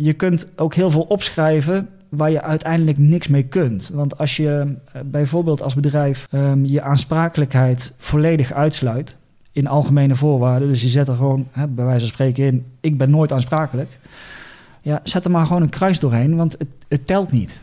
je 0.00 0.12
kunt 0.12 0.48
ook 0.56 0.74
heel 0.74 0.90
veel 0.90 1.02
opschrijven 1.02 1.88
waar 2.08 2.30
je 2.30 2.42
uiteindelijk 2.42 2.98
niks 2.98 3.28
mee 3.28 3.42
kunt. 3.42 3.90
Want 3.92 4.18
als 4.18 4.36
je 4.36 4.76
eh, 4.92 5.00
bijvoorbeeld 5.04 5.62
als 5.62 5.74
bedrijf 5.74 6.26
ehm, 6.30 6.64
je 6.64 6.82
aansprakelijkheid 6.82 7.92
volledig 7.96 8.52
uitsluit 8.52 9.16
in 9.52 9.66
algemene 9.66 10.14
voorwaarden, 10.14 10.68
dus 10.68 10.82
je 10.82 10.88
zet 10.88 11.08
er 11.08 11.14
gewoon 11.14 11.48
hè, 11.50 11.66
bij 11.66 11.84
wijze 11.84 12.00
van 12.00 12.08
spreken 12.08 12.44
in: 12.44 12.66
ik 12.80 12.98
ben 12.98 13.10
nooit 13.10 13.32
aansprakelijk. 13.32 13.98
Ja, 14.82 15.00
zet 15.02 15.24
er 15.24 15.30
maar 15.30 15.46
gewoon 15.46 15.62
een 15.62 15.68
kruis 15.68 16.00
doorheen, 16.00 16.36
want 16.36 16.52
het, 16.58 16.68
het 16.88 17.06
telt 17.06 17.32
niet. 17.32 17.60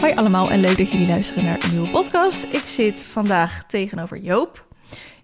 Hoi 0.00 0.14
allemaal 0.14 0.50
en 0.50 0.60
leuk 0.60 0.78
dat 0.78 0.90
jullie 0.90 1.08
luisteren 1.08 1.44
naar 1.44 1.64
een 1.64 1.70
nieuwe 1.70 1.90
podcast. 1.90 2.42
Ik 2.42 2.62
zit 2.64 3.02
vandaag 3.02 3.64
tegenover 3.66 4.20
Joop. 4.20 4.68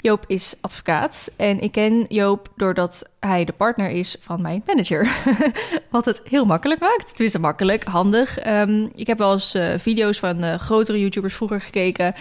Joop 0.06 0.24
is 0.26 0.54
advocaat 0.60 1.30
en 1.36 1.60
ik 1.60 1.72
ken 1.72 2.04
Joop 2.08 2.48
doordat 2.56 3.08
hij 3.20 3.44
de 3.44 3.52
partner 3.52 3.90
is 3.90 4.16
van 4.20 4.42
mijn 4.42 4.62
manager. 4.66 5.08
Wat 5.90 6.04
het 6.04 6.20
heel 6.24 6.44
makkelijk 6.44 6.80
maakt. 6.80 7.20
Is 7.20 7.38
makkelijk, 7.38 7.84
handig. 7.84 8.38
Ehm, 8.38 8.88
ik 8.94 9.06
heb 9.06 9.18
wel 9.18 9.32
eens 9.32 9.54
uh, 9.54 9.74
video's 9.78 10.18
van 10.18 10.44
uh, 10.44 10.54
grotere 10.54 11.00
YouTubers 11.00 11.34
vroeger 11.34 11.60
gekeken. 11.60 12.14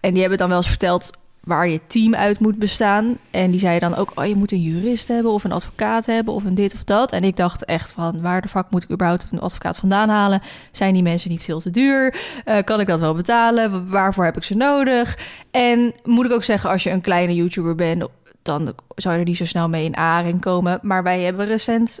En 0.00 0.10
die 0.12 0.20
hebben 0.20 0.38
dan 0.38 0.48
wel 0.48 0.56
eens 0.56 0.68
verteld 0.68 1.10
waar 1.40 1.68
je 1.68 1.80
team 1.86 2.14
uit 2.14 2.40
moet 2.40 2.58
bestaan. 2.58 3.18
En 3.30 3.50
die 3.50 3.60
zei 3.60 3.78
dan 3.78 3.96
ook, 3.96 4.12
oh, 4.14 4.26
je 4.26 4.36
moet 4.36 4.52
een 4.52 4.62
jurist 4.62 5.08
hebben 5.08 5.32
of 5.32 5.44
een 5.44 5.52
advocaat 5.52 6.06
hebben 6.06 6.34
of 6.34 6.44
een 6.44 6.54
dit 6.54 6.74
of 6.74 6.84
dat. 6.84 7.12
En 7.12 7.24
ik 7.24 7.36
dacht 7.36 7.64
echt 7.64 7.92
van, 7.92 8.20
waar 8.20 8.40
de 8.40 8.48
fuck 8.48 8.70
moet 8.70 8.82
ik 8.82 8.90
überhaupt 8.90 9.26
een 9.30 9.40
advocaat 9.40 9.76
vandaan 9.76 10.08
halen? 10.08 10.42
Zijn 10.72 10.94
die 10.94 11.02
mensen 11.02 11.30
niet 11.30 11.44
veel 11.44 11.60
te 11.60 11.70
duur? 11.70 12.14
Uh, 12.44 12.58
kan 12.64 12.80
ik 12.80 12.86
dat 12.86 13.00
wel 13.00 13.14
betalen? 13.14 13.90
Waarvoor 13.90 14.24
heb 14.24 14.36
ik 14.36 14.44
ze 14.44 14.54
nodig? 14.54 15.18
En 15.50 15.92
moet 16.04 16.26
ik 16.26 16.32
ook 16.32 16.44
zeggen, 16.44 16.70
als 16.70 16.82
je 16.82 16.90
een 16.90 17.00
kleine 17.00 17.34
YouTuber 17.34 17.74
bent, 17.74 18.08
dan 18.42 18.74
zou 18.94 19.14
je 19.14 19.20
er 19.20 19.26
niet 19.26 19.36
zo 19.36 19.44
snel 19.44 19.68
mee 19.68 19.84
in 19.84 19.96
aanraking 19.96 20.40
komen. 20.40 20.78
Maar 20.82 21.02
wij 21.02 21.20
hebben 21.20 21.46
recent 21.46 22.00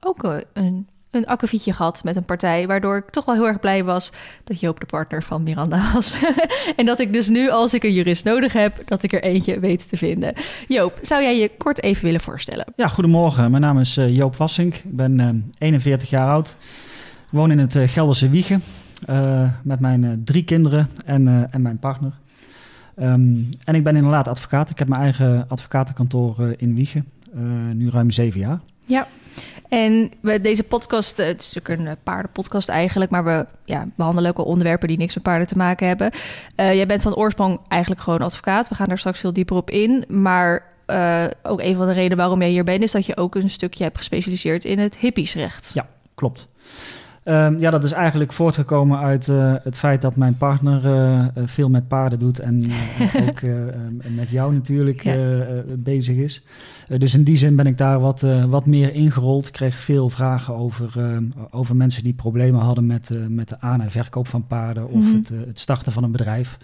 ook 0.00 0.42
een 0.52 0.88
een 1.10 1.26
akkefietje 1.26 1.72
gehad 1.72 2.04
met 2.04 2.16
een 2.16 2.24
partij, 2.24 2.66
waardoor 2.66 2.96
ik 2.96 3.10
toch 3.10 3.24
wel 3.24 3.34
heel 3.34 3.46
erg 3.46 3.60
blij 3.60 3.84
was 3.84 4.12
dat 4.44 4.60
Joop 4.60 4.80
de 4.80 4.86
partner 4.86 5.22
van 5.22 5.42
Miranda 5.42 5.82
was. 5.94 6.18
en 6.76 6.86
dat 6.86 7.00
ik 7.00 7.12
dus 7.12 7.28
nu, 7.28 7.50
als 7.50 7.74
ik 7.74 7.84
een 7.84 7.92
jurist 7.92 8.24
nodig 8.24 8.52
heb, 8.52 8.82
dat 8.84 9.02
ik 9.02 9.12
er 9.12 9.22
eentje 9.22 9.60
weet 9.60 9.88
te 9.88 9.96
vinden. 9.96 10.34
Joop, 10.66 10.98
zou 11.02 11.22
jij 11.22 11.38
je 11.38 11.50
kort 11.58 11.82
even 11.82 12.04
willen 12.04 12.20
voorstellen? 12.20 12.64
Ja, 12.76 12.88
goedemorgen. 12.88 13.50
Mijn 13.50 13.62
naam 13.62 13.78
is 13.78 13.96
uh, 13.96 14.16
Joop 14.16 14.36
Wassink. 14.36 14.74
Ik 14.74 14.96
ben 14.96 15.20
uh, 15.20 15.28
41 15.58 16.10
jaar 16.10 16.28
oud. 16.28 16.56
Ik 17.26 17.32
woon 17.32 17.50
in 17.50 17.58
het 17.58 17.74
uh, 17.74 17.88
Gelderse 17.88 18.28
Wiegen 18.28 18.62
uh, 19.10 19.50
met 19.62 19.80
mijn 19.80 20.22
drie 20.24 20.44
kinderen 20.44 20.88
en, 21.04 21.50
en 21.50 21.62
mijn 21.62 21.78
partner. 21.78 22.12
Um, 23.00 23.48
en 23.64 23.74
ik 23.74 23.84
ben 23.84 23.96
inderdaad 23.96 24.28
advocaat. 24.28 24.70
Ik 24.70 24.78
heb 24.78 24.88
mijn 24.88 25.00
eigen 25.02 25.44
advocatenkantoor 25.48 26.54
in 26.56 26.74
Wiegen, 26.74 27.06
nu 27.72 27.90
ruim 27.90 28.10
zeven 28.10 28.40
jaar. 28.40 28.60
Ja, 28.84 29.06
en 29.68 30.10
we, 30.20 30.40
deze 30.40 30.62
podcast, 30.62 31.16
het 31.16 31.40
is 31.40 31.52
natuurlijk 31.54 31.88
een 31.88 31.96
paardenpodcast 32.02 32.68
eigenlijk, 32.68 33.10
maar 33.10 33.24
we 33.24 33.46
ja, 33.64 33.86
behandelen 33.96 34.30
ook 34.30 34.36
wel 34.36 34.46
onderwerpen 34.46 34.88
die 34.88 34.98
niks 34.98 35.14
met 35.14 35.22
paarden 35.22 35.46
te 35.46 35.56
maken 35.56 35.86
hebben. 35.86 36.10
Uh, 36.56 36.74
jij 36.74 36.86
bent 36.86 37.02
van 37.02 37.14
oorsprong 37.14 37.60
eigenlijk 37.68 38.02
gewoon 38.02 38.20
advocaat. 38.20 38.68
We 38.68 38.74
gaan 38.74 38.88
daar 38.88 38.98
straks 38.98 39.20
veel 39.20 39.32
dieper 39.32 39.56
op 39.56 39.70
in. 39.70 40.04
Maar 40.08 40.74
ook 41.42 41.60
een 41.60 41.76
van 41.76 41.86
de 41.86 41.92
redenen 41.92 42.16
waarom 42.16 42.40
jij 42.40 42.50
hier 42.50 42.64
bent, 42.64 42.82
is 42.82 42.92
dat 42.92 43.06
je 43.06 43.16
ook 43.16 43.34
een 43.34 43.50
stukje 43.50 43.84
hebt 43.84 43.96
gespecialiseerd 43.96 44.64
in 44.64 44.78
het 44.78 44.96
hippiesrecht. 44.96 45.70
Ja, 45.74 45.88
klopt. 46.14 46.46
Um, 47.28 47.58
ja, 47.58 47.70
dat 47.70 47.84
is 47.84 47.92
eigenlijk 47.92 48.32
voortgekomen 48.32 48.98
uit 48.98 49.26
uh, 49.26 49.54
het 49.62 49.76
feit 49.76 50.02
dat 50.02 50.16
mijn 50.16 50.36
partner 50.36 50.84
uh, 50.84 51.26
veel 51.44 51.68
met 51.68 51.88
paarden 51.88 52.18
doet 52.18 52.38
en 52.38 52.64
uh, 52.64 53.16
ook 53.28 53.40
met 54.14 54.30
jou 54.30 54.54
natuurlijk 54.54 55.02
ja. 55.02 55.44
bezig 55.76 56.16
is. 56.16 56.42
dus 56.98 57.14
in 57.14 57.24
die 57.24 57.36
zin 57.36 57.56
ben 57.56 57.66
ik 57.66 57.78
daar 57.78 58.00
wat, 58.00 58.20
wat 58.48 58.66
meer 58.66 58.92
ingerold. 58.92 59.46
Ik 59.46 59.52
kreeg 59.52 59.78
veel 59.78 60.08
vragen 60.08 60.54
over, 60.54 61.18
over 61.50 61.76
mensen 61.76 62.02
die 62.02 62.14
problemen 62.14 62.60
hadden 62.60 62.86
met, 62.86 63.10
met 63.28 63.48
de 63.48 63.60
aan- 63.60 63.80
en 63.80 63.90
verkoop 63.90 64.28
van 64.28 64.46
paarden 64.46 64.88
of 64.88 64.94
mm 64.94 65.02
-hmm. 65.02 65.14
het, 65.14 65.28
het 65.46 65.60
starten 65.60 65.92
van 65.92 66.02
een 66.02 66.12
bedrijf. 66.12 66.58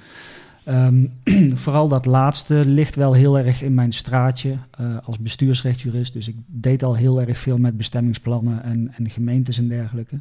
Um, 0.68 1.12
vooral 1.64 1.88
dat 1.88 2.06
laatste 2.06 2.54
ligt 2.64 2.94
wel 2.94 3.12
heel 3.12 3.38
erg 3.38 3.62
in 3.62 3.74
mijn 3.74 3.92
straatje 3.92 4.56
uh, 4.80 4.96
als 5.04 5.18
bestuursrechtjurist. 5.18 6.12
Dus 6.12 6.28
ik 6.28 6.36
deed 6.46 6.82
al 6.82 6.96
heel 6.96 7.20
erg 7.20 7.38
veel 7.38 7.56
met 7.56 7.76
bestemmingsplannen 7.76 8.62
en, 8.62 8.92
en, 8.96 9.10
gemeentes 9.10 9.58
en 9.58 9.68
dergelijke. 9.68 10.20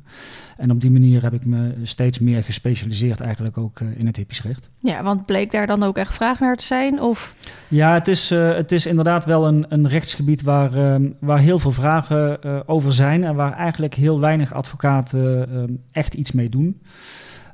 En 0.57 0.72
op 0.72 0.81
die 0.81 0.91
manier 0.91 1.24
heb 1.24 1.34
ik 1.34 1.46
me 1.46 1.74
steeds 1.84 2.19
meer 2.19 2.44
gespecialiseerd 2.44 3.19
eigenlijk 3.19 3.57
ook 3.57 3.80
uh, 3.80 3.88
in 3.97 4.06
het 4.06 4.16
hippiesrecht. 4.16 4.69
Ja, 4.80 5.03
want 5.03 5.25
bleek 5.25 5.51
daar 5.51 5.68
dan 5.68 5.84
ook 5.84 5.97
echt 5.97 6.13
vraag 6.13 6.40
naar 6.40 6.56
te 6.56 6.66
zijn? 6.66 7.01
Of? 7.01 7.35
Ja, 7.68 7.94
het 7.94 8.07
is, 8.07 8.31
uh, 8.31 8.56
het 8.56 8.72
is 8.72 8.85
inderdaad 8.85 9.25
wel 9.25 9.47
een, 9.47 9.66
een 9.69 9.88
rechtsgebied 9.88 10.41
waar, 10.41 10.94
um, 10.94 11.16
waar 11.19 11.40
heel 11.40 11.59
veel 11.59 11.72
vragen 11.72 12.40
over 12.68 12.94
zijn... 12.94 13.24
en 13.24 13.35
waar 13.35 13.53
eigenlijk 13.53 13.94
heel 13.94 14.19
weinig 14.19 14.53
advocaten 14.53 15.56
um, 15.56 15.81
echt 15.91 16.13
iets 16.13 16.31
mee 16.31 16.50
doen... 16.50 16.81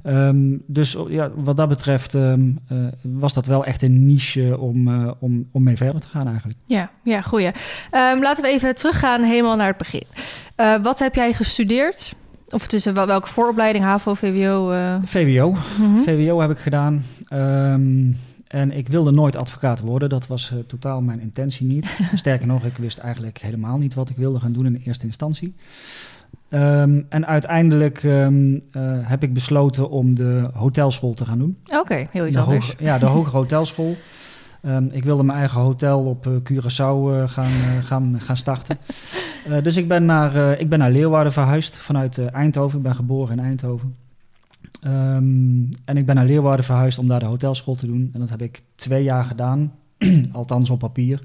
Um, 0.07 0.63
dus 0.67 0.97
ja, 1.07 1.31
wat 1.35 1.57
dat 1.57 1.69
betreft 1.69 2.13
um, 2.13 2.59
uh, 2.71 2.87
was 3.01 3.33
dat 3.33 3.45
wel 3.45 3.65
echt 3.65 3.81
een 3.81 4.05
niche 4.05 4.57
om, 4.57 4.87
uh, 4.87 5.11
om, 5.19 5.49
om 5.51 5.63
mee 5.63 5.77
verder 5.77 6.01
te 6.01 6.07
gaan 6.07 6.27
eigenlijk. 6.27 6.59
Ja, 6.65 6.89
ja 7.03 7.21
goeie. 7.21 7.47
Um, 7.47 8.21
laten 8.21 8.43
we 8.43 8.49
even 8.49 8.75
teruggaan 8.75 9.23
helemaal 9.23 9.55
naar 9.55 9.67
het 9.67 9.77
begin. 9.77 10.03
Uh, 10.57 10.83
wat 10.83 10.99
heb 10.99 11.15
jij 11.15 11.33
gestudeerd? 11.33 12.15
Of 12.49 12.67
tussen 12.67 12.93
welke 12.93 13.27
vooropleiding, 13.27 13.83
HAVO, 13.83 14.13
VWO? 14.13 14.71
VWO. 15.03 15.55
-hmm. 15.77 15.99
VWO 15.99 16.41
heb 16.41 16.51
ik 16.51 16.57
gedaan. 16.57 17.03
en 18.47 18.71
ik 18.71 18.87
wilde 18.87 19.11
nooit 19.11 19.35
advocaat 19.35 19.79
worden. 19.79 20.09
Dat 20.09 20.27
was 20.27 20.53
totaal 20.67 21.01
mijn 21.01 21.19
intentie 21.19 21.67
niet. 21.67 21.97
Sterker 22.13 22.47
nog, 22.47 22.63
ik 22.63 22.77
wist 22.77 22.97
eigenlijk 22.97 23.37
helemaal 23.37 23.77
niet 23.77 23.93
wat 23.93 24.09
ik 24.09 24.17
wilde 24.17 24.39
gaan 24.39 24.53
doen 24.53 24.65
in 24.65 24.81
eerste 24.85 25.05
instantie. 25.05 25.55
Um, 26.49 27.05
en 27.09 27.27
uiteindelijk 27.27 28.03
um, 28.03 28.53
uh, 28.53 28.59
heb 29.01 29.23
ik 29.23 29.33
besloten 29.33 29.89
om 29.89 30.15
de 30.15 30.49
hotelschool 30.53 31.13
te 31.13 31.25
gaan 31.25 31.37
doen. 31.37 31.57
Oké, 31.65 31.77
okay, 31.77 32.07
heel 32.11 32.25
iets 32.25 32.35
de 32.35 32.41
anders. 32.41 32.65
Hoge, 32.65 32.83
ja, 32.83 32.97
de 32.97 33.05
hogere 33.05 33.37
hotelschool. 33.41 33.95
Um, 34.61 34.89
ik 34.91 35.03
wilde 35.03 35.23
mijn 35.23 35.37
eigen 35.37 35.59
hotel 35.59 35.99
op 35.99 36.27
uh, 36.27 36.33
Curaçao 36.33 37.11
uh, 37.11 37.27
gaan, 37.29 37.51
gaan, 37.83 38.21
gaan 38.21 38.37
starten. 38.37 38.77
dus 39.63 39.77
ik 39.77 39.87
ben, 39.87 40.05
naar, 40.05 40.59
ik 40.59 40.69
ben 40.69 40.79
naar 40.79 40.91
Leeuwarden 40.91 41.33
verhuisd 41.33 41.77
vanuit 41.77 42.25
Eindhoven. 42.25 42.77
Ik 42.77 42.83
ben 42.83 42.95
geboren 42.95 43.37
in 43.37 43.43
Eindhoven. 43.43 43.95
en 45.85 45.97
ik 45.97 46.05
ben 46.05 46.15
naar 46.15 46.25
Leeuwarden 46.25 46.65
verhuisd 46.65 46.99
om 46.99 47.07
daar 47.07 47.19
de 47.19 47.25
hotelschool 47.25 47.75
te 47.75 47.85
doen. 47.85 48.09
En 48.13 48.19
dat 48.19 48.29
heb 48.29 48.41
ik 48.41 48.61
twee 48.75 49.03
jaar 49.03 49.23
gedaan, 49.23 49.73
althans 50.31 50.69
op 50.69 50.79
papier. 50.79 51.21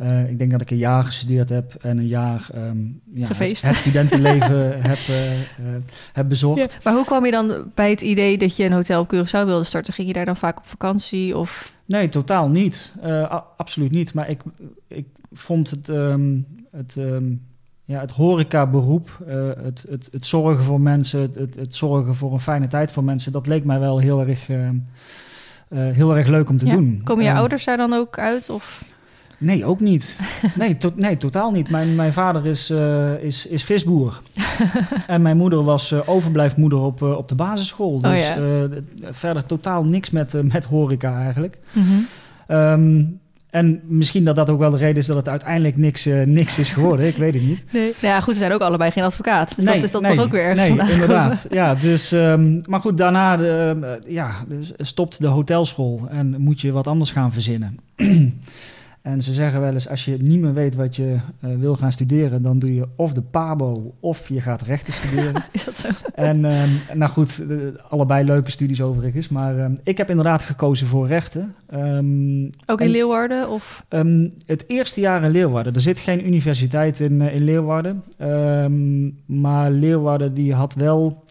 Uh, 0.00 0.30
ik 0.30 0.38
denk 0.38 0.50
dat 0.50 0.60
ik 0.60 0.70
een 0.70 0.76
jaar 0.76 1.04
gestudeerd 1.04 1.48
heb 1.48 1.74
en 1.74 1.98
een 1.98 2.06
jaar 2.06 2.48
um, 2.54 3.00
ja, 3.14 3.26
het, 3.26 3.62
het, 3.62 3.74
studentenleven 3.74 4.82
heb, 4.90 4.98
uh, 5.10 5.40
uh, 5.40 5.44
heb 6.12 6.28
bezorgd. 6.28 6.72
Ja, 6.72 6.78
maar 6.84 6.94
hoe 6.94 7.04
kwam 7.04 7.24
je 7.24 7.30
dan 7.30 7.70
bij 7.74 7.90
het 7.90 8.00
idee 8.00 8.38
dat 8.38 8.56
je 8.56 8.64
een 8.64 8.72
hotel 8.72 9.00
op 9.00 9.14
Curaçao 9.14 9.46
wilde 9.46 9.64
starten? 9.64 9.94
Ging 9.94 10.08
je 10.08 10.14
daar 10.14 10.24
dan 10.24 10.36
vaak 10.36 10.58
op 10.58 10.66
vakantie? 10.66 11.36
Of? 11.36 11.72
Nee, 11.84 12.08
totaal 12.08 12.48
niet. 12.48 12.92
absoluut 13.56 13.90
niet. 13.90 14.14
Maar 14.14 14.28
ik, 14.28 14.42
ik 14.88 15.06
vond 15.32 15.70
het, 15.70 15.88
um, 15.88 16.46
het, 16.70 16.96
um, 16.96 17.42
ja, 17.84 18.00
het 18.00 18.10
horecaberoep, 18.10 19.24
het, 19.62 19.86
het, 19.88 20.08
het 20.12 20.26
zorgen 20.26 20.64
voor 20.64 20.80
mensen, 20.80 21.20
het, 21.20 21.54
het, 21.54 21.74
zorgen 21.74 22.14
voor 22.14 22.32
een 22.32 22.40
fijne 22.40 22.66
tijd 22.66 22.92
voor 22.92 23.04
mensen, 23.04 23.32
dat 23.32 23.46
leek 23.46 23.64
mij 23.64 23.80
wel 23.80 23.98
heel 23.98 24.20
erg, 24.20 24.46
heel 25.68 26.16
erg 26.16 26.26
leuk 26.26 26.48
om 26.48 26.58
te 26.58 26.66
ja. 26.66 26.74
doen. 26.74 27.00
Komen 27.04 27.24
je 27.24 27.32
ouders 27.32 27.64
daar 27.64 27.76
dan 27.76 27.92
ook 27.92 28.18
uit? 28.18 28.50
Of? 28.50 28.92
Nee, 29.38 29.64
ook 29.64 29.80
niet. 29.80 30.16
Nee, 30.54 30.76
nee 30.96 31.16
totaal 31.16 31.50
niet. 31.50 31.70
Mijn, 31.70 31.94
mijn 31.94 32.12
vader 32.12 32.46
is, 32.46 32.70
uh, 32.70 33.22
is, 33.22 33.46
is 33.46 33.64
visboer. 33.64 34.20
en 35.06 35.22
mijn 35.22 35.36
moeder 35.36 35.64
was 35.64 35.92
uh, 35.92 36.00
overblijfmoeder 36.06 36.78
op, 36.78 37.02
uh, 37.02 37.16
op 37.16 37.28
de 37.28 37.34
basisschool. 37.34 38.00
Dus 38.00 38.28
oh, 38.28 38.36
ja. 38.36 38.68
verder 39.10 39.46
totaal 39.46 39.84
niks 39.84 40.10
met, 40.10 40.52
met 40.52 40.64
horeca 40.64 41.22
eigenlijk. 41.22 41.58
Mm 41.72 41.82
-hmm. 41.82 42.06
um, 42.56 43.20
en 43.50 43.80
misschien 43.84 44.24
dat 44.24 44.36
dat 44.36 44.50
ook 44.50 44.58
wel 44.58 44.70
de 44.70 44.76
reden 44.76 44.96
is 44.96 45.06
dat 45.06 45.16
het 45.16 45.28
uiteindelijk 45.28 45.76
niks, 45.76 46.08
niks 46.24 46.58
is 46.58 46.70
geworden. 46.70 47.06
Ik 47.06 47.16
weet 47.16 47.34
het 47.34 47.42
niet. 47.42 47.64
Nee. 47.72 47.94
Nou 48.00 48.14
ja, 48.14 48.20
goed, 48.20 48.32
ze 48.32 48.38
zijn 48.38 48.52
ook 48.52 48.60
allebei 48.60 48.90
geen 48.90 49.04
advocaat. 49.04 49.56
Dus 49.56 49.64
nee, 49.64 49.74
dat 49.74 49.84
is 49.84 49.90
dat 49.90 50.02
nee, 50.02 50.16
toch 50.16 50.24
ook 50.24 50.30
weer 50.30 50.42
ergens 50.42 50.68
nee, 50.68 50.92
inderdaad. 50.94 51.46
Ja, 51.50 51.74
dus, 51.74 52.12
um, 52.12 52.60
maar 52.68 52.80
goed, 52.80 52.98
daarna 52.98 53.36
de, 53.36 53.98
ja, 54.08 54.44
dus 54.48 54.72
stopt 54.76 55.20
de 55.20 55.26
hotelschool 55.26 56.00
en 56.10 56.40
moet 56.40 56.60
je 56.60 56.72
wat 56.72 56.86
anders 56.86 57.10
gaan 57.10 57.32
verzinnen. 57.32 57.78
En 59.04 59.22
ze 59.22 59.32
zeggen 59.32 59.60
wel 59.60 59.72
eens, 59.72 59.88
als 59.88 60.04
je 60.04 60.16
niet 60.20 60.40
meer 60.40 60.54
weet 60.54 60.74
wat 60.74 60.96
je 60.96 61.16
uh, 61.44 61.56
wil 61.58 61.76
gaan 61.76 61.92
studeren, 61.92 62.42
dan 62.42 62.58
doe 62.58 62.74
je 62.74 62.88
of 62.96 63.12
de 63.12 63.22
PABO 63.22 63.94
of 64.00 64.28
je 64.28 64.40
gaat 64.40 64.62
rechten 64.62 64.92
studeren. 64.92 65.44
Is 65.52 65.64
dat 65.64 65.76
zo? 65.76 65.88
En 66.14 66.44
uh, 66.44 66.62
nou 66.92 67.10
goed, 67.10 67.40
uh, 67.48 67.58
allebei 67.88 68.24
leuke 68.24 68.50
studies 68.50 68.82
overigens. 68.82 69.28
Maar 69.28 69.58
ehm, 69.58 69.74
ik 69.82 69.98
heb 69.98 70.10
inderdaad 70.10 70.42
gekozen 70.42 70.86
voor 70.86 71.06
rechten. 71.06 71.54
Um, 71.74 72.50
Ook 72.66 72.80
in 72.80 72.86
en, 72.86 72.92
Leeuwarden? 72.92 73.48
Of? 73.48 73.84
Het 74.46 74.64
eerste 74.66 75.00
jaar 75.00 75.24
in 75.24 75.30
Leeuwarden. 75.30 75.74
Er 75.74 75.80
zit 75.80 75.98
geen 75.98 76.26
universiteit 76.26 77.00
in, 77.00 77.20
in 77.20 77.44
Leeuwarden. 77.44 78.02
maar 79.26 79.70
Leeuwarden 79.70 80.34
die 80.34 80.54
had 80.54 80.74
wel 80.74 81.23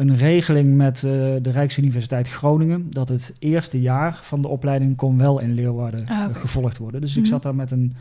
een 0.00 0.16
regeling 0.16 0.76
met 0.76 1.02
uh, 1.02 1.10
de 1.42 1.50
Rijksuniversiteit 1.50 2.28
Groningen 2.28 2.86
dat 2.90 3.08
het 3.08 3.34
eerste 3.38 3.80
jaar 3.80 4.18
van 4.22 4.42
de 4.42 4.48
opleiding 4.48 4.96
kon 4.96 5.18
wel 5.18 5.38
in 5.38 5.54
Leeuwarden 5.54 6.06
ah, 6.06 6.28
okay. 6.28 6.40
gevolgd 6.40 6.78
worden. 6.78 7.00
Dus 7.00 7.16
ik 7.16 7.22
mhm. 7.22 7.30
zat 7.30 7.42
daar 7.42 7.54
met 7.54 7.70
een, 7.70 7.94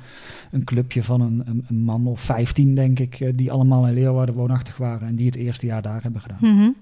een 0.51 0.63
clubje 0.63 1.03
van 1.03 1.21
een, 1.21 1.43
een, 1.45 1.65
een 1.69 1.83
man 1.83 2.07
of 2.07 2.21
15, 2.21 2.75
denk 2.75 2.99
ik, 2.99 3.31
die 3.35 3.51
allemaal 3.51 3.87
in 3.87 3.93
Leeuwarden 3.93 4.35
woonachtig 4.35 4.77
waren 4.77 5.07
en 5.07 5.15
die 5.15 5.25
het 5.25 5.35
eerste 5.35 5.65
jaar 5.65 5.81
daar 5.81 6.01
hebben 6.01 6.21
gedaan. 6.21 6.37
Mm 6.41 6.75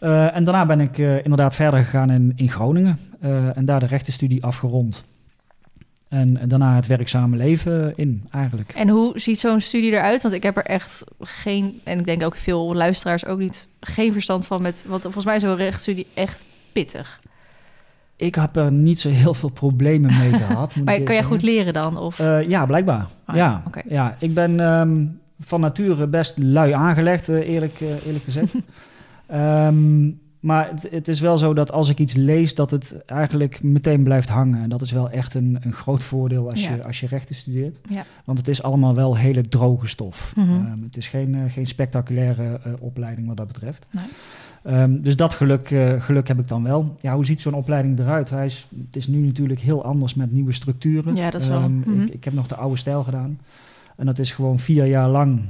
uh, 0.00 0.36
en 0.36 0.44
daarna 0.44 0.66
ben 0.66 0.80
ik 0.80 0.98
inderdaad 0.98 1.54
verder 1.54 1.80
gegaan 1.80 2.10
in, 2.10 2.32
in 2.36 2.48
Groningen 2.48 2.98
en 3.54 3.64
daar 3.64 3.80
de 3.80 3.86
rechtenstudie 3.86 4.44
afgerond. 4.44 5.04
En, 6.10 6.48
daarna 6.48 6.74
het 6.74 6.86
werkzame 6.86 7.36
leven 7.36 7.92
in, 7.96 8.24
eigenlijk. 8.30 8.72
En 8.72 8.88
hoe 8.88 9.18
ziet 9.18 9.38
zo'n 9.38 9.60
studie 9.60 9.90
eruit? 9.90 10.22
Want 10.22 10.34
ik 10.34 10.42
heb 10.42 10.56
er 10.56 10.64
echt 10.64 11.04
geen, 11.20 11.80
en 11.84 11.98
ik 11.98 12.04
denk 12.04 12.22
ook 12.22 12.36
veel 12.36 12.74
luisteraars 12.74 13.26
ook 13.26 13.38
niet, 13.38 13.68
geen 13.80 14.12
verstand 14.12 14.46
van 14.46 14.62
met, 14.62 14.84
want 14.88 15.02
volgens 15.02 15.24
mij 15.24 15.36
is 15.36 15.42
zo'n 15.42 15.56
rechtsstudie 15.56 16.06
echt 16.14 16.44
pittig. 16.72 17.20
Ik 18.16 18.34
heb 18.34 18.56
er 18.56 18.72
niet 18.72 19.00
zo 19.00 19.08
heel 19.08 19.34
veel 19.34 19.48
problemen 19.48 20.18
mee 20.18 20.32
gehad. 20.44 20.76
maar 20.76 21.00
kan 21.00 21.14
jij 21.14 21.24
goed 21.24 21.42
leren 21.42 21.72
dan? 21.72 21.96
Of? 21.96 22.18
ja, 22.46 22.66
blijkbaar. 22.66 23.06
Oh, 23.26 23.34
ja, 23.34 23.62
okay. 23.66 23.82
ja, 23.88 24.16
ik 24.18 24.34
ben 24.34 24.60
um, 24.60 25.20
van 25.40 25.60
nature 25.60 26.06
best 26.06 26.38
lui 26.38 26.72
aangelegd, 26.72 27.28
eerlijk, 27.28 27.80
eerlijk 27.80 28.24
gezegd. 28.24 28.54
Um, 29.32 30.20
maar 30.40 30.70
het, 30.70 30.90
het, 30.90 31.08
is 31.08 31.20
wel 31.20 31.38
zo 31.38 31.54
dat 31.54 31.72
als 31.72 31.88
ik 31.88 31.98
iets 31.98 32.14
lees, 32.14 32.54
dat 32.54 32.70
het 32.70 33.02
eigenlijk 33.06 33.62
meteen 33.62 34.02
blijft 34.02 34.28
hangen. 34.28 34.62
En 34.62 34.68
dat 34.68 34.80
is 34.80 34.90
wel 34.90 35.10
echt 35.10 35.34
een, 35.34 35.58
een 35.60 35.72
groot 35.72 36.02
voordeel 36.02 36.50
als, 36.50 36.66
je, 36.66 36.84
als 36.84 37.00
je 37.00 37.06
rechten 37.06 37.34
studeert. 37.34 37.78
Ja. 37.88 38.04
Want 38.24 38.38
het 38.38 38.48
is 38.48 38.62
allemaal 38.62 38.94
wel 38.94 39.16
hele 39.16 39.48
droge 39.48 39.86
stof. 39.86 40.32
Mm 40.36 40.48
um, 40.50 40.82
het 40.82 40.96
is 40.96 41.08
geen, 41.08 41.34
uh, 41.34 41.40
geen 41.48 41.66
spectaculaire 41.66 42.60
uh, 42.66 42.72
opleiding 42.78 43.26
wat 43.26 43.36
dat 43.36 43.46
betreft. 43.46 43.86
Nee. 43.90 44.80
Um, 44.80 45.02
dus 45.02 45.16
dat 45.16 45.34
geluk, 45.34 45.70
uh, 45.70 46.02
geluk 46.02 46.28
heb 46.28 46.38
ik 46.38 46.48
dan 46.48 46.62
wel. 46.62 46.96
Ja, 47.00 47.14
hoe 47.14 47.24
ziet 47.24 47.40
zo'n 47.40 47.54
opleiding 47.54 47.98
eruit? 47.98 48.30
Hij 48.30 48.44
is, 48.44 48.68
het 48.86 48.96
is 48.96 49.06
nu 49.06 49.18
natuurlijk 49.18 49.60
heel 49.60 49.84
anders 49.84 50.14
met 50.14 50.32
nieuwe 50.32 50.52
structuren. 50.52 51.16
Ja, 51.16 51.30
dat 51.30 51.40
is 51.40 51.48
wel. 51.48 51.68
Mm 51.68 51.82
-hmm. 51.82 52.02
ik, 52.02 52.10
ik 52.10 52.24
heb 52.24 52.32
nog 52.32 52.46
de 52.46 52.54
oude 52.54 52.76
stijl 52.76 53.02
gedaan. 53.02 53.38
En 53.96 54.06
dat 54.06 54.18
is 54.18 54.32
gewoon 54.32 54.58
vier 54.58 54.86
jaar 54.86 55.08
lang 55.08 55.40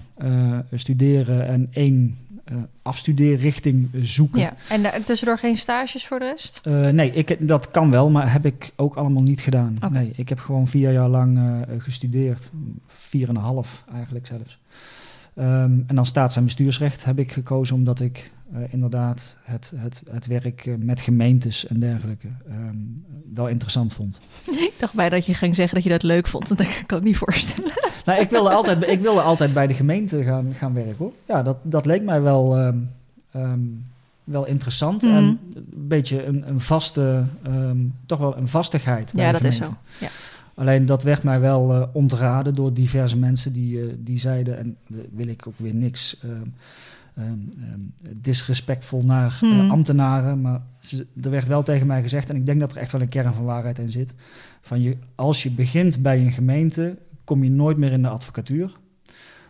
studeren 0.73 1.47
en 1.47 1.69
één 1.71 2.17
afstudeerrichting 2.83 3.89
zoeken. 4.01 4.41
Ja, 4.41 4.55
en 4.69 4.83
daar, 4.83 5.05
tussendoor 5.05 5.39
geen 5.39 5.57
stages 5.57 6.07
voor 6.07 6.19
de 6.19 6.25
rest? 6.25 6.61
Uh, 6.65 6.89
nee, 6.89 7.13
ik, 7.13 7.49
dat 7.49 7.71
kan 7.71 7.91
wel, 7.91 8.11
maar 8.11 8.33
heb 8.33 8.45
ik 8.45 8.73
ook 8.77 8.95
allemaal 8.95 9.23
niet 9.23 9.41
gedaan. 9.41 9.77
Okay. 9.77 9.91
Nee, 9.91 10.13
ik 10.17 10.29
heb 10.29 10.39
gewoon 10.39 10.69
vier 10.69 10.93
jaar 10.93 11.09
lang 11.09 11.41
gestudeerd. 11.79 12.51
Vier 12.87 13.29
en 13.29 13.37
een 13.37 13.43
half 13.43 13.85
eigenlijk 13.95 14.27
zelfs. 14.27 14.59
Um, 15.35 15.85
en 15.87 15.95
dan 15.95 16.07
staats- 16.07 16.37
en 16.37 16.45
bestuursrecht 16.45 17.05
heb 17.05 17.19
ik 17.19 17.33
gekozen 17.33 17.77
omdat 17.77 18.01
ik 18.01 18.31
uh, 18.55 18.59
inderdaad 18.71 19.37
het, 19.43 19.73
het, 19.77 20.03
het 20.11 20.27
werk 20.27 20.67
uh, 20.67 20.75
met 20.79 21.01
gemeentes 21.01 21.67
en 21.67 21.81
dergelijke 21.81 22.29
um, 22.49 23.05
wel 23.35 23.49
interessant 23.49 23.93
vond. 23.93 24.19
Ik 24.69 24.75
dacht 24.79 24.95
bij 24.95 25.09
dat 25.09 25.27
je 25.27 25.35
ging 25.35 25.55
zeggen 25.55 25.75
dat 25.75 25.85
je 25.85 25.91
dat 25.91 26.03
leuk 26.03 26.27
vond. 26.27 26.49
Dat 26.49 26.87
kan 26.87 26.99
ik 26.99 27.05
niet 27.05 27.17
voorstellen. 27.17 27.73
Nou, 28.05 28.21
ik 28.21 28.31
wilde 28.31 28.51
altijd, 28.51 28.89
ik 28.97 29.01
wilde 29.01 29.21
altijd 29.21 29.53
bij 29.55 29.67
de 29.67 29.75
gemeente 29.75 30.23
gaan, 30.23 30.55
gaan 30.55 30.75
werken 30.75 30.97
hoor. 30.99 31.13
Ja, 31.27 31.43
dat, 31.43 31.57
dat 31.63 31.87
leek 31.87 32.03
mij 32.03 32.21
wel, 32.21 32.59
um, 32.59 32.91
um, 33.37 33.87
wel 34.25 34.47
interessant. 34.47 35.03
Mm. 35.03 35.17
En 35.17 35.39
een 35.55 35.89
beetje 35.89 36.25
een, 36.25 36.49
een 36.49 36.61
vaste, 36.61 37.25
toch 38.07 38.19
wel 38.19 38.37
een 38.37 38.49
vastigheid. 38.49 39.13
Ja, 39.15 39.33
dat 39.33 39.45
is 39.45 39.57
zo. 39.57 39.65
Ja. 39.99 40.09
Alleen 40.61 40.87
dat 40.87 41.03
werd 41.03 41.23
mij 41.23 41.41
wel 41.41 41.75
uh, 41.77 41.87
ontraden 41.93 42.55
door 42.55 42.73
diverse 42.73 43.19
mensen 43.19 43.53
die, 43.53 43.79
uh, 43.79 43.93
die 43.99 44.19
zeiden, 44.19 44.59
en 44.59 44.77
wil 45.11 45.27
ik 45.27 45.47
ook 45.47 45.59
weer 45.59 45.75
niks 45.75 46.21
uh, 46.25 46.31
um, 46.31 47.53
um, 47.73 47.95
disrespectvol 48.17 49.03
naar 49.03 49.37
Hmm. 49.41 49.71
ambtenaren, 49.71 50.41
maar 50.41 50.61
ze, 50.79 51.07
er 51.23 51.31
werd 51.31 51.47
wel 51.47 51.63
tegen 51.63 51.87
mij 51.87 52.03
gezegd, 52.03 52.31
en 52.31 52.37
ik 52.37 52.47
denk 52.47 52.61
dat 52.61 52.73
er 52.73 52.79
echt 52.79 52.93
wel 52.93 53.01
een 53.01 53.09
kern 53.09 53.35
van 53.35 53.45
waarheid 53.45 53.79
in 53.79 53.91
zit, 53.91 54.15
van 54.61 54.81
je, 54.81 54.97
als 55.15 55.43
je 55.43 55.51
begint 55.51 56.03
bij 56.03 56.21
een 56.21 56.33
gemeente, 56.33 56.99
kom 57.25 57.45
je 57.45 57.51
nooit 57.51 57.77
meer 57.77 57.93
in 57.93 58.03
de 58.03 58.09
advocatuur. 58.09 58.77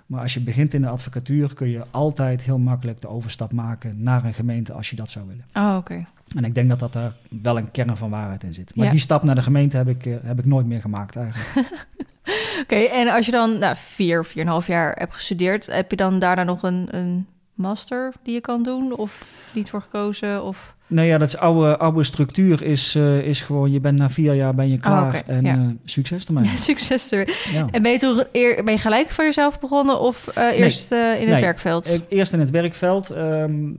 Maar 0.07 0.21
als 0.21 0.35
je 0.35 0.41
begint 0.41 0.75
in 0.75 0.81
de 0.81 0.89
advocatuur, 0.89 1.55
kun 1.55 1.69
je 1.69 1.85
altijd 1.91 2.43
heel 2.43 2.59
makkelijk 2.59 3.01
de 3.01 3.09
overstap 3.09 3.53
maken 3.53 4.03
naar 4.03 4.25
een 4.25 4.35
gemeente 4.35 4.73
als 4.73 4.91
je 4.91 4.97
dat 4.97 5.11
zou 5.11 5.27
willen. 5.27 5.45
Oh, 5.55 5.77
oké. 5.79 5.93
Okay. 5.93 6.07
En 6.37 6.45
ik 6.45 6.55
denk 6.55 6.69
dat 6.69 6.79
dat 6.79 6.95
er 6.95 7.13
wel 7.43 7.57
een 7.57 7.71
kern 7.71 7.97
van 7.97 8.11
waarheid 8.11 8.43
in 8.43 8.53
zit. 8.53 8.77
Maar 8.77 8.85
Ja. 8.85 8.91
die 8.91 9.01
stap 9.01 9.23
naar 9.23 9.35
de 9.35 9.43
gemeente 9.43 9.77
heb 9.77 9.89
ik, 9.89 10.07
uh, 10.07 10.17
heb 10.23 10.39
ik 10.39 10.45
nooit 10.47 10.67
meer 10.67 10.81
gemaakt 10.81 11.17
eigenlijk. 11.17 11.69
Oké, 12.63 12.75
en 12.77 13.09
als 13.09 13.27
je 13.27 13.33
dan 13.33 13.59
nou, 13.59 13.75
vier, 13.79 14.25
vier 14.25 14.37
en 14.41 14.47
een 14.47 14.53
half 14.53 14.67
jaar 14.67 14.93
hebt 14.99 15.15
gestudeerd, 15.15 15.67
heb 15.67 15.91
je 15.91 15.97
dan 15.97 16.19
daarna 16.19 16.43
nog 16.45 16.63
een, 16.63 16.89
een 16.91 17.27
master 17.55 18.13
die 18.23 18.35
je 18.35 18.41
kan 18.41 18.63
doen? 18.63 18.97
Of 18.97 19.25
niet 19.55 19.71
voor 19.71 19.83
gekozen? 19.83 20.45
Of... 20.45 20.75
Nou 20.87 21.07
ja, 21.07 21.19
dat 21.19 21.29
is 21.29 21.37
oude, 21.37 21.77
oude 21.79 22.05
structuur 22.05 22.63
is, 22.63 22.95
uh, 22.97 23.19
is 23.27 23.41
gewoon, 23.41 23.71
je 23.71 23.81
bent 23.81 23.99
na 23.99 24.11
vier 24.11 24.35
jaar 24.35 24.55
ben 24.55 24.69
je 24.71 24.79
klaar 24.79 25.03
Oh, 25.03 25.09
oké, 25.09 25.33
en 25.33 25.43
ja. 25.45 25.55
uh, 25.57 25.69
succes 25.85 26.27
ermee. 26.27 26.45
Succes 26.71 27.11
er. 27.13 27.37
Ja. 27.53 27.67
En 27.71 27.83
ben 27.83 27.93
je, 27.93 27.99
toen 27.99 28.23
eer, 28.33 28.65
ben 28.65 28.73
je 28.75 28.81
gelijk 28.81 29.09
voor 29.11 29.25
jezelf 29.25 29.61
begonnen 29.61 30.01
of 30.01 30.37
uh, 30.39 30.59
eerst 30.59 30.93
in 30.93 30.99
het 30.99 31.29
Nee. 31.29 31.41
werkveld? 31.41 31.87
Eh, 31.87 31.99
Eerst 32.09 32.33
in 32.33 32.41
het 32.41 32.51
werkveld. 32.51 33.11
Um, 33.17 33.77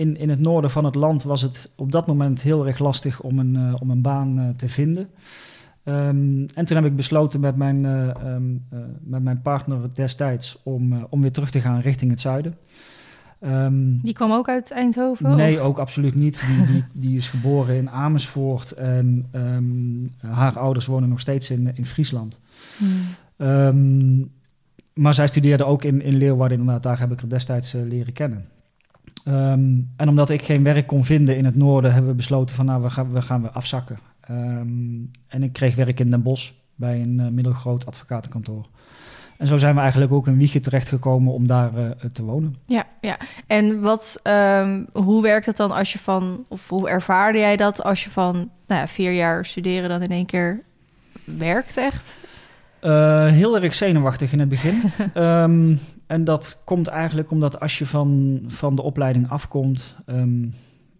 in, 0.00 0.16
in 0.16 0.28
het 0.28 0.40
noorden 0.40 0.70
van 0.70 0.84
het 0.84 0.94
land 0.94 1.22
was 1.22 1.42
het 1.42 1.70
op 1.76 1.92
dat 1.92 2.06
moment 2.06 2.42
heel 2.42 2.66
erg 2.66 2.78
lastig 2.78 3.20
om 3.20 3.38
een, 3.38 3.54
uh, 3.54 3.74
om 3.78 3.90
een 3.90 4.02
baan 4.02 4.38
uh, 4.38 4.48
te 4.56 4.68
vinden. 4.68 5.08
Um, 5.84 6.46
en 6.54 6.64
toen 6.64 6.76
heb 6.76 6.84
ik 6.86 6.96
besloten 6.96 7.40
met 7.40 7.56
mijn, 7.56 7.84
uh, 7.84 8.08
um, 8.24 8.66
met 9.00 9.22
mijn 9.22 9.42
partner 9.42 9.94
destijds 9.94 10.58
om, 10.62 11.06
om 11.10 11.20
weer 11.20 11.32
terug 11.32 11.50
te 11.50 11.60
gaan 11.60 11.80
richting 11.80 12.10
het 12.10 12.20
zuiden. 12.20 12.54
Um, 13.40 13.98
die 14.02 14.14
kwam 14.14 14.32
ook 14.32 14.48
uit 14.48 14.70
Eindhoven? 14.70 15.36
Nee, 15.36 15.60
of? 15.60 15.66
ook 15.66 15.78
absoluut 15.78 16.14
niet. 16.14 16.44
Die, 16.46 16.66
die, 16.66 16.84
die, 17.08 17.16
is 17.16 17.28
geboren 17.28 17.76
in 17.76 17.90
Amersfoort 17.90 18.70
en 18.70 19.28
haar 20.20 20.58
ouders 20.58 20.86
wonen 20.86 21.08
nog 21.08 21.20
steeds 21.20 21.50
in, 21.50 21.76
in 21.76 21.86
Friesland. 21.86 22.38
Hmm. 23.36 24.30
maar 24.94 25.14
zij 25.14 25.26
studeerde 25.26 25.64
ook 25.64 25.84
in, 25.84 26.02
in 26.02 26.16
Leeuwarden, 26.16 26.58
inderdaad. 26.58 26.82
Daar 26.82 26.98
heb 26.98 27.12
ik 27.12 27.20
haar 27.20 27.28
destijds 27.28 27.72
leren 27.72 28.12
kennen. 28.12 28.44
Um, 29.28 29.92
en 29.96 30.08
omdat 30.08 30.30
ik 30.30 30.42
geen 30.42 30.62
werk 30.62 30.86
kon 30.86 31.04
vinden 31.04 31.36
in 31.36 31.44
het 31.44 31.56
noorden, 31.56 31.92
hebben 31.92 32.10
we 32.10 32.16
besloten 32.16 32.56
van 32.56 32.66
nou, 32.66 32.82
we 32.82 32.90
gaan, 32.90 33.12
we 33.12 33.22
gaan 33.22 33.42
weer 33.42 33.50
afzakken. 33.50 33.98
Um, 34.30 35.10
en 35.28 35.42
ik 35.42 35.52
kreeg 35.52 35.76
werk 35.76 36.00
in 36.00 36.10
Den 36.10 36.22
Bosch 36.22 36.50
bij 36.74 37.00
een 37.00 37.18
uh, 37.20 37.28
middelgroot 37.28 37.86
advocatenkantoor. 37.86 38.66
En 39.38 39.46
zo 39.46 39.56
zijn 39.56 39.74
we 39.74 39.80
eigenlijk 39.80 40.12
ook 40.12 40.26
in 40.26 40.38
Wiegen 40.38 40.62
terechtgekomen 40.62 41.32
om 41.32 41.46
daar 41.46 41.78
uh, 41.78 41.90
te 42.12 42.22
wonen. 42.22 42.56
Ja, 42.66 42.86
ja. 43.00 43.16
En 43.46 43.80
wat, 43.80 44.20
um, 44.22 44.86
hoe 44.92 45.22
werkt 45.22 45.46
het 45.46 45.56
dan 45.56 45.70
als 45.70 45.92
je 45.92 45.98
van, 45.98 46.44
of 46.48 46.68
hoe 46.68 46.88
ervaarde 46.88 47.38
jij 47.38 47.56
dat 47.56 47.82
als 47.82 48.04
je 48.04 48.10
van 48.10 48.34
nou 48.66 48.80
ja, 48.80 48.88
vier 48.88 49.12
jaar 49.12 49.46
studeren 49.46 49.88
dan 49.88 50.02
in 50.02 50.10
één 50.10 50.26
keer 50.26 50.62
werkt 51.24 51.76
echt? 51.76 52.18
Uh, 52.82 53.26
heel 53.26 53.60
erg 53.60 53.74
zenuwachtig 53.74 54.32
in 54.32 54.40
het 54.40 54.48
begin. 54.48 54.82
um, 55.14 55.80
en 56.10 56.24
dat 56.24 56.62
komt 56.64 56.86
eigenlijk 56.86 57.30
omdat 57.30 57.60
als 57.60 57.78
je 57.78 57.86
van, 57.86 58.40
van 58.46 58.74
de 58.74 58.82
opleiding 58.82 59.28
afkomt, 59.28 59.96
um, 60.06 60.52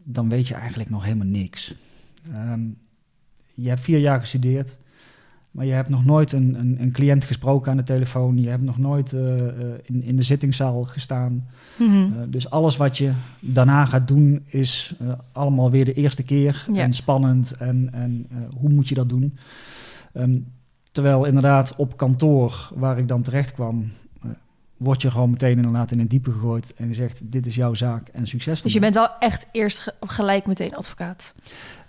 dan 0.04 0.28
weet 0.28 0.48
je 0.48 0.54
eigenlijk 0.54 0.90
nog 0.90 1.04
helemaal 1.04 1.26
niks. 1.26 1.74
Um, 2.34 2.76
je 3.54 3.68
hebt 3.68 3.80
vier 3.80 3.98
jaar 3.98 4.20
gestudeerd, 4.20 4.78
maar 5.50 5.66
je 5.66 5.72
hebt 5.72 5.88
nog 5.88 6.04
nooit 6.04 6.32
een, 6.32 6.54
een, 6.58 6.76
een 6.80 6.92
cliënt 6.92 7.24
gesproken 7.24 7.70
aan 7.70 7.76
de 7.76 7.82
telefoon. 7.82 8.38
Je 8.38 8.48
hebt 8.48 8.62
nog 8.62 8.78
nooit 8.78 9.12
uh, 9.12 9.36
uh, 9.36 9.44
in, 9.82 10.02
in 10.02 10.16
de 10.16 10.22
zittingszaal 10.22 10.82
gestaan. 10.82 11.48
Mm-hmm. 11.78 12.12
Uh, 12.12 12.22
dus 12.28 12.50
alles 12.50 12.76
wat 12.76 12.98
je 12.98 13.12
daarna 13.40 13.84
gaat 13.84 14.08
doen 14.08 14.42
is 14.46 14.94
allemaal 15.32 15.70
weer 15.70 15.84
de 15.84 15.94
eerste 15.94 16.22
keer 16.22 16.66
Ja. 16.72 16.82
en 16.82 16.92
spannend. 16.92 17.52
En, 17.52 17.88
en 17.92 18.26
hoe 18.56 18.70
moet 18.70 18.88
je 18.88 18.94
dat 18.94 19.08
doen? 19.08 19.38
Um, 20.14 20.46
terwijl 20.92 21.24
inderdaad 21.24 21.76
op 21.76 21.96
kantoor, 21.96 22.72
waar 22.74 22.98
ik 22.98 23.08
dan 23.08 23.22
terecht 23.22 23.52
kwam, 23.52 23.90
word 24.80 25.02
je 25.02 25.10
gewoon 25.10 25.30
meteen 25.30 25.56
inderdaad 25.56 25.90
in 25.90 26.00
een 26.00 26.08
diepe 26.08 26.32
gegooid 26.32 26.72
en 26.76 26.86
gezegd: 26.86 27.20
dit 27.22 27.46
is 27.46 27.54
jouw 27.54 27.74
zaak 27.74 28.08
en 28.08 28.26
succes. 28.26 28.62
Dus 28.62 28.72
je 28.72 28.80
bent 28.80 28.94
wel 28.94 29.08
echt 29.18 29.46
eerst 29.52 29.78
ge 29.78 29.94
gelijk 30.00 30.46
meteen 30.46 30.74
advocaat? 30.74 31.34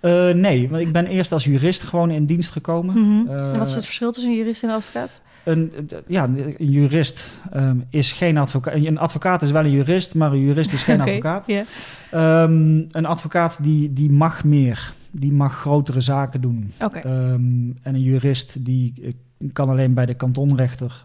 Uh, 0.01 0.29
nee, 0.33 0.69
want 0.69 0.81
ik 0.81 0.91
ben 0.91 1.05
eerst 1.05 1.31
als 1.31 1.43
jurist 1.43 1.81
gewoon 1.81 2.11
in 2.11 2.25
dienst 2.25 2.51
gekomen. 2.51 3.25
Uh, 3.27 3.51
en 3.51 3.57
wat 3.57 3.67
is 3.67 3.73
het 3.73 3.85
verschil 3.85 4.11
tussen 4.11 4.31
een 4.31 4.37
jurist 4.37 4.63
en 4.63 4.69
een 4.69 4.75
advocaat? 4.75 5.21
Een, 5.43 5.89
ja, 6.07 6.23
een 6.23 6.55
jurist 6.57 7.37
um, 7.55 7.85
is 7.89 8.11
geen 8.11 8.37
advocaat. 8.37 8.73
Een 8.73 8.97
advocaat 8.97 9.41
is 9.41 9.51
wel 9.51 9.63
een 9.63 9.71
jurist, 9.71 10.15
maar 10.15 10.31
een 10.31 10.39
jurist 10.39 10.73
is 10.73 10.83
geen 10.83 11.01
okay, 11.01 11.07
advocaat. 11.07 11.45
Yeah. 11.47 12.43
Um, 12.43 12.87
een 12.91 13.05
advocaat 13.05 13.63
die, 13.63 13.93
die 13.93 14.11
mag 14.11 14.43
meer, 14.43 14.93
die 15.11 15.31
mag 15.31 15.53
grotere 15.53 16.01
zaken 16.01 16.41
doen. 16.41 16.71
Okay. 16.81 17.03
Um, 17.03 17.77
en 17.81 17.95
een 17.95 18.01
jurist 18.01 18.65
die 18.65 19.15
kan 19.53 19.69
alleen 19.69 19.93
bij 19.93 20.05
de 20.05 20.13
kantonrechter 20.13 21.03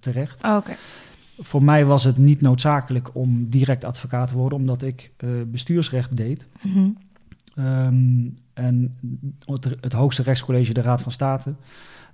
terecht. 0.00 0.44
Oh, 0.44 0.56
okay. 0.56 0.76
Voor 1.38 1.64
mij 1.64 1.84
was 1.84 2.04
het 2.04 2.16
niet 2.16 2.40
noodzakelijk 2.40 3.10
om 3.14 3.50
direct 3.50 3.84
advocaat 3.84 4.28
te 4.28 4.36
worden, 4.36 4.58
omdat 4.58 4.82
ik 4.82 5.12
uh, 5.24 5.30
bestuursrecht 5.46 6.16
deed. 6.16 6.46
Mm-hmm. 6.62 6.96
Um, 7.58 8.34
en 8.52 8.96
het, 9.44 9.76
het, 9.80 9.92
hoogste 9.92 10.22
rechtscollege, 10.22 10.72
de 10.72 10.80
Raad 10.80 11.02
van 11.02 11.12
State, 11.12 11.54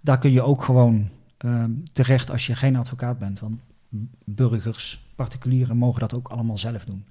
daar 0.01 0.19
kun 0.19 0.33
je 0.33 0.43
ook 0.43 0.63
gewoon 0.63 1.09
um, 1.39 1.83
terecht 1.93 2.31
als 2.31 2.47
je 2.47 2.55
geen 2.55 2.77
advocaat 2.77 3.19
bent. 3.19 3.41
Want 3.41 3.61
burgers 4.25 5.07
particulieren 5.15 5.77
mogen 5.77 6.01
dat 6.01 6.15
ook 6.15 6.29
allemaal 6.29 6.59
zelf 6.59 6.85
doen. 6.85 7.05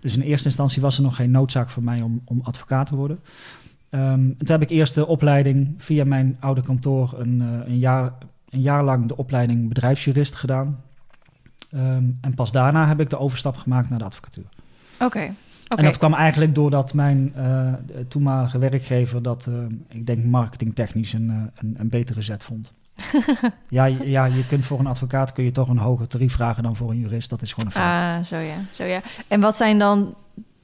Dus 0.00 0.16
in 0.16 0.22
eerste 0.22 0.48
instantie 0.48 0.82
was 0.82 0.96
er 0.96 1.02
nog 1.02 1.16
geen 1.16 1.30
noodzaak 1.30 1.70
voor 1.70 1.82
mij 1.82 2.00
om, 2.00 2.22
om 2.24 2.40
advocaat 2.42 2.86
te 2.86 2.96
worden. 2.96 3.20
Um, 3.94 4.36
toen 4.38 4.48
heb 4.48 4.62
ik 4.62 4.70
eerst 4.70 4.94
de 4.94 5.06
opleiding 5.06 5.74
via 5.76 6.04
mijn 6.04 6.36
oude 6.40 6.60
kantoor 6.60 7.14
een, 7.18 7.40
uh, 7.40 7.66
een, 7.66 7.78
jaar, 7.78 8.12
een 8.50 8.60
jaar 8.60 8.84
lang 8.84 9.06
de 9.08 9.16
opleiding 9.16 9.68
bedrijfsjurist 9.68 10.34
gedaan. 10.34 10.80
Um, 11.74 12.18
en 12.20 12.34
pas 12.34 12.52
daarna 12.52 12.86
heb 12.86 13.00
ik 13.00 13.10
de 13.10 13.18
overstap 13.18 13.56
gemaakt 13.56 13.90
naar 13.90 13.98
de 13.98 14.04
advocatuur. 14.04 14.44
Oké. 14.94 15.04
Okay. 15.04 15.34
Okay. 15.64 15.84
En 15.84 15.84
dat 15.84 15.98
kwam 15.98 16.14
eigenlijk 16.14 16.54
doordat 16.54 16.94
mijn 16.94 17.32
uh, 17.36 17.72
toenmalige 18.08 18.58
werkgever 18.58 19.22
dat, 19.22 19.46
uh, 19.48 19.54
ik 19.88 20.06
denk 20.06 20.24
marketingtechnisch, 20.24 21.12
een, 21.12 21.28
een, 21.54 21.74
een 21.78 21.88
betere 21.88 22.22
zet 22.22 22.44
vond. 22.44 22.72
ja, 23.68 23.84
ja, 23.84 24.24
je 24.24 24.46
kunt 24.46 24.64
voor 24.64 24.78
een 24.78 24.86
advocaat 24.86 25.32
kun 25.32 25.44
je 25.44 25.52
toch 25.52 25.68
een 25.68 25.78
hoger 25.78 26.08
tarief 26.08 26.32
vragen 26.32 26.62
dan 26.62 26.76
voor 26.76 26.90
een 26.90 26.98
jurist. 26.98 27.30
Dat 27.30 27.42
is 27.42 27.52
gewoon 27.52 27.66
een 27.66 27.72
feit. 27.72 28.18
Ah, 28.18 28.24
zo 28.24 28.36
ja, 28.36 28.56
zo 28.72 28.84
ja. 28.84 29.00
En 29.28 29.40
wat 29.40 29.56
zijn 29.56 29.78
dan 29.78 30.14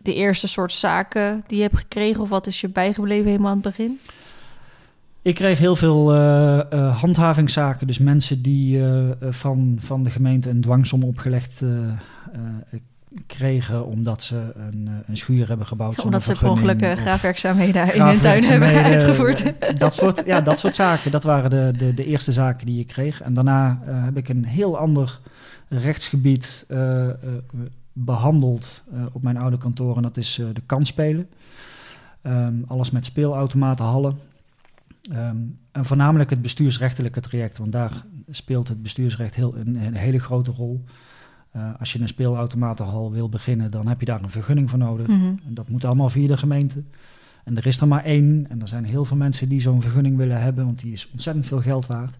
de 0.02 0.14
eerste 0.14 0.48
soort 0.48 0.72
zaken 0.72 1.44
die 1.46 1.56
je 1.56 1.62
hebt 1.62 1.76
gekregen? 1.76 2.20
Of 2.20 2.28
wat 2.28 2.46
is 2.46 2.60
je 2.60 2.68
bijgebleven 2.68 3.26
helemaal 3.26 3.50
aan 3.50 3.60
het 3.62 3.76
begin? 3.76 4.00
Ik 5.22 5.34
kreeg 5.34 5.58
heel 5.58 5.76
veel 5.76 6.14
uh, 6.14 6.60
uh, 6.72 7.00
handhavingszaken. 7.00 7.86
Dus 7.86 7.98
mensen 7.98 8.42
die 8.42 8.78
uh, 8.78 9.04
van, 9.20 9.76
van 9.80 10.02
de 10.02 10.10
gemeente 10.10 10.50
een 10.50 10.60
dwangsom 10.60 11.04
opgelegd 11.04 11.62
kregen 13.26 13.86
omdat 13.86 14.22
ze 14.22 14.52
een, 14.56 14.88
een 15.06 15.16
schuur 15.16 15.48
hebben 15.48 15.66
gebouwd. 15.66 15.96
Ja, 15.96 16.02
omdat 16.02 16.22
ze 16.22 16.32
per 16.32 16.50
ongeluk 16.50 16.98
graafwerkzaamheden 16.98 17.94
in 17.94 18.02
hun 18.02 18.20
tuin 18.20 18.44
hebben 18.44 18.68
uitgevoerd. 18.92 19.52
Dat 19.78 19.94
soort, 19.94 20.22
ja, 20.26 20.40
dat 20.40 20.58
soort 20.58 20.74
zaken, 20.74 21.10
dat 21.10 21.24
waren 21.24 21.50
de, 21.50 21.72
de, 21.78 21.94
de 21.94 22.04
eerste 22.04 22.32
zaken 22.32 22.66
die 22.66 22.80
ik 22.80 22.86
kreeg. 22.86 23.22
En 23.22 23.34
daarna 23.34 23.80
heb 23.84 24.16
ik 24.16 24.28
een 24.28 24.44
heel 24.44 24.78
ander 24.78 25.20
rechtsgebied 25.68 26.66
behandeld 28.04 28.82
op 29.12 29.22
mijn 29.22 29.36
oude 29.36 29.58
kantoor. 29.58 29.96
En 29.96 30.02
dat 30.02 30.16
is 30.16 30.34
de 30.34 30.62
kansspelen. 30.66 31.28
Um, 32.22 32.64
alles 32.66 32.90
met 32.90 33.04
speelautomaten, 33.04 33.84
hallen. 33.84 34.18
Um, 35.12 35.58
en 35.72 35.84
voornamelijk 35.84 36.30
het 36.30 36.42
bestuursrechtelijke 36.42 37.20
traject, 37.20 37.58
want 37.58 37.72
daar 37.72 38.04
speelt 38.30 38.68
het 38.68 38.82
bestuursrecht 38.82 39.34
heel, 39.34 39.56
een, 39.56 39.76
een 39.76 39.94
hele 39.94 40.18
grote 40.18 40.50
rol. 40.50 40.84
Uh, 41.56 41.70
als 41.78 41.92
je 41.92 42.00
een 42.00 42.08
speelautomatenhal 42.08 43.12
wil 43.12 43.28
beginnen, 43.28 43.70
dan 43.70 43.86
heb 43.86 44.00
je 44.00 44.06
daar 44.06 44.22
een 44.22 44.30
vergunning 44.30 44.70
voor 44.70 44.78
nodig. 44.78 45.06
Mm 45.06 45.20
-hmm. 45.20 45.40
En 45.46 45.54
dat 45.54 45.68
moet 45.68 45.84
allemaal 45.84 46.08
via 46.08 46.26
de 46.26 46.36
gemeente. 46.36 46.82
En 47.44 47.56
er 47.56 47.66
is 47.66 47.80
er 47.80 47.88
maar 47.88 48.04
één. 48.04 48.46
En 48.48 48.60
er 48.60 48.68
zijn 48.68 48.84
heel 48.84 49.04
veel 49.04 49.16
mensen 49.16 49.48
die 49.48 49.60
zo'n 49.60 49.82
vergunning 49.82 50.16
willen 50.16 50.40
hebben, 50.40 50.64
want 50.64 50.78
die 50.78 50.92
is 50.92 51.10
ontzettend 51.12 51.46
veel 51.46 51.60
geld 51.60 51.86
waard. 51.86 52.18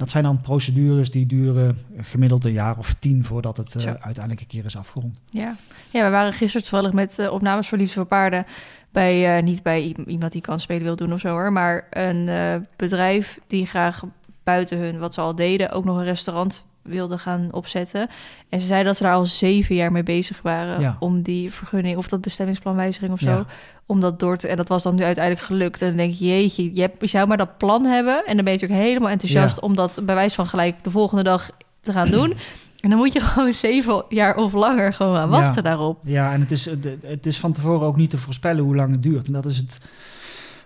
Dat 0.00 0.10
zijn 0.10 0.24
dan 0.24 0.40
procedures 0.40 1.10
die 1.10 1.26
duren 1.26 1.78
gemiddeld 1.98 2.44
een 2.44 2.52
jaar 2.52 2.78
of 2.78 2.94
tien 2.94 3.24
voordat 3.24 3.56
het 3.56 3.74
uh, 3.74 3.82
uiteindelijk 3.82 4.40
een 4.40 4.46
keer 4.46 4.64
is 4.64 4.76
afgerond. 4.76 5.18
Ja, 5.30 5.56
ja 5.90 6.04
we 6.04 6.10
waren 6.10 6.32
gisteren 6.32 6.66
toevallig 6.66 6.92
met 6.92 7.18
uh, 7.18 7.32
opnames 7.32 7.68
voor 7.68 7.78
Liefde 7.78 7.94
voor 7.94 8.04
Paarden 8.04 8.44
bij, 8.90 9.36
uh, 9.36 9.42
niet 9.42 9.62
bij 9.62 9.94
iemand 10.06 10.32
die 10.32 10.40
kan 10.40 10.60
spelen 10.60 10.82
wil 10.82 10.96
doen 10.96 11.12
of 11.12 11.20
zo 11.20 11.28
hoor, 11.28 11.52
maar 11.52 11.86
een 11.90 12.28
bedrijf 12.76 13.40
die 13.46 13.66
graag 13.66 14.04
buiten 14.44 14.78
hun, 14.78 14.98
wat 14.98 15.14
ze 15.14 15.20
al 15.20 15.34
deden, 15.34 15.70
ook 15.70 15.84
nog 15.84 15.96
een 15.96 16.04
restaurant 16.04 16.64
wilde 16.82 17.18
gaan 17.18 17.48
opzetten. 17.52 18.08
En 18.48 18.60
ze 18.60 18.66
zeiden 18.66 18.86
dat 18.86 18.96
ze 18.96 19.02
daar 19.02 19.14
al 19.14 19.26
zeven 19.26 19.74
jaar 19.74 19.92
mee 19.92 20.02
bezig 20.02 20.42
waren 20.42 20.80
ja. 20.80 20.96
om 20.98 21.22
die 21.22 21.52
vergunning 21.52 21.96
of 21.96 22.08
dat 22.08 22.20
bestemmingsplanwijziging 22.20 23.12
of 23.12 23.18
zo, 23.18 23.30
ja. 23.30 23.46
om 23.86 24.00
dat 24.00 24.20
door 24.20 24.36
te. 24.36 24.48
En 24.48 24.56
dat 24.56 24.68
was 24.68 24.82
dan 24.82 24.94
nu 24.94 25.02
uiteindelijk 25.02 25.46
gelukt. 25.46 25.82
En 25.82 25.88
dan 25.88 25.96
denk 25.96 26.12
je, 26.12 26.26
jeetje, 26.26 26.74
je, 26.74 26.80
hebt, 26.80 27.00
je 27.00 27.06
zou 27.06 27.28
maar 27.28 27.36
dat 27.36 27.58
plan 27.58 27.84
hebben. 27.84 28.26
En 28.26 28.34
dan 28.36 28.44
ben 28.44 28.52
je 28.52 28.60
natuurlijk 28.60 28.88
helemaal 28.88 29.10
enthousiast 29.10 29.56
ja. 29.56 29.62
om 29.62 29.74
dat 29.74 30.00
bij 30.04 30.14
wijze 30.14 30.34
van 30.34 30.46
gelijk 30.46 30.84
de 30.84 30.90
volgende 30.90 31.22
dag 31.22 31.50
te 31.80 31.92
gaan 31.92 32.10
doen. 32.10 32.34
En 32.80 32.90
dan 32.90 32.98
moet 32.98 33.12
je 33.12 33.20
gewoon 33.20 33.52
zeven 33.52 34.04
jaar 34.08 34.36
of 34.36 34.52
langer 34.52 34.94
gewoon 34.94 35.16
aan 35.16 35.28
wachten 35.28 35.62
daarop. 35.62 36.00
Ja, 36.04 36.32
en 36.32 36.40
het 36.40 36.50
is, 36.50 36.64
het 37.02 37.26
is 37.26 37.38
van 37.38 37.52
tevoren 37.52 37.86
ook 37.86 37.96
niet 37.96 38.10
te 38.10 38.18
voorspellen 38.18 38.64
hoe 38.64 38.76
lang 38.76 38.90
het 38.90 39.02
duurt. 39.02 39.26
En 39.26 39.32
dat 39.32 39.46
is 39.46 39.56
het, 39.56 39.78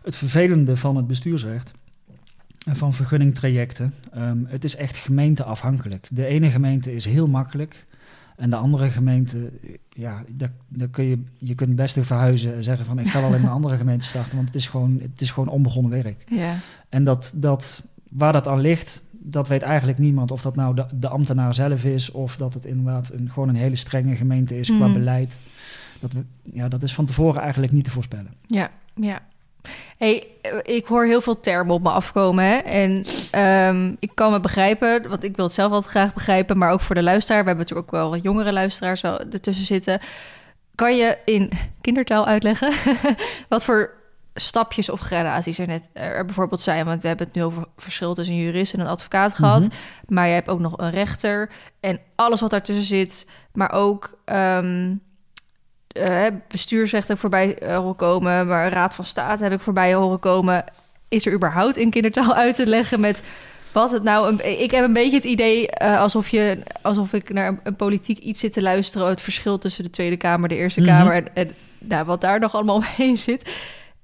het 0.02 0.16
vervelende 0.16 0.76
van 0.76 0.96
het 0.96 1.06
bestuursrecht. 1.06 1.70
Van 2.72 2.92
vergunningtrajecten. 2.92 3.94
Um, 4.16 4.46
het 4.48 4.64
is 4.64 4.76
echt 4.76 4.96
gemeenteafhankelijk. 4.96 6.08
De 6.10 6.26
ene 6.26 6.50
gemeente 6.50 6.94
is 6.94 7.04
heel 7.04 7.28
makkelijk. 7.28 7.86
En 8.36 8.50
de 8.50 8.56
andere 8.56 8.90
gemeente, 8.90 9.52
ja, 9.88 10.24
daar, 10.30 10.52
daar 10.68 10.88
kun 10.88 11.04
je, 11.04 11.22
je 11.38 11.54
kunt 11.54 11.76
best 11.76 11.98
verhuizen 12.00 12.54
en 12.54 12.64
zeggen 12.64 12.86
van 12.86 12.98
ik 12.98 13.06
ga 13.06 13.20
wel 13.20 13.34
in 13.34 13.42
een 13.42 13.48
andere 13.48 13.76
gemeente 13.76 14.04
starten. 14.04 14.36
Want 14.36 14.46
het 14.46 14.56
is 14.56 14.66
gewoon, 14.66 14.98
het 15.02 15.20
is 15.20 15.30
gewoon 15.30 15.48
onbegonnen 15.48 16.02
werk. 16.02 16.24
Ja. 16.28 16.56
En 16.88 17.04
dat, 17.04 17.32
dat, 17.36 17.82
waar 18.10 18.32
dat 18.32 18.48
aan 18.48 18.60
ligt, 18.60 19.02
dat 19.10 19.48
weet 19.48 19.62
eigenlijk 19.62 19.98
niemand. 19.98 20.30
Of 20.30 20.42
dat 20.42 20.56
nou 20.56 20.74
de, 20.74 20.86
de 20.94 21.08
ambtenaar 21.08 21.54
zelf 21.54 21.84
is, 21.84 22.10
of 22.10 22.36
dat 22.36 22.54
het 22.54 22.64
inderdaad 22.64 23.12
een, 23.12 23.30
gewoon 23.30 23.48
een 23.48 23.54
hele 23.54 23.76
strenge 23.76 24.16
gemeente 24.16 24.58
is 24.58 24.70
mm. 24.70 24.76
qua 24.76 24.92
beleid. 24.92 25.38
Dat, 26.00 26.12
we, 26.12 26.24
ja, 26.42 26.68
dat 26.68 26.82
is 26.82 26.94
van 26.94 27.06
tevoren 27.06 27.40
eigenlijk 27.40 27.72
niet 27.72 27.84
te 27.84 27.90
voorspellen. 27.90 28.34
Ja, 28.46 28.70
ja. 28.94 29.22
Hey, 29.96 30.26
ik 30.62 30.86
hoor 30.86 31.04
heel 31.04 31.20
veel 31.20 31.40
termen 31.40 31.74
op 31.74 31.82
me 31.82 31.90
afkomen. 31.90 32.44
Hè? 32.44 32.56
En 32.56 33.04
um, 33.68 33.96
ik 33.98 34.10
kan 34.14 34.32
me 34.32 34.40
begrijpen, 34.40 35.08
want 35.08 35.24
ik 35.24 35.36
wil 35.36 35.44
het 35.44 35.54
zelf 35.54 35.72
altijd 35.72 35.90
graag 35.90 36.14
begrijpen, 36.14 36.58
maar 36.58 36.70
ook 36.70 36.80
voor 36.80 36.94
de 36.94 37.02
luisteraar. 37.02 37.42
We 37.42 37.48
hebben 37.48 37.66
natuurlijk 37.66 37.94
ook 37.94 38.00
wel 38.00 38.10
wat 38.10 38.22
jongere 38.22 38.52
luisteraars 38.52 39.02
ertussen 39.02 39.64
zitten. 39.64 40.00
Kan 40.74 40.96
je 40.96 41.18
in 41.24 41.52
kindertaal 41.80 42.26
uitleggen 42.26 42.72
wat 43.48 43.64
voor 43.64 43.90
stapjes 44.34 44.88
of 44.88 45.00
gradaties 45.00 45.58
er 45.58 45.66
net 45.66 45.88
er 45.92 46.24
bijvoorbeeld 46.24 46.60
zijn. 46.60 46.84
Want 46.84 47.02
we 47.02 47.08
hebben 47.08 47.26
het 47.26 47.34
nu 47.34 47.42
over 47.42 47.64
verschil 47.76 48.14
tussen 48.14 48.34
een 48.34 48.40
jurist 48.40 48.74
en 48.74 48.80
een 48.80 48.86
advocaat 48.86 49.34
gehad. 49.34 49.62
Mm 49.62 49.68
-hmm. 49.68 50.14
Maar 50.14 50.26
je 50.26 50.34
hebt 50.34 50.48
ook 50.48 50.60
nog 50.60 50.78
een 50.78 50.90
rechter 50.90 51.50
en 51.80 52.00
alles 52.14 52.40
wat 52.40 52.50
daartussen 52.50 52.84
zit. 52.84 53.26
Maar 53.52 53.72
ook 53.72 54.18
um, 54.24 55.00
uh, 55.94 56.26
bestuursrecht 56.48 57.08
heb 57.08 57.16
ik 57.16 57.20
voorbij 57.20 57.62
uh, 57.62 57.76
horen 57.76 57.96
komen. 57.96 58.46
Maar 58.46 58.72
raad 58.72 58.94
van 58.94 59.04
state 59.04 59.42
heb 59.42 59.52
ik 59.52 59.60
voorbij 59.60 59.94
horen 59.94 60.18
komen. 60.18 60.64
Is 61.08 61.26
er 61.26 61.32
überhaupt 61.32 61.76
in 61.76 61.90
kindertaal 61.90 62.34
uit 62.44 62.54
te 62.56 62.66
leggen 62.66 63.00
met 63.00 63.22
wat 63.72 63.90
het 63.90 64.02
nou... 64.02 64.28
Een, 64.28 64.60
ik 64.60 64.70
heb 64.70 64.84
een 64.84 64.92
beetje 64.92 65.16
het 65.16 65.24
idee 65.24 65.68
uh, 65.82 66.00
alsof, 66.00 66.28
je, 66.28 66.62
alsof 66.82 67.12
ik 67.12 67.32
naar 67.32 67.48
een, 67.48 67.60
een, 67.62 67.76
politiek 67.76 68.18
iets 68.18 68.40
zit 68.40 68.52
te 68.52 68.62
luisteren... 68.62 69.08
het 69.08 69.20
verschil 69.20 69.58
tussen 69.58 69.84
de 69.84 69.90
Tweede 69.90 70.16
Kamer 70.16 70.48
de 70.48 70.56
Eerste 70.56 70.80
mm 70.80 70.86
-hmm. 70.86 70.96
Kamer... 70.96 71.14
en, 71.14 71.34
en 71.34 71.54
nou, 71.78 72.04
wat 72.04 72.20
daar 72.20 72.40
nog 72.40 72.54
allemaal 72.54 72.76
omheen 72.96 73.16
zit... 73.16 73.54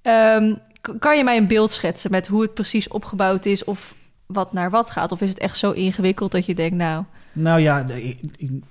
Um, 0.02 0.58
kan 0.98 1.16
je 1.16 1.24
mij 1.24 1.36
een 1.36 1.46
beeld 1.46 1.70
schetsen 1.70 2.10
met 2.10 2.26
hoe 2.26 2.42
het 2.42 2.54
precies 2.54 2.88
opgebouwd 2.88 3.46
is 3.46 3.64
of 3.64 3.94
wat 4.26 4.52
naar 4.52 4.70
wat 4.70 4.90
gaat? 4.90 5.12
Of 5.12 5.20
is 5.20 5.28
het 5.28 5.38
echt 5.38 5.58
zo 5.58 5.70
ingewikkeld 5.70 6.32
dat 6.32 6.46
je 6.46 6.54
denkt, 6.54 6.76
nou... 6.76 7.04
Nou 7.32 7.60
ja, 7.60 7.82
de, 7.82 8.16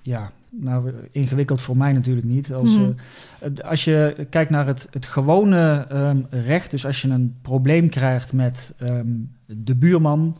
ja 0.02 0.32
nou, 0.50 0.94
ingewikkeld 1.12 1.62
voor 1.62 1.77
mij 1.77 1.94
natuurlijk 1.94 2.27
niet. 2.27 2.53
Als, 2.53 2.77
mm. 2.77 2.96
uh, 3.44 3.63
als 3.63 3.84
je 3.84 4.27
kijkt 4.29 4.51
naar 4.51 4.68
het, 4.68 4.88
het 4.91 5.06
gewone 5.06 5.88
um, 5.91 6.25
recht, 6.29 6.72
dus 6.72 6.86
als 6.86 7.01
je 7.01 7.10
een 7.10 7.36
probleem 7.41 7.89
krijgt 7.89 8.34
met 8.34 8.74
um, 8.82 9.32
de 9.46 9.75
buurman 9.75 10.38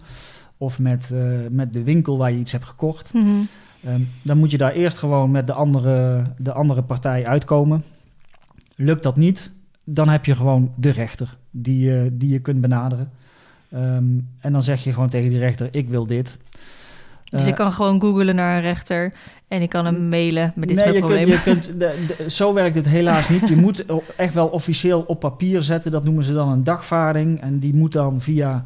of 0.58 0.80
met, 0.80 1.10
uh, 1.14 1.38
met 1.50 1.74
de 1.74 1.84
winkel 1.84 2.18
waar 2.18 2.32
je 2.32 2.38
iets 2.38 2.52
hebt 2.52 2.66
gekocht, 2.66 3.14
mm 3.14 3.24
-hmm. 3.24 3.48
um, 3.94 4.08
dan 4.24 4.38
moet 4.38 4.52
je 4.52 4.58
daar 4.58 4.74
eerst 4.74 4.98
gewoon 4.98 5.32
met 5.32 5.48
de 5.48 5.54
andere, 5.54 6.24
de 6.38 6.54
andere 6.54 6.84
partij 6.84 7.26
uitkomen. 7.26 7.84
Lukt 8.76 9.04
dat 9.04 9.18
niet, 9.18 9.52
dan 9.84 10.10
heb 10.10 10.26
je 10.26 10.36
gewoon 10.36 10.74
de 10.76 10.90
rechter 10.90 11.38
die, 11.52 11.90
uh, 11.90 12.10
die 12.12 12.30
je 12.30 12.40
kunt 12.40 12.62
benaderen. 12.62 13.12
En 14.40 14.52
dan 14.52 14.64
zeg 14.64 14.84
je 14.84 14.94
gewoon 14.94 15.10
tegen 15.10 15.30
die 15.30 15.40
rechter: 15.40 15.68
Ik 15.72 15.90
wil 15.90 16.08
dit. 16.08 16.40
Dus 17.30 17.42
uh, 17.42 17.48
ik 17.48 17.56
kan 17.56 17.72
gewoon 17.72 18.02
googlen 18.02 18.36
naar 18.36 18.56
een 18.56 18.62
rechter 18.62 19.14
en 19.48 19.62
ik 19.62 19.70
kan 19.70 19.86
hem 19.86 20.10
mailen 20.10 20.52
met 20.56 20.68
dit 20.68 20.78
nee, 20.78 20.94
je 20.94 21.00
probleem. 21.00 21.26
Kunt, 21.26 21.36
je 21.36 21.52
kunt, 21.52 21.80
de, 21.80 22.16
de, 22.18 22.30
zo 22.30 22.54
werkt 22.54 22.76
het 22.76 22.88
helaas 22.88 23.30
niet. 23.30 23.48
Je 23.48 23.56
moet 23.56 23.86
echt 24.16 24.34
wel 24.34 24.48
officieel 24.48 25.02
op 25.02 25.20
papier 25.20 25.64
zetten. 25.64 25.92
Dat 25.92 26.04
noemen 26.04 26.24
ze 26.24 26.34
dan 26.34 26.50
een 26.50 26.64
dagvaarding. 26.64 27.42
En 27.42 27.60
die 27.60 27.76
moet 27.76 27.92
dan 27.92 28.22
via. 28.22 28.64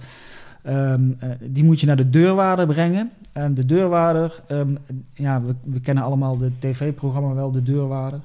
Um, 0.68 1.18
uh, 1.24 1.30
die 1.40 1.64
moet 1.64 1.80
je 1.80 1.86
naar 1.86 1.96
de 1.96 2.10
deurwaarder 2.10 2.66
brengen. 2.66 3.12
En 3.32 3.54
de 3.54 3.66
deurwaarder, 3.66 4.42
um, 4.52 4.78
ja, 5.14 5.42
we, 5.42 5.56
we 5.64 5.80
kennen 5.80 6.04
allemaal 6.04 6.38
de 6.38 6.52
tv-programma 6.60 7.34
wel, 7.34 7.52
de 7.52 7.64
deurwaarder. 7.64 8.20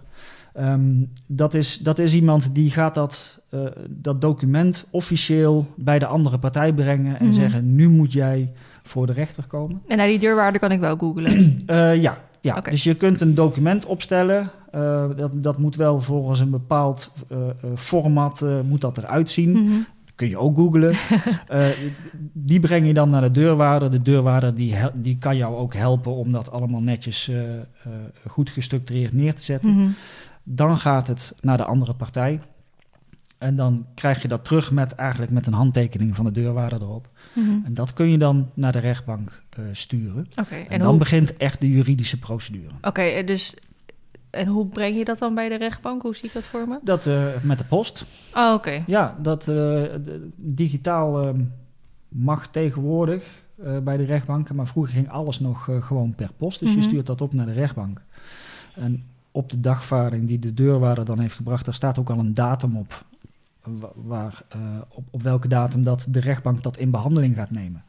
Um, 0.61 1.11
dat, 1.27 1.55
is, 1.55 1.79
dat 1.79 1.99
is 1.99 2.15
iemand 2.15 2.55
die 2.55 2.71
gaat 2.71 2.95
dat, 2.95 3.41
uh, 3.51 3.61
dat 3.89 4.21
document 4.21 4.85
officieel 4.91 5.67
bij 5.77 5.99
de 5.99 6.07
andere 6.07 6.39
partij 6.39 6.73
brengen 6.73 7.19
en 7.19 7.25
mm 7.25 7.31
-hmm. 7.31 7.41
zeggen: 7.41 7.75
nu 7.75 7.89
moet 7.89 8.13
jij 8.13 8.53
voor 8.89 9.07
de 9.07 9.13
rechter 9.13 9.47
komen. 9.47 9.83
En 9.87 9.97
naar 9.97 10.07
die 10.07 10.19
deurwaarder 10.19 10.61
kan 10.61 10.73
ik 10.73 10.81
wel 10.81 10.97
googlen. 10.97 11.63
uh, 11.67 11.95
ja, 12.07 12.19
ja. 12.41 12.57
Okay. 12.57 12.73
dus 12.73 12.83
je 12.83 12.95
kunt 12.95 13.21
een 13.21 13.35
document 13.35 13.87
opstellen. 13.87 14.51
Uh, 14.75 15.05
dat, 15.17 15.43
dat 15.43 15.59
moet 15.59 15.77
wel 15.77 16.01
volgens 16.01 16.41
een 16.41 16.51
bepaald 16.51 17.13
format 17.75 18.45
moet 18.69 18.81
dat 18.81 18.99
eruit 18.99 19.31
zien. 19.31 19.51
Mm 19.51 19.67
-hmm. 19.67 19.87
Kun 20.15 20.29
je 20.29 20.39
ook 20.39 20.57
googlen. 20.57 20.97
die 22.33 22.61
breng 22.61 22.87
je 22.87 22.95
dan 22.95 23.11
naar 23.11 23.21
de 23.21 23.31
deurwaarder. 23.31 23.91
De 23.91 24.03
deurwaarder 24.03 24.55
die, 24.55 24.75
die 24.95 25.19
kan 25.19 25.37
jou 25.37 25.57
ook 25.57 25.75
helpen 25.75 26.13
om 26.13 26.33
dat 26.33 26.51
allemaal 26.51 26.81
netjes 26.81 27.31
goed 28.27 28.51
gestructureerd 28.51 29.13
neer 29.13 29.35
te 29.35 29.43
zetten. 29.43 29.71
Mm 29.71 29.77
-hmm. 29.77 29.95
Dan 30.43 30.79
gaat 30.79 31.07
het 31.07 31.35
naar 31.41 31.57
de 31.57 31.65
andere 31.65 31.95
partij. 31.95 32.41
En 33.39 33.57
dan 33.57 33.87
krijg 33.95 34.23
je 34.23 34.29
dat 34.29 34.45
terug 34.45 34.71
met 34.73 34.93
eigenlijk 34.95 35.33
met 35.33 35.47
een 35.47 35.53
handtekening 35.53 36.17
van 36.17 36.25
de 36.25 36.33
deurwaarder 36.33 36.83
erop. 36.83 37.09
Mhm. 37.33 37.51
En 37.65 37.75
dat 37.75 37.93
kun 37.93 38.11
je 38.11 38.19
dan 38.19 38.51
naar 38.55 38.73
de 38.73 38.79
rechtbank 38.79 39.43
eh, 39.51 39.63
sturen. 39.73 40.27
Oké, 40.41 40.55
En, 40.55 40.69
en, 40.69 40.79
dan 40.79 40.89
hoe, 40.89 40.99
begint 40.99 41.37
echt 41.37 41.61
de 41.61 41.69
juridische 41.71 42.19
procedure. 42.19 42.73
oké, 42.83 43.01
eh, 43.03 43.27
dus 43.27 43.57
en 44.31 44.47
hoe 44.47 44.67
breng 44.67 44.97
je 44.97 45.05
dat 45.05 45.19
dan 45.19 45.35
bij 45.35 45.49
de 45.49 45.57
rechtbank? 45.57 46.03
Hoe 46.03 46.15
zie 46.15 46.25
ik 46.25 46.33
dat 46.33 46.45
voor 46.45 46.69
me? 46.69 46.79
Dat 46.83 47.07
eh, 47.07 47.25
met 47.43 47.59
de 47.59 47.65
post. 47.65 48.05
Oh, 48.35 48.53
oké. 48.55 48.83
Ja, 48.87 49.17
dat 49.23 49.51
digitaal 50.37 51.35
mag 52.09 52.49
tegenwoordig 52.49 53.25
bij 53.83 53.97
de 53.97 54.05
rechtbanken, 54.05 54.57
maar 54.57 54.67
vroeger 54.67 54.93
ging 54.93 55.11
alles 55.11 55.41
nog 55.41 55.69
gewoon 55.81 56.15
per 56.15 56.31
post. 56.37 56.61
Dus 56.61 56.69
Mhm. 56.69 56.79
je 56.79 56.85
stuurt 56.85 57.07
dat 57.07 57.21
op 57.21 57.33
naar 57.33 57.47
de 57.47 57.53
rechtbank. 57.53 58.01
En 58.75 59.05
op 59.31 59.51
de 59.51 59.61
dagvaarding 59.61 60.29
die 60.29 60.39
de 60.39 60.55
deurwaarder 60.55 61.05
dan 61.05 61.19
heeft 61.21 61.35
gebracht, 61.35 61.65
daar 61.65 61.75
staat 61.75 61.99
ook 61.99 62.11
al 62.11 62.19
een 62.19 62.35
datum 62.35 62.77
op. 62.77 63.05
wa- 63.81 63.93
Waar, 63.95 64.43
eh, 64.49 64.59
op, 64.89 65.05
op 65.11 65.23
welke 65.23 65.49
datum 65.49 65.83
dat 65.83 66.07
de 66.09 66.21
rechtbank 66.21 66.63
dat 66.63 66.77
in 66.77 66.91
behandeling 66.91 67.37
gaat 67.37 67.51
nemen. 67.51 67.83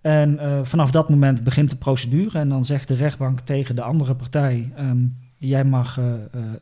En 0.00 0.38
eh, 0.38 0.58
vanaf 0.62 0.90
dat 0.90 1.08
moment 1.08 1.44
begint 1.44 1.70
de 1.70 1.76
procedure 1.76 2.38
en 2.38 2.48
dan 2.48 2.64
zegt 2.64 2.88
de 2.88 2.94
rechtbank 2.94 3.40
tegen 3.40 3.74
de 3.74 3.82
andere 3.82 4.14
partij: 4.14 4.72
ehm, 4.76 4.96
jij 5.36 5.64
mag 5.64 5.98
eh, 5.98 6.04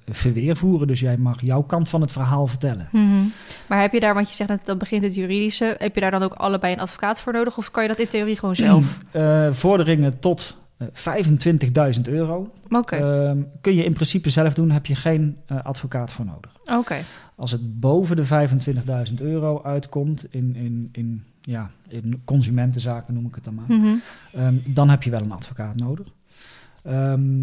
verweer 0.09 0.57
voeren, 0.57 0.87
dus 0.87 1.00
jij 1.00 1.17
mag 1.17 1.41
jouw 1.41 1.62
kant 1.62 1.88
van 1.88 2.00
het 2.00 2.12
verhaal 2.12 2.47
vertellen. 2.47 2.88
Mhm. 2.93 3.23
Maar 3.67 3.81
heb 3.81 3.93
je 3.93 4.00
daar, 4.00 4.14
want 4.14 4.29
je 4.29 4.35
zegt 4.35 4.50
dat 4.50 4.61
dan 4.64 4.79
begint 4.79 5.03
het 5.03 5.14
juridische, 5.14 5.75
heb 5.79 5.95
je 5.95 6.00
daar 6.00 6.11
dan 6.11 6.23
ook 6.23 6.35
allebei 6.35 6.73
een 6.73 6.81
advocaat 6.81 7.21
voor 7.21 7.33
nodig? 7.33 7.57
Of 7.59 7.71
kan 7.71 7.83
je 7.83 7.88
dat 7.88 7.99
in 7.99 8.09
theorie 8.09 8.37
gewoon 8.37 8.57
zelf? 8.57 8.99
Vorderingen 9.50 10.19
tot 10.19 10.57
eh, 10.76 10.87
25.000 11.95 12.00
euro 12.03 12.50
ehm, 12.87 13.38
kun 13.61 13.75
je 13.75 13.85
in 13.85 13.93
principe 13.93 14.31
zelf 14.31 14.55
doen, 14.55 14.71
heb 14.71 14.87
je 14.87 14.95
geen 14.95 15.37
advocaat 15.62 16.11
voor 16.11 16.25
nodig. 16.25 16.57
oké. 16.79 16.97
Als 17.37 17.50
het 17.50 17.81
boven 17.81 18.17
de 18.17 18.25
25.000 19.09 19.14
euro 19.21 19.62
uitkomt 19.62 20.25
in, 20.31 20.57
in, 20.57 20.88
in, 20.93 21.23
ja, 21.41 21.71
in 21.88 22.23
consumentenzaken, 22.25 23.14
noem 23.14 23.26
ik 23.26 23.35
het 23.35 23.45
dan 23.45 23.55
maar, 23.55 23.64
Mhm. 23.79 23.95
ehm, 24.33 24.55
dan 24.67 24.88
heb 24.91 25.03
je 25.03 25.11
wel 25.11 25.23
een 25.23 25.33
advocaat 25.33 25.76
nodig. 25.76 26.07
Ehm, 26.83 27.41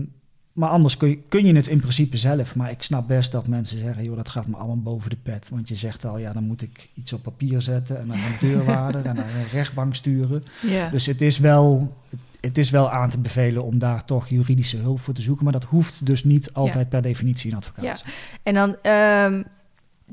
maar 0.54 0.70
anders 0.70 0.98
kun 0.98 1.10
je, 1.10 1.18
kun 1.28 1.46
je 1.46 1.56
het 1.56 1.68
in 1.68 1.80
principe 1.80 2.18
zelf. 2.18 2.56
Maar 2.56 2.72
ik 2.72 2.82
snap 2.84 3.08
best 3.08 3.32
dat 3.32 3.48
mensen 3.48 3.78
zeggen, 3.80 4.04
joh, 4.04 4.16
dat 4.16 4.30
gaat 4.30 4.48
me 4.48 4.56
allemaal 4.56 4.82
boven 4.82 5.10
de 5.10 5.18
pet. 5.24 5.50
Want 5.50 5.68
je 5.70 5.76
zegt 5.76 6.06
al, 6.06 6.18
ja, 6.18 6.34
dan 6.34 6.44
moet 6.44 6.62
ik 6.62 6.90
iets 6.94 7.14
op 7.14 7.24
papier 7.24 7.62
zetten 7.62 8.00
en 8.00 8.08
naar 8.08 8.18
een 8.18 8.48
deurwaarder 8.50 9.06
en 9.06 9.16
naar 9.16 9.36
een 9.36 9.48
rechtbank 9.52 9.96
sturen. 9.96 10.44
Dus 10.92 11.06
het 11.06 11.22
is, 11.22 11.38
wel, 11.40 11.96
het 12.40 12.58
is 12.58 12.70
wel 12.70 12.92
aan 12.92 13.10
te 13.10 13.18
bevelen 13.18 13.64
om 13.64 13.80
daar 13.80 14.06
toch 14.06 14.28
juridische 14.30 14.78
hulp 14.78 15.00
voor 15.00 15.14
te 15.14 15.22
zoeken. 15.22 15.44
Maar 15.44 15.54
dat 15.54 15.64
hoeft 15.64 16.06
dus 16.06 16.24
niet 16.24 16.54
altijd 16.54 16.90
per 16.90 17.02
definitie 17.02 17.52
een 17.52 17.58
advocaat 17.58 17.84
Ja. 17.84 18.12
En 18.44 18.54
dan, 18.54 18.76
ehm, 18.82 19.44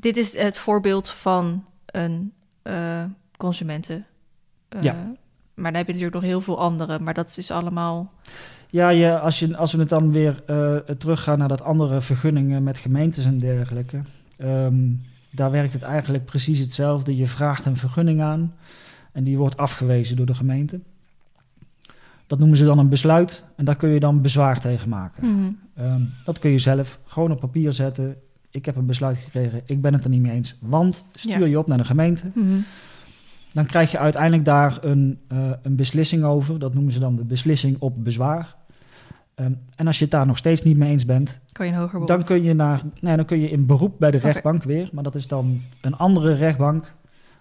dit 0.01 0.17
is 0.17 0.37
het 0.37 0.59
voorbeeld 0.59 1.11
van 1.11 1.65
een 1.87 2.33
eh, 2.63 3.05
consumenten. 3.37 4.07
eh, 4.69 4.83
Ja. 4.83 4.93
Maar 5.55 5.73
dan 5.73 5.75
heb 5.81 5.87
je 5.87 5.93
natuurlijk 5.93 6.21
nog 6.23 6.31
heel 6.31 6.41
veel 6.41 6.59
andere, 6.61 6.99
maar 6.99 7.15
dat 7.15 7.37
is 7.37 7.51
allemaal. 7.51 8.13
Ja, 8.71 8.89
je, 8.89 9.19
als, 9.19 9.39
je, 9.39 9.57
als 9.57 9.73
we 9.73 9.79
het 9.79 9.89
dan 9.89 10.13
weer 10.13 10.43
eh 10.47 10.77
teruggaan 10.77 11.39
naar 11.39 11.49
dat 11.49 11.63
andere 11.63 12.01
vergunningen 12.01 12.63
met 12.63 12.79
gemeentes 12.79 13.25
en 13.25 13.39
dergelijke. 13.39 14.01
ehm, 14.37 14.87
daar 15.31 15.51
werkt 15.51 15.73
het 15.73 15.83
eigenlijk 15.83 16.25
precies 16.25 16.59
hetzelfde. 16.59 17.17
Je 17.17 17.27
vraagt 17.27 17.65
een 17.67 17.77
vergunning 17.77 18.21
aan 18.23 18.55
en 19.13 19.25
die 19.25 19.37
wordt 19.39 19.57
afgewezen 19.57 20.17
door 20.17 20.27
de 20.27 20.35
gemeente. 20.35 20.81
Dat 22.27 22.39
noemen 22.39 22.57
ze 22.57 22.65
dan 22.65 22.79
een 22.79 22.89
besluit 22.89 23.45
en 23.57 23.65
daar 23.65 23.77
kun 23.77 23.89
je 23.89 24.01
dan 24.01 24.23
bezwaar 24.23 24.61
tegen 24.61 24.89
maken. 24.89 25.27
Mhm. 25.35 25.53
Ehm, 25.75 26.01
dat 26.25 26.39
kun 26.39 26.51
je 26.51 26.59
zelf 26.59 26.99
gewoon 27.05 27.31
op 27.31 27.41
papier 27.41 27.73
zetten. 27.73 28.17
Ik 28.59 28.65
heb 28.65 28.77
een 28.77 28.87
besluit 28.87 29.19
gekregen, 29.19 29.63
ik 29.65 29.81
ben 29.81 29.93
het 29.93 30.05
er 30.05 30.11
niet 30.11 30.21
mee 30.21 30.33
eens. 30.33 30.57
Want 30.61 31.05
stuur 31.15 31.49
je 31.49 31.59
op 31.59 31.67
naar 31.67 31.79
de 31.79 31.85
gemeente. 31.85 32.31
Mhm. 32.35 32.59
Dan 33.53 33.67
krijg 33.67 33.91
je 33.91 33.99
uiteindelijk 33.99 34.45
daar 34.45 34.79
een, 34.81 35.19
eh, 35.29 35.51
een 35.63 35.77
beslissing 35.77 36.25
over. 36.25 36.59
Dat 36.59 36.75
noemen 36.75 36.93
ze 36.93 36.99
dan 36.99 37.17
de 37.17 37.25
beslissing 37.25 37.77
op 37.79 38.05
bezwaar. 38.05 38.57
Ehm, 39.35 39.53
en 39.77 39.87
als 39.87 39.99
je 39.99 40.03
het 40.03 40.13
daar 40.13 40.27
nog 40.27 40.37
steeds 40.37 40.63
niet 40.63 40.77
mee 40.77 40.91
eens 40.91 41.05
bent, 41.05 41.41
Kan 41.53 41.67
je 41.67 41.73
een 41.73 42.07
dan 42.07 42.25
kun 42.25 42.43
je, 42.43 42.55
naar, 42.55 42.83
nee, 43.01 43.17
dan 43.17 43.25
kun 43.25 43.41
je 43.41 43.51
in 43.51 43.67
beroep 43.67 43.95
bij 43.99 44.11
de 44.11 44.19
rechtbank 44.19 44.63
weer. 44.63 44.89
Maar 44.93 45.03
dat 45.03 45.15
is 45.15 45.27
dan 45.27 45.61
een 45.81 45.97
andere 45.97 46.35
rechtbank. 46.35 46.93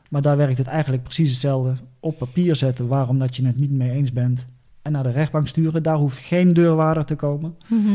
Maar 0.09 0.21
daar 0.21 0.38
werkt 0.38 0.57
het 0.57 0.67
eigenlijk 0.67 1.03
precies 1.03 1.29
hetzelfde. 1.29 1.74
Op 2.00 2.17
papier 2.17 2.55
zetten 2.55 2.88
waarom 2.88 3.19
dat 3.19 3.36
je 3.36 3.45
het 3.45 3.59
niet 3.59 3.71
mee 3.71 3.91
eens 3.91 4.13
bent. 4.13 4.45
En 4.81 4.91
naar 4.91 5.03
de 5.03 5.12
rechtbank 5.12 5.47
sturen. 5.47 5.83
Daar 5.83 5.97
hoeft 5.97 6.17
geen 6.17 6.50
deurwaarder 6.50 7.05
te 7.05 7.15
komen. 7.15 7.55
Mhm. 7.67 7.93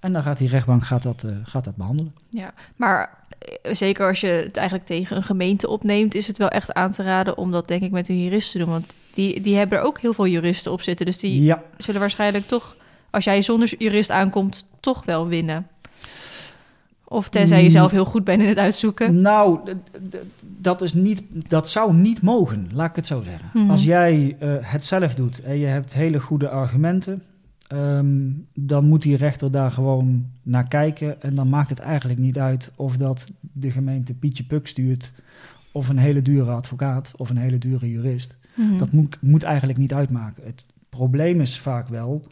En 0.00 0.12
dan 0.12 0.22
gaat 0.22 0.38
die 0.38 0.48
rechtbank 0.48 0.84
gaat 0.84 1.02
dat, 1.02 1.22
eh, 1.26 1.30
gaat 1.44 1.64
dat 1.64 1.76
behandelen. 1.76 2.14
Ja, 2.28 2.52
maar 2.76 3.18
eh, 3.38 3.74
zeker 3.74 4.06
als 4.08 4.20
je 4.20 4.26
het 4.26 4.56
eigenlijk 4.56 4.86
tegen 4.88 5.16
een 5.16 5.22
gemeente 5.22 5.68
opneemt, 5.68 6.14
is 6.14 6.26
het 6.26 6.38
wel 6.38 6.48
echt 6.48 6.72
aan 6.74 6.92
te 6.92 7.02
raden 7.02 7.38
om 7.38 7.52
dat 7.52 7.68
denk 7.68 7.82
ik 7.82 7.90
met 7.90 8.08
een 8.08 8.22
jurist 8.22 8.52
te 8.52 8.58
doen. 8.58 8.68
Want 8.68 8.94
die, 9.14 9.40
die 9.40 9.56
hebben 9.56 9.78
er 9.78 9.84
ook 9.84 10.00
heel 10.00 10.12
veel 10.14 10.26
juristen 10.26 10.72
op 10.72 10.82
zitten. 10.82 11.06
Dus 11.06 11.18
die 11.18 11.42
Ja, 11.42 11.62
zullen 11.76 12.00
waarschijnlijk 12.00 12.46
toch, 12.46 12.76
als 13.10 13.24
jij 13.24 13.42
zonder 13.42 13.74
jurist 13.78 14.10
aankomt, 14.10 14.68
toch 14.80 15.04
wel 15.04 15.26
winnen. 15.26 15.66
Of 17.08 17.28
tenzij 17.28 17.58
je 17.58 17.64
Mm. 17.64 17.70
zelf 17.70 17.90
heel 17.90 18.04
goed 18.04 18.24
bent 18.24 18.42
in 18.42 18.48
het 18.48 18.58
uitzoeken. 18.58 19.20
Nou, 19.20 19.60
dat, 20.40 20.82
is 20.82 20.92
niet, 20.92 21.22
dat 21.50 21.68
zou 21.68 21.94
niet 21.94 22.22
mogen, 22.22 22.66
laat 22.72 22.90
ik 22.90 22.96
het 22.96 23.06
zo 23.06 23.22
zeggen. 23.22 23.50
Mhm. 23.52 23.70
Als 23.70 23.84
jij 23.84 24.36
eh, 24.38 24.48
het 24.60 24.84
zelf 24.84 25.14
doet 25.14 25.42
en 25.42 25.58
je 25.58 25.66
hebt 25.66 25.94
hele 25.94 26.20
goede 26.20 26.48
argumenten, 26.48 27.22
ehm, 27.68 28.30
dan 28.54 28.84
moet 28.88 29.02
die 29.02 29.16
rechter 29.16 29.50
daar 29.50 29.70
gewoon 29.70 30.26
naar 30.42 30.68
kijken. 30.68 31.22
En 31.22 31.34
dan 31.34 31.48
maakt 31.48 31.70
het 31.70 31.78
eigenlijk 31.78 32.20
niet 32.20 32.38
uit 32.38 32.72
of 32.76 32.96
dat 32.96 33.26
de 33.40 33.70
gemeente 33.70 34.14
Pietje 34.14 34.44
Puk 34.44 34.66
stuurt, 34.66 35.12
of 35.72 35.88
een 35.88 35.98
hele 35.98 36.22
dure 36.22 36.50
advocaat, 36.50 37.12
of 37.16 37.30
een 37.30 37.36
hele 37.36 37.58
dure 37.58 37.90
jurist. 37.90 38.36
Mhm. 38.54 38.78
Dat 38.78 38.92
moet, 38.92 39.16
moet 39.20 39.42
eigenlijk 39.42 39.78
niet 39.78 39.94
uitmaken. 39.94 40.44
Het 40.44 40.66
probleem 40.88 41.40
is 41.40 41.58
vaak 41.58 41.88
wel 41.88 42.22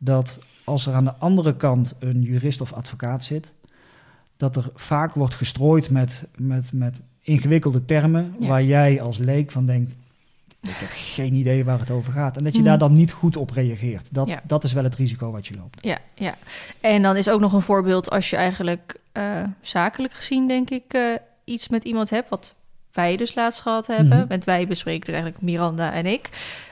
dat 0.00 0.38
als 0.64 0.86
er 0.86 0.94
aan 0.94 1.04
de 1.04 1.14
andere 1.14 1.56
kant 1.56 1.94
een 1.98 2.22
jurist 2.22 2.60
of 2.60 2.72
advocaat 2.72 3.24
zit, 3.24 3.54
dat 4.36 4.56
er 4.56 4.70
vaak 4.74 5.14
wordt 5.14 5.34
gestrooid 5.34 5.90
met, 5.90 6.24
met, 6.36 6.72
met 6.72 7.00
ingewikkelde 7.20 7.84
termen 7.84 8.34
Ja. 8.38 8.46
waar 8.48 8.64
jij 8.64 9.00
als 9.00 9.18
leek 9.18 9.50
van 9.50 9.66
denkt, 9.66 9.96
ik 10.68 10.76
heb 10.76 10.88
geen 10.92 11.34
idee 11.34 11.64
waar 11.64 11.78
het 11.78 11.90
over 11.90 12.12
gaat. 12.12 12.36
En 12.36 12.44
dat 12.44 12.56
je 12.56 12.62
daar 12.62 12.78
dan 12.78 12.92
niet 12.92 13.12
goed 13.12 13.36
op 13.36 13.50
reageert. 13.50 14.08
Dat, 14.10 14.28
Ja. 14.28 14.40
dat 14.46 14.64
is 14.64 14.72
wel 14.72 14.84
het 14.84 14.94
risico 14.94 15.30
wat 15.30 15.46
je 15.46 15.54
loopt. 15.56 15.78
Ja, 15.80 15.98
ja. 16.14 16.34
En 16.80 17.02
dan 17.02 17.16
is 17.16 17.28
ook 17.28 17.40
nog 17.40 17.52
een 17.52 17.62
voorbeeld 17.62 18.10
als 18.10 18.30
je 18.30 18.36
eigenlijk 18.36 18.96
eh, 19.12 19.42
zakelijk 19.60 20.12
gezien, 20.12 20.48
denk 20.48 20.70
ik, 20.70 20.84
eh, 20.92 21.02
iets 21.44 21.68
met 21.68 21.84
iemand 21.84 22.10
hebt. 22.10 22.28
Wat 22.28 22.54
wij 22.92 23.16
dus 23.16 23.34
laatst 23.34 23.60
gehad 23.60 23.86
hebben. 23.86 24.18
Mhm. 24.18 24.28
Met 24.28 24.44
wij 24.44 24.66
bespreken 24.66 25.04
dus 25.06 25.14
eigenlijk 25.14 25.44
Miranda 25.44 25.92
en 25.92 26.06
ik. 26.06 26.28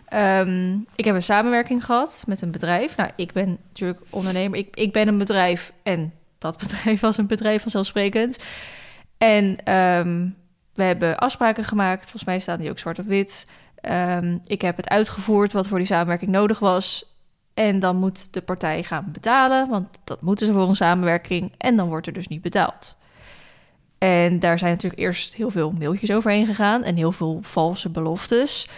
Ehm, 0.08 0.72
ik 0.94 1.04
heb 1.04 1.14
een 1.14 1.22
samenwerking 1.22 1.84
gehad 1.84 2.24
met 2.26 2.42
een 2.42 2.50
bedrijf. 2.50 2.96
Nou, 2.96 3.10
ik 3.16 3.32
ben 3.32 3.58
natuurlijk 3.68 4.00
ondernemer. 4.10 4.58
Ik, 4.58 4.76
ik 4.76 4.92
ben 4.92 5.08
een 5.08 5.18
bedrijf 5.18 5.72
en 5.82 6.12
dat 6.38 6.58
bedrijf 6.66 7.00
was 7.00 7.16
een 7.16 7.26
bedrijf 7.26 7.62
vanzelfsprekend. 7.62 8.38
En 9.18 9.56
ehm, 9.64 10.28
we 10.74 10.82
hebben 10.82 11.18
afspraken 11.18 11.64
gemaakt. 11.64 12.00
Volgens 12.02 12.24
mij 12.24 12.38
staan 12.38 12.58
die 12.58 12.70
ook 12.70 12.78
zwart 12.78 12.98
op 12.98 13.06
wit. 13.06 13.46
Ehm, 13.84 14.38
ik 14.46 14.62
heb 14.62 14.76
het 14.76 14.88
uitgevoerd 14.88 15.52
wat 15.52 15.68
voor 15.68 15.78
die 15.78 15.86
samenwerking 15.86 16.30
nodig 16.30 16.58
was. 16.58 17.12
En 17.54 17.78
dan 17.80 17.96
moet 17.96 18.32
de 18.32 18.42
partij 18.42 18.82
gaan 18.82 19.08
betalen, 19.12 19.68
want 19.68 19.88
dat 20.04 20.22
moeten 20.22 20.46
ze 20.46 20.52
voor 20.52 20.68
een 20.68 20.76
samenwerking. 20.76 21.52
En 21.58 21.76
dan 21.76 21.88
wordt 21.88 22.06
er 22.06 22.12
dus 22.12 22.28
niet 22.28 22.42
betaald. 22.42 22.96
En 23.98 24.38
daar 24.38 24.58
zijn 24.58 24.72
natuurlijk 24.72 25.00
eerst 25.00 25.34
heel 25.34 25.50
veel 25.50 25.70
mailtjes 25.70 26.10
overheen 26.12 26.46
gegaan 26.46 26.82
en 26.82 26.96
heel 26.96 27.12
veel 27.12 27.38
valse 27.42 27.88
beloftes. 27.90 28.68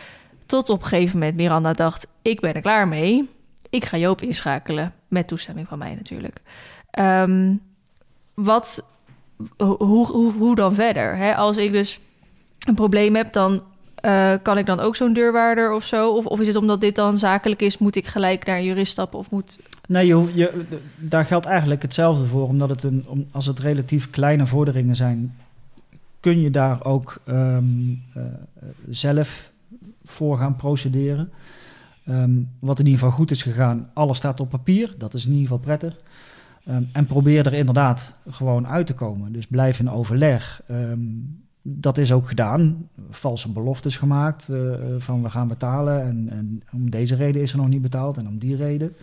Tot 0.46 0.68
op 0.70 0.82
een 0.82 0.88
gegeven 0.88 1.18
moment 1.18 1.36
Miranda 1.36 1.72
dacht: 1.72 2.08
ik 2.22 2.40
ben 2.40 2.54
er 2.54 2.60
klaar 2.60 2.88
mee. 2.88 3.30
Ik 3.70 3.84
ga 3.84 3.96
Joop 3.96 4.22
inschakelen. 4.22 4.92
Met 5.08 5.28
toestemming 5.28 5.68
van 5.68 5.78
mij 5.78 5.94
natuurlijk. 5.94 6.40
Ehm, 6.90 7.54
wat, 8.34 8.84
ho- 9.56 9.76
hoe, 9.78 10.06
hoe, 10.06 10.32
hoe 10.32 10.54
dan 10.54 10.74
verder? 10.74 11.16
Hè? 11.16 11.34
Als 11.34 11.56
ik 11.56 11.72
dus 11.72 12.00
een 12.66 12.74
probleem 12.74 13.14
heb, 13.14 13.32
dan 13.32 13.62
eh, 13.96 14.32
kan 14.42 14.58
ik 14.58 14.66
dan 14.66 14.80
ook 14.80 14.96
zo'n 14.96 15.12
deurwaarder 15.12 15.72
of 15.72 15.84
zo? 15.84 16.12
Of, 16.12 16.26
of 16.26 16.40
is 16.40 16.46
het 16.46 16.56
omdat 16.56 16.80
dit 16.80 16.94
dan 16.94 17.18
zakelijk 17.18 17.62
is, 17.62 17.78
moet 17.78 17.96
ik 17.96 18.06
gelijk 18.06 18.46
naar 18.46 18.56
een 18.56 18.64
jurist 18.64 18.92
stappen? 18.92 19.18
Of 19.18 19.30
moet... 19.30 19.58
Nee, 19.88 20.06
je, 20.06 20.64
daar 20.96 21.24
geldt 21.24 21.46
eigenlijk 21.46 21.82
hetzelfde 21.82 22.24
voor. 22.24 22.48
Omdat 22.48 22.68
het 22.68 22.82
een, 22.82 23.04
om, 23.06 23.26
als 23.30 23.46
het 23.46 23.58
relatief 23.58 24.10
kleine 24.10 24.46
vorderingen 24.46 24.96
zijn, 24.96 25.36
kun 26.20 26.40
je 26.40 26.50
daar 26.50 26.84
ook 26.84 27.20
ehm, 27.24 27.64
eh, 28.14 28.22
zelf 28.90 29.50
voor 30.04 30.38
gaan 30.38 30.56
procederen. 30.56 31.32
Ehm, 32.04 32.34
wat 32.58 32.78
in 32.78 32.84
ieder 32.84 33.00
geval 33.00 33.16
goed 33.16 33.30
is 33.30 33.42
gegaan, 33.42 33.90
alles 33.94 34.16
staat 34.16 34.40
op 34.40 34.48
papier. 34.48 34.94
Dat 34.98 35.14
is 35.14 35.24
in 35.24 35.30
ieder 35.32 35.46
geval 35.46 35.64
prettig. 35.64 35.96
Ehm, 36.64 36.82
en 36.92 37.06
probeer 37.06 37.46
er 37.46 37.54
inderdaad 37.54 38.14
gewoon 38.28 38.66
uit 38.66 38.86
te 38.86 38.94
komen. 38.94 39.32
Dus 39.32 39.46
blijf 39.46 39.78
in 39.78 39.90
overleg. 39.90 40.62
Dat 41.68 41.98
is 41.98 42.12
ook 42.12 42.28
gedaan. 42.28 42.88
Valse 43.10 43.52
beloftes 43.52 43.96
gemaakt 43.96 44.48
eh, 44.48 44.58
van 44.98 45.22
we 45.22 45.30
gaan 45.30 45.48
betalen. 45.48 46.02
En, 46.02 46.28
en 46.30 46.62
om 46.72 46.90
deze 46.90 47.14
reden 47.14 47.42
is 47.42 47.52
er 47.52 47.58
nog 47.58 47.68
niet 47.68 47.82
betaald 47.82 48.16
en 48.16 48.28
om 48.28 48.38
die 48.38 48.56
reden. 48.56 48.96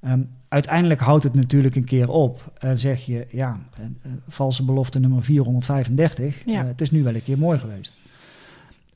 Ehm, 0.00 0.22
uiteindelijk 0.48 1.00
houdt 1.00 1.24
het 1.24 1.34
natuurlijk 1.34 1.76
een 1.76 1.84
keer 1.84 2.08
op. 2.08 2.52
En 2.58 2.78
zeg 2.78 3.06
je, 3.06 3.26
ja, 3.30 3.58
eh, 3.74 3.84
eh, 3.84 4.12
valse 4.28 4.64
belofte 4.64 4.98
nummer 4.98 5.22
435. 5.22 6.42
Ja. 6.46 6.60
eh, 6.60 6.66
het 6.66 6.80
is 6.80 6.90
nu 6.90 7.02
wel 7.02 7.14
een 7.14 7.22
keer 7.22 7.38
mooi 7.38 7.58
geweest. 7.58 7.92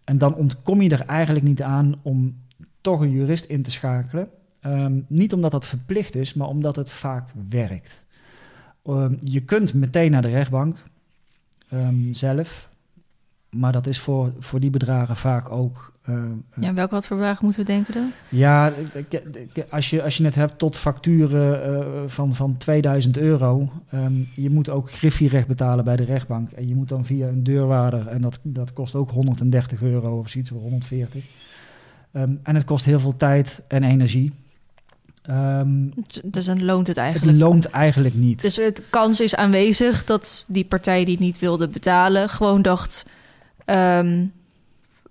En 0.05 0.19
dan 0.19 0.35
ontkom 0.35 0.83
je 0.83 0.91
er 0.91 1.07
eigenlijk 1.07 1.45
niet 1.45 1.63
aan 1.63 1.95
om 2.03 2.37
toch 2.81 3.01
een 3.01 3.11
jurist 3.11 3.45
in 3.45 3.63
te 3.63 3.71
schakelen. 3.71 4.29
Ehm, 4.61 5.01
niet 5.07 5.33
omdat 5.33 5.51
dat 5.51 5.67
verplicht 5.67 6.15
is, 6.15 6.35
maar 6.35 6.49
omdat 6.49 6.77
het 6.77 6.91
vaak 6.91 7.29
werkt. 7.49 8.03
Ehm, 8.85 9.15
je 9.25 9.41
kunt 9.41 9.75
meteen 9.75 10.11
naar 10.11 10.23
de 10.23 10.29
rechtbank 10.29 10.77
zelf. 12.11 12.70
Maar 13.51 13.73
dat 13.73 13.87
is 13.87 13.99
voor, 14.01 14.33
voor 14.39 14.61
die 14.61 14.71
bedragen 14.71 15.17
vaak 15.17 15.51
ook. 15.51 15.93
eh, 16.05 16.15
Ja, 16.57 16.75
welke 16.75 16.95
wat 16.95 17.07
voor 17.07 17.17
bedragen 17.17 17.45
moeten 17.45 17.65
we 17.67 17.73
denken 17.73 17.95
dan? 17.95 18.13
ja, 18.29 18.73
als 19.71 19.91
je, 19.91 20.03
als 20.03 20.17
je 20.17 20.25
het 20.25 20.35
hebt 20.35 20.59
tot 20.59 20.77
facturen 20.77 21.65
eh, 21.65 22.03
van, 22.07 22.35
van 22.35 22.57
2000 22.57 23.19
euro. 23.19 23.71
ehm, 23.91 24.13
je 24.35 24.51
moet 24.51 24.69
ook 24.71 24.93
griffierecht 24.93 25.47
betalen 25.47 25.85
bij 25.85 25.97
de 25.97 26.05
rechtbank. 26.05 26.51
En 26.51 26.69
je 26.69 26.75
moet 26.75 26.89
dan 26.89 27.05
via 27.05 27.29
een 27.29 27.43
deurwaarder. 27.45 28.07
En 28.07 28.21
dat, 28.21 28.39
dat 28.43 28.73
kost 28.73 28.95
ook 28.95 29.11
130 29.11 29.83
euro 29.83 30.19
of 30.19 30.29
zoiets, 30.29 30.51
of 30.53 30.61
140. 30.63 31.25
Ehm, 32.13 32.33
en 32.43 32.55
het 32.55 32.65
kost 32.65 32.85
heel 32.85 33.01
veel 33.01 33.17
tijd 33.17 33.63
en 33.69 33.83
energie. 33.83 34.33
Ehm, 35.23 35.69
Dus 36.25 36.45
dan 36.45 36.65
loont 36.65 36.87
het 36.87 36.97
het 36.97 37.05
eigenlijk. 37.05 37.39
loont 37.39 37.65
eigenlijk 37.67 38.15
niet. 38.15 38.41
Dus 38.41 38.57
het 38.57 38.83
kans 38.91 39.21
is 39.21 39.35
aanwezig 39.37 40.05
dat 40.05 40.45
die 40.49 40.65
partij 40.65 41.05
die 41.05 41.15
het 41.15 41.23
niet 41.25 41.39
wilde 41.39 41.69
betalen, 41.69 42.29
gewoon 42.29 42.63
dacht. 42.63 43.07
Ehm, 43.71 44.25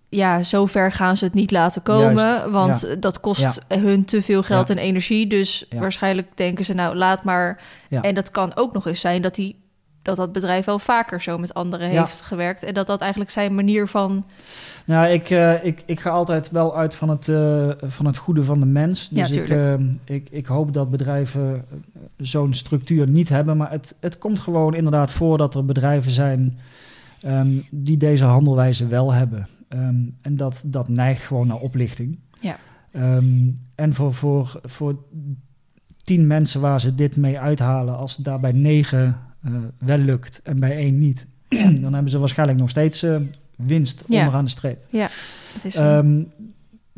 ja, 0.09 0.43
zover 0.43 0.91
gaan 0.91 1.17
ze 1.17 1.25
het 1.25 1.33
niet 1.33 1.51
laten 1.51 1.83
komen. 1.83 2.23
Juist, 2.23 2.49
want 2.49 3.01
dat 3.01 3.19
kost 3.19 3.61
hun 3.67 4.05
te 4.05 4.21
veel 4.21 4.43
geld 4.43 4.67
Ja. 4.67 4.75
en 4.75 4.81
energie. 4.81 5.27
Dus 5.27 5.65
waarschijnlijk 5.71 6.27
denken 6.35 6.65
ze, 6.65 6.73
nou, 6.73 6.95
laat 6.95 7.23
maar. 7.23 7.61
En 7.89 8.15
dat 8.15 8.31
kan 8.31 8.55
ook 8.55 8.73
nog 8.73 8.87
eens 8.87 9.01
zijn 9.01 9.21
dat 9.21 9.35
die, 9.35 9.59
dat, 10.01 10.17
dat 10.17 10.31
bedrijf 10.31 10.65
wel 10.65 10.79
vaker 10.79 11.21
zo 11.21 11.37
met 11.37 11.53
anderen 11.53 11.89
heeft 11.89 12.21
gewerkt. 12.21 12.63
En 12.63 12.73
dat 12.73 12.87
dat 12.87 13.01
eigenlijk 13.01 13.31
zijn 13.31 13.55
manier 13.55 13.87
van. 13.87 14.25
Nou, 14.85 15.07
ik, 15.07 15.29
eh, 15.29 15.63
ik, 15.65 15.81
ik 15.85 15.99
ga 15.99 16.09
altijd 16.09 16.51
wel 16.51 16.77
uit 16.77 16.95
van 16.95 17.09
het, 17.09 17.27
eh, 17.27 17.69
van 17.81 18.05
het 18.05 18.17
goede 18.17 18.43
van 18.43 18.59
de 18.59 18.65
mens. 18.65 19.09
Dus 19.09 19.35
ik, 19.35 19.49
eh, 19.49 19.73
ik, 20.05 20.27
ik 20.31 20.45
hoop 20.45 20.73
dat 20.73 20.91
bedrijven 20.91 21.65
zo'n 22.17 22.53
structuur 22.53 23.07
niet 23.07 23.29
hebben. 23.29 23.57
Maar 23.57 23.71
het, 23.71 23.95
het 23.99 24.17
komt 24.17 24.39
gewoon 24.39 24.75
inderdaad 24.75 25.11
voor 25.11 25.37
dat 25.37 25.55
er 25.55 25.65
bedrijven 25.65 26.11
zijn 26.11 26.59
ehm, 27.21 27.59
die 27.71 27.97
deze 27.97 28.25
handelwijze 28.25 28.87
wel 28.87 29.11
hebben. 29.13 29.47
Ehm, 29.67 29.95
en 30.21 30.35
dat, 30.35 30.63
dat 30.65 30.87
neigt 30.89 31.21
gewoon 31.21 31.47
naar 31.47 31.57
oplichting. 31.59 32.19
Ja. 32.41 32.57
Ehm, 32.91 33.49
en 33.75 33.93
voor, 33.93 34.13
voor, 34.13 34.59
voor 34.63 35.03
tien 36.01 36.27
mensen 36.27 36.61
waar 36.61 36.79
ze 36.81 36.95
dit 36.95 37.15
mee 37.17 37.39
uithalen, 37.39 37.97
als 37.97 38.15
het 38.15 38.25
daar 38.25 38.39
bij 38.39 38.51
negen 38.51 39.17
eh, 39.43 39.51
wel 39.77 39.97
lukt 39.97 40.41
en 40.43 40.59
bij 40.59 40.75
één 40.75 40.97
niet, 40.99 41.27
dan 41.81 41.93
hebben 41.93 42.09
ze 42.09 42.19
waarschijnlijk 42.19 42.59
nog 42.59 42.69
steeds 42.69 43.03
eh, 43.03 43.15
winst 43.55 44.03
Ja. 44.07 44.19
onderaan 44.19 44.43
de 44.43 44.49
streep. 44.49 44.85
Het 45.53 45.65
is 45.65 45.73
zo. 45.73 46.01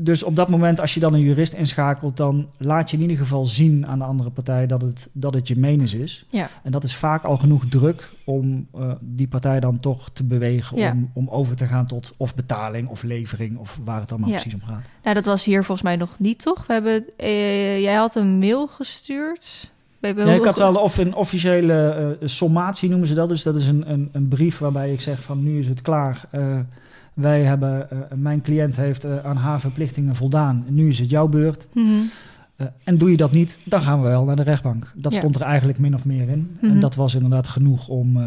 Dus 0.03 0.23
op 0.23 0.35
dat 0.35 0.49
moment, 0.49 0.79
als 0.79 0.93
je 0.93 0.99
dan 0.99 1.13
een 1.13 1.19
jurist 1.19 1.53
inschakelt, 1.53 2.17
dan 2.17 2.47
laat 2.57 2.89
je 2.91 2.95
in 2.97 3.01
ieder 3.01 3.17
geval 3.17 3.45
zien 3.45 3.87
aan 3.87 3.99
de 3.99 4.05
andere 4.05 4.29
partij 4.29 4.67
dat 4.67 4.81
het, 4.81 5.09
dat 5.11 5.33
het 5.33 5.47
je 5.47 5.57
menens 5.57 5.93
is. 5.93 6.25
Ja. 6.29 6.49
En 6.63 6.71
dat 6.71 6.83
is 6.83 6.95
vaak 6.95 7.23
al 7.23 7.37
genoeg 7.37 7.65
druk 7.69 8.09
om 8.25 8.67
eh, 8.73 8.91
die 8.99 9.27
partij 9.27 9.59
dan 9.59 9.79
toch 9.79 10.09
te 10.13 10.23
bewegen 10.23 10.77
Ja. 10.77 10.91
om, 10.91 11.09
om 11.13 11.29
over 11.29 11.55
te 11.55 11.65
gaan 11.67 11.85
tot 11.87 12.13
of 12.17 12.35
betaling 12.35 12.87
of 12.87 13.03
levering 13.03 13.57
of 13.57 13.79
waar 13.83 13.99
het 13.99 14.11
allemaal 14.11 14.29
Ja. 14.29 14.35
precies 14.35 14.53
om 14.53 14.61
gaat. 14.67 14.85
Nou, 15.03 15.15
dat 15.15 15.25
was 15.25 15.45
hier 15.45 15.63
volgens 15.63 15.81
mij 15.87 15.95
nog 15.95 16.09
niet, 16.17 16.39
toch? 16.39 16.67
We 16.67 16.73
hebben, 16.73 17.03
eh, 17.17 17.81
jij 17.81 17.95
had 17.95 18.15
een 18.15 18.39
mail 18.39 18.67
gestuurd. 18.67 19.71
Ja, 19.99 20.09
ik 20.33 20.43
had 20.43 20.57
wel 20.57 20.75
of 20.75 20.97
een 20.97 21.15
officiële 21.15 21.89
eh, 22.21 22.27
sommatie 22.27 22.89
noemen 22.89 23.07
ze 23.07 23.13
dat. 23.13 23.29
Dus 23.29 23.43
dat 23.43 23.55
is 23.55 23.67
een, 23.67 23.91
een, 23.91 24.09
een 24.11 24.27
brief 24.27 24.57
waarbij 24.57 24.93
ik 24.93 25.01
zeg 25.01 25.23
van 25.23 25.43
nu 25.43 25.59
is 25.59 25.67
het 25.67 25.81
klaar. 25.81 26.25
Wij 27.13 27.41
hebben, 27.43 27.89
eh, 27.91 27.97
mijn 28.15 28.41
cliënt 28.41 28.75
heeft 28.75 29.03
eh, 29.03 29.17
aan 29.25 29.37
haar 29.37 29.59
verplichtingen 29.59 30.15
voldaan. 30.15 30.65
Nu 30.67 30.87
is 30.87 30.99
het 30.99 31.09
jouw 31.09 31.27
beurt. 31.27 31.67
Mhm. 31.73 31.87
Eh, 32.55 32.67
en 32.83 32.97
doe 32.97 33.11
je 33.11 33.17
dat 33.17 33.31
niet, 33.31 33.59
dan 33.63 33.81
gaan 33.81 34.01
we 34.01 34.07
wel 34.07 34.25
naar 34.25 34.35
de 34.35 34.41
rechtbank. 34.43 34.91
Dat 34.95 35.13
Ja. 35.13 35.19
stond 35.19 35.35
er 35.35 35.41
eigenlijk 35.41 35.79
min 35.79 35.93
of 35.93 36.05
meer 36.05 36.29
in. 36.29 36.57
Mhm. 36.59 36.71
En 36.71 36.79
dat 36.79 36.95
was 36.95 37.13
inderdaad 37.15 37.47
genoeg 37.47 37.87
om, 37.87 38.17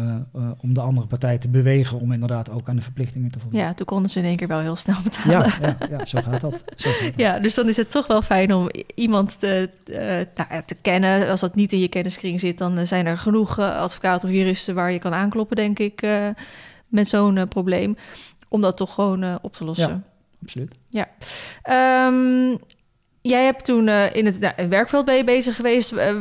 om 0.61 0.73
de 0.73 0.81
andere 0.81 1.07
partij 1.07 1.37
te 1.37 1.47
bewegen 1.47 1.99
om 1.99 2.11
inderdaad 2.11 2.51
ook 2.51 2.69
aan 2.69 2.75
de 2.75 2.81
verplichtingen 2.81 3.31
te 3.31 3.39
voldoen. 3.39 3.59
Ja, 3.59 3.73
toen 3.73 3.85
konden 3.85 4.09
ze 4.09 4.19
in 4.19 4.25
één 4.25 4.35
keer 4.35 4.47
wel 4.47 4.59
heel 4.59 4.75
snel 4.75 4.95
betalen. 5.03 5.53
ja, 5.61 5.75
ja, 5.79 5.97
ja, 5.97 6.05
zo 6.05 6.21
gaat 6.21 6.41
dat. 6.41 6.63
Zo 6.75 6.89
gaat 6.89 7.01
dat. 7.03 7.13
Ja, 7.15 7.39
dus 7.39 7.53
dan 7.55 7.67
is 7.67 7.77
het 7.77 7.91
toch 7.91 8.07
wel 8.07 8.21
fijn 8.21 8.53
om 8.53 8.69
iemand 8.95 9.39
te, 9.39 9.69
nou 10.35 10.61
te 10.65 10.75
kennen. 10.81 11.29
Als 11.29 11.39
dat 11.39 11.55
niet 11.55 11.73
in 11.73 11.79
je 11.79 11.87
kenniskring 11.87 12.39
zit, 12.39 12.57
dan 12.57 12.87
zijn 12.87 13.05
er 13.05 13.17
genoeg 13.17 13.59
advocaten 13.59 14.29
of 14.29 14.35
juristen 14.35 14.75
waar 14.75 14.91
je 14.91 14.99
kan 14.99 15.13
aankloppen, 15.13 15.55
denk 15.55 15.79
ik, 15.79 16.07
met 16.87 17.07
zo'n 17.07 17.47
probleem. 17.47 17.95
Om 18.47 18.61
dat 18.61 18.77
toch 18.77 18.93
gewoon 18.93 19.23
eh, 19.23 19.35
op 19.41 19.53
te 19.53 19.63
lossen. 19.63 20.05
Absoluut. 20.41 20.75
Ehm, 21.61 22.57
jij 23.21 23.43
hebt 23.45 23.65
toen 23.65 23.87
eh, 23.87 24.15
in 24.15 24.25
het 24.25 24.39
nou, 24.39 24.69
werkveld 24.69 25.05
ben 25.05 25.15
je 25.15 25.23
bezig 25.23 25.55
geweest. 25.55 25.91
Eh, 25.91 26.15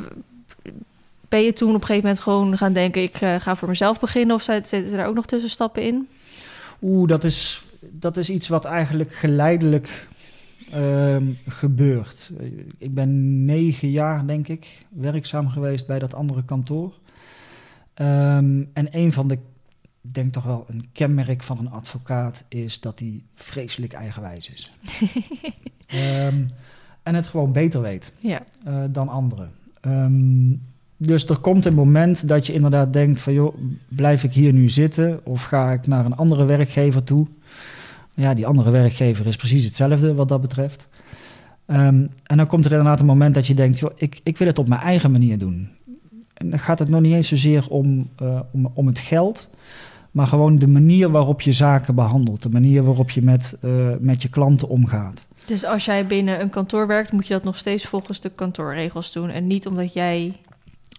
ben 1.28 1.42
je 1.42 1.52
toen 1.52 1.68
op 1.68 1.74
een 1.74 1.80
gegeven 1.80 2.02
moment 2.02 2.20
gewoon 2.20 2.56
gaan 2.56 2.72
denken... 2.72 3.02
ik 3.02 3.16
ga 3.16 3.56
voor 3.56 3.68
mezelf 3.68 4.00
beginnen? 4.00 4.36
Of 4.36 4.42
zit- 4.42 4.68
zitten 4.68 4.98
er 4.98 5.06
ook 5.06 5.14
nog 5.14 5.26
tussenstappen 5.26 5.82
in? 5.82 6.08
Oeh, 6.82 7.08
dat 7.08 7.24
is, 7.24 7.64
dat 7.80 8.16
is 8.16 8.30
iets 8.30 8.48
wat 8.48 8.64
eigenlijk 8.64 9.12
geleidelijk 9.12 10.08
ehm, 10.72 11.24
gebeurt. 11.48 12.30
Ik 12.78 12.94
ben 12.94 13.44
negen 13.44 13.90
jaar, 13.90 14.26
denk 14.26 14.48
ik, 14.48 14.86
werkzaam 14.88 15.48
geweest 15.48 15.86
bij 15.86 15.98
dat 15.98 16.14
andere 16.14 16.44
kantoor. 16.44 16.92
Ehm, 17.94 18.62
en 18.72 18.88
een 18.90 19.12
van 19.12 19.28
de, 19.28 19.38
denk 20.12 20.32
toch 20.32 20.44
wel 20.44 20.64
een 20.68 20.84
kenmerk 20.92 21.42
van 21.42 21.58
een 21.58 21.70
advocaat 21.70 22.44
is 22.48 22.80
dat 22.80 22.98
hij 22.98 23.22
vreselijk 23.34 23.92
eigenwijs 23.92 24.50
is. 24.50 24.72
Ehm, 25.86 26.44
en 27.02 27.14
het 27.14 27.26
gewoon 27.26 27.52
beter 27.52 27.80
weet 27.80 28.12
Ja, 28.18 28.42
eh, 28.64 28.84
dan 28.90 29.08
anderen. 29.08 29.50
Ehm, 29.80 30.52
dus 30.96 31.28
er 31.28 31.36
komt 31.36 31.64
een 31.64 31.74
moment 31.74 32.28
dat 32.28 32.46
je 32.46 32.52
inderdaad 32.52 32.92
denkt 32.92 33.22
van 33.22 33.32
joh, 33.32 33.56
blijf 33.88 34.24
ik 34.24 34.32
hier 34.32 34.52
nu 34.52 34.68
zitten 34.68 35.20
of 35.24 35.42
ga 35.42 35.72
ik 35.72 35.86
naar 35.86 36.04
een 36.04 36.16
andere 36.16 36.44
werkgever 36.44 37.04
toe? 37.04 37.26
Ja, 38.14 38.34
die 38.34 38.46
andere 38.46 38.70
werkgever 38.70 39.26
is 39.26 39.36
precies 39.36 39.64
hetzelfde 39.64 40.14
wat 40.14 40.28
dat 40.28 40.40
betreft. 40.40 40.88
Ehm, 41.66 42.06
en 42.22 42.36
dan 42.36 42.46
komt 42.46 42.64
er 42.64 42.70
inderdaad 42.70 43.00
een 43.00 43.06
moment 43.06 43.34
dat 43.34 43.46
je 43.46 43.54
denkt, 43.54 43.78
joh, 43.78 43.92
ik, 43.96 44.20
ik 44.22 44.38
wil 44.38 44.46
het 44.46 44.58
op 44.58 44.68
mijn 44.68 44.80
eigen 44.80 45.10
manier 45.10 45.38
doen. 45.38 45.68
En 46.34 46.50
dan 46.50 46.58
gaat 46.58 46.78
het 46.78 46.88
nog 46.88 47.00
niet 47.00 47.12
eens 47.12 47.28
zozeer 47.28 47.68
om, 47.68 48.08
eh, 48.16 48.40
om, 48.50 48.70
om 48.74 48.86
het 48.86 48.98
geld, 48.98 49.48
maar 50.14 50.26
gewoon 50.26 50.56
de 50.56 50.66
manier 50.66 51.10
waarop 51.10 51.40
je 51.40 51.52
zaken 51.52 51.94
behandelt, 51.94 52.42
de 52.42 52.48
manier 52.48 52.82
waarop 52.82 53.10
je 53.10 53.22
met, 53.22 53.56
eh, 53.60 53.70
met 53.98 54.22
je 54.22 54.28
klanten 54.28 54.68
omgaat. 54.68 55.26
dus 55.46 55.64
als 55.64 55.84
jij 55.84 56.06
binnen 56.06 56.40
een 56.40 56.50
kantoor 56.50 56.86
werkt... 56.86 57.12
moet 57.12 57.26
je 57.26 57.32
dat 57.32 57.44
nog 57.44 57.56
steeds 57.56 57.86
volgens 57.86 58.20
de 58.20 58.30
kantoorregels 58.30 59.12
doen... 59.12 59.30
en 59.30 59.46
niet 59.46 59.66
omdat 59.66 59.92
jij... 59.92 60.36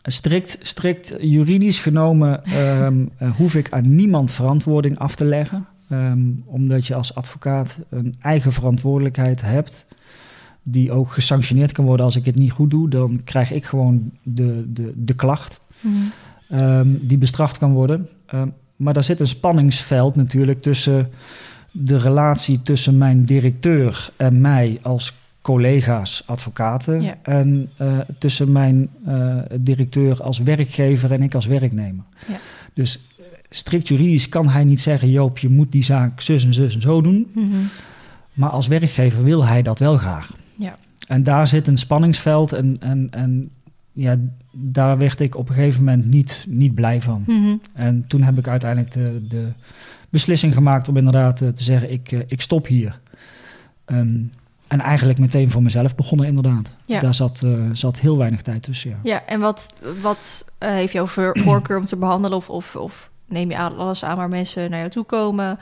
Strikt, 0.02 0.58
strikt 0.62 1.16
juridisch 1.20 1.80
genomen 1.80 2.44
ehm, 2.44 3.06
eh, 3.18 3.36
hoef 3.36 3.56
ik 3.56 3.72
aan 3.72 3.96
niemand 3.96 4.32
verantwoording 4.32 5.00
af 5.00 5.16
te 5.16 5.26
leggen. 5.26 5.66
Ehm, 5.90 6.30
omdat 6.46 6.88
je 6.88 6.96
als 6.96 7.16
advocaat 7.16 7.80
een 7.90 8.16
eigen 8.22 8.52
verantwoordelijkheid 8.52 9.42
hebt. 9.42 9.86
Die 10.64 10.92
ook 10.92 11.12
gesanctioneerd 11.12 11.72
kan 11.72 11.86
worden 11.86 12.06
als 12.06 12.16
ik 12.16 12.26
het 12.26 12.36
niet 12.36 12.52
goed 12.52 12.70
doe. 12.70 12.90
Dan 12.90 13.22
krijg 13.24 13.52
ik 13.52 13.66
gewoon 13.66 14.12
de, 14.24 14.64
de, 14.74 14.94
de 14.96 15.14
klacht 15.14 15.62
ehm, 16.50 16.88
die 17.02 17.18
bestraft 17.18 17.58
kan 17.58 17.74
worden. 17.74 18.10
Maar 18.76 18.94
daar 18.94 19.04
zit 19.04 19.20
een 19.20 19.28
spanningsveld 19.28 20.16
natuurlijk 20.16 20.62
tussen 20.62 21.10
de 21.72 21.98
relatie 21.98 22.62
tussen 22.62 22.98
mijn 22.98 23.26
directeur 23.26 24.10
en 24.18 24.42
mij 24.42 24.80
als 24.82 25.14
collega's, 25.42 26.24
advocaten. 26.26 27.02
Ja. 27.02 27.16
En 27.22 27.72
eh, 27.78 28.00
tussen 28.18 28.52
mijn 28.52 28.90
eh, 29.06 29.38
directeur 29.60 30.24
als 30.24 30.40
werkgever 30.40 31.12
en 31.12 31.24
ik 31.24 31.36
als 31.36 31.46
werknemer. 31.46 32.04
Ja. 32.28 32.40
Dus 32.74 33.00
eh, 33.18 33.26
strikt 33.50 33.88
juridisch 33.88 34.30
kan 34.30 34.50
hij 34.50 34.64
niet 34.64 34.82
zeggen: 34.82 35.10
Joop, 35.10 35.38
je 35.38 35.50
moet 35.50 35.72
die 35.72 35.84
zaak 35.84 36.22
zus 36.22 36.46
en 36.46 36.54
zus 36.54 36.76
en 36.76 36.82
zo 36.82 37.02
doen. 37.02 37.32
Mhm. 37.34 37.48
Maar 38.34 38.50
als 38.50 38.68
werkgever 38.68 39.24
wil 39.24 39.46
hij 39.46 39.62
dat 39.62 39.80
wel 39.80 39.98
graag. 39.98 40.38
Ja. 40.56 40.78
En 41.08 41.24
daar 41.24 41.48
zit 41.48 41.68
een 41.68 41.78
spanningsveld 41.78 42.54
en, 42.54 42.78
en, 42.80 43.08
en 43.12 43.50
ja, 43.92 44.18
daar 44.58 44.98
werd 44.98 45.20
ik 45.20 45.36
op 45.36 45.50
een 45.50 45.56
gegeven 45.56 45.84
moment 45.84 46.06
niet, 46.06 46.46
niet 46.50 46.76
blij 46.76 47.02
van. 47.02 47.24
Mhm. 47.28 47.56
En 47.74 48.06
toen 48.08 48.22
heb 48.22 48.38
ik 48.38 48.48
uiteindelijk 48.48 48.94
de, 48.94 49.22
de 49.28 49.48
beslissing 50.10 50.54
gemaakt 50.54 50.88
om 50.88 50.98
inderdaad 50.98 51.42
eh, 51.42 51.48
te 51.48 51.64
zeggen, 51.64 51.92
ik, 51.92 52.12
eh, 52.12 52.20
ik 52.28 52.42
stop 52.42 52.68
hier. 52.68 53.00
Ehm, 53.86 54.18
en 54.68 54.82
eigenlijk 54.82 55.20
meteen 55.20 55.52
voor 55.52 55.64
mezelf 55.64 55.96
begonnen 55.96 56.28
inderdaad. 56.28 56.76
Ja. 56.86 57.00
Daar 57.00 57.14
zat, 57.14 57.42
eh, 57.44 57.52
zat 57.74 58.00
heel 58.00 58.18
weinig 58.18 58.42
tijd 58.42 58.64
tussen, 58.64 58.90
ja. 58.90 58.98
Ja, 59.04 59.26
en 59.26 59.40
wat, 59.40 59.74
wat 60.02 60.46
heeft 60.60 60.94
jouw 60.94 61.06
voor- 61.06 61.38
voorkeur 61.46 61.78
om 61.78 61.86
te 61.86 61.96
behandelen? 61.96 62.38
Of, 62.38 62.50
of, 62.50 62.76
of 62.76 63.10
neem 63.28 63.50
je 63.50 63.58
alles 63.58 64.04
aan 64.04 64.18
waar 64.18 64.30
mensen 64.30 64.70
naar 64.70 64.80
jou 64.80 64.92
toe 64.92 65.04
komen? 65.04 65.60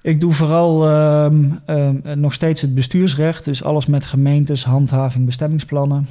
Ik 0.00 0.20
doe 0.20 0.32
vooral 0.32 0.88
ehm, 0.88 1.44
ehm, 1.66 2.20
nog 2.20 2.32
steeds 2.34 2.60
het 2.60 2.74
bestuursrecht. 2.74 3.44
Dus 3.44 3.64
alles 3.64 3.86
met 3.86 4.04
gemeentes, 4.04 4.64
handhaving, 4.64 5.26
bestemmingsplannen. 5.26 6.06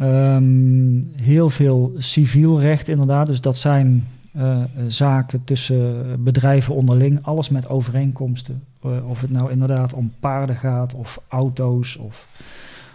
Ehm, 0.00 1.02
heel 1.22 1.50
veel 1.50 1.92
civiel 1.98 2.60
recht 2.60 2.88
inderdaad. 2.88 3.26
Dus 3.26 3.40
dat 3.40 3.56
zijn 3.56 4.06
uh, 4.36 4.62
zaken 4.88 5.44
tussen 5.44 6.22
bedrijven 6.24 6.74
onderling. 6.74 7.18
Alles 7.22 7.48
met 7.48 7.68
overeenkomsten. 7.68 8.62
Uh, 8.86 9.08
of 9.08 9.20
het 9.20 9.30
nou 9.30 9.50
inderdaad 9.50 9.92
om 9.92 10.12
paarden 10.20 10.56
gaat 10.56 10.94
of 10.94 11.20
auto's 11.28 11.96
of 11.96 12.28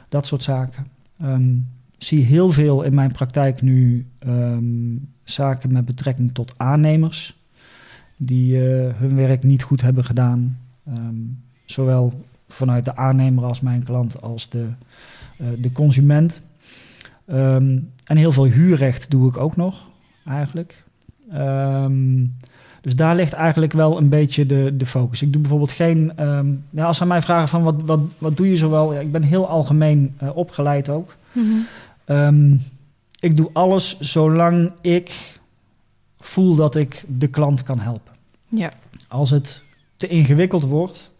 dat 0.10 0.26
soort 0.26 0.44
zaken. 0.44 0.88
Um, 1.24 1.68
zie 1.98 2.24
heel 2.24 2.52
veel 2.52 2.84
in 2.84 2.94
mijn 2.94 3.12
praktijk 3.12 3.62
nu 3.62 4.06
um, 4.28 5.10
zaken 5.24 5.74
met 5.74 5.86
betrekking 5.86 6.34
tot 6.34 6.54
aannemers. 6.58 7.38
Die 8.18 8.56
uh, 8.56 8.94
hun 8.96 9.16
werk 9.16 9.44
niet 9.44 9.64
goed 9.64 9.82
hebben 9.82 10.04
gedaan. 10.04 10.58
zowel 11.66 12.26
vanuit 12.48 12.86
de 12.86 12.96
aannemer 12.96 13.44
als 13.44 13.60
mijn 13.60 13.84
klant 13.84 14.22
als 14.22 14.50
de, 14.50 14.68
de 15.58 15.72
consument. 15.72 16.42
Um, 17.32 17.92
en 18.04 18.18
heel 18.18 18.32
veel 18.32 18.46
huurrecht 18.46 19.10
doe 19.12 19.30
ik 19.30 19.38
ook 19.38 19.56
nog, 19.56 19.88
eigenlijk. 20.26 20.84
Um, 21.34 22.36
dus 22.82 22.96
daar 22.96 23.16
ligt 23.16 23.34
eigenlijk 23.34 23.74
wel 23.74 23.98
een 23.98 24.10
beetje 24.10 24.46
de, 24.46 24.78
de 24.78 24.86
focus. 24.86 25.22
Ik 25.22 25.32
doe 25.32 25.42
bijvoorbeeld 25.42 25.72
geen. 25.72 26.28
Um, 26.28 26.64
ja, 26.70 26.86
als 26.86 26.98
ze 26.98 27.06
mij 27.06 27.22
vragen 27.22 27.48
van 27.48 27.64
wat, 27.64 27.82
wat, 27.86 28.00
wat 28.18 28.38
doe 28.38 28.50
je 28.50 28.58
zowel? 28.58 28.94
Ja, 28.94 29.00
ik 29.00 29.12
ben 29.12 29.24
heel 29.24 29.48
algemeen 29.48 30.16
uh, 30.24 30.36
opgeleid 30.36 30.90
ook. 30.90 31.16
Mm 31.32 31.66
-hmm. 32.06 32.60
ik 33.20 33.36
doe 33.36 33.50
alles 33.54 34.00
zolang 34.00 34.72
ik 34.82 35.40
voel 36.20 36.56
dat 36.56 36.76
ik 36.76 37.06
de 37.08 37.28
klant 37.28 37.64
kan 37.64 37.80
helpen. 37.80 38.14
Ja. 38.48 38.72
Als 39.08 39.30
het 39.30 39.64
te 39.98 40.08
ingewikkeld 40.08 40.64
wordt, 40.64 41.12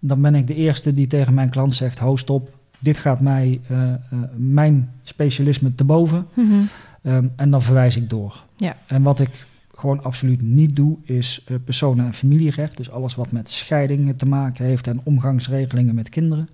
dan 0.00 0.20
ben 0.20 0.34
ik 0.34 0.46
de 0.46 0.54
eerste 0.54 0.94
die 0.94 1.06
tegen 1.06 1.34
mijn 1.34 1.50
klant 1.50 1.74
zegt: 1.74 1.98
hou 1.98 2.18
stop, 2.18 2.55
dit 2.86 2.96
gaat 2.96 3.20
mij, 3.20 3.60
uh, 3.70 3.78
uh, 3.78 3.94
mijn 4.36 4.90
specialisme 5.02 5.74
te 5.74 5.84
boven. 5.84 6.26
Mm 6.34 6.48
-hmm. 6.48 6.68
um, 7.12 7.32
en 7.36 7.50
dan 7.50 7.62
verwijs 7.62 7.96
ik 7.96 8.10
door. 8.10 8.44
Ja. 8.56 8.76
En 8.86 9.02
wat 9.02 9.20
ik 9.20 9.46
gewoon 9.74 10.02
absoluut 10.02 10.42
niet 10.42 10.76
doe, 10.76 10.96
is 11.02 11.44
uh, 11.48 11.56
personen- 11.64 12.04
en 12.04 12.12
familierecht. 12.12 12.76
Dus 12.76 12.90
alles 12.90 13.14
wat 13.14 13.32
met 13.32 13.50
scheidingen 13.50 14.16
te 14.16 14.26
maken 14.26 14.64
heeft 14.64 14.86
en 14.86 15.00
omgangsregelingen 15.04 15.94
met 15.94 16.08
kinderen. 16.08 16.48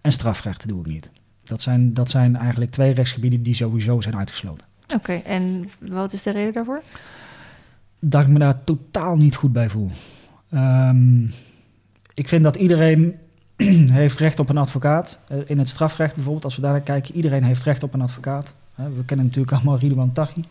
En 0.00 0.12
strafrechten 0.12 0.68
doe 0.68 0.80
ik 0.80 0.86
niet. 0.86 1.10
Dat 1.44 1.62
zijn, 1.62 1.94
dat 1.94 2.10
zijn 2.10 2.36
eigenlijk 2.36 2.70
twee 2.70 2.92
rechtsgebieden 2.92 3.42
die 3.42 3.54
sowieso 3.54 4.00
zijn 4.00 4.16
uitgesloten. 4.16 4.66
Oké, 4.84 4.94
okay, 4.94 5.22
en 5.22 5.68
wat 5.78 6.12
is 6.12 6.22
de 6.22 6.30
reden 6.30 6.52
daarvoor? 6.52 6.82
Dat 7.98 8.22
ik 8.22 8.28
me 8.28 8.38
daar 8.38 8.64
totaal 8.64 9.16
niet 9.16 9.34
goed 9.34 9.52
bij 9.52 9.68
voel. 9.68 9.90
Um, 10.54 11.32
ik 12.14 12.28
vind 12.28 12.42
dat 12.42 12.56
iedereen 12.56 13.14
heeft 13.92 14.18
recht 14.18 14.38
op 14.38 14.48
een 14.48 14.56
advocaat. 14.56 15.18
Uh, 15.32 15.38
in 15.46 15.58
het 15.58 15.68
strafrecht 15.68 16.14
bijvoorbeeld, 16.14 16.44
als 16.44 16.56
we 16.56 16.62
daar 16.62 16.72
naar 16.72 16.80
kijken, 16.80 17.14
iedereen 17.14 17.44
heeft 17.44 17.62
recht 17.62 17.82
op 17.82 17.94
een 17.94 18.02
advocaat. 18.02 18.54
We 18.74 19.04
kennen 19.06 19.26
natuurlijk 19.26 19.52
allemaal 19.52 19.78
Ridwan 19.78 20.12
Taghi. 20.12 20.44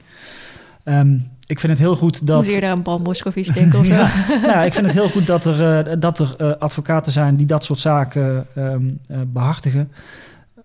Um, 0.83 1.31
ik 1.47 1.59
vind 1.59 1.71
het 1.71 1.81
heel 1.81 1.95
goed 1.95 2.27
dat... 2.27 2.43
Moet 2.43 2.53
je 2.53 2.59
daar 2.59 2.71
een 2.71 2.81
Paul 2.81 2.99
Moscovici 2.99 3.53
denken 3.53 3.79
of 3.79 3.85
zo? 3.91 3.93
ja, 3.93 4.09
nou, 4.45 4.65
ik 4.65 4.73
vind 4.73 4.85
het 4.85 4.95
heel 4.95 5.09
goed 5.09 5.27
dat 5.27 5.45
er, 5.45 5.87
uh, 5.87 5.93
dat 5.99 6.19
er 6.19 6.35
uh, 6.37 6.51
advocaten 6.51 7.11
zijn 7.11 7.35
die 7.35 7.45
dat 7.45 7.63
soort 7.63 7.79
zaken 7.79 8.47
um, 8.57 8.99
uh, 9.07 9.17
behartigen. 9.27 9.91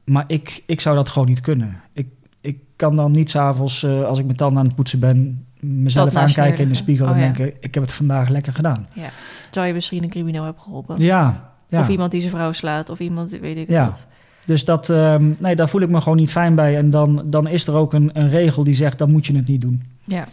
Maar 0.05 0.25
ik, 0.27 0.63
ik 0.67 0.81
zou 0.81 0.97
dat 0.97 1.09
gewoon 1.09 1.29
niet 1.29 1.41
kunnen. 1.41 1.81
Ik, 1.93 2.07
ik 2.41 2.59
kan 2.77 2.97
dan 2.97 3.13
niet 3.13 3.31
s'avonds, 3.31 3.85
als 3.85 4.19
ik 4.19 4.25
mijn 4.25 4.37
tanden 4.37 4.59
aan 4.59 4.67
het 4.67 4.75
poetsen 4.75 4.99
ben... 4.99 5.47
mezelf 5.61 6.17
aankijken 6.17 6.63
in 6.63 6.69
de 6.69 6.75
spiegel 6.75 7.07
oh, 7.07 7.13
en 7.13 7.19
ja. 7.19 7.25
denken... 7.25 7.53
ik 7.61 7.75
heb 7.75 7.83
het 7.83 7.93
vandaag 7.93 8.29
lekker 8.29 8.53
gedaan. 8.53 8.87
Ja. 8.93 9.09
Terwijl 9.45 9.67
je 9.67 9.75
misschien 9.75 10.03
een 10.03 10.11
crimineel 10.11 10.45
hebt 10.45 10.61
geholpen. 10.61 11.03
Ja, 11.03 11.53
ja. 11.69 11.81
Of 11.81 11.89
iemand 11.89 12.11
die 12.11 12.21
zijn 12.21 12.33
vrouw 12.33 12.53
slaat, 12.53 12.91
of 12.91 12.99
iemand, 12.99 13.31
weet 13.31 13.57
ik 13.57 13.71
ja. 13.71 13.85
wat. 13.85 14.07
Dus 14.49 14.65
dat, 14.65 14.89
um, 14.89 15.37
nee, 15.39 15.57
daar 15.57 15.69
voel 15.69 15.81
ik 15.81 15.89
me 15.89 16.01
gewoon 16.01 16.19
niet 16.19 16.31
fijn 16.31 16.55
bij. 16.55 16.77
En 16.77 16.91
dan, 16.91 17.23
dan 17.25 17.47
is 17.47 17.67
er 17.67 17.75
ook 17.75 17.93
een, 17.93 18.11
een 18.13 18.29
regel 18.29 18.65
die 18.65 18.75
zegt, 18.75 18.99
dan 18.99 19.11
moet 19.11 19.27
je 19.27 19.37
het 19.37 19.47
niet 19.47 19.61
doen. 19.61 19.83
Ja, 20.05 20.27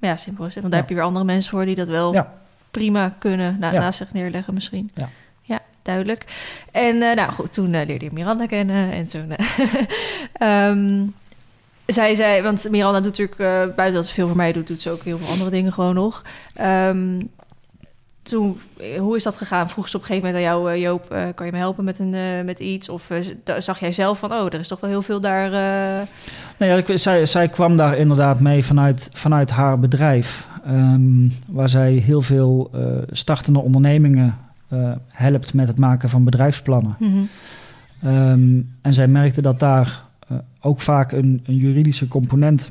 ja 0.00 0.16
simpel 0.16 0.46
is 0.46 0.54
het. 0.54 0.62
Want 0.62 0.74
daar 0.74 0.82
ja. 0.82 0.88
heb 0.88 0.88
je 0.88 0.94
weer 0.94 1.04
andere 1.04 1.24
mensen 1.24 1.50
voor 1.50 1.64
die 1.64 1.74
dat 1.74 1.88
wel 1.88 2.12
ja. 2.12 2.32
prima 2.70 3.14
kunnen 3.18 3.56
na, 3.60 3.70
naast 3.70 3.98
zich 3.98 4.12
neerleggen 4.12 4.54
misschien. 4.54 4.90
Ja, 4.94 5.08
ja 5.42 5.60
duidelijk. 5.82 6.24
En 6.72 6.96
uh, 6.96 7.14
nou 7.14 7.32
goed, 7.32 7.52
toen 7.52 7.72
uh, 7.72 7.86
leerde 7.86 8.04
je 8.04 8.10
Miranda 8.12 8.46
kennen. 8.46 8.92
En 8.92 9.08
toen... 9.08 9.32
Uh, 10.40 10.68
um, 10.68 11.14
zij 11.86 12.14
zei, 12.14 12.42
want 12.42 12.70
Miranda 12.70 13.00
doet 13.00 13.18
natuurlijk, 13.18 13.36
buiten 13.76 13.94
dat 13.94 14.06
ze 14.06 14.14
veel 14.14 14.26
voor 14.26 14.36
mij 14.36 14.52
doet, 14.52 14.66
doet 14.66 14.82
ze 14.82 14.90
ook 14.90 15.02
heel 15.02 15.18
veel 15.18 15.32
andere 15.32 15.50
dingen 15.50 15.72
gewoon 15.72 15.94
nog. 15.94 16.22
Um, 16.60 17.30
toen, 18.22 18.58
hoe 18.98 19.16
is 19.16 19.22
dat 19.22 19.36
gegaan? 19.36 19.70
Vroeg 19.70 19.88
ze 19.88 19.96
op 19.96 20.02
een 20.02 20.08
gegeven 20.08 20.28
moment 20.28 20.46
aan 20.46 20.52
jou, 20.52 20.78
Joop, 20.78 21.12
uh, 21.12 21.24
kan 21.34 21.46
je 21.46 21.52
me 21.52 21.58
helpen 21.58 21.84
met, 21.84 21.98
een, 21.98 22.44
met 22.44 22.58
iets? 22.58 22.88
Of 22.88 23.10
zag 23.58 23.80
jij 23.80 23.92
zelf 23.92 24.18
van, 24.18 24.32
oh, 24.32 24.46
er 24.46 24.54
is 24.54 24.68
toch 24.68 24.80
wel 24.80 24.90
heel 24.90 25.02
veel 25.02 25.20
daar... 25.20 25.50
Nee, 26.58 26.68
ja, 26.68 26.76
ik, 26.76 26.98
zij, 26.98 27.26
zij 27.26 27.48
kwam 27.48 27.76
daar 27.76 27.96
inderdaad 27.96 28.40
mee 28.40 28.64
vanuit, 28.64 29.10
vanuit 29.12 29.50
haar 29.50 29.78
bedrijf. 29.78 30.48
Um, 30.68 31.32
waar 31.48 31.68
zij 31.68 31.92
heel 31.92 32.22
veel 32.22 32.70
startende 33.10 33.60
ondernemingen 33.60 34.36
helpt 35.08 35.54
met 35.54 35.68
het 35.68 35.78
maken 35.78 36.08
van 36.08 36.24
bedrijfsplannen. 36.24 36.96
Mm 36.98 37.28
-hmm. 38.00 38.08
um, 38.14 38.70
en 38.82 38.92
zij 38.92 39.08
merkte 39.08 39.42
dat 39.42 39.60
daar 39.60 40.02
ook 40.60 40.80
vaak 40.80 41.12
een, 41.12 41.40
een 41.44 41.56
juridische 41.56 42.08
component 42.08 42.70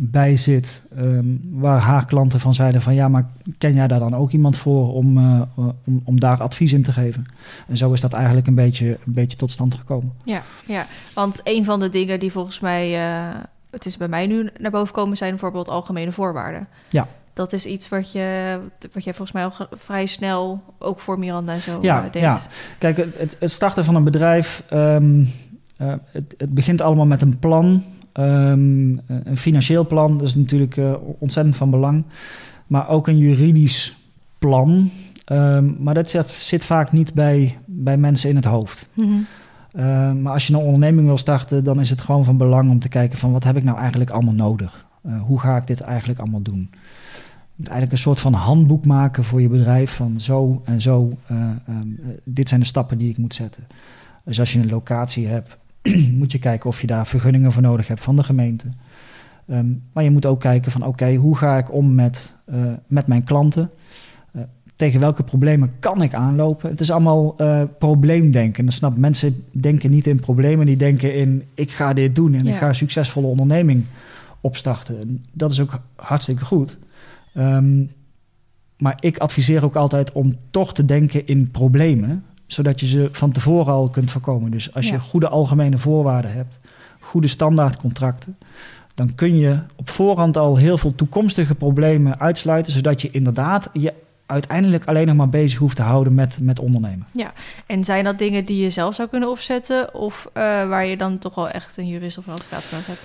bij 0.00 0.36
zit, 0.36 0.82
um, 0.98 1.40
waar 1.50 1.80
haar 1.80 2.04
klanten 2.04 2.40
van 2.40 2.54
zeiden 2.54 2.80
van 2.80 2.94
ja, 2.94 3.08
maar 3.08 3.26
ken 3.58 3.74
jij 3.74 3.88
daar 3.88 3.98
dan 3.98 4.14
ook 4.14 4.30
iemand 4.30 4.56
voor 4.56 4.92
om, 4.92 5.18
uh, 5.18 5.42
om, 5.84 6.00
om 6.04 6.20
daar 6.20 6.42
advies 6.42 6.72
in 6.72 6.82
te 6.82 6.92
geven? 6.92 7.26
En 7.68 7.76
zo 7.76 7.92
is 7.92 8.00
dat 8.00 8.12
eigenlijk 8.12 8.46
een 8.46 8.54
beetje, 8.54 8.88
een 8.88 9.12
beetje 9.12 9.36
tot 9.36 9.50
stand 9.50 9.74
gekomen. 9.74 10.12
Ja, 10.24 10.42
ja, 10.66 10.86
want 11.14 11.40
een 11.44 11.64
van 11.64 11.80
de 11.80 11.88
dingen 11.88 12.20
die 12.20 12.32
volgens 12.32 12.60
mij, 12.60 12.92
uh, 12.92 13.34
het 13.70 13.86
is 13.86 13.96
bij 13.96 14.08
mij 14.08 14.26
nu 14.26 14.50
naar 14.58 14.70
boven 14.70 14.94
komen, 14.94 15.16
zijn 15.16 15.30
bijvoorbeeld 15.30 15.68
algemene 15.68 16.12
voorwaarden. 16.12 16.68
Ja. 16.88 17.08
Dat 17.32 17.52
is 17.52 17.66
iets 17.66 17.88
wat 17.88 18.12
je, 18.12 18.58
wat 18.92 19.04
jij 19.04 19.14
volgens 19.14 19.32
mij 19.32 19.44
al 19.44 19.66
vrij 19.70 20.06
snel 20.06 20.62
ook 20.78 21.00
voor 21.00 21.18
Miranda 21.18 21.58
zo 21.58 21.78
ja, 21.82 22.04
uh, 22.04 22.12
deed. 22.12 22.22
Ja, 22.22 22.40
kijk, 22.78 22.96
het, 22.96 23.36
het 23.40 23.50
starten 23.50 23.84
van 23.84 23.94
een 23.94 24.04
bedrijf, 24.04 24.62
um, 24.72 25.28
het, 25.76 26.34
het 26.38 26.54
begint 26.54 26.80
allemaal 26.80 27.06
met 27.06 27.22
een 27.22 27.38
plan. 27.38 27.84
Um, 28.18 29.00
een 29.06 29.36
financieel 29.36 29.86
plan 29.86 30.18
dat 30.18 30.26
is 30.26 30.34
natuurlijk 30.34 30.76
uh, 30.76 30.94
ontzettend 31.18 31.56
van 31.56 31.70
belang. 31.70 32.04
Maar 32.66 32.88
ook 32.88 33.08
een 33.08 33.18
juridisch 33.18 33.96
plan. 34.38 34.90
Um, 35.32 35.76
maar 35.78 35.94
dat 35.94 36.10
zit, 36.10 36.28
zit, 36.28 36.64
vaak 36.64 36.92
niet 36.92 37.14
bij, 37.14 37.58
bij 37.66 37.96
mensen 37.96 38.30
in 38.30 38.36
het 38.36 38.44
hoofd. 38.44 38.88
Mm 38.94 39.04
-hmm. 39.04 39.26
uh, 39.72 40.12
maar 40.12 40.32
als 40.32 40.46
je 40.46 40.52
een 40.52 40.60
onderneming 40.60 41.06
wil 41.06 41.18
starten, 41.18 41.64
dan 41.64 41.80
is 41.80 41.90
het 41.90 42.00
gewoon 42.00 42.24
van 42.24 42.36
belang 42.36 42.70
om 42.70 42.78
te 42.78 42.88
kijken 42.88 43.18
van 43.18 43.32
wat 43.32 43.44
heb 43.44 43.56
ik 43.56 43.64
nou 43.64 43.78
eigenlijk 43.78 44.10
allemaal 44.10 44.34
nodig? 44.34 44.86
Uh, 45.06 45.22
hoe 45.22 45.40
ga 45.40 45.56
ik 45.56 45.66
dit 45.66 45.80
eigenlijk 45.80 46.20
allemaal 46.20 46.42
doen? 46.42 46.70
Eigenlijk 47.56 47.92
een 47.92 47.98
soort 47.98 48.20
van 48.20 48.32
handboek 48.32 48.86
maken 48.86 49.24
voor 49.24 49.40
je 49.40 49.48
bedrijf 49.48 49.94
van 49.94 50.20
zo 50.20 50.62
en 50.64 50.80
zo. 50.80 51.12
Um, 51.30 52.00
dit 52.24 52.48
zijn 52.48 52.60
de 52.60 52.66
stappen 52.66 52.98
die 52.98 53.10
ik 53.10 53.18
moet 53.18 53.34
zetten. 53.34 53.66
Dus 54.24 54.40
als 54.40 54.52
je 54.52 54.58
een 54.58 54.68
locatie 54.68 55.26
hebt, 55.26 55.58
moet 56.18 56.32
je 56.32 56.38
kijken 56.38 56.68
of 56.68 56.80
je 56.80 56.86
daar 56.86 57.06
vergunningen 57.06 57.52
voor 57.52 57.62
nodig 57.62 57.88
hebt 57.88 58.00
van 58.00 58.16
de 58.16 58.22
gemeente. 58.22 58.66
Um, 59.50 59.82
maar 59.92 60.04
je 60.04 60.10
moet 60.10 60.26
ook 60.26 60.40
kijken 60.40 60.72
van 60.72 60.80
oké, 60.80 60.90
okay, 60.90 61.14
hoe 61.16 61.36
ga 61.36 61.58
ik 61.58 61.72
om 61.72 61.94
met, 61.94 62.34
uh, 62.50 62.72
met 62.86 63.06
mijn 63.06 63.24
klanten? 63.24 63.70
Uh, 64.32 64.42
tegen 64.76 65.00
welke 65.00 65.22
problemen 65.22 65.72
kan 65.78 66.02
ik 66.02 66.14
aanlopen? 66.14 66.70
Het 66.70 66.80
is 66.80 66.90
allemaal 66.90 67.34
uh, 67.38 67.62
probleemdenken. 67.78 68.64
Dan 68.64 68.72
snap 68.72 68.96
mensen 68.96 69.44
denken 69.50 69.90
niet 69.90 70.06
in 70.06 70.20
problemen, 70.20 70.66
die 70.66 70.76
denken 70.76 71.14
in 71.14 71.42
ik 71.54 71.70
ga 71.70 71.92
dit 71.92 72.14
doen 72.14 72.34
en 72.34 72.44
ja. 72.44 72.52
ik 72.52 72.56
ga 72.56 72.68
een 72.68 72.74
succesvolle 72.74 73.26
onderneming 73.26 73.84
opstarten. 74.40 75.24
Dat 75.32 75.50
is 75.50 75.60
ook 75.60 75.80
hartstikke 75.96 76.44
goed. 76.44 76.78
Um, 77.34 77.90
maar 78.78 78.96
ik 79.00 79.18
adviseer 79.18 79.64
ook 79.64 79.76
altijd 79.76 80.12
om 80.12 80.32
toch 80.50 80.74
te 80.74 80.84
denken 80.84 81.26
in 81.26 81.50
problemen 81.50 82.24
zodat 82.48 82.80
je 82.80 82.86
ze 82.86 83.08
van 83.12 83.32
tevoren 83.32 83.72
al 83.72 83.88
kunt 83.88 84.10
voorkomen. 84.10 84.50
Dus 84.50 84.74
als 84.74 84.88
je 84.88 85.00
goede 85.00 85.28
algemene 85.28 85.78
voorwaarden 85.78 86.32
hebt, 86.32 86.58
goede 87.00 87.28
standaardcontracten, 87.28 88.38
dan 88.94 89.14
kun 89.14 89.38
je 89.38 89.58
op 89.76 89.90
voorhand 89.90 90.36
al 90.36 90.56
heel 90.56 90.78
veel 90.78 90.94
toekomstige 90.94 91.54
problemen 91.54 92.20
uitsluiten, 92.20 92.72
zodat 92.72 93.02
je 93.02 93.10
inderdaad 93.10 93.70
je 93.72 93.92
uiteindelijk 94.26 94.84
alleen 94.84 95.06
nog 95.06 95.16
maar 95.16 95.28
bezig 95.28 95.58
hoeft 95.58 95.76
te 95.76 95.82
houden 95.82 96.14
met, 96.14 96.38
met 96.40 96.60
ondernemen. 96.60 97.06
Ja, 97.12 97.32
en 97.66 97.84
zijn 97.84 98.04
dat 98.04 98.18
dingen 98.18 98.44
die 98.44 98.62
je 98.62 98.70
zelf 98.70 98.94
zou 98.94 99.08
kunnen 99.08 99.30
opzetten, 99.30 99.94
of 99.94 100.26
uh, 100.26 100.32
waar 100.68 100.86
je 100.86 100.96
dan 100.96 101.18
toch 101.18 101.34
wel 101.34 101.48
echt 101.48 101.76
een 101.76 101.88
jurist 101.88 102.18
of 102.18 102.26
een 102.26 102.32
advocaat 102.32 102.64
nodig 102.70 102.86
hebt? 102.86 103.00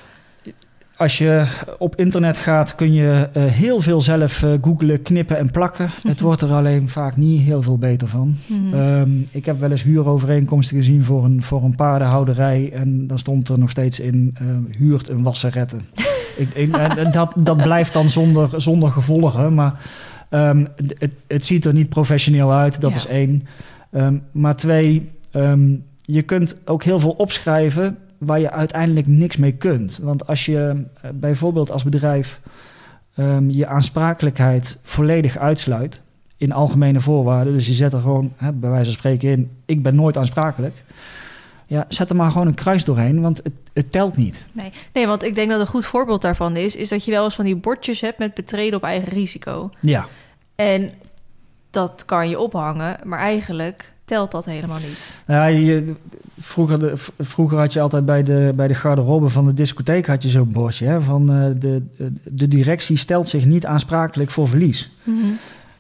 Als 1.04 1.18
je 1.18 1.46
op 1.78 1.96
internet 1.96 2.38
gaat, 2.38 2.76
kun 2.76 2.94
je 2.94 3.30
uh, 3.38 3.44
heel 3.46 3.80
veel 3.80 4.02
zelf 4.02 4.44
uh, 4.44 4.54
googlen, 4.62 5.02
knippen 5.02 5.38
en 5.38 5.52
plakken. 5.52 5.90
Het 6.08 6.20
wordt 6.20 6.42
er 6.42 6.52
alleen 6.52 6.90
vaak 6.90 7.18
niet 7.18 7.42
heel 7.42 7.62
veel 7.62 7.78
beter 7.78 8.08
van. 8.08 8.36
Mhm. 8.48 8.74
Um, 8.74 9.26
ik 9.32 9.46
heb 9.46 9.60
wel 9.60 9.72
eens 9.72 9.84
huurovereenkomsten 9.84 10.78
gezien 10.78 11.04
voor 11.04 11.24
een, 11.24 11.44
voor 11.44 11.64
een 11.64 11.76
paardenhouderij. 11.76 12.72
En 12.74 13.08
dan 13.08 13.20
stond 13.20 13.50
er 13.50 13.60
nog 13.60 13.70
steeds 13.70 14.00
in, 14.00 14.36
uh, 14.42 14.78
huurt 14.78 15.10
een 15.10 15.24
wasserette. 15.24 15.76
ik, 16.38 16.50
ik, 16.50 16.76
en 16.76 17.12
dat, 17.12 17.34
dat 17.38 17.58
blijft 17.58 17.94
dan 17.94 18.10
zonder, 18.10 18.62
zonder 18.62 18.92
gevolgen. 18.92 19.54
Maar 19.54 19.80
um, 20.30 20.68
het, 20.98 21.12
het 21.28 21.46
ziet 21.46 21.66
er 21.66 21.74
niet 21.74 21.90
professioneel 21.90 22.52
uit, 22.54 22.82
dat 22.82 22.92
ja. 22.92 22.98
is 22.98 23.08
één. 23.08 23.48
Um, 23.92 24.22
maar 24.32 24.56
twee, 24.56 25.12
je 26.02 26.22
kunt 26.22 26.58
ook 26.66 26.84
heel 26.84 27.00
veel 27.00 27.16
opschrijven 27.18 27.98
waar 28.26 28.40
je 28.40 28.52
uiteindelijk 28.52 29.08
niks 29.08 29.38
mee 29.38 29.52
kunt. 29.52 30.00
Want 30.02 30.28
als 30.28 30.46
je 30.46 30.86
eh, 31.02 31.10
bijvoorbeeld 31.14 31.72
als 31.72 31.84
bedrijf 31.84 32.40
ehm, 33.16 33.50
je 33.50 33.68
aansprakelijkheid 33.68 34.78
volledig 34.82 35.38
uitsluit 35.38 36.02
in 36.38 36.52
algemene 36.52 37.00
voorwaarden, 37.00 37.54
dus 37.54 37.68
je 37.68 37.74
zet 37.74 37.94
er 37.94 38.02
gewoon 38.02 38.34
hè, 38.36 38.52
bij 38.52 38.70
wijze 38.70 38.86
van 38.86 38.94
spreken 38.94 39.30
in: 39.30 39.52
ik 39.66 39.84
ben 39.84 39.96
nooit 39.96 40.18
aansprakelijk. 40.18 40.84
Ja, 41.66 41.86
zet 41.88 42.10
er 42.10 42.16
maar 42.16 42.32
gewoon 42.32 42.48
een 42.48 42.54
kruis 42.54 42.86
doorheen, 42.86 43.22
want 43.22 43.38
het, 43.38 43.54
het 43.74 43.92
telt 43.92 44.18
niet. 44.18 44.46
Nee. 44.52 44.72
nee, 44.94 45.08
want 45.08 45.24
ik 45.24 45.36
denk 45.36 45.50
dat 45.50 45.60
een 45.60 45.68
goed 45.68 45.86
voorbeeld 45.86 46.22
daarvan 46.22 46.56
is, 46.56 46.76
is 46.76 46.90
dat 46.90 47.06
je 47.06 47.12
wel 47.12 47.24
eens 47.24 47.36
van 47.36 47.46
die 47.46 47.56
bordjes 47.56 48.02
hebt 48.02 48.20
met 48.20 48.34
betreden 48.34 48.78
op 48.78 48.84
eigen 48.84 49.10
risico. 49.10 49.70
Ja, 49.80 50.08
En 50.56 50.92
dat 51.70 52.06
kan 52.06 52.30
je 52.30 52.40
ophangen, 52.40 53.00
maar 53.04 53.20
eigenlijk 53.20 53.93
telt 54.14 54.32
dat 54.32 54.46
helemaal 54.46 54.80
niet. 54.80 55.16
Ja, 55.28 55.46
je, 55.46 55.94
vroeger, 56.38 56.80
de, 56.80 56.94
vroeger 57.20 57.58
had 57.58 57.74
je 57.74 57.80
altijd 57.82 58.06
bij 58.06 58.24
de, 58.24 58.54
bij 58.56 58.68
de 58.68 58.74
garderobe 58.74 59.30
van 59.30 59.46
de 59.46 59.54
discotheek 59.54 60.08
had 60.08 60.24
je 60.24 60.30
zo'n 60.30 60.52
bordje. 60.52 60.86
Hè, 60.86 61.02
van 61.02 61.32
eh, 61.32 61.46
de, 61.60 61.82
de 62.24 62.48
directie 62.48 62.98
stelt 62.98 63.30
zich 63.30 63.46
niet 63.46 63.66
aansprakelijk 63.66 64.32
voor 64.32 64.48
verlies. 64.48 64.92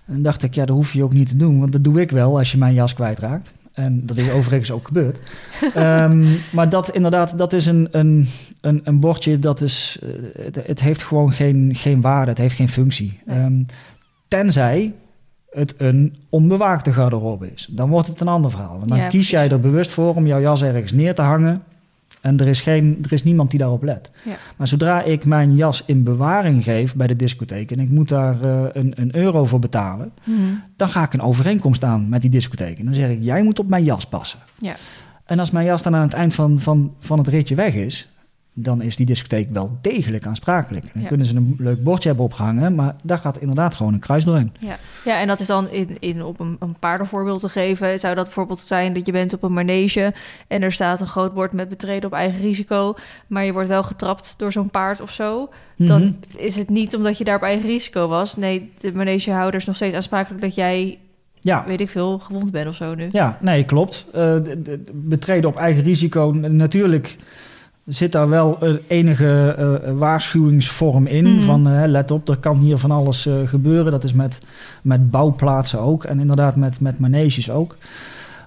En 0.06 0.14
dan 0.14 0.22
dacht 0.22 0.44
ik, 0.44 0.54
ja, 0.54 0.66
dat 0.66 0.76
hoef 0.76 0.94
je 0.94 1.04
ook 1.04 1.14
niet 1.14 1.28
te 1.28 1.36
doen. 1.36 1.60
Want 1.60 1.72
dat 1.72 1.84
doe 1.84 2.02
ik 2.02 2.12
wel 2.12 2.38
als 2.38 2.52
je 2.52 2.58
mijn 2.58 2.74
jas 2.74 2.94
kwijtraakt. 2.94 3.54
En 3.74 4.06
dat 4.06 4.18
is 4.18 4.32
overigens 4.32 4.72
ook 4.72 4.88
gebeurd. 4.88 5.18
Ehm, 5.74 6.26
maar 6.52 6.70
dat 6.70 6.90
inderdaad, 6.90 7.38
dat 7.38 7.54
is 7.54 7.66
een, 7.66 7.88
een, 7.92 8.28
een, 8.62 8.82
een 8.84 9.00
bordje 9.00 9.40
dat 9.40 9.62
is... 9.62 10.00
eh, 10.02 10.10
het, 10.46 10.68
het 10.68 10.80
heeft 10.80 11.04
gewoon 11.04 11.32
geen, 11.32 11.72
geen 11.76 12.02
waarde, 12.02 12.30
het 12.30 12.40
heeft 12.40 12.56
geen 12.56 12.70
functie. 12.70 13.20
Nee. 13.26 13.38
Ehm, 13.38 13.64
tenzij 14.28 14.94
het 15.54 15.74
een 15.78 16.16
onbewaakte 16.30 16.94
garderobe 16.94 17.52
is. 17.54 17.68
Dan 17.72 17.90
wordt 17.90 18.08
het 18.08 18.20
een 18.20 18.28
ander 18.28 18.52
verhaal. 18.52 18.78
Want 18.78 18.90
dan 18.90 18.98
Ja, 18.98 19.08
kies 19.08 19.30
jij 19.30 19.50
er 19.50 19.60
bewust 19.60 19.92
voor 19.92 20.16
om 20.16 20.28
jouw 20.28 20.42
jas 20.42 20.62
ergens 20.62 20.92
neer 20.92 21.16
te 21.16 21.22
hangen... 21.22 21.64
En 22.22 22.40
er 22.40 22.48
is, 22.48 22.62
geen, 22.62 22.98
er 23.02 23.14
is 23.14 23.24
niemand 23.24 23.50
die 23.50 23.60
daarop 23.60 23.84
let. 23.84 24.12
Ja. 24.26 24.36
Maar 24.58 24.68
zodra 24.68 25.02
ik 25.02 25.26
mijn 25.26 25.56
jas 25.56 25.84
in 25.86 26.04
bewaring 26.04 26.64
geef 26.64 26.96
bij 26.96 27.08
de 27.08 27.16
discotheek... 27.16 27.72
en 27.72 27.80
ik 27.80 27.90
moet 27.90 28.10
daar 28.10 28.42
eh, 28.42 28.64
een, 28.74 28.94
een 28.96 29.16
euro 29.16 29.46
voor 29.46 29.60
betalen... 29.60 30.12
Mhm. 30.24 30.40
dan 30.76 30.90
ga 30.90 31.04
ik 31.04 31.14
een 31.14 31.22
overeenkomst 31.22 31.84
aan 31.84 32.10
met 32.10 32.22
die 32.22 32.30
discotheek. 32.30 32.80
En 32.80 32.86
dan 32.86 32.94
zeg 32.94 33.10
ik, 33.10 33.18
jij 33.22 33.44
moet 33.44 33.60
op 33.60 33.68
mijn 33.68 33.84
jas 33.84 34.06
passen. 34.06 34.40
Ja. 34.60 34.76
En 35.26 35.40
als 35.40 35.52
mijn 35.52 35.66
jas 35.66 35.84
dan 35.84 35.96
aan 35.96 36.02
het 36.02 36.14
eind 36.14 36.34
van, 36.34 36.60
van, 36.60 36.94
van 37.00 37.18
het 37.18 37.28
ritje 37.28 37.56
weg 37.56 37.74
is... 37.74 38.13
dan 38.56 38.82
is 38.82 38.96
die 38.96 39.06
discotheek 39.06 39.50
wel 39.52 39.78
degelijk 39.82 40.26
aansprakelijk. 40.26 40.86
Dan 40.94 41.02
Ja. 41.02 41.08
kunnen 41.08 41.26
ze 41.26 41.36
een 41.36 41.56
leuk 41.58 41.84
bordje 41.84 42.08
hebben 42.08 42.26
opgehangen... 42.26 42.76
maar 42.76 42.96
daar 43.04 43.18
gaat 43.18 43.38
inderdaad 43.38 43.76
gewoon 43.76 43.94
een 43.94 44.00
kruis 44.00 44.24
doorheen. 44.26 44.52
Ja. 44.60 44.78
ja, 45.06 45.20
en 45.20 45.28
dat 45.28 45.40
is 45.40 45.48
dan 45.48 45.70
in, 45.70 45.98
in 46.00 46.24
op 46.24 46.40
een, 46.40 46.56
een 46.60 46.76
paardenvoorbeeld 46.80 47.40
te 47.40 47.50
geven. 47.50 48.00
Zou 48.00 48.16
dat 48.16 48.24
bijvoorbeeld 48.26 48.60
zijn 48.60 48.94
dat 48.94 49.06
je 49.06 49.12
bent 49.12 49.34
op 49.34 49.44
een 49.44 49.54
manege 49.54 50.14
en 50.48 50.62
er 50.62 50.72
staat 50.72 51.02
een 51.02 51.08
groot 51.08 51.34
bord 51.34 51.54
met 51.54 51.70
betreden 51.70 52.06
op 52.10 52.14
eigen 52.16 52.42
risico, 52.42 52.96
maar 53.28 53.44
je 53.46 53.54
wordt 53.54 53.68
wel 53.70 53.84
getrapt 53.84 54.34
door 54.38 54.52
zo'n 54.52 54.70
paard 54.70 55.02
of 55.02 55.12
zo? 55.12 55.50
Dan 55.76 56.02
Mhm. 56.02 56.12
is 56.36 56.56
het 56.56 56.70
niet 56.70 56.96
omdat 56.96 57.18
je 57.18 57.24
daar 57.24 57.36
op 57.36 57.42
eigen 57.42 57.70
risico 57.70 58.08
was. 58.08 58.36
Nee, 58.36 58.72
de 58.80 58.94
manegehouder 58.94 59.60
is 59.60 59.66
nog 59.66 59.76
steeds 59.76 59.96
aansprakelijk 59.96 60.42
dat 60.42 60.56
jij, 60.56 60.98
Ja, 61.40 61.64
weet 61.68 61.82
ik 61.82 61.90
veel, 61.90 62.20
gewond 62.20 62.52
bent 62.52 62.68
of 62.68 62.76
zo 62.76 62.96
nu. 62.96 63.10
Ja, 63.12 63.38
nee, 63.42 63.64
klopt. 63.66 64.06
Eh, 64.14 64.22
de- 64.44 64.62
de- 64.62 64.84
betreden 64.94 65.50
op 65.50 65.56
eigen 65.58 65.84
risico, 65.84 66.32
natuurlijk 66.32 67.18
zit 67.86 68.12
daar 68.12 68.30
wel 68.30 68.58
een 68.60 68.80
enige 68.88 69.56
eh, 69.58 69.92
waarschuwingsvorm 69.94 71.06
in. 71.06 71.24
Mhm. 71.24 71.44
Van 71.44 71.68
eh, 71.68 71.84
let 71.86 72.12
op, 72.12 72.30
er 72.30 72.38
kan 72.38 72.58
hier 72.58 72.78
van 72.78 72.92
alles 72.92 73.26
eh, 73.26 73.34
gebeuren. 73.46 73.92
Dat 73.92 74.04
is 74.04 74.14
met, 74.14 74.40
met 74.82 75.12
bouwplaatsen 75.12 75.80
ook 75.80 76.04
en 76.04 76.20
inderdaad 76.20 76.56
met, 76.56 76.80
met 76.80 77.00
maneges 77.00 77.52
ook. 77.52 77.76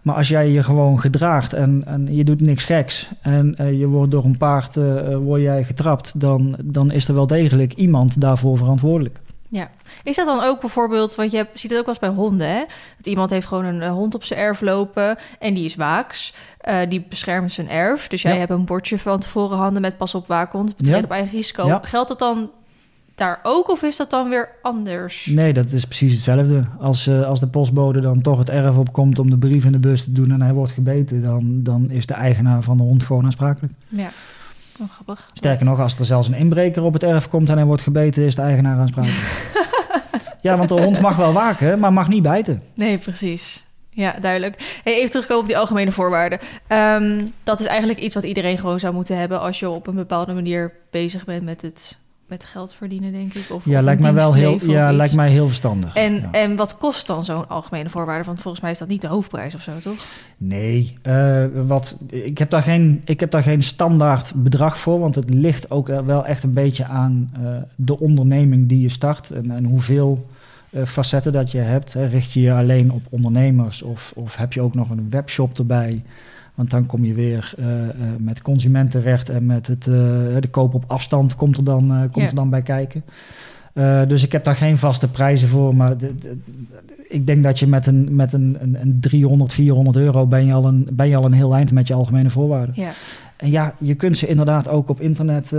Maar 0.02 0.14
als 0.14 0.28
jij 0.28 0.50
je 0.50 0.62
gewoon 0.62 1.00
gedraagt 1.00 1.52
en, 1.52 1.82
en 1.86 2.14
je 2.14 2.24
doet 2.24 2.40
niks 2.40 2.64
geks 2.64 3.10
en 3.20 3.54
je 3.78 3.86
wordt 3.86 4.10
door 4.10 4.24
een 4.24 4.36
paard 4.36 4.74
word 5.22 5.42
jij 5.42 5.64
getrapt, 5.64 6.20
dan, 6.20 6.56
dan 6.64 6.90
is 6.90 7.08
er 7.08 7.14
wel 7.14 7.26
degelijk 7.26 7.72
iemand 7.72 8.20
daarvoor 8.20 8.56
verantwoordelijk. 8.56 9.20
Ja. 9.48 9.70
Is 10.02 10.16
dat 10.16 10.26
dan 10.26 10.42
ook 10.42 10.60
bijvoorbeeld, 10.60 11.14
want 11.14 11.30
je 11.30 11.36
hebt, 11.36 11.60
ziet 11.60 11.70
het 11.70 11.78
ook 11.78 11.86
wel 11.86 11.94
eens 11.94 12.04
bij 12.14 12.24
honden, 12.24 12.48
hè? 12.48 12.64
Dat 12.96 13.06
iemand 13.06 13.30
heeft 13.30 13.46
gewoon 13.46 13.64
een, 13.64 13.82
eh, 13.82 13.90
hond 13.90 14.14
op 14.14 14.24
zijn 14.24 14.40
erf 14.40 14.60
lopen 14.60 15.18
en 15.38 15.54
die 15.54 15.64
is 15.64 15.74
waaks. 15.74 16.34
Eh, 16.58 16.78
die 16.88 17.06
beschermt 17.08 17.52
zijn 17.52 17.68
erf. 17.70 18.08
Dus 18.08 18.22
jij 18.22 18.32
Ja. 18.32 18.38
hebt 18.38 18.50
een 18.50 18.64
bordje 18.64 18.98
van 18.98 19.20
tevoren 19.20 19.56
handen 19.56 19.82
met 19.82 19.96
pas 19.96 20.14
op 20.14 20.26
waakhond, 20.26 20.76
betreden 20.76 21.00
Ja. 21.00 21.04
op 21.06 21.10
eigen 21.12 21.30
risico. 21.36 21.66
Ja. 21.66 21.80
Geldt 21.82 22.08
dat 22.08 22.18
dan 22.18 22.50
daar 23.14 23.40
ook 23.42 23.70
of 23.70 23.82
is 23.82 23.96
dat 23.96 24.10
dan 24.10 24.28
weer 24.28 24.48
anders? 24.62 25.26
Nee, 25.26 25.52
dat 25.52 25.70
is 25.72 25.84
precies 25.84 26.12
hetzelfde. 26.12 26.64
Als, 26.80 27.06
eh, 27.06 27.26
als 27.26 27.40
de 27.40 27.46
postbode 27.46 28.00
dan 28.00 28.20
toch 28.20 28.38
het 28.38 28.50
erf 28.50 28.76
opkomt 28.76 29.18
om 29.18 29.30
de 29.30 29.38
brief 29.38 29.64
in 29.64 29.72
de 29.72 29.78
bus 29.78 30.04
te 30.04 30.12
doen 30.12 30.30
en 30.30 30.42
hij 30.42 30.52
wordt 30.52 30.72
gebeten, 30.72 31.22
dan, 31.22 31.62
dan 31.62 31.90
is 31.90 32.06
de 32.06 32.14
eigenaar 32.14 32.62
van 32.62 32.76
de 32.76 32.82
hond 32.82 33.02
gewoon 33.04 33.24
aansprakelijk. 33.24 33.72
Ja. 33.88 34.08
Oh, 34.80 34.90
grappig. 34.90 35.26
Sterker 35.32 35.66
nog, 35.66 35.80
als 35.80 35.98
er 35.98 36.04
zelfs 36.04 36.28
een 36.28 36.34
inbreker 36.34 36.82
op 36.82 36.92
het 36.92 37.02
erf 37.02 37.28
komt 37.28 37.48
en 37.48 37.56
hij 37.56 37.66
wordt 37.66 37.82
gebeten, 37.82 38.24
is 38.24 38.34
de 38.34 38.42
eigenaar 38.42 38.78
aansprakelijk. 38.78 39.54
ja, 40.42 40.56
want 40.56 40.68
de 40.68 40.82
hond 40.82 41.00
mag 41.00 41.16
wel 41.16 41.32
waken, 41.32 41.78
maar 41.78 41.92
mag 41.92 42.08
niet 42.08 42.22
bijten. 42.22 42.62
Nee, 42.74 42.98
precies. 42.98 43.64
Ja, 43.90 44.16
duidelijk. 44.20 44.80
Hey, 44.84 44.94
even 44.94 45.10
terugkomen 45.10 45.42
op 45.42 45.48
die 45.48 45.58
algemene 45.58 45.92
voorwaarden. 45.92 46.38
Ehm, 46.66 47.26
dat 47.42 47.60
is 47.60 47.66
eigenlijk 47.66 48.00
iets 48.00 48.14
wat 48.14 48.24
iedereen 48.24 48.58
gewoon 48.58 48.80
zou 48.80 48.94
moeten 48.94 49.18
hebben 49.18 49.40
als 49.40 49.58
je 49.58 49.70
op 49.70 49.86
een 49.86 49.94
bepaalde 49.94 50.32
manier 50.32 50.72
bezig 50.90 51.24
bent 51.24 51.42
met 51.42 51.62
het 51.62 51.98
met 52.28 52.44
geld 52.44 52.74
verdienen, 52.74 53.12
denk 53.12 53.34
ik. 53.34 53.50
Of, 53.50 53.64
Ja, 53.64 53.78
of 53.78 53.84
lijkt 53.84 54.02
mij 54.02 54.12
wel 54.12 54.34
heel, 54.34 54.58
ja, 54.66 54.92
lijkt 54.92 55.14
mij 55.14 55.30
heel 55.30 55.46
verstandig. 55.46 55.94
En, 55.94 56.14
Ja. 56.14 56.30
en 56.32 56.56
wat 56.56 56.76
kost 56.78 57.06
dan 57.06 57.24
zo'n 57.24 57.48
algemene 57.48 57.90
voorwaarde? 57.90 58.24
Want 58.24 58.40
volgens 58.40 58.62
mij 58.62 58.72
is 58.72 58.78
dat 58.78 58.88
niet 58.88 59.00
de 59.00 59.06
hoofdprijs 59.06 59.54
of 59.54 59.62
zo, 59.62 59.78
toch? 59.78 60.04
Nee, 60.36 60.98
eh, 61.02 61.44
wat, 61.54 61.96
ik, 62.10 62.38
heb 62.38 62.50
daar 62.50 62.62
geen, 62.62 63.02
ik 63.04 63.20
heb 63.20 63.30
daar 63.30 63.42
geen 63.42 63.62
standaard 63.62 64.32
bedrag 64.34 64.78
voor, 64.78 64.98
want 64.98 65.14
het 65.14 65.30
ligt 65.30 65.70
ook 65.70 65.86
wel 65.86 66.26
echt 66.26 66.42
een 66.42 66.52
beetje 66.52 66.84
aan 66.84 67.30
eh, 67.32 67.40
de 67.74 67.98
onderneming 68.00 68.68
die 68.68 68.80
je 68.80 68.88
start 68.88 69.30
en, 69.30 69.50
en 69.50 69.64
hoeveel 69.64 70.26
eh, 70.70 70.84
facetten 70.84 71.32
dat 71.32 71.50
je 71.50 71.58
hebt. 71.58 71.92
Hè. 71.92 72.06
Richt 72.06 72.32
je 72.32 72.40
je 72.40 72.52
alleen 72.52 72.90
op 72.90 73.02
ondernemers 73.10 73.82
of, 73.82 74.12
of 74.14 74.36
heb 74.36 74.52
je 74.52 74.60
ook 74.60 74.74
nog 74.74 74.90
een 74.90 75.10
webshop 75.10 75.58
erbij? 75.58 76.02
Want 76.56 76.70
dan 76.70 76.86
kom 76.86 77.04
je 77.04 77.14
weer 77.14 77.54
eh, 77.58 77.88
eh, 77.88 77.92
met 78.18 78.42
consumentenrecht 78.42 79.28
en 79.28 79.46
met 79.46 79.66
het, 79.66 79.86
eh, 79.86 79.94
de 80.40 80.48
koop 80.50 80.74
op 80.74 80.84
afstand 80.86 81.34
komt 81.36 81.56
er 81.56 81.64
dan, 81.64 82.08
komt 82.12 82.28
er 82.28 82.34
dan 82.34 82.50
bij 82.50 82.62
kijken. 82.62 83.04
Dus 84.08 84.22
ik 84.22 84.32
heb 84.32 84.44
daar 84.44 84.56
geen 84.56 84.76
vaste 84.76 85.08
prijzen 85.10 85.48
voor, 85.48 85.76
maar 85.76 85.98
de, 85.98 86.18
de- 86.18 86.38
ik 87.08 87.26
denk 87.26 87.42
dat 87.42 87.58
je 87.58 87.66
met 87.66 87.86
een, 87.86 88.14
met 88.14 88.32
een, 88.32 88.56
een, 88.60 88.76
een 88.80 89.00
300, 89.00 89.52
400 89.52 89.96
euro 89.96 90.26
ben 90.26 90.46
je, 90.46 90.52
al 90.52 90.66
een, 90.66 90.88
ben 90.92 91.08
je 91.08 91.16
al 91.16 91.24
een 91.24 91.32
heel 91.32 91.54
eind 91.54 91.72
met 91.72 91.86
je 91.86 91.94
algemene 91.94 92.30
voorwaarden. 92.30 92.74
Ja. 92.78 92.90
En 93.36 93.50
ja, 93.50 93.74
je 93.78 93.94
kunt 93.94 94.16
ze 94.16 94.26
inderdaad 94.26 94.68
ook 94.68 94.88
op 94.88 95.00
internet. 95.00 95.52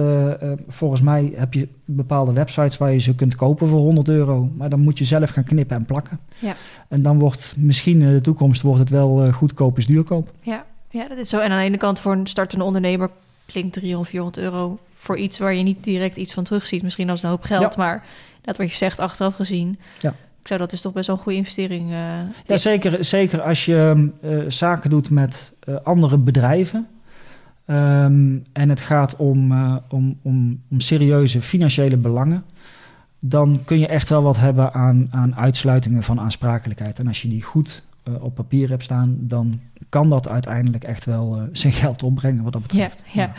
volgens 0.67 1.01
mij 1.01 1.31
heb 1.35 1.53
je 1.53 1.67
bepaalde 1.85 2.33
websites 2.33 2.77
waar 2.77 2.91
je 2.93 2.99
ze 2.99 3.15
kunt 3.15 3.35
kopen 3.35 3.67
voor 3.67 3.79
100 3.81 4.09
euro. 4.09 4.51
Maar 4.57 4.69
dan 4.69 4.79
moet 4.79 4.97
je 4.97 5.05
zelf 5.05 5.29
gaan 5.29 5.43
knippen 5.43 5.77
en 5.77 5.85
plakken. 5.85 6.19
Ja. 6.39 6.53
En 6.87 7.01
dan 7.01 7.19
wordt 7.19 7.55
misschien 7.57 8.01
in 8.01 8.13
de 8.13 8.21
toekomst 8.21 8.61
wordt 8.61 8.79
het 8.79 8.89
wel 8.89 9.31
goedkoop 9.31 9.77
is 9.77 9.85
duurkoop. 9.85 10.31
Ja, 10.41 10.65
ja, 10.97 11.07
dat 11.07 11.17
is 11.17 11.29
zo. 11.29 11.39
En 11.39 11.51
aan 11.51 11.57
de 11.59 11.63
ene 11.63 11.77
kant 11.77 11.99
voor 11.99 12.11
een 12.11 12.27
startende 12.27 12.63
ondernemer 12.63 13.09
klinkt 13.45 13.73
300, 13.73 14.09
400 14.09 14.43
euro 14.45 14.79
voor 14.95 15.17
iets 15.17 15.39
waar 15.39 15.53
je 15.53 15.63
niet 15.63 15.83
direct 15.83 16.17
iets 16.17 16.33
van 16.33 16.43
terugziet. 16.43 16.83
Misschien 16.83 17.09
als 17.09 17.23
een 17.23 17.29
hoop 17.29 17.43
geld, 17.43 17.61
Ja. 17.73 17.83
maar 17.83 18.03
dat 18.41 18.57
wat 18.57 18.69
je 18.69 18.75
zegt 18.75 18.99
achteraf 18.99 19.35
gezien. 19.35 19.79
Ja. 19.99 20.09
Ik 20.41 20.47
zou 20.53 20.59
dat 20.59 20.71
is 20.71 20.81
toch 20.81 20.93
best 20.93 21.07
wel 21.07 21.15
een 21.15 21.21
goede 21.21 21.37
investering. 21.37 21.91
eh, 21.91 22.19
Ja, 22.45 22.57
zeker, 22.57 23.03
zeker 23.03 23.41
als 23.41 23.65
je 23.65 24.09
eh, 24.21 24.37
zaken 24.47 24.89
doet 24.89 25.09
met 25.09 25.51
eh, 25.59 25.75
andere 25.83 26.17
bedrijven. 26.17 26.87
ehm, 27.65 28.35
en 28.53 28.69
het 28.69 28.79
gaat 28.79 29.15
om, 29.15 29.51
om, 29.89 30.17
om, 30.21 30.61
om 30.71 30.79
serieuze 30.79 31.41
financiële 31.41 31.97
belangen. 31.97 32.43
Dan 33.19 33.59
kun 33.65 33.79
je 33.79 33.87
echt 33.87 34.09
wel 34.09 34.21
wat 34.21 34.37
hebben 34.37 34.73
aan, 34.73 35.07
aan 35.11 35.35
uitsluitingen 35.35 36.03
van 36.03 36.19
aansprakelijkheid. 36.19 36.99
En 36.99 37.07
als 37.07 37.21
je 37.21 37.29
die 37.29 37.43
goed 37.43 37.83
eh, 38.07 38.23
op 38.23 38.35
papier 38.35 38.69
hebt 38.69 38.83
staan, 38.83 39.17
dan 39.19 39.59
kan 39.89 40.09
dat 40.09 40.29
uiteindelijk 40.29 40.83
echt 40.83 41.05
wel 41.05 41.35
eh, 41.35 41.41
zijn 41.51 41.73
geld 41.73 42.03
opbrengen 42.03 42.43
wat 42.43 42.53
dat 42.53 42.61
Ja, 42.61 42.67
betreft. 42.67 43.01
ja. 43.13 43.31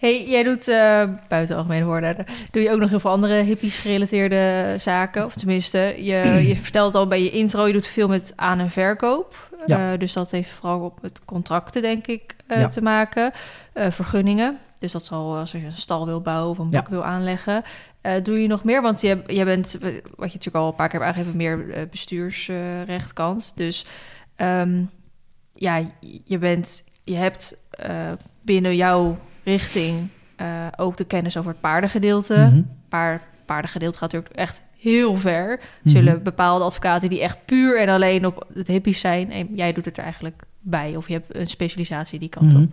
Hey, 0.00 0.24
jij 0.28 0.42
doet 0.42 0.68
eh, 0.68 1.04
buiten 1.28 1.56
algemene 1.56 1.84
woorden, 1.84 2.16
doe 2.50 2.62
je 2.62 2.70
ook 2.72 2.78
nog 2.80 2.90
heel 2.90 3.00
veel 3.00 3.10
andere 3.10 3.42
hippies 3.42 3.78
gerelateerde 3.78 4.74
zaken? 4.78 5.24
Of 5.24 5.34
tenminste, 5.34 5.78
je, 5.98 6.44
je 6.48 6.56
vertelt 6.66 6.94
al 6.94 7.06
bij 7.06 7.22
je 7.22 7.30
intro, 7.30 7.66
je 7.66 7.72
doet 7.72 7.86
veel 7.86 8.08
met 8.08 8.32
aan- 8.36 8.58
en 8.60 8.70
verkoop. 8.70 9.44
Ja. 9.66 9.96
Dus 9.96 10.12
dat 10.12 10.30
heeft 10.30 10.50
vooral 10.50 10.80
op 10.80 11.02
met 11.02 11.20
contracten, 11.24 11.82
denk 11.82 12.06
ik, 12.06 12.34
te 12.70 12.82
maken. 12.82 13.32
Vergunningen. 13.74 14.58
Dus 14.78 14.92
dat 14.92 15.04
zal 15.04 15.36
als 15.36 15.52
je 15.52 15.58
een 15.64 15.72
stal 15.72 16.06
wil 16.06 16.20
bouwen 16.20 16.50
of 16.50 16.58
een 16.58 16.70
bak 16.70 16.88
wil 16.88 17.04
aanleggen. 17.04 17.62
Doe 18.22 18.42
je 18.42 18.48
nog 18.48 18.64
meer? 18.64 18.82
Want 18.82 19.00
je, 19.00 19.22
jij 19.26 19.44
bent, 19.44 19.78
wat 19.80 19.92
je 20.32 20.36
natuurlijk 20.38 20.54
al 20.56 20.68
een 20.68 20.74
paar 20.74 20.88
keer 20.88 21.00
hebt 21.00 21.16
aangegeven, 21.16 21.36
meer 21.38 21.88
bestuursrechtkant. 21.90 23.52
dus 23.54 23.84
ehm, 24.36 24.82
ja, 25.54 25.80
je 26.24 26.38
bent, 26.38 26.84
je 27.02 27.14
hebt 27.14 27.58
eh, 27.70 28.12
binnen 28.42 28.76
jouw 28.76 29.16
richting 29.44 30.08
eh, 30.36 30.46
ook 30.76 30.96
de 30.96 31.04
kennis 31.04 31.36
over 31.36 31.50
het 31.50 31.60
paardengedeelte. 31.60 32.64
Paar, 32.88 33.20
paardengedeelte 33.46 33.98
gaat 33.98 34.12
natuurlijk 34.12 34.40
echt 34.40 34.62
heel 34.78 35.16
ver. 35.16 35.60
Zullen 35.84 36.14
Mhm. 36.14 36.22
bepaalde 36.22 36.64
advocaten 36.64 37.08
die 37.08 37.20
echt 37.20 37.38
puur 37.44 37.80
en 37.80 37.88
alleen 37.88 38.26
op 38.26 38.46
het 38.54 38.66
hippies 38.68 39.00
zijn. 39.00 39.32
En 39.32 39.48
jij 39.54 39.72
doet 39.72 39.84
het 39.84 39.96
er 39.96 40.02
eigenlijk 40.02 40.42
bij. 40.60 40.96
Of 40.96 41.06
je 41.08 41.12
hebt 41.12 41.34
een 41.34 41.46
specialisatie 41.46 42.18
die 42.18 42.28
kant 42.28 42.52
Mhm. 42.52 42.62
op. 42.62 42.68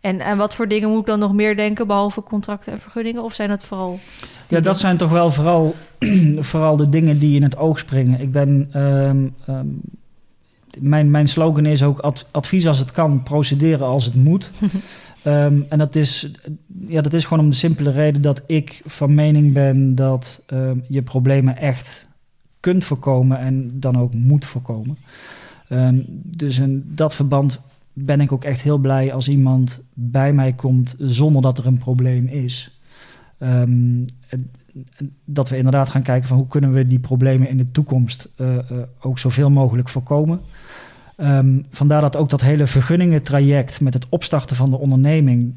En 0.00 0.22
aan 0.22 0.38
wat 0.38 0.54
voor 0.54 0.68
dingen 0.68 0.88
moet 0.88 1.00
ik 1.00 1.06
dan 1.06 1.18
nog 1.18 1.32
meer 1.34 1.56
denken, 1.56 1.86
behalve 1.86 2.22
contracten 2.22 2.72
en 2.72 2.78
vergunningen? 2.80 3.22
Of 3.22 3.34
zijn 3.34 3.48
dat 3.48 3.64
vooral. 3.64 3.98
Ja, 4.48 4.60
dat 4.60 4.78
zijn 4.78 4.96
toch 4.96 5.10
wel 5.10 5.30
vooral, 5.30 5.74
vooral 6.50 6.76
de 6.76 6.88
dingen 6.88 7.18
die 7.18 7.36
in 7.36 7.42
het 7.42 7.56
oog 7.56 7.78
springen. 7.78 8.20
Ik 8.20 8.32
ben. 8.32 8.68
ehm, 8.72 9.26
ehm, 9.46 9.66
mijn, 10.80 11.10
mijn 11.10 11.28
slogan 11.28 11.66
is 11.66 11.82
ook 11.82 11.98
ad- 11.98 12.26
advies 12.30 12.66
als 12.66 12.78
het 12.78 12.92
kan, 12.92 13.22
procederen 13.22 13.86
als 13.86 14.04
het 14.04 14.14
moet. 14.14 14.50
Ehm, 15.22 15.60
en 15.68 15.78
dat 15.78 15.94
is, 15.94 16.30
ja, 16.86 17.00
dat 17.00 17.12
is 17.12 17.24
gewoon 17.24 17.44
om 17.44 17.50
de 17.50 17.56
simpele 17.56 17.90
reden 17.90 18.22
dat 18.22 18.42
ik 18.46 18.82
van 18.84 19.14
mening 19.14 19.52
ben 19.52 19.94
dat 19.94 20.40
ehm, 20.46 20.78
je 20.88 21.02
problemen 21.02 21.56
echt 21.56 22.08
kunt 22.60 22.84
voorkomen 22.84 23.38
en 23.38 23.70
dan 23.74 23.98
ook 23.98 24.14
moet 24.14 24.44
voorkomen. 24.44 24.98
Ehm, 25.68 25.98
dus 26.36 26.58
in 26.58 26.82
dat 26.86 27.14
verband 27.14 27.60
ben 27.92 28.20
ik 28.20 28.32
ook 28.32 28.44
echt 28.44 28.60
heel 28.60 28.78
blij 28.78 29.12
als 29.12 29.28
iemand 29.28 29.82
bij 29.94 30.32
mij 30.32 30.52
komt 30.52 30.94
zonder 30.98 31.42
dat 31.42 31.58
er 31.58 31.66
een 31.66 31.78
probleem 31.78 32.26
is. 32.26 32.78
Dat 35.24 35.48
we 35.48 35.56
inderdaad 35.56 35.88
gaan 35.88 36.02
kijken 36.02 36.28
van 36.28 36.36
hoe 36.36 36.46
kunnen 36.46 36.72
we 36.72 36.86
die 36.86 36.98
problemen 36.98 37.48
in 37.48 37.56
de 37.56 37.70
toekomst 37.70 38.28
eh, 38.36 38.56
eh, 38.56 38.64
ook 39.00 39.18
zoveel 39.18 39.50
mogelijk 39.50 39.88
voorkomen. 39.88 40.40
Ehm, 41.18 41.58
vandaar 41.70 42.00
dat 42.00 42.16
ook 42.16 42.30
dat 42.30 42.40
hele 42.40 42.66
vergunningentraject 42.66 43.80
met 43.80 43.94
het 43.94 44.06
opstarten 44.08 44.56
van 44.56 44.70
de 44.70 44.78
onderneming, 44.78 45.56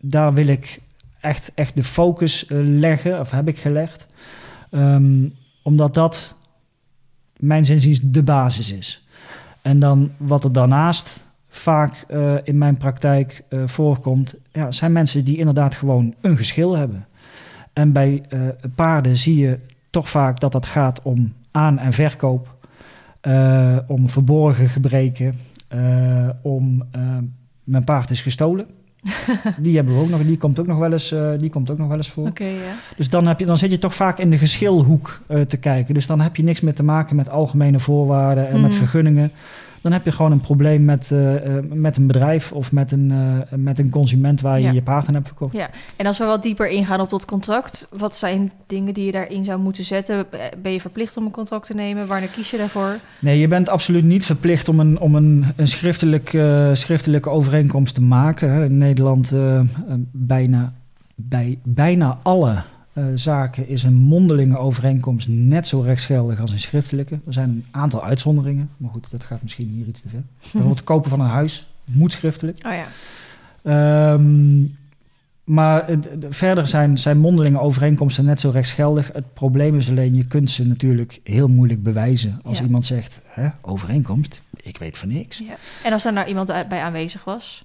daar 0.00 0.34
wil 0.34 0.46
ik 0.46 0.80
echt, 1.20 1.52
echt 1.54 1.76
de 1.76 1.84
focus 1.84 2.46
eh, 2.46 2.58
leggen, 2.62 3.20
of 3.20 3.30
heb 3.30 3.48
ik 3.48 3.58
gelegd. 3.58 4.06
Ehm, 4.70 5.28
omdat 5.62 5.94
dat 5.94 6.34
mijn 7.36 7.64
zinziens 7.64 8.00
de 8.02 8.22
basis 8.22 8.72
is. 8.72 9.06
En 9.62 9.78
dan 9.78 10.10
wat 10.16 10.44
er 10.44 10.52
daarnaast 10.52 11.20
vaak 11.48 12.04
eh, 12.08 12.34
in 12.42 12.58
mijn 12.58 12.76
praktijk 12.76 13.44
eh, 13.48 13.62
voorkomt, 13.66 14.34
ja, 14.52 14.70
zijn 14.70 14.92
mensen 14.92 15.24
die 15.24 15.36
inderdaad 15.36 15.74
gewoon 15.74 16.14
een 16.20 16.36
geschil 16.36 16.76
hebben. 16.76 17.06
En 17.72 17.92
bij 17.92 18.22
paarden 18.74 19.16
zie 19.16 19.36
je 19.36 19.58
toch 19.90 20.08
vaak 20.08 20.40
dat 20.40 20.52
dat 20.52 20.66
gaat 20.66 21.02
om 21.02 21.32
aan- 21.50 21.78
en 21.78 21.92
verkoop, 21.92 22.58
eh, 23.20 23.76
om 23.86 24.08
verborgen 24.08 24.68
gebreken, 24.68 25.34
eh, 25.68 26.28
om 26.42 26.82
eh, 26.90 27.00
mijn 27.64 27.84
paard 27.84 28.10
is 28.10 28.22
gestolen. 28.22 28.66
die 29.62 29.76
hebben 29.76 29.94
we 29.94 30.00
ook 30.00 30.08
nog, 30.08 30.22
die 30.22 30.36
komt 30.36 30.58
ook 30.58 30.66
nog 30.66 30.78
wel 30.78 30.92
eens, 30.92 31.14
die 31.38 31.50
komt 31.50 31.70
ook 31.70 31.78
nog 31.78 31.88
wel 31.88 31.96
eens 31.96 32.08
voor. 32.08 32.30
Dus 32.96 33.10
dan, 33.10 33.26
heb 33.26 33.40
je, 33.40 33.46
dan 33.46 33.56
zit 33.56 33.70
je 33.70 33.78
toch 33.78 33.94
vaak 33.94 34.18
in 34.18 34.30
de 34.30 34.38
geschilhoek 34.38 35.20
te 35.48 35.56
kijken. 35.56 35.94
Dus 35.94 36.06
dan 36.06 36.20
heb 36.20 36.36
je 36.36 36.42
niks 36.42 36.60
meer 36.60 36.74
te 36.74 36.82
maken 36.82 37.16
met 37.16 37.30
algemene 37.30 37.78
voorwaarden 37.78 38.48
en 38.48 38.60
met 38.60 38.70
Mhm. 38.70 38.78
vergunningen. 38.78 39.30
Dan 39.80 39.92
heb 39.92 40.04
je 40.04 40.12
gewoon 40.12 40.32
een 40.32 40.40
probleem 40.40 40.84
met, 40.84 41.10
eh, 41.10 41.56
eh, 41.56 41.64
met 41.72 41.96
een 41.96 42.06
bedrijf 42.06 42.52
of 42.52 42.72
met 42.72 42.92
een, 42.92 43.10
eh, 43.10 43.58
met 43.58 43.78
een 43.78 43.90
consument 43.90 44.40
waar 44.40 44.58
je 44.58 44.64
Ja. 44.64 44.72
je 44.72 44.82
paard 44.82 45.08
aan 45.08 45.14
hebt 45.14 45.26
verkocht. 45.26 45.54
Ja, 45.54 45.70
en 45.96 46.06
als 46.06 46.18
we 46.18 46.24
wat 46.24 46.42
dieper 46.42 46.68
ingaan 46.68 47.00
op 47.00 47.10
dat 47.10 47.24
contract, 47.24 47.88
wat 47.98 48.16
zijn 48.16 48.52
dingen 48.66 48.94
die 48.94 49.04
je 49.04 49.12
daarin 49.12 49.44
zou 49.44 49.60
moeten 49.60 49.84
zetten? 49.84 50.26
Ben 50.62 50.72
je 50.72 50.80
verplicht 50.80 51.16
om 51.16 51.24
een 51.24 51.30
contract 51.30 51.66
te 51.66 51.74
nemen? 51.74 52.06
Wanneer 52.06 52.28
kies 52.28 52.50
je 52.50 52.56
daarvoor? 52.56 52.98
Nee, 53.18 53.38
je 53.38 53.48
bent 53.48 53.68
absoluut 53.68 54.04
niet 54.04 54.26
verplicht 54.26 54.68
om 54.68 54.80
een, 54.80 54.98
om 54.98 55.14
een, 55.14 55.44
een 55.56 55.68
schriftelijk, 55.68 56.28
schriftelijke 56.72 57.30
overeenkomst 57.30 57.94
te 57.94 58.02
maken. 58.02 58.64
In 58.64 58.78
Nederland 58.78 59.32
bijna, 60.12 60.72
bij 61.14 61.58
bijna 61.62 62.18
alle 62.22 62.62
eh, 62.92 63.04
zaken 63.14 63.68
is 63.68 63.82
een 63.82 63.94
mondelinge 63.94 64.58
overeenkomst 64.58 65.28
net 65.28 65.66
zo 65.66 65.80
rechtsgeldig 65.80 66.40
als 66.40 66.50
een 66.52 66.60
schriftelijke. 66.60 67.14
Er 67.26 67.32
zijn 67.32 67.48
een 67.48 67.64
aantal 67.70 68.04
uitzonderingen, 68.04 68.70
maar 68.76 68.90
goed, 68.90 69.06
dat 69.10 69.24
gaat 69.24 69.42
misschien 69.42 69.68
hier 69.68 69.86
iets 69.86 70.00
te 70.00 70.08
ver. 70.08 70.22
Bijvoorbeeld 70.40 70.76
het 70.76 70.84
kopen 70.84 71.10
van 71.10 71.20
een 71.20 71.26
huis 71.28 71.66
moet 71.84 72.12
schriftelijk. 72.12 72.58
Oh 72.66 72.72
ja. 72.72 72.86
Ehm, 73.62 74.62
maar 75.44 75.84
verder 76.28 76.68
zijn, 76.68 76.98
zijn 76.98 77.18
mondelinge 77.18 77.58
overeenkomsten 77.60 78.24
net 78.24 78.40
zo 78.40 78.50
rechtsgeldig. 78.50 79.10
Het 79.12 79.34
probleem 79.34 79.76
is 79.78 79.88
alleen, 79.90 80.14
je 80.14 80.26
kunt 80.26 80.50
ze 80.50 80.66
natuurlijk 80.66 81.20
heel 81.24 81.48
moeilijk 81.48 81.82
bewijzen. 81.82 82.40
Als 82.44 82.58
Ja. 82.58 82.64
iemand 82.64 82.86
zegt, 82.86 83.20
Hè, 83.26 83.48
overeenkomst, 83.60 84.42
ik 84.62 84.78
weet 84.78 84.98
van 84.98 85.08
niks. 85.08 85.38
ja. 85.38 85.54
En 85.84 85.92
als 85.92 86.02
daar 86.02 86.12
nou 86.12 86.28
iemand 86.28 86.46
bij 86.68 86.80
aanwezig 86.82 87.24
was? 87.24 87.64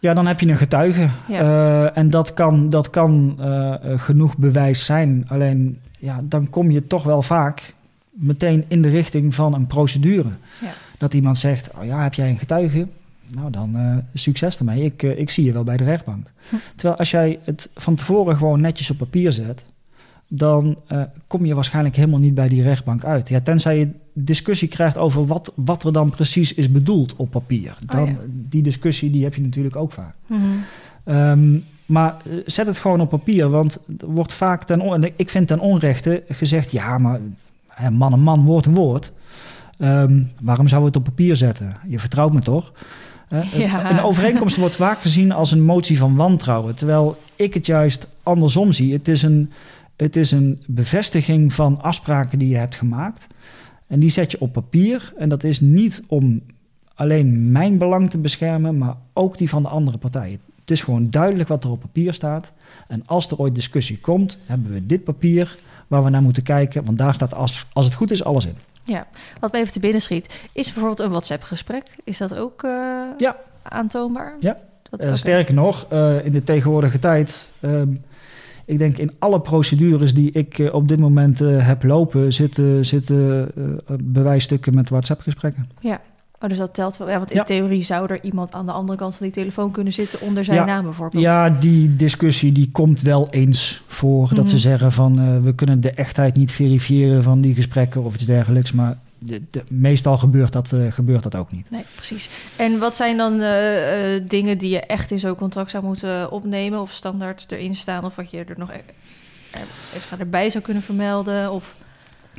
Ja, 0.00 0.14
dan 0.14 0.26
heb 0.26 0.40
je 0.40 0.48
een 0.48 0.56
getuige. 0.56 1.08
Ja. 1.28 1.40
Eh, 1.40 1.96
en 1.96 2.10
dat 2.10 2.34
kan, 2.34 2.68
dat 2.68 2.90
kan 2.90 3.36
eh, 3.40 3.74
genoeg 3.96 4.36
bewijs 4.36 4.84
zijn. 4.84 5.24
Alleen, 5.28 5.80
ja, 5.98 6.20
dan 6.24 6.50
kom 6.50 6.70
je 6.70 6.86
toch 6.86 7.02
wel 7.02 7.22
vaak 7.22 7.74
meteen 8.10 8.64
in 8.68 8.82
de 8.82 8.88
richting 8.88 9.34
van 9.34 9.54
een 9.54 9.66
procedure. 9.66 10.28
Ja. 10.60 10.72
Dat 10.98 11.14
iemand 11.14 11.38
zegt, 11.38 11.70
oh 11.78 11.84
ja, 11.84 12.02
heb 12.02 12.14
jij 12.14 12.28
een 12.28 12.38
getuige? 12.38 12.86
Nou, 13.34 13.50
dan 13.50 13.76
eh, 13.76 13.96
succes 14.14 14.58
ermee. 14.58 14.84
Ik, 14.84 15.02
ik 15.02 15.30
zie 15.30 15.44
je 15.44 15.52
wel 15.52 15.64
bij 15.64 15.76
de 15.76 15.84
rechtbank. 15.84 16.30
Hm. 16.48 16.56
Terwijl 16.76 16.98
als 16.98 17.10
jij 17.10 17.38
het 17.44 17.68
van 17.74 17.94
tevoren 17.94 18.36
gewoon 18.36 18.60
netjes 18.60 18.90
op 18.90 18.98
papier 18.98 19.32
zet... 19.32 19.64
dan 20.28 20.78
kom 21.26 21.46
je 21.46 21.54
waarschijnlijk 21.54 21.96
helemaal 21.96 22.20
niet 22.20 22.34
bij 22.34 22.48
die 22.48 22.62
rechtbank 22.62 23.04
uit. 23.04 23.28
Ja, 23.28 23.40
tenzij 23.40 23.78
je 23.78 23.90
discussie 24.24 24.68
krijgt 24.68 24.96
over 24.96 25.26
wat, 25.26 25.52
wat 25.54 25.84
er 25.84 25.92
dan 25.92 26.10
precies 26.10 26.54
is 26.54 26.70
bedoeld 26.72 27.16
op 27.16 27.30
papier. 27.30 27.76
Dan, 27.86 28.02
Oh 28.02 28.08
ja. 28.08 28.14
Die 28.30 28.62
discussie 28.62 29.10
die 29.10 29.24
heb 29.24 29.34
je 29.34 29.40
natuurlijk 29.42 29.76
ook 29.76 29.92
vaak. 29.92 30.14
Mhm. 30.26 30.40
Ehm, 31.04 31.58
maar 31.86 32.16
eh, 32.24 32.32
zet 32.46 32.66
het 32.66 32.78
gewoon 32.78 33.00
op 33.00 33.08
papier, 33.08 33.48
want 33.48 33.78
er 34.00 34.06
wordt 34.06 34.32
vaak 34.32 34.64
ten 34.64 34.80
on- 34.80 35.04
ik 35.16 35.30
vind 35.30 35.48
ten 35.48 35.58
onrechte 35.60 36.22
gezegd: 36.28 36.70
ja, 36.70 36.98
maar 36.98 37.20
man 37.92 38.12
en 38.12 38.20
man, 38.20 38.44
woord 38.44 38.66
en 38.66 38.74
woord. 38.74 39.12
Ehm, 39.78 40.22
waarom 40.40 40.68
zou 40.68 40.80
we 40.80 40.86
het 40.86 40.96
op 40.96 41.04
papier 41.04 41.36
zetten? 41.36 41.76
Je 41.86 41.98
vertrouwt 41.98 42.32
me 42.32 42.40
toch? 42.42 42.72
Eh, 43.28 43.52
Ja. 43.52 43.90
Een 43.90 44.00
overeenkomst 44.04 44.56
wordt 44.56 44.76
vaak 44.76 44.98
gezien 45.00 45.32
als 45.32 45.50
een 45.52 45.62
motie 45.62 45.98
van 45.98 46.16
wantrouwen, 46.16 46.74
terwijl 46.74 47.18
ik 47.36 47.54
het 47.54 47.66
juist 47.66 48.06
andersom 48.22 48.72
zie. 48.72 48.92
Het 48.92 49.08
is 49.08 49.22
een, 49.22 49.50
het 49.96 50.16
is 50.16 50.30
een 50.30 50.62
bevestiging 50.66 51.52
van 51.52 51.82
afspraken 51.82 52.38
die 52.38 52.48
je 52.48 52.56
hebt 52.56 52.76
gemaakt. 52.76 53.26
En 53.88 54.00
die 54.00 54.10
zet 54.10 54.30
je 54.30 54.40
op 54.40 54.52
papier. 54.52 55.12
En 55.16 55.28
dat 55.28 55.44
is 55.44 55.60
niet 55.60 56.02
om 56.06 56.42
alleen 56.94 57.52
mijn 57.52 57.78
belang 57.78 58.10
te 58.10 58.18
beschermen, 58.18 58.78
maar 58.78 58.94
ook 59.12 59.38
die 59.38 59.48
van 59.48 59.62
de 59.62 59.68
andere 59.68 59.98
partijen. 59.98 60.38
Het 60.60 60.70
is 60.70 60.80
gewoon 60.82 61.10
duidelijk 61.10 61.48
wat 61.48 61.64
er 61.64 61.70
op 61.70 61.80
papier 61.80 62.12
staat. 62.14 62.52
En 62.88 63.02
als 63.06 63.30
er 63.30 63.38
ooit 63.38 63.54
discussie 63.54 63.98
komt, 64.00 64.38
hebben 64.46 64.72
we 64.72 64.86
dit 64.86 65.04
papier 65.04 65.58
waar 65.86 66.04
we 66.04 66.10
naar 66.10 66.22
moeten 66.22 66.42
kijken. 66.42 66.84
Want 66.84 66.98
daar 66.98 67.14
staat, 67.14 67.34
als, 67.34 67.66
als 67.72 67.84
het 67.86 67.94
goed 67.94 68.10
is, 68.10 68.24
alles 68.24 68.46
in. 68.46 68.56
Ja, 68.84 69.06
wat 69.40 69.52
me 69.52 69.58
even 69.58 69.72
te 69.72 69.80
binnen 69.80 70.02
schiet, 70.02 70.34
is 70.52 70.66
bijvoorbeeld 70.72 71.00
een 71.00 71.10
WhatsApp-gesprek. 71.10 71.82
Is 72.04 72.18
dat 72.18 72.34
ook 72.34 72.62
eh, 72.62 72.70
Ja. 73.18 73.36
aantoonbaar? 73.62 74.36
Ja. 74.40 74.56
Dat, 74.90 75.00
oké. 75.00 75.16
sterker 75.16 75.54
nog, 75.54 75.86
eh, 75.88 76.24
in 76.24 76.32
de 76.32 76.42
tegenwoordige 76.42 76.98
tijd, 76.98 77.48
ehm, 77.60 77.88
ik 78.68 78.78
denk 78.78 78.98
in 78.98 79.10
alle 79.18 79.40
procedures 79.40 80.14
die 80.14 80.30
ik 80.32 80.58
eh, 80.58 80.74
op 80.74 80.88
dit 80.88 80.98
moment 81.00 81.40
eh, 81.40 81.66
heb 81.66 81.82
lopen, 81.82 82.32
zitten, 82.32 82.86
zitten 82.86 83.50
eh, 83.56 83.94
bewijsstukken 84.04 84.74
met 84.74 84.88
WhatsApp-gesprekken. 84.88 85.68
Oh, 86.40 86.48
dus 86.48 86.58
dat 86.58 86.74
telt 86.74 86.96
wel. 86.96 87.08
Ja, 87.08 87.16
want 87.18 87.30
in 87.30 87.36
Ja. 87.36 87.44
theorie 87.44 87.82
zou 87.82 88.12
er 88.12 88.22
iemand 88.24 88.52
aan 88.52 88.66
de 88.66 88.72
andere 88.72 88.98
kant 88.98 89.16
van 89.16 89.26
die 89.26 89.34
telefoon 89.34 89.70
kunnen 89.70 89.92
zitten 89.92 90.20
onder 90.20 90.44
zijn 90.44 90.56
Ja. 90.56 90.64
naam 90.64 90.84
bijvoorbeeld. 90.84 91.22
Ja, 91.22 91.50
die 91.50 91.96
discussie 91.96 92.52
die 92.52 92.68
komt 92.72 93.00
wel 93.00 93.28
eens 93.30 93.82
voor. 93.86 94.28
Dat 94.28 94.48
ze 94.48 94.54
Mhm. 94.54 94.62
zeggen 94.62 94.66
zeggen 94.68 94.92
van 94.92 95.42
we 95.42 95.54
kunnen 95.54 95.80
de 95.80 95.90
echtheid 95.90 96.36
niet 96.36 96.52
verifiëren 96.52 97.22
van 97.22 97.40
die 97.40 97.54
gesprekken 97.54 98.02
of 98.02 98.14
iets 98.14 98.26
dergelijks. 98.26 98.72
Maar 98.72 98.98
de, 99.18 99.42
de- 99.50 99.64
meestal 99.70 100.18
gebeurt 100.18 100.52
dat, 100.52 100.72
eh, 100.72 100.92
gebeurt 100.92 101.22
dat 101.22 101.34
ook 101.36 101.52
niet. 101.52 101.70
Nee, 101.70 101.84
precies. 101.94 102.28
En 102.56 102.78
wat 102.78 102.96
zijn 102.96 103.16
dan 103.16 103.40
eh, 103.40 104.14
eh, 104.16 104.22
dingen 104.28 104.58
die 104.58 104.70
je 104.70 104.80
echt 104.80 105.10
in 105.10 105.18
zo'n 105.18 105.34
contract 105.34 105.70
zou 105.70 105.84
moeten 105.84 106.30
opnemen 106.30 106.80
of 106.80 106.90
standaard 106.92 107.46
erin 107.52 107.74
staan 107.74 108.04
of 108.04 108.16
wat 108.16 108.30
je 108.30 108.38
er 108.44 108.54
nog 108.58 108.70
e- 108.70 108.74
eh, 109.52 109.60
extra 109.94 110.18
erbij 110.18 110.50
zou 110.50 110.64
kunnen 110.64 110.82
vermelden? 110.82 111.52
Of 111.52 111.74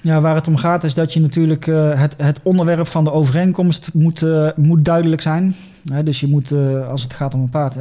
Ja, 0.02 0.22
waar 0.22 0.36
het 0.36 0.48
om 0.48 0.58
gaat 0.58 0.84
is 0.84 0.94
dat 0.94 1.14
je 1.14 1.20
natuurlijk 1.20 1.66
het, 1.66 2.14
het 2.18 2.40
onderwerp 2.44 2.88
van 2.88 3.04
de 3.04 3.12
overeenkomst 3.12 3.90
moet, 3.94 4.26
moet 4.56 4.86
duidelijk 4.86 5.22
zijn. 5.22 5.56
Dus 6.04 6.20
je 6.20 6.28
moet, 6.28 6.52
als 6.88 7.02
het 7.04 7.14
gaat 7.14 7.34
om 7.34 7.42
een 7.42 7.50
paard, 7.50 7.74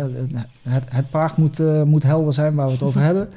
het, 0.68 0.82
het 0.90 1.10
paard 1.10 1.36
moet, 1.36 1.58
moet 1.84 2.02
helder 2.02 2.32
zijn 2.32 2.54
waar 2.54 2.66
we 2.66 2.72
het 2.72 2.82
over 2.82 3.00
hebben. 3.08 3.28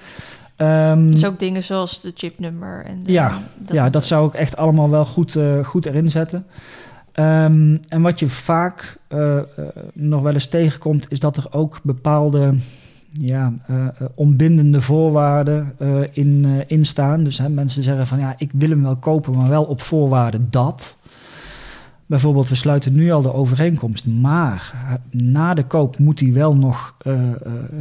Ehm, 0.61 1.11
dus 1.11 1.25
ook 1.25 1.39
dingen 1.39 1.63
zoals 1.63 2.01
de 2.01 2.11
chipnummer 2.15 2.85
en 2.85 3.03
de- 3.03 3.11
Ja, 3.11 3.37
ja, 3.71 3.83
moet- 3.83 3.93
dat 3.93 4.05
zou 4.05 4.27
ik 4.27 4.33
echt 4.33 4.57
allemaal 4.57 4.89
wel 4.89 5.05
goed, 5.05 5.35
eh, 5.35 5.63
goed 5.65 5.85
erin 5.85 6.09
zetten. 6.11 6.45
Ehm, 7.11 7.77
en 7.87 8.01
wat 8.01 8.19
je 8.19 8.27
vaak 8.27 8.97
eh, 9.07 9.37
eh, 9.37 9.43
nog 9.93 10.21
wel 10.21 10.33
eens 10.33 10.47
tegenkomt, 10.47 11.05
is 11.09 11.19
dat 11.19 11.37
er 11.37 11.45
ook 11.51 11.79
bepaalde 11.83 12.53
ja, 13.11 13.53
eh, 13.67 13.75
onbindende 14.15 14.81
voorwaarden 14.81 15.73
in, 16.11 16.63
in 16.67 16.85
staan. 16.85 17.23
Dus 17.23 17.37
hè, 17.37 17.49
mensen 17.49 17.83
zeggen 17.83 18.07
van 18.07 18.19
ja, 18.19 18.33
ik 18.37 18.49
wil 18.53 18.69
hem 18.69 18.83
wel 18.83 18.95
kopen, 18.95 19.35
maar 19.37 19.49
wel 19.49 19.63
op 19.63 19.81
voorwaarde 19.81 20.39
dat. 20.49 20.97
Bijvoorbeeld, 22.11 22.49
we 22.49 22.55
sluiten 22.55 22.93
nu 22.93 23.11
al 23.11 23.21
de 23.21 23.33
overeenkomst, 23.33 24.05
maar 24.05 24.73
eh, 24.73 24.93
na 25.21 25.53
de 25.53 25.63
koop 25.63 25.97
moet 25.97 26.17
die 26.17 26.33
wel 26.33 26.53
nog 26.53 26.95
eh, 26.97 27.31
eh, 27.31 27.35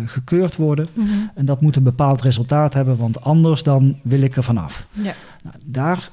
gekeurd 0.07 0.57
worden. 0.57 0.89
Mhm. 0.93 1.09
En 1.35 1.45
dat 1.45 1.61
moet 1.61 1.77
een 1.77 1.83
bepaald 1.83 2.23
resultaat 2.23 2.75
hebben, 2.75 2.97
want 2.97 3.21
anders 3.21 3.63
dan 3.63 3.99
wil 4.03 4.23
ik 4.23 4.37
er 4.37 4.43
vanaf. 4.43 4.87
Ja. 4.91 5.15
Nou, 5.43 5.57
daar 5.65 6.11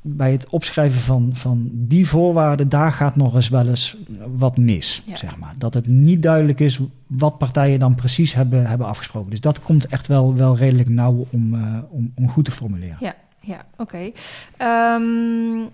bij 0.00 0.32
het 0.32 0.48
opschrijven 0.48 1.00
van, 1.00 1.30
van 1.32 1.70
die 1.72 2.08
voorwaarden, 2.08 2.68
daar 2.68 2.92
gaat 2.92 3.16
nog 3.16 3.34
eens 3.34 3.48
wel 3.48 3.68
eens 3.68 3.96
wat 4.36 4.56
mis. 4.56 5.02
Ja. 5.06 5.16
Zeg 5.16 5.36
maar. 5.36 5.54
Dat 5.58 5.74
het 5.74 5.86
niet 5.86 6.22
duidelijk 6.22 6.60
is 6.60 6.80
wat 7.06 7.38
partijen 7.38 7.78
dan 7.78 7.94
precies 7.94 8.34
hebben, 8.34 8.66
hebben 8.66 8.86
afgesproken. 8.86 9.30
Dus 9.30 9.40
dat 9.40 9.60
komt 9.60 9.86
echt 9.86 10.06
wel, 10.06 10.34
wel 10.34 10.56
redelijk 10.56 10.88
nauw 10.88 11.26
om, 11.30 11.54
om, 11.90 12.12
om 12.14 12.28
goed 12.28 12.44
te 12.44 12.50
formuleren. 12.50 12.96
Ja, 13.00 13.14
ja, 13.40 13.64
oké. 13.76 14.10
Ehm, 14.56 15.68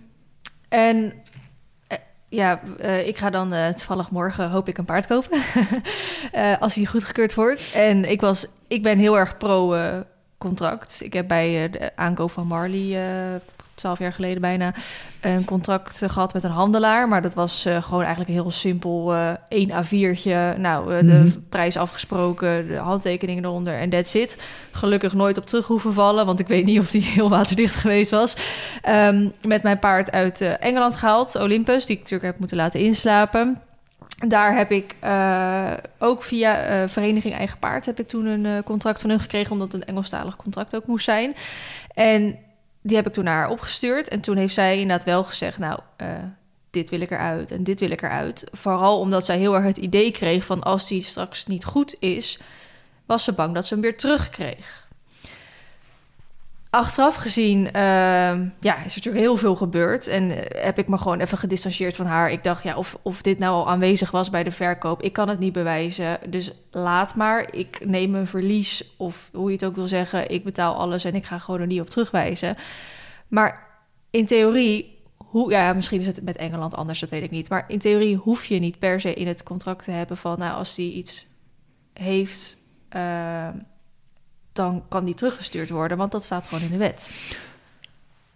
en 0.68 1.12
ja, 2.28 2.60
eh, 2.78 3.06
ik 3.06 3.16
ga 3.16 3.30
dan 3.30 3.52
eh, 3.52 3.68
toevallig 3.68 4.10
morgen 4.10 4.50
hoop 4.50 4.68
ik 4.68 4.78
een 4.78 4.84
paard 4.84 5.06
kopen. 5.06 5.40
Eh, 6.32 6.58
als 6.58 6.74
hij 6.74 6.84
goedgekeurd 6.84 7.34
wordt. 7.34 7.72
En 7.74 8.10
ik, 8.10 8.20
was, 8.20 8.46
ik 8.68 8.82
ben 8.82 8.98
heel 8.98 9.18
erg 9.18 9.36
pro 9.36 9.72
eh, 9.72 9.98
contract. 10.38 11.00
Ik 11.02 11.12
heb 11.12 11.28
bij 11.28 11.70
de 11.70 11.96
aankoop 11.96 12.30
van 12.30 12.46
Marley, 12.46 12.98
twaalf 13.76 13.98
jaar 13.98 14.12
geleden 14.12 14.40
bijna, 14.40 14.74
een 15.20 15.44
contract 15.44 16.02
eh, 16.02 16.08
gehad 16.08 16.32
met 16.32 16.44
een 16.44 16.50
handelaar. 16.50 17.08
Maar 17.08 17.22
dat 17.22 17.34
was 17.34 17.64
eh, 17.64 17.82
gewoon 17.82 18.00
eigenlijk 18.00 18.30
een 18.30 18.40
heel 18.42 18.50
simpel 18.50 19.14
eh 19.14 19.30
één 19.48 19.70
A4'tje. 19.70 20.58
Nou, 20.58 20.94
eh, 20.94 20.98
de 21.06 21.12
Mhm. 21.12 21.28
prijs 21.48 21.76
afgesproken, 21.76 22.68
de 22.68 22.76
handtekeningen 22.76 23.44
eronder 23.44 23.78
en 23.78 23.90
that's 23.90 24.14
it. 24.14 24.42
Gelukkig 24.72 25.12
nooit 25.12 25.38
op 25.38 25.46
terug 25.46 25.66
hoeven 25.66 25.92
vallen, 25.92 26.26
want 26.26 26.40
ik 26.40 26.48
weet 26.48 26.64
niet 26.64 26.78
of 26.78 26.90
die 26.90 27.02
heel 27.14 27.28
waterdicht 27.28 27.74
geweest 27.74 28.10
was. 28.10 28.36
Ehm, 28.82 29.28
met 29.42 29.62
mijn 29.62 29.78
paard 29.78 30.12
uit 30.12 30.40
eh, 30.40 30.62
Engeland 30.62 30.96
gehaald, 30.96 31.34
Olympus, 31.36 31.86
die 31.86 31.94
ik 31.96 32.02
natuurlijk 32.02 32.30
heb 32.30 32.38
moeten 32.38 32.56
laten 32.56 32.80
inslapen. 32.80 33.60
Daar 34.28 34.56
heb 34.56 34.70
ik 34.70 34.94
eh, 35.00 35.72
ook 35.98 36.22
via 36.22 36.58
eh, 36.62 36.88
Vereniging 36.88 37.34
Eigen 37.34 37.58
Paard 37.58 37.86
heb 37.86 37.98
ik 38.00 38.08
toen 38.08 38.26
een 38.26 38.46
eh, 38.46 38.52
contract 38.64 39.00
van 39.00 39.10
hun 39.10 39.20
gekregen, 39.20 39.52
omdat 39.52 39.72
het 39.72 39.80
een 39.80 39.88
Engelstalig 39.88 40.36
contract 40.36 40.76
ook 40.76 40.86
moest 40.86 41.04
zijn. 41.04 41.34
En 41.94 42.38
die 42.86 42.96
heb 42.96 43.06
ik 43.06 43.12
toen 43.12 43.24
naar 43.24 43.36
haar 43.36 43.50
opgestuurd. 43.50 44.08
En 44.08 44.20
toen 44.20 44.36
heeft 44.36 44.54
zij 44.54 44.80
inderdaad 44.80 45.04
wel 45.04 45.24
gezegd, 45.24 45.58
nou, 45.58 45.80
eh, 45.96 46.08
dit 46.70 46.90
wil 46.90 47.00
ik 47.00 47.10
eruit 47.10 47.50
en 47.50 47.64
dit 47.64 47.80
wil 47.80 47.90
ik 47.90 48.02
eruit. 48.02 48.48
Vooral 48.52 49.00
omdat 49.00 49.24
zij 49.24 49.38
heel 49.38 49.54
erg 49.54 49.64
het 49.64 49.76
idee 49.76 50.10
kreeg 50.10 50.44
van 50.44 50.62
als 50.62 50.88
die 50.88 51.02
straks 51.02 51.46
niet 51.46 51.64
goed 51.64 51.96
is, 51.98 52.38
was 53.06 53.24
ze 53.24 53.32
bang 53.32 53.54
dat 53.54 53.66
ze 53.66 53.74
hem 53.74 53.82
weer 53.82 53.96
terugkreeg. 53.96 54.85
Achteraf 56.70 57.14
gezien 57.14 57.66
ehm, 57.66 58.48
ja, 58.60 58.74
is 58.74 58.92
er 58.92 58.96
natuurlijk 58.96 59.24
heel 59.24 59.36
veel 59.36 59.56
gebeurd. 59.56 60.06
En 60.06 60.30
eh, 60.30 60.64
heb 60.64 60.78
ik 60.78 60.88
me 60.88 60.98
gewoon 60.98 61.20
even 61.20 61.38
gedistanceerd 61.38 61.96
van 61.96 62.06
haar. 62.06 62.30
Ik 62.30 62.44
dacht, 62.44 62.62
ja, 62.62 62.76
of, 62.76 62.98
of 63.02 63.22
dit 63.22 63.38
nou 63.38 63.54
al 63.54 63.68
aanwezig 63.68 64.10
was 64.10 64.30
bij 64.30 64.42
de 64.42 64.50
verkoop. 64.50 65.02
Ik 65.02 65.12
kan 65.12 65.28
het 65.28 65.38
niet 65.38 65.52
bewijzen. 65.52 66.18
Dus 66.28 66.52
laat 66.70 67.14
maar. 67.14 67.54
Ik 67.54 67.80
neem 67.84 68.14
een 68.14 68.26
verlies. 68.26 68.94
Of 68.96 69.30
hoe 69.32 69.46
je 69.46 69.52
het 69.52 69.64
ook 69.64 69.74
wil 69.74 69.88
zeggen. 69.88 70.30
Ik 70.30 70.44
betaal 70.44 70.74
alles 70.74 71.04
en 71.04 71.14
ik 71.14 71.24
ga 71.24 71.38
gewoon 71.38 71.60
er 71.60 71.66
niet 71.66 71.80
op 71.80 71.90
terugwijzen. 71.90 72.56
Maar 73.28 73.66
in 74.10 74.26
theorie... 74.26 74.94
Hoe, 75.16 75.50
ja, 75.50 75.72
misschien 75.72 76.00
is 76.00 76.06
het 76.06 76.22
met 76.22 76.36
Engeland 76.36 76.74
anders, 76.74 77.00
dat 77.00 77.10
weet 77.10 77.22
ik 77.22 77.30
niet. 77.30 77.48
Maar 77.48 77.64
in 77.68 77.78
theorie 77.78 78.16
hoef 78.16 78.44
je 78.44 78.58
niet 78.58 78.78
per 78.78 79.00
se 79.00 79.14
in 79.14 79.26
het 79.26 79.42
contract 79.42 79.84
te 79.84 79.90
hebben 79.90 80.16
van... 80.16 80.38
nou, 80.38 80.56
als 80.56 80.74
die 80.74 80.92
iets 80.92 81.26
heeft... 81.92 82.58
ehm, 82.88 83.58
dan 84.56 84.82
kan 84.88 85.04
die 85.04 85.14
teruggestuurd 85.14 85.70
worden, 85.70 85.96
want 85.96 86.12
dat 86.12 86.24
staat 86.24 86.46
gewoon 86.46 86.64
in 86.64 86.70
de 86.70 86.76
wet. 86.76 87.14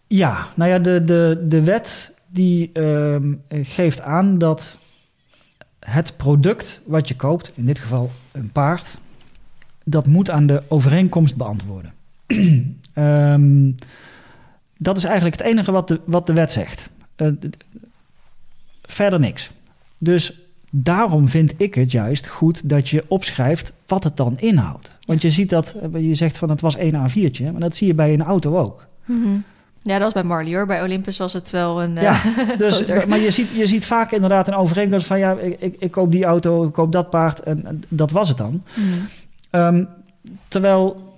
Ja, 0.06 0.46
nou 0.54 0.70
ja, 0.70 0.78
de, 0.78 1.04
de, 1.04 1.44
de 1.48 1.62
wet 1.62 2.14
die 2.26 2.70
ehm, 2.72 3.34
geeft 3.48 4.00
aan 4.00 4.38
dat 4.38 4.76
het 5.78 6.16
product 6.16 6.80
wat 6.84 7.08
je 7.08 7.16
koopt, 7.16 7.52
in 7.54 7.66
dit 7.66 7.78
geval 7.78 8.10
een 8.32 8.52
paard, 8.52 8.98
dat 9.84 10.06
moet 10.06 10.30
aan 10.30 10.46
de 10.46 10.62
overeenkomst 10.68 11.36
beantwoorden. 11.36 11.92
Ehm, 12.94 13.72
dat 14.78 14.96
is 14.96 15.04
eigenlijk 15.04 15.36
het 15.36 15.46
enige 15.46 15.72
wat 15.72 15.88
de, 15.88 16.00
wat 16.04 16.26
de 16.26 16.32
wet 16.32 16.52
zegt. 16.52 16.90
Eh, 17.16 17.28
verder 18.82 19.20
niks. 19.20 19.50
Dus 19.98 20.40
daarom 20.70 21.28
vind 21.28 21.54
ik 21.56 21.74
het 21.74 21.90
juist 21.92 22.26
goed 22.26 22.68
dat 22.68 22.88
je 22.88 23.04
opschrijft 23.08 23.72
wat 23.86 24.04
het 24.04 24.16
dan 24.16 24.38
inhoudt. 24.38 24.94
Want 25.06 25.22
je 25.22 25.30
ziet 25.30 25.50
dat, 25.50 25.74
eh, 25.92 26.08
je 26.08 26.14
zegt 26.14 26.38
van 26.38 26.50
het 26.50 26.60
was 26.60 26.76
één 26.76 26.94
A4'tje, 26.94 27.50
maar 27.52 27.60
dat 27.60 27.76
zie 27.76 27.86
je 27.86 27.94
bij 27.94 28.12
een 28.12 28.22
auto 28.22 28.58
ook. 28.58 28.86
Ja, 29.82 29.92
dat 29.92 30.00
was 30.00 30.12
bij 30.12 30.22
Marley 30.22 30.54
hoor. 30.54 30.66
Bij 30.66 30.82
Olympus 30.82 31.18
was 31.18 31.32
het 31.32 31.50
wel 31.50 31.82
een. 31.82 31.96
eh, 31.96 32.02
Ja, 32.02 32.20
dus, 32.58 32.74
groter. 32.74 33.08
maar 33.08 33.18
je 33.18 33.30
ziet, 33.30 33.50
je 33.50 33.66
ziet 33.66 33.84
vaak 33.84 34.12
inderdaad 34.12 34.48
een 34.48 34.54
overeenkomst 34.54 35.06
van 35.06 35.18
ja, 35.18 35.32
ik, 35.32 35.76
ik, 35.78 35.90
koop 35.90 36.12
die 36.12 36.24
auto, 36.24 36.64
ik 36.64 36.72
koop 36.72 36.92
dat 36.92 37.10
paard 37.10 37.40
en, 37.40 37.66
en 37.66 37.82
dat 37.88 38.10
was 38.10 38.28
het 38.28 38.38
dan. 38.38 38.62
Mhm. 38.74 38.84
Ehm, 39.50 39.84
terwijl 40.48 41.08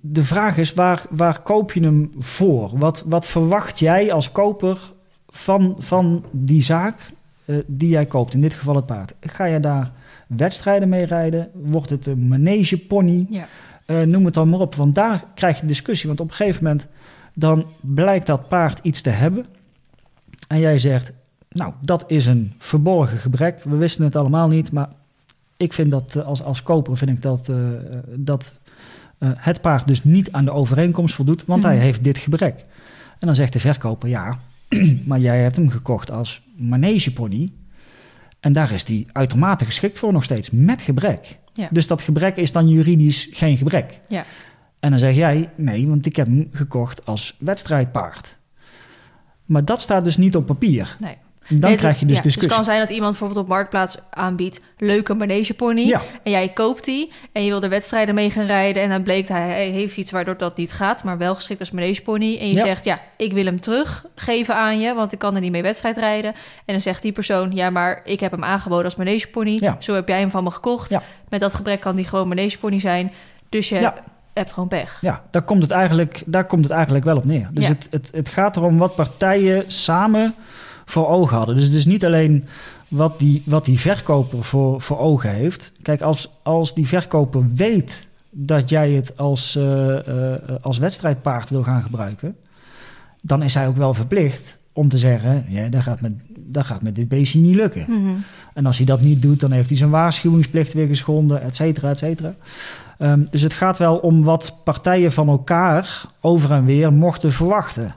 de 0.00 0.24
vraag 0.24 0.56
is, 0.56 0.72
waar, 0.74 1.06
waar 1.10 1.40
koop 1.42 1.72
je 1.72 1.80
hem 1.82 2.10
voor? 2.18 2.70
Wat, 2.78 3.02
wat 3.06 3.26
verwacht 3.26 3.78
jij 3.78 4.12
als 4.12 4.32
koper 4.32 4.78
van, 5.28 5.76
van 5.78 6.24
die 6.30 6.62
zaak 6.62 6.96
eh, 6.98 7.06
die 7.66 7.88
jij 7.88 8.06
koopt? 8.06 8.34
In 8.34 8.40
dit 8.40 8.54
geval 8.54 8.76
het 8.76 8.86
paard. 8.86 9.14
Ga 9.20 9.44
je 9.44 9.60
daar 9.60 9.90
wedstrijden 10.26 10.88
mee 10.88 11.04
rijden? 11.04 11.50
Wordt 11.52 11.90
het 11.90 12.06
een 12.06 12.28
manegepony? 12.28 13.26
Ja. 13.30 13.46
Eh, 13.86 14.00
noem 14.00 14.24
het 14.24 14.34
dan 14.34 14.48
maar 14.48 14.60
op. 14.60 14.74
Want 14.74 14.94
daar 14.94 15.24
krijg 15.34 15.60
je 15.60 15.66
discussie. 15.66 16.08
Want 16.08 16.20
op 16.20 16.28
een 16.30 16.34
gegeven 16.34 16.64
moment 16.64 16.86
dan 17.34 17.64
blijkt 17.80 18.26
dat 18.26 18.48
paard 18.48 18.78
iets 18.82 19.00
te 19.00 19.10
hebben. 19.10 19.46
En 20.48 20.58
jij 20.60 20.78
zegt, 20.78 21.12
nou, 21.48 21.72
dat 21.80 22.04
is 22.06 22.26
een 22.26 22.52
verborgen 22.58 23.18
gebrek. 23.18 23.64
We 23.64 23.76
wisten 23.76 24.04
het 24.04 24.16
allemaal 24.16 24.48
niet. 24.48 24.72
Maar 24.72 24.88
ik 25.56 25.72
vind 25.72 25.90
dat 25.90 26.16
eh, 26.16 26.24
als, 26.24 26.42
als 26.42 26.62
koper 26.62 26.96
vind 26.96 27.10
ik 27.10 27.22
dat, 27.22 27.48
eh, 27.48 27.74
eh, 27.74 27.98
dat 28.16 28.58
eh, 29.18 29.28
het 29.36 29.60
paard 29.60 29.86
dus 29.86 30.04
niet 30.04 30.32
aan 30.32 30.44
de 30.44 30.50
overeenkomst 30.52 31.14
voldoet. 31.14 31.44
Want 31.44 31.62
hij 31.62 31.74
Mhm. 31.74 31.82
heeft 31.84 32.04
dit 32.04 32.18
gebrek. 32.18 32.64
En 33.18 33.26
dan 33.26 33.34
zegt 33.34 33.52
de 33.52 33.60
verkoper, 33.60 34.08
ja, 34.08 34.38
maar 35.08 35.20
jij 35.20 35.42
hebt 35.42 35.56
hem 35.56 35.70
gekocht 35.70 36.10
als 36.10 36.42
manegepony. 36.56 37.52
En 38.40 38.52
daar 38.52 38.72
is 38.72 38.84
die 38.84 39.06
uitermate 39.12 39.64
geschikt 39.64 39.98
voor 39.98 40.12
nog 40.12 40.24
steeds, 40.24 40.50
met 40.50 40.82
gebrek. 40.82 41.38
Ja. 41.52 41.68
Dus 41.70 41.86
dat 41.86 42.02
gebrek 42.02 42.36
is 42.36 42.52
dan 42.52 42.68
juridisch 42.68 43.28
geen 43.30 43.56
gebrek. 43.56 44.00
Ja. 44.06 44.24
En 44.80 44.90
dan 44.90 44.98
zeg 44.98 45.14
jij, 45.14 45.50
nee, 45.56 45.88
want 45.88 46.06
ik 46.06 46.16
heb 46.16 46.26
hem 46.26 46.48
gekocht 46.52 47.06
als 47.06 47.36
wedstrijdpaard. 47.38 48.38
Maar 49.44 49.64
dat 49.64 49.80
staat 49.80 50.04
dus 50.04 50.16
niet 50.16 50.36
op 50.36 50.46
papier. 50.46 50.96
Nee. 51.00 51.16
Dan 51.48 51.58
Nee, 51.70 51.76
krijg 51.78 52.00
je 52.00 52.06
dus 52.06 52.16
ja, 52.16 52.22
discussie. 52.22 52.42
Het 52.42 52.52
kan 52.56 52.64
zijn 52.64 52.80
dat 52.80 52.90
iemand 52.90 53.10
bijvoorbeeld 53.10 53.40
op 53.40 53.48
Marktplaats 53.48 53.98
aanbiedt... 54.10 54.60
leuke 54.78 55.14
manegepony. 55.14 55.80
Ja. 55.80 56.00
En 56.22 56.30
jij 56.30 56.48
koopt 56.48 56.84
die. 56.84 57.12
En 57.32 57.44
je 57.44 57.50
wil 57.50 57.62
er 57.62 57.68
wedstrijden 57.68 58.14
mee 58.14 58.30
gaan 58.30 58.46
rijden. 58.46 58.82
En 58.82 58.88
dan 58.88 59.02
bleek 59.02 59.28
hij, 59.28 59.48
hij 59.48 59.68
heeft 59.68 59.96
iets 59.96 60.10
waardoor 60.10 60.36
dat 60.36 60.56
niet 60.56 60.72
gaat. 60.72 61.04
Maar 61.04 61.18
wel 61.18 61.34
geschikt 61.34 61.60
als 61.60 61.70
manegepony. 61.70 62.38
En 62.38 62.48
je 62.48 62.54
Ja. 62.54 62.60
zegt, 62.64 62.84
ja, 62.84 63.00
ik 63.16 63.32
wil 63.32 63.44
hem 63.44 63.60
teruggeven 63.60 64.54
aan 64.54 64.80
je. 64.80 64.94
Want 64.94 65.12
ik 65.12 65.18
kan 65.18 65.34
er 65.34 65.40
niet 65.40 65.50
mee 65.52 65.62
wedstrijd 65.62 65.96
rijden. 65.96 66.32
En 66.32 66.72
dan 66.72 66.80
zegt 66.80 67.02
die 67.02 67.12
persoon, 67.12 67.54
ja, 67.54 67.70
maar 67.70 68.00
ik 68.04 68.20
heb 68.20 68.30
hem 68.30 68.44
aangeboden 68.44 68.84
als 68.84 68.96
manegepony. 68.96 69.60
Zo 69.78 69.94
heb 69.94 70.08
jij 70.08 70.20
hem 70.20 70.30
van 70.30 70.44
me 70.44 70.50
gekocht. 70.50 70.98
Met 71.28 71.40
dat 71.40 71.54
gebrek 71.54 71.80
kan 71.80 71.96
die 71.96 72.04
gewoon 72.04 72.28
manegepony 72.28 72.80
zijn. 72.80 73.12
Dus 73.48 73.68
je 73.68 73.92
hebt 74.32 74.52
gewoon 74.52 74.68
pech. 74.68 74.98
Ja, 75.00 75.22
daar 75.30 75.42
komt 75.42 75.62
het 75.62 75.70
eigenlijk, 75.70 76.22
daar 76.26 76.44
komt 76.46 76.62
het 76.62 76.72
eigenlijk 76.72 77.04
wel 77.04 77.16
op 77.16 77.24
neer. 77.24 77.48
Dus 77.52 77.66
het, 77.68 77.88
het, 77.90 78.10
het 78.14 78.28
gaat 78.28 78.56
erom 78.56 78.78
wat 78.78 78.94
partijen 78.94 79.64
samen 79.66 80.34
voor 80.84 81.08
ogen 81.08 81.36
hadden. 81.36 81.54
Dus 81.54 81.64
het 81.64 81.74
is 81.74 81.86
niet 81.86 82.04
alleen 82.04 82.44
wat 82.88 83.18
die, 83.18 83.42
wat 83.46 83.64
die 83.64 83.78
verkoper 83.78 84.44
voor, 84.44 84.80
voor 84.80 84.98
ogen 84.98 85.30
heeft. 85.30 85.72
Kijk, 85.82 86.00
als, 86.00 86.30
als 86.42 86.74
die 86.74 86.86
verkoper 86.86 87.54
weet 87.54 88.08
dat 88.30 88.68
jij 88.68 88.90
het 88.90 89.16
als, 89.16 89.56
eh, 89.56 90.32
eh, 90.32 90.40
als 90.60 90.78
wedstrijdpaard 90.78 91.50
wil 91.50 91.62
gaan 91.62 91.82
gebruiken, 91.82 92.36
dan 93.22 93.42
is 93.42 93.54
hij 93.54 93.68
ook 93.68 93.76
wel 93.76 93.94
verplicht 93.94 94.58
om 94.72 94.88
te 94.88 94.98
zeggen: 94.98 95.44
ja, 95.48 95.68
dat 95.68 95.82
gaat 95.82 96.00
met, 96.00 96.14
dat 96.28 96.66
gaat 96.66 96.82
met 96.82 96.94
dit 96.94 97.08
beestje 97.08 97.38
niet 97.38 97.54
lukken. 97.54 97.84
Mhm. 97.88 98.14
En 98.54 98.66
als 98.66 98.76
hij 98.76 98.86
dat 98.86 99.00
niet 99.00 99.22
doet, 99.22 99.40
dan 99.40 99.50
heeft 99.50 99.68
hij 99.68 99.78
zijn 99.78 99.90
waarschuwingsplicht 99.90 100.72
weer 100.72 100.86
geschonden, 100.86 101.42
et 101.42 101.56
cetera, 101.56 101.90
et 101.90 101.98
cetera. 101.98 102.34
Ehm, 102.98 103.24
dus 103.30 103.42
het 103.42 103.52
gaat 103.52 103.78
wel 103.78 103.96
om 103.96 104.22
wat 104.22 104.56
partijen 104.64 105.12
van 105.12 105.28
elkaar 105.28 106.04
over 106.20 106.52
en 106.52 106.64
weer 106.64 106.92
mochten 106.92 107.32
verwachten. 107.32 107.94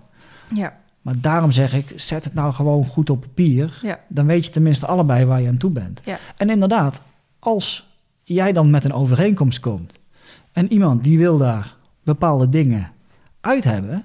Ja. 0.54 0.74
Maar 1.06 1.14
daarom 1.18 1.52
zeg 1.52 1.74
ik, 1.74 1.86
zet 1.96 2.24
het 2.24 2.34
nou 2.34 2.54
gewoon 2.54 2.86
goed 2.86 3.10
op 3.10 3.22
papier. 3.22 3.80
Ja. 3.82 4.00
Dan 4.08 4.26
weet 4.26 4.46
je 4.46 4.52
tenminste 4.52 4.86
allebei 4.86 5.26
waar 5.26 5.42
je 5.42 5.48
aan 5.48 5.58
toe 5.58 5.72
bent. 5.72 6.02
Ja. 6.06 6.18
En 6.38 6.50
inderdaad, 6.50 7.02
als 7.40 7.88
jij 8.24 8.52
dan 8.54 8.70
met 8.70 8.84
een 8.84 8.94
overeenkomst 8.94 9.60
komt... 9.60 10.00
en 10.52 10.72
iemand 10.72 11.04
die 11.04 11.18
wil 11.18 11.38
daar 11.38 11.76
bepaalde 12.04 12.50
dingen 12.50 12.92
uit 13.42 13.64
hebben... 13.64 14.04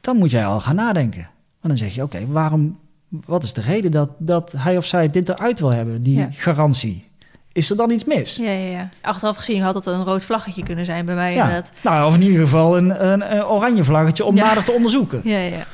dan 0.00 0.16
moet 0.16 0.30
jij 0.30 0.46
al 0.46 0.60
gaan 0.60 0.74
nadenken. 0.76 1.28
Maar 1.60 1.70
dan 1.70 1.78
zeg 1.78 1.94
je, 1.94 2.02
oké, 2.02 2.26
waarom... 2.26 2.78
wat 3.08 3.42
is 3.42 3.52
de 3.52 3.60
reden 3.60 3.90
dat, 3.90 4.10
dat 4.18 4.52
hij 4.56 4.76
of 4.76 4.84
zij 4.84 5.10
dit 5.10 5.28
eruit 5.28 5.60
wil 5.60 5.70
hebben, 5.70 6.00
die 6.02 6.18
Ja. 6.18 6.28
garantie? 6.30 7.08
Is 7.52 7.70
er 7.70 7.76
dan 7.76 7.90
iets 7.90 8.04
mis? 8.04 8.36
Ja, 8.36 8.50
ja, 8.50 8.70
ja. 8.70 8.88
Achteraf 9.00 9.36
gezien 9.36 9.62
had 9.62 9.74
het 9.74 9.86
een 9.86 10.04
rood 10.04 10.24
vlaggetje 10.24 10.62
kunnen 10.62 10.84
zijn 10.84 11.04
bij 11.04 11.14
mij 11.14 11.34
Ja. 11.34 11.42
inderdaad. 11.44 11.72
Nou, 11.82 12.06
of 12.06 12.14
in 12.14 12.22
ieder 12.22 12.40
geval 12.40 12.76
een, 12.76 13.06
een, 13.06 13.34
een 13.36 13.44
oranje 13.44 13.84
vlaggetje 13.84 14.24
om 14.24 14.36
Ja. 14.36 14.44
nader 14.44 14.64
te 14.64 14.72
onderzoeken. 14.72 15.20
Ja, 15.24 15.38
ja. 15.38 15.64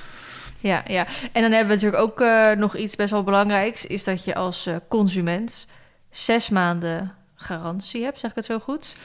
Ja, 0.67 0.83
ja. 0.87 1.07
En 1.33 1.43
dan 1.43 1.51
hebben 1.51 1.67
we 1.77 1.83
natuurlijk 1.83 2.03
ook 2.03 2.21
eh, 2.21 2.51
nog 2.57 2.77
iets 2.77 2.97
best 2.97 3.11
wel 3.11 3.23
belangrijks... 3.23 3.87
is 3.87 4.05
dat 4.05 4.25
je 4.25 4.35
als 4.35 4.67
eh, 4.67 4.77
consument 4.89 5.67
zes 6.11 6.49
maanden 6.49 7.13
garantie 7.35 8.03
hebt. 8.05 8.21
Zeg 8.21 8.31
ik 8.31 8.37
het 8.37 8.45
zo 8.45 8.59
goed? 8.59 8.97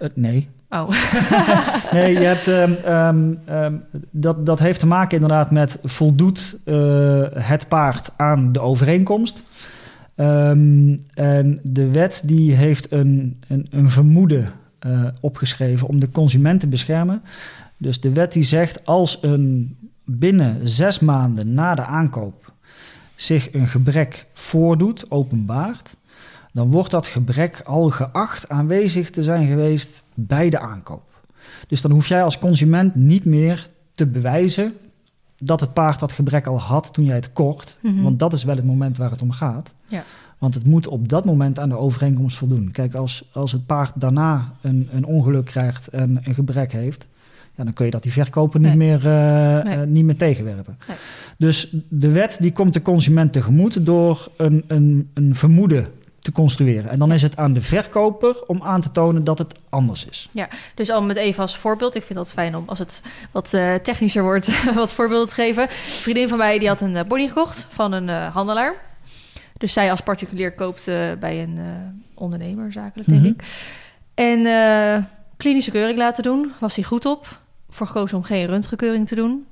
Uh, 0.00 0.08
nee. 0.14 0.48
Oh. 0.70 0.88
nee, 1.92 2.12
je 2.12 2.24
hebt, 2.24 2.46
um, 2.46 3.38
um, 3.48 3.84
dat, 4.10 4.46
dat 4.46 4.58
heeft 4.58 4.80
te 4.80 4.86
maken 4.86 5.14
inderdaad 5.14 5.50
met 5.50 5.78
voldoet 5.84 6.56
het 7.34 7.68
paard 7.68 8.10
aan 8.16 8.52
de 8.52 8.60
overeenkomst. 8.60 9.42
En 10.14 11.60
de 11.62 11.90
wet 11.92 12.22
die 12.24 12.54
heeft 12.54 12.92
een, 12.92 13.40
een, 13.48 13.66
een 13.70 13.90
vermoeden 13.90 14.52
opgeschreven 15.20 15.88
om 15.88 16.00
de 16.00 16.10
consument 16.10 16.60
te 16.60 16.66
beschermen. 16.66 17.22
Dus 17.76 18.00
de 18.00 18.12
wet 18.12 18.32
die 18.32 18.42
zegt 18.42 18.86
als 18.86 19.18
een 19.22 19.76
binnen 20.10 20.68
zes 20.68 20.98
maanden 20.98 21.54
na 21.54 21.74
de 21.74 21.84
aankoop 21.84 22.52
zich 23.14 23.54
een 23.54 23.68
gebrek 23.68 24.26
voordoet, 24.34 25.10
openbaart, 25.10 25.96
dan 26.52 26.70
wordt 26.70 26.90
dat 26.90 27.06
gebrek 27.06 27.60
al 27.64 27.90
geacht 27.90 28.48
aanwezig 28.48 29.10
te 29.10 29.22
zijn 29.22 29.46
geweest 29.46 30.02
bij 30.14 30.50
de 30.50 30.58
aankoop. 30.58 31.02
Dus 31.68 31.82
dan 31.82 31.90
hoef 31.90 32.06
jij 32.06 32.22
als 32.22 32.38
consument 32.38 32.94
niet 32.94 33.24
meer 33.24 33.68
te 33.92 34.06
bewijzen 34.06 34.74
dat 35.38 35.60
het 35.60 35.72
paard 35.72 36.00
dat 36.00 36.12
gebrek 36.12 36.46
al 36.46 36.60
had 36.60 36.92
toen 36.92 37.04
jij 37.04 37.14
het 37.14 37.32
kocht. 37.32 37.76
Mhm. 37.80 38.02
Want 38.02 38.18
dat 38.18 38.32
is 38.32 38.44
wel 38.44 38.56
het 38.56 38.64
moment 38.64 38.96
waar 38.96 39.10
het 39.10 39.22
om 39.22 39.30
gaat. 39.30 39.74
Ja. 39.86 40.04
Want 40.38 40.54
het 40.54 40.66
moet 40.66 40.86
op 40.86 41.08
dat 41.08 41.24
moment 41.24 41.58
aan 41.58 41.68
de 41.68 41.76
overeenkomst 41.76 42.38
voldoen. 42.38 42.70
Kijk, 42.70 42.94
als, 42.94 43.28
als 43.32 43.52
het 43.52 43.66
paard 43.66 43.92
daarna 43.94 44.52
een, 44.60 44.88
een 44.92 45.04
ongeluk 45.04 45.44
krijgt 45.44 45.88
en 45.88 46.20
een 46.22 46.34
gebrek 46.34 46.72
heeft, 46.72 47.08
ja, 47.58 47.64
dan 47.64 47.72
kun 47.72 47.84
je 47.84 47.90
dat 47.90 48.02
die 48.02 48.12
verkoper 48.12 48.60
niet, 48.60 48.74
meer, 48.74 48.96
eh, 49.06 49.62
Nee. 49.64 49.76
eh, 49.76 49.82
niet 49.86 50.04
meer 50.04 50.16
tegenwerpen. 50.16 50.78
Nee. 50.88 50.96
Dus 51.36 51.68
de 51.88 52.12
wet 52.12 52.36
die 52.40 52.52
komt 52.52 52.72
de 52.74 52.82
consument 52.82 53.32
tegemoet 53.32 53.86
door 53.86 54.28
een, 54.36 54.64
een, 54.66 55.10
een 55.14 55.34
vermoeden 55.34 55.86
te 56.20 56.32
construeren. 56.32 56.90
En 56.90 56.98
dan 56.98 57.12
is 57.12 57.22
het 57.22 57.36
aan 57.36 57.52
de 57.52 57.60
verkoper 57.60 58.42
om 58.46 58.62
aan 58.62 58.80
te 58.80 58.90
tonen 58.92 59.24
dat 59.24 59.38
het 59.38 59.54
anders 59.68 60.06
is. 60.06 60.28
Dus 60.74 60.90
al 60.90 61.02
met 61.02 61.16
even 61.16 61.42
als 61.42 61.56
voorbeeld. 61.56 61.94
Ik 61.94 62.02
vind 62.02 62.18
dat 62.18 62.32
fijn 62.32 62.56
om 62.56 62.62
als 62.66 62.78
het 62.78 63.02
wat 63.32 63.54
eh, 63.54 63.74
technischer 63.74 64.22
wordt, 64.22 64.64
wat 64.74 64.92
voorbeelden 64.92 65.28
te 65.28 65.34
geven. 65.34 65.62
Een 65.62 65.68
vriendin 65.78 66.28
van 66.28 66.38
mij 66.38 66.58
die 66.58 66.68
had 66.68 66.80
een 66.80 67.06
pony 67.06 67.28
gekocht 67.28 67.66
van 67.70 67.92
een 67.92 68.08
handelaar. 68.08 68.74
Dus 69.56 69.72
zij 69.72 69.90
als 69.90 70.00
particulier 70.00 70.52
koopt 70.54 70.84
bij 71.20 71.42
een 71.42 71.58
ondernemer, 72.14 72.72
zakelijk 72.72 73.08
denk 73.08 73.20
Mhm. 73.20 73.30
ik. 73.30 73.42
En 74.14 74.46
klinische 75.36 75.70
keuring 75.70 75.98
laten 75.98 76.22
doen, 76.22 76.52
was 76.60 76.74
hij 76.76 76.84
goed 76.84 77.04
op. 77.06 77.40
Voor 77.70 77.86
gekozen 77.86 78.16
om 78.16 78.22
geen 78.22 78.46
röntgenkeuring 78.46 79.06
te 79.06 79.14
doen. 79.14 79.46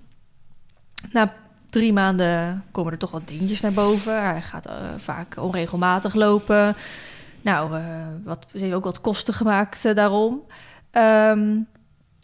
Na 1.11 1.35
drie 1.71 1.93
maanden 1.93 2.65
komen 2.71 2.93
er 2.93 2.99
toch 2.99 3.11
wat 3.11 3.29
dingetjes 3.29 3.61
naar 3.61 3.73
boven. 3.73 4.23
Hij 4.23 4.43
gaat 4.43 4.67
eh, 4.67 4.75
vaak 4.97 5.37
onregelmatig 5.37 6.15
lopen. 6.15 6.75
Nou, 7.41 7.77
eh, 7.77 7.85
wat, 8.25 8.47
ze 8.55 8.59
heeft 8.59 8.75
ook 8.75 8.85
wat 8.85 9.01
kosten 9.01 9.35
gemaakt 9.35 9.85
eh, 9.85 9.95
daarom. 9.95 10.43
Ehm, 10.91 11.59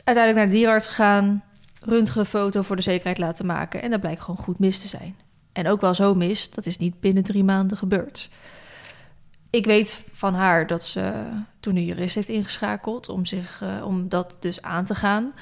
uiteindelijk 0.05 0.35
naar 0.35 0.47
de 0.47 0.53
dierenarts 0.53 0.89
gegaan, 0.89 1.43
röntgenfoto 1.81 2.63
voor 2.63 2.77
de 2.77 2.83
zekerheid 2.83 3.19
laten 3.19 3.47
maken. 3.47 3.83
En 3.83 3.91
dat 3.91 4.01
blijkt 4.01 4.21
gewoon 4.21 4.45
goed 4.45 4.59
mis 4.59 4.79
te 4.79 4.89
zijn. 4.89 5.17
En 5.53 5.69
ook 5.69 5.81
wel 5.81 5.95
zo 5.95 6.15
mis, 6.15 6.51
dat 6.51 6.67
is 6.67 6.79
niet 6.79 7.01
binnen 7.01 7.23
drie 7.23 7.45
maanden 7.45 7.77
gebeurd. 7.77 8.31
Ik 9.51 9.65
weet 9.65 10.05
van 10.13 10.35
haar 10.35 10.67
dat 10.67 10.85
ze 10.85 11.13
toen 11.61 11.77
een 11.77 11.85
jurist 11.85 12.15
heeft 12.15 12.29
ingeschakeld 12.29 13.09
om, 13.09 13.25
zich, 13.25 13.63
om 13.85 14.09
dat 14.09 14.37
dus 14.41 14.63
aan 14.63 14.85
te 14.85 14.95
gaan. 14.95 15.33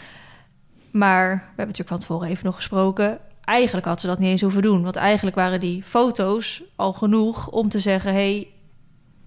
Maar 0.90 1.28
we 1.30 1.40
hebben 1.46 1.66
natuurlijk 1.66 1.88
van 1.88 1.98
tevoren 1.98 2.28
even 2.28 2.44
nog 2.46 2.54
gesproken. 2.54 3.18
Eigenlijk 3.44 3.86
had 3.86 4.00
ze 4.00 4.06
dat 4.06 4.18
niet 4.18 4.28
eens 4.28 4.40
hoeven 4.40 4.62
doen. 4.62 4.82
Want 4.82 4.96
eigenlijk 4.96 5.36
waren 5.36 5.60
die 5.60 5.82
foto's 5.82 6.62
al 6.76 6.92
genoeg 6.92 7.48
om 7.48 7.68
te 7.68 7.78
zeggen: 7.78 8.12
hé, 8.12 8.46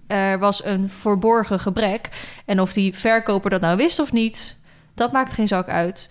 hey, 0.06 0.28
er 0.32 0.38
was 0.38 0.64
een 0.64 0.88
verborgen 0.88 1.60
gebrek. 1.60 2.08
En 2.44 2.60
of 2.60 2.72
die 2.72 2.94
verkoper 2.94 3.50
dat 3.50 3.60
nou 3.60 3.76
wist 3.76 3.98
of 3.98 4.12
niet, 4.12 4.56
dat 4.94 5.12
maakt 5.12 5.32
geen 5.32 5.48
zak 5.48 5.68
uit. 5.68 6.10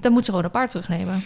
Dan 0.00 0.12
moet 0.12 0.24
ze 0.24 0.30
gewoon 0.30 0.44
een 0.44 0.50
paard 0.50 0.70
terugnemen. 0.70 1.22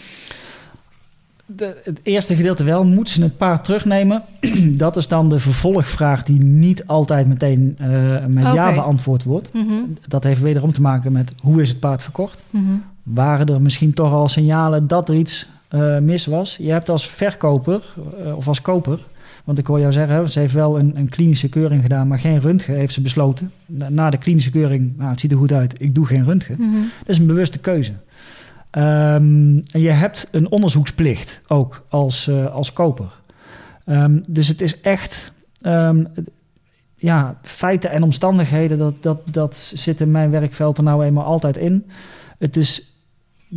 De, 1.45 1.81
het 1.83 1.99
eerste 2.03 2.35
gedeelte 2.35 2.63
wel, 2.63 2.85
moet 2.85 3.09
ze 3.09 3.21
het 3.21 3.37
paard 3.37 3.63
terugnemen? 3.63 4.23
dat 4.83 4.97
is 4.97 5.07
dan 5.07 5.29
de 5.29 5.39
vervolgvraag 5.39 6.23
die 6.23 6.43
niet 6.43 6.87
altijd 6.87 7.27
meteen 7.27 7.75
eh, 7.79 8.25
met 8.25 8.53
ja 8.53 8.73
beantwoord 8.73 9.23
wordt. 9.23 9.53
Mhm, 9.53 9.83
Dat 10.07 10.23
heeft 10.23 10.41
wederom 10.41 10.73
te 10.73 10.81
maken 10.81 11.11
met 11.11 11.33
hoe 11.41 11.61
is 11.61 11.69
het 11.69 11.79
paard 11.79 12.03
verkocht? 12.03 12.43
mhm. 12.49 12.77
Waren 13.05 13.47
er 13.47 13.61
misschien 13.61 13.93
toch 13.93 14.11
al 14.11 14.27
signalen 14.27 14.87
dat 14.87 15.09
er 15.09 15.15
iets 15.15 15.47
eh, 15.67 15.97
mis 15.97 16.25
was? 16.25 16.57
Je 16.57 16.71
hebt 16.71 16.89
als 16.89 17.09
verkoper 17.09 17.83
eh, 18.23 18.37
of 18.37 18.47
als 18.47 18.61
koper, 18.61 18.99
want 19.43 19.57
ik 19.57 19.67
hoor 19.67 19.79
jou 19.79 19.91
zeggen, 19.91 20.29
ze 20.29 20.39
heeft 20.39 20.53
wel 20.53 20.79
een, 20.79 20.97
een 20.97 21.09
klinische 21.09 21.49
keuring 21.49 21.81
gedaan, 21.81 22.07
maar 22.07 22.19
geen 22.19 22.41
röntgen 22.41 22.75
heeft 22.75 22.93
ze 22.93 23.01
besloten. 23.01 23.51
Na, 23.65 23.89
na 23.89 24.09
de 24.09 24.17
klinische 24.17 24.51
keuring, 24.51 24.97
nou, 24.97 25.09
het 25.09 25.19
ziet 25.19 25.31
er 25.31 25.37
goed 25.37 25.51
uit, 25.51 25.81
ik 25.81 25.95
doe 25.95 26.05
geen 26.05 26.25
röntgen. 26.25 26.55
Mhm. 26.59 26.81
Dat 26.99 27.09
is 27.09 27.17
een 27.17 27.27
bewuste 27.27 27.59
keuze. 27.59 27.93
Ehm, 28.69 29.57
en 29.57 29.79
je 29.79 29.89
hebt 29.89 30.27
een 30.31 30.51
onderzoeksplicht 30.51 31.41
ook 31.47 31.85
als, 31.89 32.27
eh, 32.27 32.45
als 32.45 32.73
koper. 32.73 33.11
Ehm, 33.85 34.19
dus 34.27 34.47
het 34.47 34.61
is 34.61 34.81
echt 34.81 35.33
ehm, 35.61 36.03
ja, 36.95 37.37
feiten 37.41 37.91
en 37.91 38.03
omstandigheden, 38.03 38.77
dat, 38.77 38.95
dat, 39.01 39.21
dat 39.31 39.55
zit 39.73 40.01
in 40.01 40.11
mijn 40.11 40.29
werkveld 40.29 40.77
er 40.77 40.83
nou 40.83 41.05
eenmaal 41.05 41.23
altijd 41.23 41.57
in. 41.57 41.85
Het 42.37 42.57
is 42.57 42.94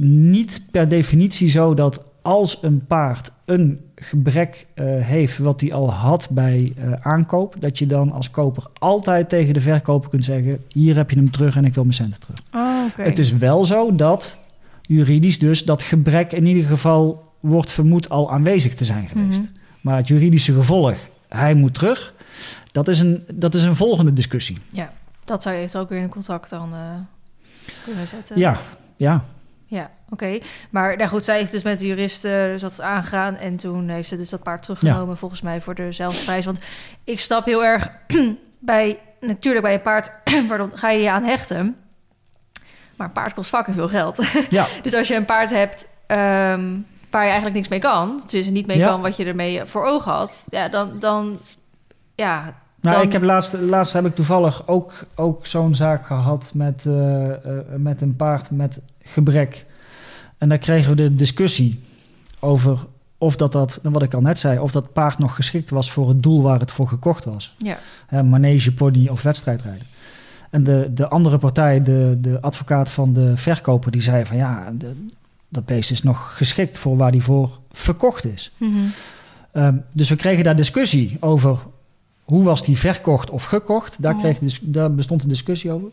niet 0.01 0.63
per 0.71 0.89
definitie 0.89 1.49
zo 1.49 1.75
dat 1.75 2.05
als 2.23 2.59
een 2.63 2.87
paard 2.87 3.33
een 3.45 3.81
gebrek 3.95 4.67
eh, 4.75 4.85
heeft 4.87 5.39
wat 5.39 5.61
hij 5.61 5.73
al 5.73 5.93
had 5.93 6.29
bij 6.31 6.73
eh, 6.77 6.93
aankoop, 6.93 7.57
dat 7.59 7.79
je 7.79 7.87
dan 7.87 8.13
als 8.13 8.31
koper 8.31 8.67
altijd 8.79 9.29
tegen 9.29 9.55
de 9.55 9.61
verkoper 9.61 10.11
kunt 10.11 10.25
zeggen: 10.25 10.65
Hier 10.69 10.97
heb 10.97 11.11
je 11.11 11.17
hem 11.17 11.31
terug 11.31 11.57
en 11.57 11.65
ik 11.65 11.75
wil 11.75 11.83
mijn 11.83 11.95
centen 11.95 12.21
terug. 12.21 12.39
Oh. 12.55 12.85
Het 12.97 13.19
is 13.19 13.33
wel 13.33 13.65
zo 13.65 13.95
dat 13.95 14.39
juridisch 14.83 15.39
dus 15.39 15.65
dat 15.65 15.83
gebrek 15.83 16.33
in 16.33 16.47
ieder 16.47 16.65
geval 16.65 17.33
wordt 17.41 17.71
vermoed 17.71 18.09
al 18.09 18.33
aanwezig 18.33 18.75
te 18.75 18.85
zijn 18.85 19.09
geweest. 19.09 19.41
Mhm. 19.41 19.51
Maar 19.81 19.97
het 19.97 20.09
juridische 20.09 20.53
gevolg, 20.53 20.95
hij 21.29 21.55
moet 21.55 21.75
terug, 21.75 22.15
dat 22.73 22.89
is 22.89 23.01
een, 23.01 23.25
dat 23.35 23.55
is 23.55 23.65
een 23.65 23.77
volgende 23.77 24.13
discussie. 24.13 24.59
Ja, 24.71 24.93
dat 25.25 25.43
zou 25.43 25.57
je 25.57 25.79
ook 25.79 25.89
weer 25.89 25.99
in 25.99 26.05
een 26.05 26.11
contract 26.11 26.51
dan 26.51 26.73
eh, 26.73 26.81
kunnen 27.85 28.09
zetten. 28.09 28.39
Ja, 28.39 28.59
ja. 28.97 29.25
Ja, 29.71 29.91
oké. 30.11 30.39
Maar 30.71 30.97
nou 30.97 31.09
goed, 31.09 31.25
zij 31.25 31.39
heeft 31.39 31.53
dus 31.53 31.63
met 31.63 31.79
de 31.79 31.87
jurist 31.87 32.25
eh, 32.25 32.33
dus 32.33 32.61
dat 32.61 32.81
aangegaan. 32.81 33.37
En 33.37 33.57
toen 33.57 33.89
heeft 33.89 34.09
ze 34.09 34.17
dus 34.17 34.29
dat 34.29 34.43
paard 34.43 34.63
teruggenomen, 34.63 35.17
volgens 35.17 35.41
mij, 35.41 35.61
voor 35.61 35.75
dezelfde 35.75 36.25
prijs. 36.25 36.45
Want 36.45 36.59
ik 37.05 37.21
stap 37.21 37.45
heel 37.45 37.65
erg 37.65 37.91
bij... 38.59 38.99
Natuurlijk, 39.21 39.65
bij 39.65 39.75
een 39.75 39.83
paard 39.83 40.13
pardon, 40.49 40.71
ga 40.75 40.91
je 40.91 41.03
je 41.03 41.11
aan 41.11 41.25
hechten. 41.25 41.77
Maar 42.97 43.07
een 43.07 43.13
paard 43.13 43.35
kost 43.35 43.49
fucking 43.51 43.77
veel 43.77 43.89
geld. 43.89 44.27
ja. 44.49 44.67
dus 44.83 44.95
als 44.95 45.09
je 45.09 45.15
een 45.15 45.25
paard 45.25 45.51
hebt 45.51 45.89
ehm, 46.07 46.77
waar 47.11 47.23
je 47.23 47.29
eigenlijk 47.29 47.55
niks 47.55 47.69
mee 47.69 47.79
kan... 47.79 48.23
dus 48.27 48.51
niet 48.51 48.67
mee 48.67 48.77
Ja. 48.79 48.87
kan 48.87 49.01
wat 49.03 49.17
je 49.17 49.25
ermee 49.25 49.65
voor 49.65 49.85
ogen 49.85 50.13
had... 50.13 50.47
ja, 50.51 50.69
dan... 50.69 50.99
dan 51.01 51.39
ja, 52.15 52.55
Nou, 52.81 52.97
Dan- 52.97 53.07
ik 53.07 53.13
heb 53.13 53.23
laatst, 53.23 53.53
laatst 53.53 53.93
heb 53.93 54.07
ik 54.07 54.15
toevallig 54.15 54.67
ook, 54.67 54.93
ook 55.15 55.47
zo'n 55.47 55.75
zaak 55.75 56.07
gehad 56.07 56.51
met, 56.55 56.87
eh, 56.87 57.31
eh, 57.31 57.39
met 57.77 58.01
een 58.01 58.17
paard 58.17 58.51
met 58.51 58.81
gebrek. 59.13 59.67
En 60.39 60.49
daar 60.49 60.59
kregen 60.59 60.91
we 60.91 60.97
de 60.97 61.15
discussie 61.15 61.81
over 62.39 62.87
of 63.19 63.37
dat, 63.37 63.53
dat, 63.53 63.81
wat 63.83 64.03
ik 64.03 64.15
al 64.15 64.21
net 64.21 64.39
zei, 64.39 64.59
of 64.59 64.73
dat 64.73 64.93
paard 64.93 65.19
nog 65.19 65.35
geschikt 65.35 65.71
was 65.71 65.91
voor 65.91 66.09
het 66.09 66.23
doel 66.23 66.43
waar 66.43 66.61
het 66.61 66.71
voor 66.73 66.89
gekocht 66.89 67.25
was. 67.25 67.55
ja. 67.59 67.79
Hè, 68.07 68.23
manege, 68.23 68.73
pony 68.73 69.09
of 69.09 69.23
wedstrijdrijden. 69.23 69.87
En 70.51 70.65
de, 70.65 70.91
de 70.95 71.09
andere 71.09 71.39
partij, 71.39 71.83
de, 71.83 72.19
de 72.21 72.41
advocaat 72.41 72.91
van 72.91 73.13
de 73.13 73.37
verkoper, 73.37 73.91
die 73.91 74.01
zei 74.03 74.25
van 74.27 74.37
ja, 74.37 74.73
de- 74.79 75.05
dat 75.49 75.65
beest 75.67 75.91
is 75.91 76.03
nog 76.03 76.37
geschikt 76.37 76.79
voor 76.79 76.97
waar 76.97 77.13
die 77.13 77.23
voor 77.23 77.59
verkocht 77.73 78.25
is. 78.27 78.53
Mhm. 78.57 78.77
Ehm, 79.53 79.75
dus 79.93 80.09
we 80.09 80.17
kregen 80.17 80.45
daar 80.45 80.57
discussie 80.57 81.17
over 81.21 81.59
hoe 82.23 82.45
was 82.45 82.65
die 82.65 82.79
verkocht 82.79 83.31
of 83.31 83.45
gekocht. 83.45 84.03
Daar, 84.03 84.15
Oh. 84.15 84.21
kreeg 84.21 84.39
dis- 84.39 84.61
daar 84.63 84.95
bestond 84.95 85.23
een 85.23 85.29
discussie 85.29 85.73
over. 85.73 85.89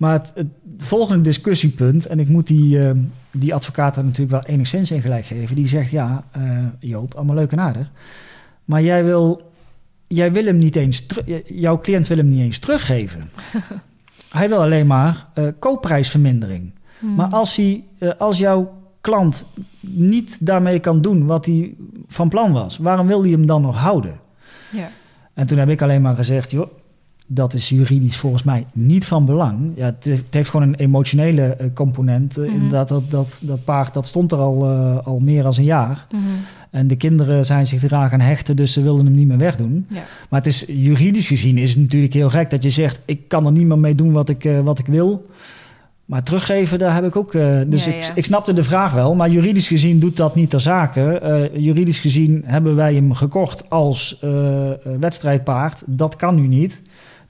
Maar 0.00 0.12
het, 0.12 0.32
het 0.34 0.46
volgende 0.78 1.22
discussiepunt, 1.22 2.06
en 2.06 2.18
ik 2.18 2.28
moet 2.28 2.46
die, 2.46 2.86
ehm, 2.86 2.98
die 3.30 3.54
advocaat 3.54 3.94
daar 3.94 4.04
natuurlijk 4.04 4.30
wel 4.30 4.54
enigszins 4.54 4.90
in 4.90 5.00
gelijk 5.00 5.26
geven, 5.26 5.56
die 5.56 5.68
zegt 5.68 5.90
ja, 5.90 6.24
eh, 6.30 6.64
Joop, 6.78 7.14
allemaal 7.14 7.34
leuk 7.34 7.52
en 7.52 7.60
aardig. 7.60 7.90
Maar 8.64 8.82
jij 8.82 9.04
wil, 9.04 9.52
jij 10.06 10.32
wil 10.32 10.44
hem 10.44 10.58
niet 10.58 10.76
eens, 10.76 11.06
jouw 11.46 11.80
cliënt 11.80 12.08
wil 12.08 12.16
hem 12.16 12.28
niet 12.28 12.40
eens 12.40 12.58
teruggeven. 12.58 13.30
Hij 14.38 14.48
wil 14.48 14.62
alleen 14.62 14.86
maar 14.86 15.26
eh, 15.34 15.46
koopprijsvermindering. 15.58 16.72
Mhm. 16.98 17.14
Maar 17.14 17.28
als, 17.28 17.56
hij, 17.56 17.84
eh, 17.98 18.10
als 18.18 18.38
jouw 18.38 18.72
klant 19.00 19.44
niet 19.80 20.46
daarmee 20.46 20.78
kan 20.78 21.02
doen 21.02 21.26
wat 21.26 21.46
hij 21.46 21.74
van 22.06 22.28
plan 22.28 22.52
was, 22.52 22.78
waarom 22.78 23.06
wil 23.06 23.22
hij 23.22 23.30
hem 23.30 23.46
dan 23.46 23.62
nog 23.62 23.76
houden? 23.76 24.20
ja. 24.70 24.88
En 25.34 25.46
toen 25.46 25.58
heb 25.58 25.68
ik 25.68 25.82
alleen 25.82 26.02
maar 26.02 26.14
gezegd, 26.14 26.50
joh, 26.50 26.70
dat 27.32 27.54
is 27.54 27.68
juridisch 27.68 28.16
volgens 28.16 28.42
mij 28.42 28.66
niet 28.72 29.06
van 29.06 29.24
belang. 29.24 29.58
Ja, 29.74 29.84
het, 29.84 30.04
heeft, 30.04 30.24
het 30.24 30.34
heeft 30.34 30.48
gewoon 30.48 30.68
een 30.68 30.74
emotionele 30.74 31.42
eh, 31.42 31.66
component. 31.74 32.38
Eh, 32.38 32.44
Mhm. 32.44 32.54
Inderdaad, 32.54 32.88
dat, 32.88 33.10
dat, 33.10 33.38
dat 33.40 33.64
paard 33.64 33.94
dat 33.94 34.06
stond 34.06 34.32
er 34.32 34.38
al, 34.38 34.64
eh, 34.64 35.06
al 35.06 35.18
meer 35.18 35.42
dan 35.42 35.52
een 35.56 35.64
jaar. 35.64 36.06
Mhm. 36.10 36.22
En 36.70 36.86
de 36.86 36.96
kinderen 36.96 37.44
zijn 37.46 37.66
zich 37.66 37.82
eraan 37.82 38.08
gaan 38.08 38.20
hechten, 38.20 38.56
dus 38.56 38.72
ze 38.72 38.82
wilden 38.82 39.04
hem 39.04 39.14
niet 39.14 39.26
meer 39.26 39.38
wegdoen. 39.38 39.86
Ja. 39.88 40.02
Maar 40.28 40.40
het 40.40 40.48
is, 40.48 40.64
juridisch 40.68 41.26
gezien 41.26 41.58
is 41.58 41.70
het 41.70 41.78
natuurlijk 41.78 42.12
heel 42.12 42.30
gek 42.30 42.50
dat 42.50 42.62
je 42.62 42.70
zegt... 42.70 43.00
ik 43.04 43.28
kan 43.28 43.46
er 43.46 43.52
niet 43.52 43.66
meer 43.66 43.78
mee 43.78 43.94
doen 43.94 44.12
wat 44.12 44.28
ik, 44.28 44.50
wat 44.62 44.78
ik 44.78 44.86
wil. 44.86 45.26
Maar 46.04 46.22
teruggeven, 46.22 46.78
daar 46.78 46.94
heb 46.94 47.04
ik 47.04 47.16
ook... 47.16 47.32
dus 47.66 47.84
Ja, 47.84 47.92
ik, 47.92 48.02
ja. 48.02 48.14
ik 48.14 48.24
snapte 48.24 48.52
de 48.52 48.62
vraag 48.62 48.92
wel. 48.92 49.14
Maar 49.14 49.30
juridisch 49.30 49.68
gezien 49.68 49.98
doet 49.98 50.16
dat 50.16 50.34
niet 50.34 50.50
ter 50.50 50.60
zake. 50.60 51.50
Juridisch 51.54 51.98
gezien 51.98 52.42
hebben 52.44 52.76
wij 52.76 52.94
hem 52.94 53.12
gekocht 53.12 53.70
als 53.70 54.20
wedstrijdpaard. 55.00 55.82
Dat 55.86 56.16
kan 56.16 56.34
nu 56.34 56.46
niet. 56.46 56.82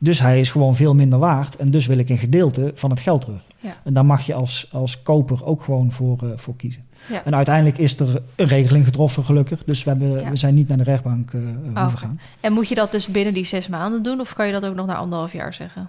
Dus 0.03 0.20
hij 0.20 0.40
is 0.40 0.51
gewoon 0.51 0.74
veel 0.76 0.94
minder 0.94 1.18
waard. 1.18 1.57
En 1.57 1.70
dus 1.70 1.86
wil 1.86 1.98
ik 1.98 2.09
een 2.09 2.18
gedeelte 2.18 2.70
van 2.74 2.90
het 2.90 3.01
geld 3.01 3.20
terug. 3.20 3.40
Ja. 3.59 3.72
En 3.84 3.92
daar 3.92 4.05
mag 4.07 4.26
je 4.26 4.34
als, 4.34 4.68
als 4.72 5.03
koper 5.03 5.44
ook 5.46 5.62
gewoon 5.62 5.92
voor, 5.92 6.18
eh, 6.22 6.28
voor 6.36 6.57
kiezen. 6.57 6.82
Ja. 7.09 7.24
En 7.24 7.34
uiteindelijk 7.34 7.78
is 7.78 7.98
er 8.01 8.22
een 8.36 8.46
regeling 8.46 8.84
getroffen, 8.84 9.24
gelukkig. 9.24 9.64
Dus 9.64 9.84
we, 9.84 9.90
hebben, 9.90 10.11
Ja. 10.20 10.30
we 10.30 10.36
zijn 10.36 10.55
niet 10.55 10.68
naar 10.68 10.76
de 10.76 10.82
rechtbank 10.84 11.30
oké. 11.34 11.88
gaan. 11.96 12.20
En 12.40 12.53
moet 12.53 12.68
je 12.68 12.74
dat 12.74 12.90
dus 12.92 13.07
binnen 13.07 13.34
die 13.34 13.44
zes 13.44 13.68
maanden 13.68 14.03
doen? 14.03 14.20
Of 14.20 14.34
kan 14.34 14.46
je 14.46 14.53
dat 14.53 14.66
ook 14.66 14.74
nog 14.74 14.86
na 14.86 14.94
anderhalf 14.94 15.32
jaar 15.32 15.55
zeggen? 15.55 15.88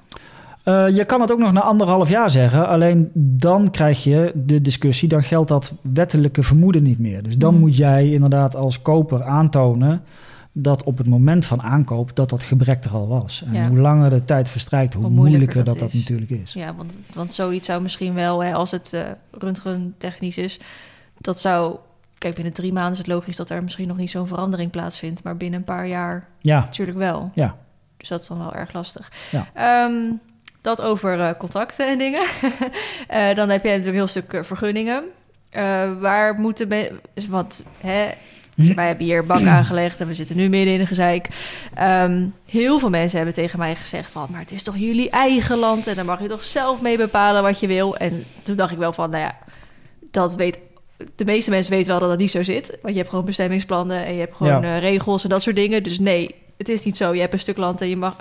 Je 0.93 1.03
kan 1.07 1.21
het 1.21 1.31
ook 1.31 1.39
nog 1.39 1.51
na 1.51 1.61
anderhalf 1.61 2.09
jaar 2.09 2.29
zeggen. 2.29 2.67
Alleen 2.67 3.09
dan 3.13 3.71
krijg 3.71 4.03
je 4.03 4.31
de 4.35 4.61
discussie. 4.61 5.09
Dan 5.09 5.23
geldt 5.23 5.49
dat 5.49 5.73
wettelijke 5.81 6.43
vermoeden 6.43 6.83
niet 6.83 6.99
meer. 6.99 7.23
Dus 7.23 7.37
dan 7.37 7.51
Mhm. 7.53 7.61
moet 7.61 7.77
jij 7.77 8.09
inderdaad 8.11 8.55
als 8.55 8.81
koper 8.81 9.23
aantonen... 9.23 10.01
dat 10.51 10.83
op 10.83 10.97
het 10.97 11.07
moment 11.07 11.45
van 11.45 11.61
aankoop 11.61 12.15
dat 12.15 12.29
dat 12.29 12.43
gebrek 12.43 12.83
er 12.83 12.91
al 12.91 13.07
was. 13.07 13.43
En 13.45 13.53
Ja. 13.53 13.67
hoe 13.67 13.77
langer 13.77 14.09
de 14.09 14.25
tijd 14.25 14.49
verstrijkt, 14.49 14.93
hoe, 14.93 15.03
Hoe 15.03 15.11
moeilijker 15.11 15.47
moeilijker, 15.55 15.79
dat 15.79 15.91
dat 15.91 15.99
natuurlijk 15.99 16.31
is. 16.31 16.53
Ja, 16.53 16.75
want, 16.75 16.93
want 17.13 17.33
zoiets 17.33 17.65
zou 17.67 17.81
misschien 17.81 18.13
wel, 18.13 18.43
hè, 18.43 18.53
als 18.53 18.71
het 18.71 18.93
eh 18.93 19.01
röntgentechnisch 19.31 20.37
is, 20.37 20.59
dat 21.17 21.39
zou... 21.39 21.75
Kijk, 22.17 22.35
binnen 22.35 22.53
drie 22.53 22.73
maanden 22.73 22.91
is 22.91 22.97
het 22.97 23.07
logisch 23.07 23.35
dat 23.35 23.49
er 23.49 23.63
misschien 23.63 23.87
nog 23.87 23.97
niet 23.97 24.11
zo'n 24.11 24.27
verandering 24.27 24.71
plaatsvindt. 24.71 25.23
Maar 25.23 25.37
binnen 25.37 25.59
een 25.59 25.65
paar 25.65 25.87
jaar 25.87 26.27
Ja, 26.41 26.59
natuurlijk 26.59 26.97
wel. 26.97 27.31
ja. 27.35 27.55
Dus 27.97 28.07
dat 28.09 28.21
is 28.21 28.27
dan 28.27 28.37
wel 28.37 28.53
erg 28.53 28.73
lastig. 28.73 29.11
Ja. 29.31 29.47
Ehm, 29.53 30.13
dat 30.61 30.81
over 30.81 31.19
eh, 31.19 31.29
contracten 31.37 31.87
en 31.87 31.97
dingen. 31.97 32.21
Eh, 33.07 33.35
dan 33.35 33.49
heb 33.49 33.63
je 33.63 33.69
natuurlijk 33.69 33.85
een 33.87 33.93
heel 33.93 34.07
stuk 34.07 34.45
vergunningen. 34.45 35.03
Waar 35.99 36.39
moeten 36.39 36.67
we... 36.67 36.99
Want 37.29 37.65
hè, 37.79 38.09
wij 38.75 38.87
hebben 38.87 39.05
hier 39.05 39.19
een 39.19 39.25
bank 39.25 39.47
aangelegd 39.47 39.99
en 40.01 40.07
we 40.07 40.13
zitten 40.13 40.35
nu 40.35 40.49
midden 40.49 40.73
in 40.73 40.79
een 40.79 40.87
gezeik. 40.87 41.27
Ehm, 41.73 42.25
heel 42.45 42.79
veel 42.79 42.89
mensen 42.89 43.17
hebben 43.17 43.35
tegen 43.35 43.59
mij 43.59 43.75
gezegd 43.75 44.11
van... 44.11 44.27
maar 44.31 44.39
het 44.39 44.51
is 44.51 44.63
toch 44.63 44.77
jullie 44.77 45.09
eigen 45.09 45.57
land 45.57 45.87
en 45.87 45.95
dan 45.95 46.05
mag 46.05 46.21
je 46.21 46.27
toch 46.27 46.43
zelf 46.43 46.81
mee 46.81 46.97
bepalen 46.97 47.43
wat 47.43 47.59
je 47.59 47.67
wil. 47.67 47.97
En 47.97 48.23
toen 48.43 48.55
dacht 48.55 48.71
ik 48.71 48.77
wel 48.77 48.93
van, 48.93 49.09
nou 49.09 49.23
ja, 49.23 49.37
dat 50.11 50.35
weet... 50.35 50.59
De 51.15 51.25
meeste 51.25 51.49
mensen 51.49 51.71
weten 51.73 51.87
wel 51.91 51.99
dat 51.99 52.09
dat 52.09 52.17
niet 52.19 52.31
zo 52.31 52.43
zit. 52.43 52.67
Want 52.81 52.93
je 52.93 52.99
hebt 52.99 53.09
gewoon 53.09 53.25
bestemmingsplannen 53.25 54.05
en 54.05 54.13
je 54.13 54.19
hebt 54.19 54.35
gewoon 54.35 54.61
Ja. 54.61 54.75
eh, 54.75 54.79
regels 54.79 55.23
en 55.23 55.29
dat 55.29 55.41
soort 55.41 55.55
dingen. 55.55 55.83
Dus 55.83 55.99
nee, 55.99 56.35
het 56.57 56.69
is 56.69 56.83
niet 56.85 56.97
zo. 56.97 57.13
Je 57.13 57.19
hebt 57.21 57.33
een 57.33 57.39
stuk 57.39 57.57
land 57.57 57.81
en 57.81 57.89
je 57.89 57.97
mag... 57.97 58.15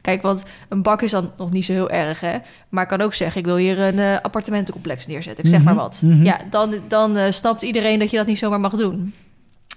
Kijk, 0.00 0.22
want 0.22 0.44
een 0.68 0.82
bak 0.82 1.02
is 1.02 1.10
dan 1.10 1.32
nog 1.38 1.50
niet 1.50 1.64
zo 1.64 1.72
heel 1.72 1.90
erg, 1.90 2.20
hè. 2.20 2.36
Maar 2.68 2.82
ik 2.82 2.88
kan 2.88 3.00
ook 3.00 3.14
zeggen, 3.14 3.40
ik 3.40 3.46
wil 3.46 3.56
hier 3.56 3.78
een 3.80 3.98
eh, 3.98 4.16
appartementencomplex 4.22 5.06
neerzetten. 5.06 5.44
Ik 5.44 5.50
zeg 5.50 5.58
Mhm, 5.58 5.68
maar 5.68 5.76
wat. 5.82 6.00
mhm. 6.04 6.24
Ja, 6.24 6.38
dan, 6.50 6.74
dan 6.88 7.16
eh, 7.16 7.30
snapt 7.30 7.62
iedereen 7.62 7.98
dat 7.98 8.10
je 8.10 8.16
dat 8.16 8.26
niet 8.26 8.38
zomaar 8.38 8.60
mag 8.60 8.72
doen. 8.72 9.14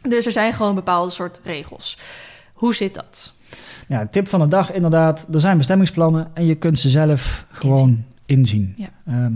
Dus 0.02 0.26
er 0.26 0.32
zijn 0.32 0.54
gewoon 0.54 0.76
bepaalde 0.76 1.12
soort 1.12 1.42
regels. 1.44 1.98
Hoe 2.54 2.76
zit 2.76 2.96
dat? 2.96 3.34
Ja, 3.88 4.08
tip 4.08 4.28
van 4.28 4.40
de 4.40 4.48
dag 4.48 4.72
inderdaad. 4.72 5.26
Er 5.34 5.40
zijn 5.40 5.58
bestemmingsplannen 5.58 6.32
en 6.34 6.46
je 6.46 6.56
kunt 6.56 6.80
ze 6.80 6.90
zelf 6.90 7.46
gewoon 7.52 8.04
inzien. 8.26 8.74
Ja. 8.78 8.90
Ehm, 9.08 9.34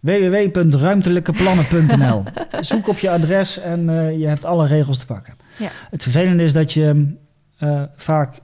www.ruimtelijkeplannen.nl 0.00 2.22
Zoek 2.60 2.88
op 2.88 2.98
je 2.98 3.10
adres 3.10 3.58
en 3.58 3.88
eh, 3.88 4.18
je 4.18 4.26
hebt 4.26 4.44
alle 4.44 4.66
regels 4.66 4.98
te 4.98 5.06
pakken. 5.06 5.34
Ja. 5.58 5.70
Het 5.90 6.02
vervelende 6.02 6.42
is 6.42 6.52
dat 6.52 6.72
je 6.72 7.14
eh, 7.58 7.82
vaak 7.96 8.38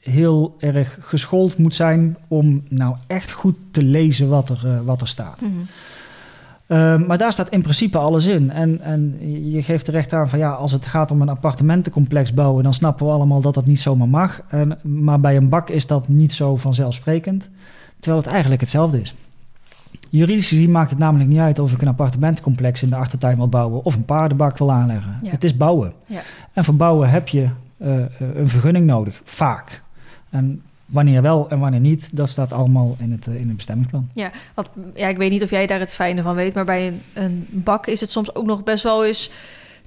heel 0.00 0.56
erg 0.58 0.98
geschoold 1.00 1.58
moet 1.58 1.74
zijn 1.74 2.16
om 2.28 2.64
nou 2.68 2.96
echt 3.06 3.30
goed 3.30 3.56
te 3.70 3.82
lezen 3.82 4.28
wat 4.28 4.48
er, 4.48 4.60
eh, 4.64 4.80
wat 4.84 5.00
er 5.00 5.08
staat. 5.08 5.40
Mhm. 5.40 5.60
Ehm, 6.70 7.06
maar 7.06 7.18
daar 7.18 7.32
staat 7.32 7.48
in 7.48 7.62
principe 7.62 7.98
alles 7.98 8.26
in. 8.26 8.50
En, 8.50 8.80
en 8.80 9.16
je 9.50 9.62
geeft 9.62 9.84
terecht 9.84 10.12
aan 10.12 10.28
van 10.28 10.38
ja, 10.38 10.50
als 10.50 10.72
het 10.72 10.86
gaat 10.86 11.10
om 11.10 11.22
een 11.22 11.28
appartementencomplex 11.28 12.34
bouwen, 12.34 12.62
dan 12.62 12.74
snappen 12.74 13.06
we 13.06 13.12
allemaal 13.12 13.40
dat 13.40 13.54
dat 13.54 13.66
niet 13.66 13.80
zomaar 13.80 14.08
mag. 14.08 14.42
En, 14.48 14.78
maar 14.82 15.20
bij 15.20 15.36
een 15.36 15.48
bak 15.48 15.70
is 15.70 15.86
dat 15.86 16.08
niet 16.08 16.32
zo 16.32 16.56
vanzelfsprekend. 16.56 17.50
Terwijl 18.00 18.22
het 18.22 18.32
eigenlijk 18.32 18.60
hetzelfde 18.60 19.00
is. 19.00 19.14
Juridisch 20.10 20.48
gezien 20.48 20.70
maakt 20.70 20.90
het 20.90 20.98
namelijk 20.98 21.30
niet 21.30 21.38
uit 21.38 21.58
of 21.58 21.72
ik 21.72 21.82
een 21.82 21.88
appartementencomplex 21.88 22.82
in 22.82 22.88
de 22.88 22.96
achtertuin 22.96 23.36
wil 23.36 23.48
bouwen 23.48 23.84
of 23.84 23.94
een 23.94 24.04
paardenbak 24.04 24.58
wil 24.58 24.72
aanleggen. 24.72 25.16
Ja. 25.22 25.30
Het 25.30 25.44
is 25.44 25.56
bouwen. 25.56 25.92
Ja. 26.06 26.20
En 26.52 26.64
voor 26.64 26.74
bouwen 26.74 27.10
heb 27.10 27.28
je 27.28 27.48
eh, 27.76 27.98
eh, 27.98 28.08
een 28.34 28.48
vergunning 28.48 28.86
nodig, 28.86 29.20
vaak. 29.24 29.82
En 30.30 30.62
wanneer 30.90 31.22
wel 31.22 31.46
en 31.48 31.58
wanneer 31.58 31.80
niet, 31.80 32.08
dat 32.16 32.28
staat 32.28 32.52
allemaal 32.52 32.96
in 32.98 33.10
het, 33.10 33.26
eh, 33.26 33.34
in 33.34 33.46
het 33.48 33.56
bestemmingsplan. 33.56 34.08
Want, 34.54 34.68
ja, 34.94 35.08
ik 35.08 35.16
weet 35.16 35.30
niet 35.30 35.42
of 35.42 35.50
jij 35.50 35.66
daar 35.66 35.80
het 35.80 35.94
fijne 35.94 36.22
van 36.22 36.34
weet, 36.34 36.54
maar 36.54 36.64
bij 36.64 36.86
een, 36.86 37.02
een 37.12 37.46
bak 37.50 37.86
is 37.86 38.00
het 38.00 38.10
soms 38.10 38.34
ook 38.34 38.46
nog 38.46 38.62
best 38.64 38.82
wel 38.82 39.04
eens 39.04 39.30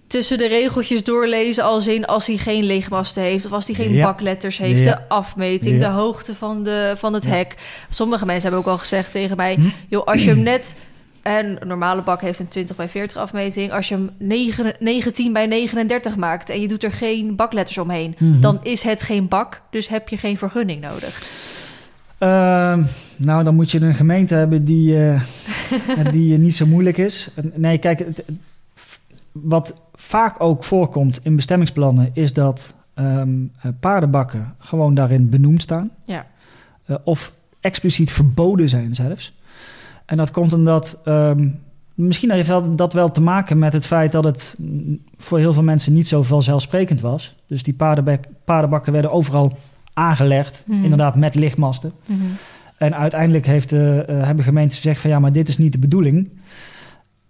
tussen 0.08 0.38
de 0.38 0.48
regeltjes 0.48 1.04
doorlezen, 1.04 1.64
als 1.64 1.88
in 1.88 2.06
als 2.06 2.28
hij 2.28 2.38
geen 2.38 2.64
leegmasten 2.64 3.24
heeft 3.24 3.46
of 3.46 3.52
als 3.52 3.66
hij 3.66 3.76
geen 3.76 3.94
Ja. 3.94 4.06
bakletters 4.06 4.58
heeft, 4.58 4.80
Ja. 4.80 4.86
de 4.96 5.10
afmeting, 5.10 5.82
Ja. 5.82 5.88
de 5.90 5.96
hoogte 5.96 6.36
van, 6.36 6.64
de, 6.64 6.94
van 6.98 7.14
het 7.14 7.24
Ja. 7.24 7.30
hek. 7.30 7.56
Sommige 7.90 8.26
mensen 8.26 8.44
hebben 8.44 8.60
ook 8.60 8.72
al 8.74 8.78
gezegd 8.78 9.12
tegen 9.12 9.38
mij, 9.38 9.56
Hm? 9.56 9.62
joh, 9.90 10.06
als 10.06 10.24
je 10.24 10.30
hem 10.30 10.42
net 10.44 10.76
en 11.24 11.62
een 11.62 11.68
normale 11.68 12.02
bak 12.02 12.22
heeft 12.22 12.40
een 12.40 12.48
20 12.48 12.76
bij 12.76 12.88
40 12.90 13.18
afmeting. 13.18 13.72
Als 13.72 13.88
je 13.88 13.96
hem 13.96 14.10
9, 14.18 14.74
19 14.80 15.34
bij 15.34 15.46
39 15.46 16.16
maakt 16.16 16.50
en 16.50 16.62
je 16.62 16.68
doet 16.68 16.84
er 16.84 16.92
geen 16.92 17.36
bakletters 17.36 17.78
omheen, 17.78 18.16
Mhm. 18.20 18.40
dan 18.42 18.60
is 18.64 18.82
het 18.84 19.02
geen 19.02 19.28
bak, 19.28 19.62
dus 19.70 19.88
heb 19.88 20.10
je 20.10 20.18
geen 20.18 20.38
vergunning 20.38 20.82
nodig. 20.82 21.22
Ehm, 22.18 22.84
nou, 23.18 23.44
dan 23.44 23.56
moet 23.56 23.72
je 23.72 23.82
een 23.82 23.94
gemeente 23.96 24.36
hebben 24.36 24.66
die, 24.66 25.08
eh, 25.08 25.22
die 26.12 26.34
eh, 26.34 26.40
niet 26.40 26.56
zo 26.56 26.66
moeilijk 26.66 26.98
is. 26.98 27.30
Nee, 27.56 27.78
kijk, 27.78 28.00
het- 28.00 28.24
wat 29.32 29.74
vaak 29.94 30.42
ook 30.42 30.64
voorkomt 30.64 31.20
in 31.24 31.36
bestemmingsplannen 31.36 32.10
is 32.14 32.34
dat 32.34 32.74
ehm, 32.94 33.30
eh, 33.62 33.72
paardenbakken 33.80 34.56
gewoon 34.60 34.94
daarin 34.94 35.30
benoemd 35.30 35.62
staan. 35.62 35.90
Ja. 36.04 36.26
Of 37.04 37.34
expliciet 37.62 38.12
verboden 38.12 38.70
zijn 38.70 38.94
zelfs. 38.96 39.34
En 40.14 40.20
dat 40.20 40.32
komt 40.32 40.54
omdat. 40.54 41.00
ehm, 41.04 41.48
misschien 41.94 42.32
heeft 42.32 42.52
dat 42.78 42.94
wel 42.94 43.12
te 43.12 43.22
maken 43.22 43.60
met 43.60 43.74
het 43.74 43.86
feit 43.86 44.12
dat 44.12 44.24
het 44.24 44.58
voor 45.18 45.38
heel 45.40 45.54
veel 45.54 45.64
mensen 45.64 45.94
niet 45.94 46.08
zo 46.08 46.24
vanzelfsprekend 46.24 47.02
was. 47.02 47.36
Dus 47.48 47.64
die 47.64 47.76
paardenbakken 48.46 48.94
werden 48.94 49.12
overal 49.12 49.58
aangelegd, 49.94 50.64
Mhm. 50.68 50.84
inderdaad 50.84 51.16
met 51.16 51.36
lichtmasten. 51.36 51.92
Mhm. 52.06 52.20
En 52.78 52.96
uiteindelijk 52.96 53.46
heeft, 53.46 53.72
eh, 53.72 54.00
eh, 54.00 54.26
hebben 54.26 54.44
gemeenten 54.46 54.76
gezegd 54.76 55.02
van 55.02 55.10
ja, 55.10 55.20
maar 55.20 55.32
dit 55.32 55.50
is 55.50 55.58
niet 55.58 55.72
de 55.72 55.78
bedoeling. 55.80 56.30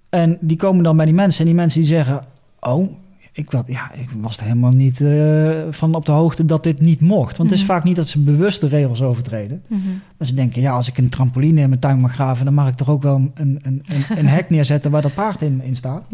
En 0.09 0.37
die 0.41 0.57
komen 0.57 0.83
dan 0.83 0.95
bij 0.95 1.05
die 1.05 1.13
mensen 1.15 1.39
en 1.39 1.45
die 1.45 1.55
mensen 1.55 1.79
die 1.79 1.89
zeggen, 1.89 2.25
oh, 2.59 2.91
ik, 3.35 3.51
wel, 3.51 3.63
ja, 3.67 3.91
ik 3.93 4.09
was 4.21 4.37
er 4.37 4.43
helemaal 4.43 4.71
niet 4.71 5.01
eh, 5.01 5.61
van 5.69 5.95
op 5.95 6.05
de 6.05 6.11
hoogte 6.11 6.45
dat 6.45 6.63
dit 6.63 6.81
niet 6.81 7.01
mocht. 7.01 7.37
Want 7.37 7.49
het 7.49 7.59
is 7.59 7.65
Mhm. 7.65 7.73
vaak 7.73 7.83
niet 7.83 7.95
dat 7.95 8.07
ze 8.07 8.19
bewust 8.19 8.61
de 8.61 8.67
regels 8.67 9.01
overtreden. 9.01 9.63
Mhm. 9.67 9.79
Maar 10.17 10.27
ze 10.27 10.33
denken, 10.33 10.61
ja, 10.61 10.71
als 10.73 10.87
ik 10.87 10.97
een 10.97 11.09
trampoline 11.09 11.61
in 11.61 11.67
mijn 11.69 11.81
tuin 11.81 11.99
mag 11.99 12.13
graven, 12.13 12.45
dan 12.45 12.53
mag 12.53 12.67
ik 12.67 12.73
toch 12.75 12.89
ook 12.89 13.03
wel 13.03 13.15
een, 13.15 13.31
een, 13.33 13.59
een, 13.63 13.83
een 14.17 14.27
hek 14.27 14.49
neerzetten 14.55 14.91
waar 14.91 15.01
dat 15.01 15.13
paard 15.13 15.41
in, 15.41 15.61
in 15.63 15.75
staat. 15.75 16.05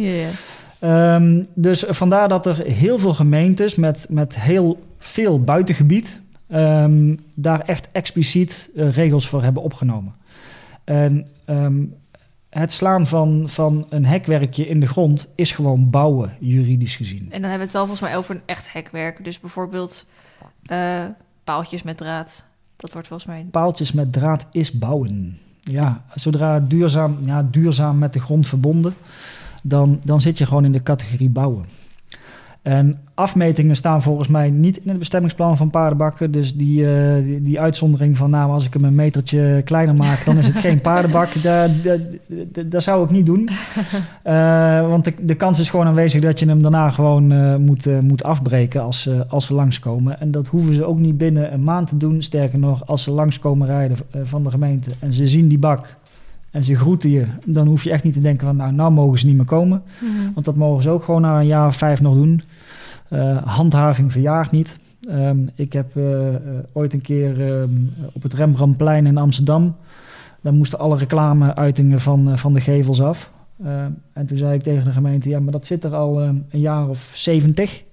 Ehm, 0.80 1.44
dus 1.56 1.84
vandaar 1.88 2.28
dat 2.30 2.46
er 2.46 2.58
heel 2.66 3.00
veel 3.00 3.14
gemeentes 3.14 3.76
met, 3.76 4.06
met 4.10 4.40
heel 4.40 4.84
veel 4.98 5.44
buitengebied 5.44 6.20
ehm, 6.48 7.16
daar 7.36 7.60
echt 7.60 7.90
expliciet 7.92 8.70
eh, 8.76 8.92
regels 8.92 9.28
voor 9.28 9.44
hebben 9.44 9.64
opgenomen. 9.64 10.14
En 10.84 11.26
ehm, 11.46 11.76
het 12.50 12.72
slaan 12.72 13.08
van, 13.08 13.44
van 13.46 13.86
een 13.90 14.06
hekwerkje 14.06 14.68
in 14.68 14.80
de 14.80 14.88
grond 14.88 15.28
is 15.36 15.52
gewoon 15.52 15.90
bouwen, 15.90 16.34
juridisch 16.40 16.96
gezien. 16.96 17.32
En 17.32 17.42
dan 17.42 17.50
hebben 17.50 17.58
we 17.58 17.64
het 17.64 17.74
wel 17.74 17.86
volgens 17.86 18.10
mij 18.10 18.18
over 18.18 18.36
een 18.36 18.42
echt 18.46 18.74
hekwerk. 18.74 19.24
Dus 19.24 19.40
bijvoorbeeld 19.40 20.06
eh, 20.66 21.04
paaltjes 21.44 21.84
met 21.84 21.98
draad. 21.98 22.46
Dat 22.76 22.92
wordt 22.94 23.08
volgens 23.08 23.30
mij... 23.30 23.48
Paaltjes 23.52 23.92
met 23.92 24.14
draad 24.14 24.46
is 24.52 24.72
bouwen. 24.72 25.40
Ja, 25.60 26.04
zodra 26.14 26.60
duurzaam, 26.60 27.18
ja, 27.26 27.44
duurzaam 27.44 27.98
met 27.98 28.14
de 28.14 28.20
grond 28.20 28.48
verbonden, 28.48 28.94
dan, 29.64 30.02
dan 30.04 30.20
zit 30.20 30.38
je 30.38 30.46
gewoon 30.46 30.66
in 30.66 30.72
de 30.72 30.84
categorie 30.84 31.30
bouwen. 31.30 31.66
En 32.62 32.98
afmetingen 33.14 33.76
staan 33.76 34.02
volgens 34.02 34.28
mij 34.28 34.50
niet 34.50 34.78
in 34.78 34.90
het 34.90 35.00
bestemmingsplan 35.00 35.58
van 35.58 35.70
paardenbakken. 35.70 36.32
Dus 36.32 36.56
die, 36.56 36.94
eh, 36.94 37.24
die, 37.24 37.44
die 37.44 37.60
uitzondering 37.60 38.18
van 38.18 38.30
nou, 38.30 38.52
als 38.52 38.66
ik 38.66 38.74
hem 38.74 38.84
een 38.84 38.96
metertje 38.96 39.62
kleiner 39.66 39.96
maak, 39.96 40.26
dan 40.26 40.38
is 40.38 40.48
het 40.48 40.58
geen 40.58 40.82
paardenbak. 40.82 41.34
Dat, 41.44 41.72
dat, 41.84 42.00
dat, 42.28 42.72
dat 42.72 42.84
zou 42.84 43.04
ik 43.04 43.10
niet 43.10 43.26
doen. 43.26 43.50
Eh, 44.24 44.90
want 44.90 45.04
de, 45.06 45.14
de 45.22 45.36
kans 45.36 45.60
is 45.60 45.70
gewoon 45.70 45.86
aanwezig 45.86 46.22
dat 46.22 46.40
je 46.40 46.46
hem 46.46 46.62
daarna 46.62 46.90
gewoon 46.90 47.32
eh, 47.32 47.56
moet, 47.56 48.02
moet 48.02 48.24
afbreken 48.24 48.82
als, 48.82 49.02
ze 49.02 49.26
als 49.28 49.46
ze 49.46 49.54
langskomen. 49.54 50.20
En 50.20 50.32
dat 50.32 50.48
hoeven 50.48 50.74
ze 50.74 50.86
ook 50.86 51.00
niet 51.00 51.18
binnen 51.18 51.54
een 51.54 51.64
maand 51.64 51.88
te 51.88 51.98
doen. 51.98 52.22
Sterker 52.22 52.60
nog, 52.60 52.88
als 52.88 53.04
ze 53.04 53.12
langskomen 53.12 53.68
rijden 53.68 53.98
van 54.24 54.44
de 54.44 54.50
gemeente 54.50 54.92
en 55.00 55.14
ze 55.14 55.28
zien 55.28 55.48
die 55.48 55.58
bak 55.58 55.98
en 56.52 56.64
ze 56.64 56.76
groeten 56.76 57.10
je, 57.10 57.26
dan 57.46 57.68
hoef 57.68 57.84
je 57.84 57.92
echt 57.92 58.04
niet 58.04 58.14
te 58.14 58.20
denken 58.20 58.48
van 58.48 58.56
nou, 58.56 58.72
nou 58.72 58.92
mogen 58.92 59.20
ze 59.20 59.26
niet 59.26 59.36
meer 59.36 59.46
komen. 59.46 59.82
Mhm. 60.00 60.34
Want 60.34 60.46
dat 60.46 60.56
mogen 60.56 60.84
ze 60.84 60.90
ook 60.90 61.04
gewoon 61.04 61.22
na 61.22 61.40
een 61.40 61.46
jaar 61.46 61.68
of 61.68 61.76
vijf 61.76 62.02
nog 62.02 62.14
doen. 62.14 62.42
Eh, 63.10 63.38
handhaving 63.46 64.12
verjaart 64.12 64.52
niet. 64.52 64.78
Ehm, 65.10 65.38
ik 65.56 65.74
heb 65.74 65.96
eh, 65.96 66.36
eh, 66.36 66.42
ooit 66.74 66.94
een 66.94 67.02
keer 67.02 67.48
ehm, 67.48 67.70
op 68.14 68.24
het 68.24 68.34
Rembrandtplein 68.34 69.06
in 69.06 69.18
Amsterdam. 69.18 69.76
Daar 70.42 70.54
moesten 70.54 70.80
alle 70.80 70.98
reclameuitingen 70.98 72.00
van, 72.00 72.38
van 72.38 72.54
de 72.54 72.62
gevels 72.62 73.02
af. 73.02 73.32
Ehm, 73.64 73.92
en 74.14 74.26
toen 74.26 74.38
zei 74.38 74.54
ik 74.54 74.64
tegen 74.64 74.84
de 74.84 74.92
gemeente: 74.92 75.30
Ja, 75.30 75.40
maar 75.40 75.52
dat 75.52 75.66
zit 75.66 75.84
er 75.84 75.96
al 75.96 76.22
een 76.22 76.46
jaar 76.50 76.88
of 76.88 77.12
zeventig. 77.16 77.84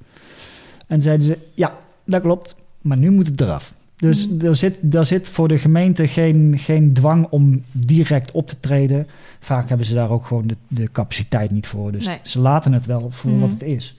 En 0.86 1.02
zeiden 1.02 1.26
ze: 1.26 1.38
Ja, 1.54 1.74
dat 2.04 2.22
klopt. 2.22 2.56
Maar 2.80 2.96
nu 2.96 3.10
moet 3.10 3.26
het 3.26 3.40
eraf. 3.40 3.74
Dus 3.96 4.28
Mhm. 4.28 4.46
er, 4.46 4.56
zit, 4.56 4.94
er 4.94 5.04
zit 5.06 5.28
voor 5.28 5.48
de 5.48 5.58
gemeente 5.58 6.08
geen, 6.08 6.54
geen 6.58 6.92
dwang 6.92 7.26
om 7.30 7.62
direct 7.72 8.30
op 8.32 8.48
te 8.48 8.60
treden. 8.60 9.06
Vaak 9.40 9.68
hebben 9.68 9.86
ze 9.86 9.94
daar 9.94 10.10
ook 10.10 10.26
gewoon 10.26 10.46
de, 10.46 10.56
de 10.68 10.92
capaciteit 10.92 11.50
niet 11.50 11.66
voor. 11.66 11.92
Dus 11.92 12.06
Nee. 12.06 12.18
ze 12.22 12.40
laten 12.40 12.72
het 12.72 12.86
wel 12.86 13.10
voor 13.10 13.38
wat 13.38 13.50
het 13.50 13.62
is. 13.62 13.96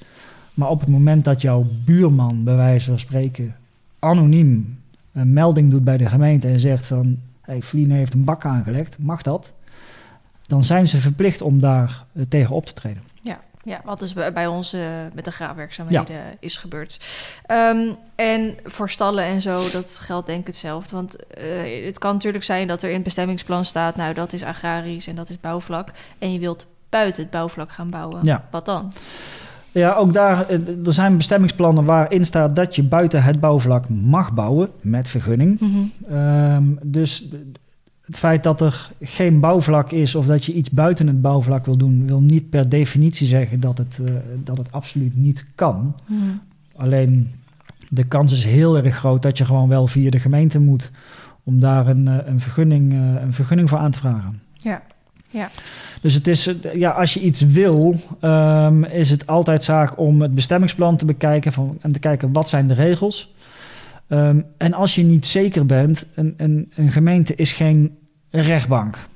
Maar 0.54 0.70
op 0.70 0.80
het 0.80 0.90
moment 0.90 1.26
dat 1.26 1.42
jouw 1.42 1.66
buurman, 1.86 2.44
bij 2.44 2.56
wijze 2.56 2.86
van 2.90 3.00
spreken, 3.00 3.56
anoniem 4.00 4.78
een 5.14 5.34
melding 5.34 5.72
doet 5.72 5.84
bij 5.84 5.98
de 5.98 6.06
gemeente 6.10 6.48
en 6.48 6.60
zegt 6.60 6.88
van... 6.88 7.18
Hey, 7.42 7.62
Vliene 7.62 7.94
heeft 7.94 8.14
een 8.14 8.24
bak 8.24 8.46
aangelegd, 8.46 8.96
mag 9.00 9.22
dat? 9.22 9.52
Dan 10.48 10.64
zijn 10.64 10.88
ze 10.88 10.98
verplicht 11.02 11.42
om 11.42 11.60
daar 11.60 12.06
eh, 12.14 12.24
tegen 12.30 12.56
op 12.56 12.66
te 12.66 12.74
treden. 12.74 13.02
Ja, 13.68 13.82
wat 13.84 14.00
dus 14.00 14.14
bij 14.14 14.34
bij 14.34 14.48
ons 14.48 14.74
eh, 14.74 14.82
met 15.14 15.26
de 15.26 15.32
graafwerkzaamheden 15.32 16.22
is 16.40 16.58
gebeurd. 16.58 17.00
Ehm, 17.46 17.94
en 18.16 18.56
voor 18.64 18.90
stallen 18.90 19.24
en 19.24 19.42
zo, 19.42 19.70
dat 19.72 20.00
geldt 20.02 20.28
denk 20.28 20.40
ik 20.40 20.48
hetzelfde. 20.48 20.96
Want 20.96 21.26
eh, 21.26 21.86
het 21.86 21.98
kan 21.98 22.14
natuurlijk 22.14 22.44
zijn 22.44 22.68
dat 22.68 22.84
er 22.84 22.90
in 22.90 22.96
het 22.96 23.04
bestemmingsplan 23.04 23.66
staat... 23.66 23.96
nou, 23.96 24.14
dat 24.14 24.34
is 24.34 24.44
agrarisch 24.44 25.08
en 25.08 25.16
dat 25.16 25.30
is 25.30 25.40
bouwvlak. 25.40 25.90
En 26.20 26.34
je 26.34 26.40
wilt 26.40 26.66
buiten 26.90 27.22
het 27.22 27.32
bouwvlak 27.32 27.72
gaan 27.72 27.90
bouwen. 27.90 28.20
Ja. 28.24 28.48
Wat 28.52 28.66
dan? 28.66 28.94
Ja, 29.72 29.94
ook 29.94 30.14
daar, 30.14 30.48
eh, 30.48 30.86
er 30.86 30.94
zijn 30.94 31.18
bestemmingsplannen 31.18 31.84
waarin 31.84 32.26
staat 32.26 32.56
dat 32.56 32.76
je 32.76 32.84
buiten 32.84 33.24
het 33.24 33.40
bouwvlak 33.40 33.90
mag 33.90 34.34
bouwen 34.34 34.70
met 34.82 35.08
vergunning. 35.08 35.60
Ehm, 36.10 36.64
dus 36.82 37.28
het 38.08 38.18
feit 38.18 38.44
dat 38.44 38.62
er 38.62 38.92
geen 39.02 39.40
bouwvlak 39.40 39.92
is 39.92 40.16
of 40.16 40.26
dat 40.26 40.46
je 40.46 40.54
iets 40.54 40.70
buiten 40.70 41.08
het 41.08 41.22
bouwvlak 41.22 41.66
wil 41.66 41.78
doen, 41.78 42.08
wil 42.08 42.22
niet 42.22 42.50
per 42.50 42.70
definitie 42.70 43.28
zeggen 43.28 43.60
dat 43.60 43.78
het, 43.78 44.00
eh, 44.06 44.12
dat 44.44 44.58
het 44.58 44.72
absoluut 44.72 45.18
niet 45.18 45.46
kan. 45.56 45.96
Mhm. 46.08 46.22
Alleen 46.76 47.32
de 47.90 48.04
kans 48.04 48.32
is 48.32 48.46
heel 48.46 48.78
erg 48.78 48.96
groot 48.96 49.22
dat 49.22 49.38
je 49.38 49.46
gewoon 49.46 49.70
wel 49.70 49.88
via 49.88 50.10
de 50.10 50.20
gemeente 50.20 50.60
moet 50.60 50.92
om 51.44 51.60
daar 51.60 51.88
een, 51.88 52.08
eh, 52.08 52.16
een, 52.26 52.40
vergunning, 52.40 52.94
eh, 52.94 53.22
een 53.22 53.34
vergunning 53.34 53.70
voor 53.70 53.78
aan 53.78 53.92
te 53.92 53.98
vragen. 53.98 54.42
Ja. 54.54 54.82
Ja. 55.30 55.50
Dus 56.02 56.14
het 56.14 56.28
is, 56.28 56.52
ja, 56.74 56.90
als 56.90 57.14
je 57.14 57.20
iets 57.20 57.42
wil, 57.42 57.96
ehm, 58.20 58.84
is 58.84 59.10
het 59.10 59.28
altijd 59.28 59.64
zaak 59.64 60.00
om 60.00 60.22
het 60.22 60.36
bestemmingsplan 60.36 60.98
te 60.98 61.06
bekijken 61.06 61.52
van, 61.52 61.78
en 61.82 61.92
te 61.92 62.00
kijken 62.00 62.32
wat 62.32 62.50
zijn 62.50 62.68
de 62.68 62.74
regels. 62.74 63.34
Ehm, 64.08 64.42
en 64.58 64.74
als 64.74 64.96
je 64.96 65.04
niet 65.04 65.26
zeker 65.26 65.66
bent, 65.66 66.06
een, 66.16 66.34
een, 66.38 66.72
een 66.76 66.92
gemeente 66.92 67.36
is 67.36 67.52
geen 67.52 67.98
rechtbank. 68.30 69.08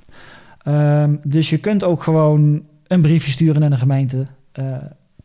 Ehm, 0.64 1.16
dus 1.24 1.50
je 1.50 1.58
kunt 1.58 1.84
ook 1.84 2.04
gewoon 2.04 2.64
een 2.88 3.02
briefje 3.02 3.32
sturen 3.32 3.62
naar 3.62 3.70
de 3.70 3.78
gemeente 3.78 4.26
eh, 4.52 4.66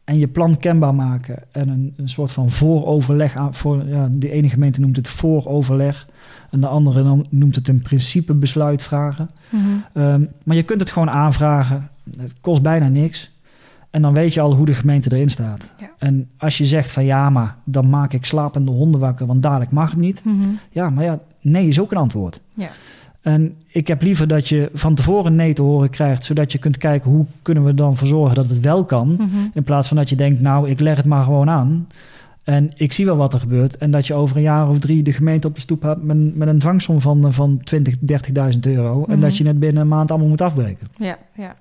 en 0.05 0.19
je 0.19 0.29
plan 0.29 0.59
kenbaar 0.59 0.95
maken. 0.95 1.43
En 1.53 1.69
een, 1.69 1.95
een 1.97 2.09
soort 2.09 2.33
van 2.33 2.51
vooroverleg, 2.51 3.37
aan, 3.37 3.55
voor, 3.55 3.85
ja, 3.87 4.09
de 4.11 4.31
ene 4.31 4.49
gemeente 4.49 4.81
noemt 4.81 4.97
het 4.97 5.09
vooroverleg 5.09 6.07
en 6.51 6.61
de 6.61 6.67
andere 6.67 7.25
noemt 7.31 7.55
het 7.55 7.69
een 7.69 7.83
principebesluit 7.83 8.83
vragen. 8.83 9.31
Mhm. 9.51 9.62
Ehm, 9.93 10.25
maar 10.45 10.57
je 10.57 10.62
kunt 10.62 10.81
het 10.81 10.91
gewoon 10.91 11.11
aanvragen. 11.11 11.89
Het 12.19 12.35
kost 12.41 12.62
bijna 12.62 12.89
niks. 12.89 13.31
En 13.97 14.03
dan 14.03 14.14
weet 14.14 14.34
je 14.34 14.40
al 14.40 14.55
hoe 14.55 14.66
de 14.66 14.74
gemeente 14.74 15.12
erin 15.14 15.28
staat. 15.30 15.72
Ja. 15.80 15.90
En 15.99 16.28
als 16.38 16.59
je 16.59 16.66
zegt 16.66 16.90
van 16.92 17.05
ja, 17.05 17.30
maar 17.30 17.57
dan 17.64 17.88
maak 17.90 18.12
ik 18.12 18.24
slapende 18.24 18.70
honden 18.70 19.01
wakker, 19.01 19.26
want 19.26 19.42
dadelijk 19.42 19.70
mag 19.70 19.90
het 19.90 19.99
niet. 19.99 20.24
Mhm. 20.24 20.49
Ja, 20.70 20.90
maar 20.90 21.05
ja, 21.05 21.18
nee 21.40 21.68
is 21.68 21.80
ook 21.80 21.90
een 21.90 21.97
antwoord. 21.99 22.40
Ja. 22.55 22.68
En 23.20 23.55
ik 23.66 23.86
heb 23.88 24.03
liever 24.03 24.28
dat 24.28 24.49
je 24.49 24.70
van 24.72 24.94
tevoren 24.94 25.34
nee 25.34 25.53
te 25.53 25.62
horen 25.62 25.90
krijgt, 25.90 26.24
zodat 26.24 26.53
je 26.53 26.59
kunt 26.59 26.76
kijken 26.76 27.11
hoe 27.11 27.24
kunnen 27.42 27.64
we 27.64 27.74
dan 27.74 27.97
voor 27.97 28.07
zorgen 28.07 28.34
dat 28.34 28.49
het 28.49 28.61
wel 28.61 28.84
kan. 28.84 29.12
Mhm. 29.12 29.26
In 29.55 29.62
plaats 29.62 29.88
van 29.88 29.97
dat 29.97 30.09
je 30.09 30.16
denkt, 30.16 30.40
nou, 30.40 30.68
ik 30.68 30.80
leg 30.80 30.97
het 30.97 31.07
maar 31.07 31.24
gewoon 31.24 31.51
aan. 31.51 31.86
En 32.44 32.70
ik 32.74 32.92
zie 32.92 33.05
wel 33.05 33.16
wat 33.16 33.32
er 33.32 33.40
gebeurt. 33.40 33.78
En 33.78 33.90
dat 33.90 34.07
je 34.07 34.14
over 34.14 34.36
een 34.36 34.42
jaar 34.42 34.68
of 34.68 34.78
drie 34.78 35.03
de 35.03 35.12
gemeente 35.12 35.47
op 35.47 35.55
de 35.55 35.61
stoep 35.61 35.82
hebt 35.82 36.03
met, 36.03 36.36
met 36.36 36.49
een 36.49 36.59
dwangsom 36.59 37.01
van, 37.01 37.32
van 37.32 37.61
20, 37.64 37.94
30.000 38.53 38.66
euro. 38.66 39.05
En 39.05 39.12
Mhm. 39.12 39.20
dat 39.20 39.36
je 39.36 39.47
het 39.47 39.59
binnen 39.59 39.82
een 39.82 39.88
maand 39.88 40.11
allemaal 40.11 40.28
moet 40.28 40.40
afbreken. 40.40 40.86
Ja, 40.97 41.18
ja. 41.36 41.55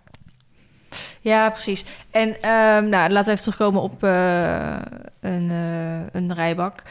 Ja, 1.22 1.50
precies. 1.50 1.86
En 2.12 2.42
ehm, 2.42 2.90
nou, 2.90 3.10
laten 3.10 3.26
we 3.26 3.32
even 3.32 3.44
terugkomen 3.44 3.82
op 3.82 4.04
eh, 4.04 4.76
een, 5.20 5.52
eh, 5.52 6.22
een 6.22 6.34
rijbak. 6.34 6.84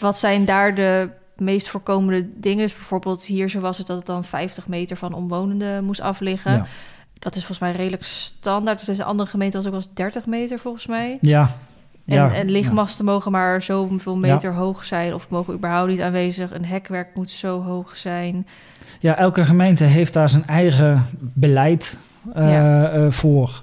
Wat 0.00 0.18
zijn 0.18 0.44
daar 0.44 0.74
de 0.74 1.08
meest 1.36 1.68
voorkomende 1.68 2.26
dingen? 2.40 2.66
Dus 2.66 2.74
bijvoorbeeld 2.74 3.24
hier 3.24 3.48
zo 3.48 3.60
was 3.60 3.78
het 3.78 3.86
dat 3.86 3.96
het 3.96 4.06
dan 4.06 4.24
50 4.24 4.66
meter 4.68 4.96
van 4.96 5.14
omwonenden 5.14 5.84
moest 5.84 6.00
afliggen. 6.00 6.52
Ja. 6.52 6.66
Dat 7.18 7.34
is 7.34 7.44
volgens 7.44 7.58
mij 7.58 7.72
redelijk 7.72 8.04
standaard. 8.04 8.86
Dus 8.86 8.96
de 8.96 9.04
andere 9.04 9.30
gemeente 9.30 9.56
was 9.56 9.66
ook 9.66 9.72
wel 9.72 9.80
eens 9.80 9.94
30 9.94 10.26
meter 10.26 10.58
volgens 10.58 10.86
mij. 10.86 11.18
Ja. 11.20 11.50
En, 12.06 12.14
ja. 12.14 12.32
en 12.34 12.50
lichtmasten 12.50 13.04
mogen 13.04 13.32
maar 13.32 13.62
zoveel 13.62 14.16
meter 14.16 14.52
hoog 14.52 14.84
zijn... 14.84 15.14
of 15.14 15.28
mogen 15.28 15.54
überhaupt 15.54 15.90
niet 15.90 16.00
aanwezig. 16.00 16.52
Een 16.52 16.64
hekwerk 16.64 17.14
moet 17.14 17.30
zo 17.30 17.62
hoog 17.62 17.96
zijn. 17.96 18.46
ja, 19.00 19.16
elke 19.16 19.44
gemeente 19.44 19.84
heeft 19.84 20.12
daar 20.12 20.28
zijn 20.28 20.46
eigen 20.46 21.06
beleid 21.18 21.96
Ja. 22.34 22.90
eh, 22.92 23.10
voor. 23.10 23.62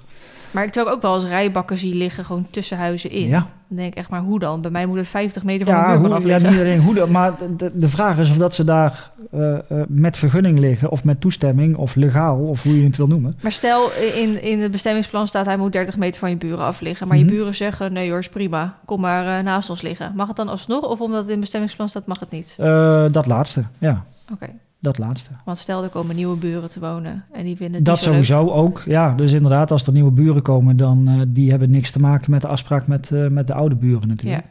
Maar 0.50 0.64
ik 0.64 0.76
ik 0.76 0.86
ook 0.88 1.02
wel 1.02 1.14
eens 1.14 1.24
rijbakken 1.24 1.78
zie 1.78 1.94
liggen... 1.94 2.24
gewoon 2.24 2.46
tussen 2.50 2.76
huizen 2.78 3.10
in. 3.10 3.26
Ja, 3.28 3.46
Dan 3.68 3.76
denk 3.78 3.92
ik 3.92 3.98
echt, 3.98 4.10
maar 4.10 4.20
hoe 4.20 4.38
dan? 4.38 4.60
Bij 4.60 4.70
mij 4.70 4.86
moet 4.86 4.96
het 4.98 5.08
50 5.08 5.42
meter 5.42 5.66
van 5.66 5.74
ja, 5.74 5.86
mijn 5.86 6.00
buurman 6.00 6.20
hoe, 6.20 6.30
ja, 6.30 6.38
niet 6.38 6.46
alleen 6.46 6.80
hoe 6.82 6.94
dat, 6.94 7.08
maar 7.18 7.32
de, 7.56 7.70
de 7.74 7.88
vraag 7.88 8.18
is 8.18 8.30
of 8.30 8.36
dat 8.36 8.54
ze 8.54 8.64
daar 8.64 9.10
eh, 9.32 9.54
eh, 9.54 9.60
met 9.88 10.16
vergunning 10.16 10.58
liggen, 10.58 10.90
of 10.90 11.04
met 11.04 11.20
toestemming, 11.20 11.76
of 11.76 11.94
legaal, 11.94 12.38
of 12.38 12.62
hoe 12.62 12.78
je 12.78 12.84
het 12.86 12.96
wil 12.96 13.06
noemen. 13.06 13.36
Maar 13.42 13.52
stel, 13.52 13.90
in, 14.14 14.42
in 14.42 14.60
het 14.60 14.70
bestemmingsplan 14.70 15.26
staat... 15.28 15.46
hij 15.46 15.56
moet 15.56 15.72
30 15.72 15.96
meter 15.96 16.20
van 16.20 16.30
je 16.30 16.36
buren 16.36 16.64
afliggen. 16.64 17.08
Maar 17.08 17.16
Mhm. 17.16 17.26
je 17.26 17.32
buren 17.32 17.54
zeggen, 17.54 17.92
nee 17.92 18.08
hoor, 18.10 18.18
is 18.18 18.28
prima. 18.28 18.78
Kom 18.84 19.00
maar 19.00 19.38
eh, 19.38 19.44
naast 19.44 19.70
ons 19.70 19.82
liggen. 19.82 20.12
Mag 20.14 20.26
het 20.26 20.36
dan 20.36 20.48
alsnog? 20.48 20.82
Of 20.88 21.00
omdat 21.00 21.16
het 21.18 21.26
in 21.26 21.30
het 21.30 21.40
bestemmingsplan 21.40 21.88
staat, 21.88 22.06
mag 22.06 22.20
het 22.20 22.30
niet? 22.30 22.56
Eh, 22.58 23.04
dat 23.10 23.26
laatste, 23.26 23.64
ja, 23.78 24.04
Oké. 24.32 24.46
Dat 24.82 24.98
laatste. 24.98 25.30
Want 25.44 25.58
stel, 25.58 25.82
er 25.82 25.88
komen 25.88 26.16
nieuwe 26.16 26.36
buren 26.36 26.68
te 26.70 26.80
wonen... 26.80 27.24
en 27.32 27.44
die 27.44 27.56
vinden 27.56 27.76
het 27.76 27.84
Dat 27.84 27.94
leuk. 28.00 28.04
sowieso 28.04 28.50
ook. 28.50 28.82
Ja, 28.86 29.14
dus 29.14 29.32
inderdaad, 29.32 29.70
als 29.70 29.86
er 29.86 29.92
nieuwe 29.92 30.10
buren 30.10 30.42
komen, 30.42 30.76
dan 30.76 31.08
uh, 31.08 31.22
die 31.28 31.50
hebben 31.50 31.70
niks 31.70 31.90
te 31.90 32.00
maken 32.00 32.30
met 32.30 32.40
de 32.40 32.48
afspraak 32.48 32.86
met, 32.86 33.10
uh, 33.10 33.28
met 33.28 33.46
de 33.46 33.54
oude 33.54 33.74
buren 33.74 34.08
natuurlijk. 34.08 34.44
Ja. 34.44 34.50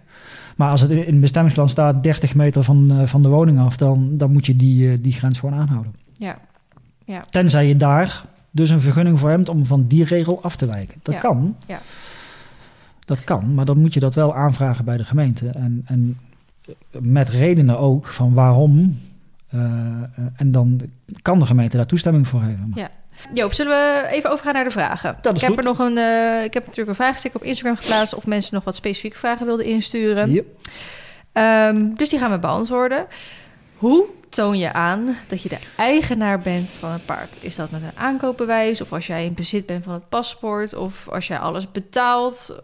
Maar 0.55 0.69
als 0.69 0.81
het 0.81 0.89
in 0.91 0.97
het 1.11 1.19
bestemmingsplan 1.19 1.69
staat 1.69 2.03
30 2.03 2.35
meter 2.35 2.63
van, 2.63 2.91
uh, 2.91 3.05
van 3.05 3.21
de 3.21 3.29
woning 3.29 3.59
af, 3.59 3.77
dan, 3.77 4.17
dan 4.17 4.31
moet 4.31 4.45
je 4.45 4.55
die, 4.55 5.01
die 5.01 5.13
grens 5.13 5.39
gewoon 5.39 5.59
aanhouden. 5.59 5.93
Ja. 6.13 6.37
ja. 7.05 7.21
Tenzij 7.29 7.67
je 7.67 7.77
daar 7.77 8.25
dus 8.51 8.69
een 8.69 8.81
vergunning 8.81 9.19
voor 9.19 9.29
hebt 9.29 9.49
om 9.49 9.65
van 9.65 9.87
die 9.87 10.03
regel 10.05 10.43
af 10.43 10.55
te 10.55 10.65
wijken. 10.65 10.99
Dat 11.03 11.13
Ja. 11.13 11.19
kan. 11.19 11.55
Ja. 11.67 11.79
Dat 13.05 13.23
kan, 13.23 13.53
maar 13.53 13.65
dan 13.65 13.79
moet 13.79 13.93
je 13.93 13.99
dat 13.99 14.15
wel 14.15 14.35
aanvragen 14.35 14.85
bij 14.85 14.97
de 14.97 15.03
gemeente. 15.05 15.47
En, 15.47 15.81
en 15.85 16.17
met 16.99 17.29
redenen 17.29 17.79
ook 17.79 18.07
van 18.07 18.33
waarom. 18.33 18.97
Uh, 19.55 19.61
en 20.35 20.51
dan 20.51 20.81
kan 21.21 21.39
de 21.39 21.45
gemeente 21.45 21.77
daar 21.77 21.85
toestemming 21.85 22.27
voor 22.27 22.39
geven. 22.39 22.71
Ja. 22.75 22.89
Joop, 23.33 23.53
zullen 23.53 23.71
we 23.71 24.07
even 24.09 24.31
overgaan 24.31 24.53
naar 24.53 24.63
de 24.63 24.71
vragen? 24.71 25.09
Ik 25.09 25.23
heb 25.23 25.49
goed. 25.49 25.57
er 25.57 25.63
nog 25.63 25.79
een. 25.79 25.97
Uh, 25.97 26.43
ik 26.43 26.53
heb 26.53 26.65
natuurlijk 26.65 26.89
een 26.89 27.03
vraagstuk 27.03 27.35
op 27.35 27.43
Instagram 27.43 27.75
geplaatst 27.75 28.15
of 28.15 28.25
mensen 28.25 28.53
nog 28.53 28.63
wat 28.63 28.75
specifieke 28.75 29.17
vragen 29.17 29.45
wilden 29.45 29.65
insturen. 29.65 30.31
Yep. 30.31 30.45
Um, 31.33 31.95
dus 31.95 32.09
die 32.09 32.19
gaan 32.19 32.31
we 32.31 32.39
beantwoorden. 32.39 33.05
Hoe 33.77 34.05
toon 34.29 34.57
je 34.57 34.73
aan 34.73 35.15
dat 35.27 35.41
je 35.41 35.49
de 35.49 35.57
eigenaar 35.77 36.39
bent 36.39 36.69
van 36.69 36.91
het 36.91 37.05
paard? 37.05 37.37
Is 37.41 37.55
dat 37.55 37.71
met 37.71 37.81
een 37.81 37.99
aankoopbewijs 37.99 38.81
of 38.81 38.93
als 38.93 39.07
jij 39.07 39.25
in 39.25 39.33
bezit 39.33 39.65
bent 39.65 39.83
van 39.83 39.93
het 39.93 40.09
paspoort 40.09 40.75
of 40.75 41.09
als 41.09 41.27
jij 41.27 41.39
alles 41.39 41.71
betaalt? 41.71 42.61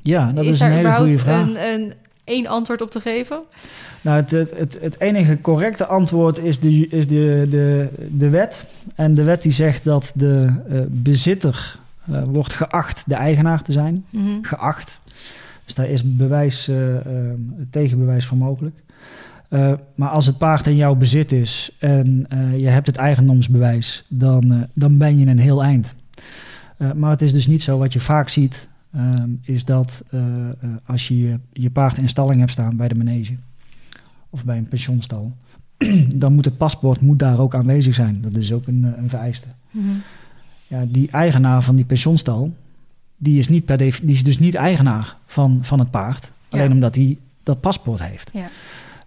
Ja, 0.00 0.32
dat 0.32 0.44
is, 0.44 0.50
is 0.50 0.60
een 0.60 0.70
hele 0.70 0.92
goede 0.92 1.18
vraag. 1.18 1.40
een, 1.40 1.64
een 1.68 1.94
één 2.24 2.46
antwoord 2.46 2.80
op 2.80 2.90
te 2.90 3.00
geven? 3.00 3.40
Nou, 4.00 4.16
het, 4.16 4.30
het, 4.30 4.50
het, 4.56 4.78
het, 4.80 5.00
enige 5.00 5.40
correcte 5.40 5.86
antwoord 5.86 6.38
is, 6.38 6.60
de, 6.60 6.88
is 6.88 7.08
de, 7.08 7.46
de, 7.50 7.88
de 8.10 8.28
wet. 8.28 8.64
En 8.94 9.14
de 9.14 9.22
wet 9.22 9.42
die 9.42 9.52
zegt 9.52 9.84
dat 9.84 10.12
de 10.14 10.62
uh, 10.70 10.80
bezitter 10.88 11.78
uh, 12.10 12.22
wordt 12.24 12.52
geacht 12.52 13.02
de 13.06 13.14
eigenaar 13.14 13.62
te 13.62 13.72
zijn. 13.72 14.04
Mm 14.10 14.24
-hmm. 14.24 14.44
Geacht. 14.44 15.00
Dus 15.64 15.74
daar 15.74 15.88
is 15.88 16.16
bewijs, 16.16 16.68
uh, 16.68 16.76
tegenbewijs 17.70 18.26
voor 18.26 18.36
mogelijk. 18.36 18.76
Uh, 19.50 19.72
maar 19.94 20.08
als 20.08 20.26
het 20.26 20.38
paard 20.38 20.66
in 20.66 20.76
jouw 20.76 20.94
bezit 20.94 21.32
is 21.32 21.76
en 21.78 22.26
je 22.56 22.68
hebt 22.68 22.86
het 22.86 22.96
eigendomsbewijs, 22.96 24.04
dan, 24.08 24.66
dan 24.72 24.98
ben 24.98 25.18
je 25.18 25.26
een 25.26 25.38
heel 25.38 25.62
eind. 25.62 25.94
maar 26.94 27.10
het 27.10 27.22
is 27.22 27.32
dus 27.32 27.46
niet 27.46 27.62
zo 27.62 27.78
wat 27.78 27.92
je 27.92 28.00
vaak 28.00 28.28
ziet, 28.28 28.68
is 29.42 29.64
dat 29.64 30.02
als 30.86 31.08
je 31.08 31.38
je 31.52 31.70
paard 31.70 31.98
in 31.98 32.08
stalling 32.08 32.40
hebt 32.40 32.52
staan 32.52 32.76
bij 32.76 32.88
de 32.88 32.94
manege 32.94 33.34
of 34.30 34.44
bij 34.44 34.56
een 34.58 34.68
pensioenstal, 34.68 35.32
dan 36.14 36.32
moet 36.34 36.44
het 36.44 36.56
paspoort 36.56 37.00
moet 37.00 37.18
daar 37.18 37.38
ook 37.38 37.54
aanwezig 37.54 37.94
zijn. 37.94 38.18
Dat 38.22 38.34
is 38.34 38.52
ook 38.52 38.66
een, 38.66 38.94
een 38.98 39.08
vereiste. 39.08 39.48
Mhm. 39.70 39.86
Ja, 40.66 40.84
die 40.88 41.10
eigenaar 41.10 41.62
van 41.62 41.76
die 41.76 41.84
pensionstal, 41.84 42.52
die 43.16 43.38
is, 43.38 43.48
niet 43.48 43.64
per 43.64 43.76
die 43.78 43.92
is 44.04 44.24
dus 44.24 44.38
niet 44.38 44.54
eigenaar 44.54 45.16
van, 45.26 45.58
van 45.62 45.78
het 45.78 45.90
paard. 45.90 46.30
Alleen 46.48 46.72
omdat 46.72 46.94
hij 46.94 47.18
dat 47.42 47.60
paspoort 47.60 48.02
heeft. 48.02 48.30
Ja. 48.32 48.46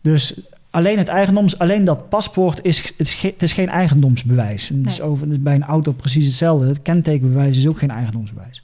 Dus 0.01 0.39
alleen 0.69 0.97
het 0.97 1.07
eigendoms, 1.07 1.59
alleen 1.59 1.85
dat 1.85 2.09
paspoort 2.09 2.59
is, 2.63 2.77
het 2.83 2.93
is, 2.97 3.13
ge- 3.13 3.27
het 3.27 3.43
is 3.43 3.53
geen 3.53 3.69
eigendomsbewijs. 3.69 4.69
En 4.69 4.77
Het 4.77 4.88
is 4.91 5.01
over, 5.01 5.41
bij 5.41 5.55
een 5.55 5.63
auto 5.63 5.91
precies 5.91 6.25
hetzelfde. 6.25 6.67
Het 6.67 6.81
kentekenbewijs 6.81 7.57
is 7.57 7.67
ook 7.67 7.79
geen 7.79 7.91
eigendomsbewijs. 7.91 8.63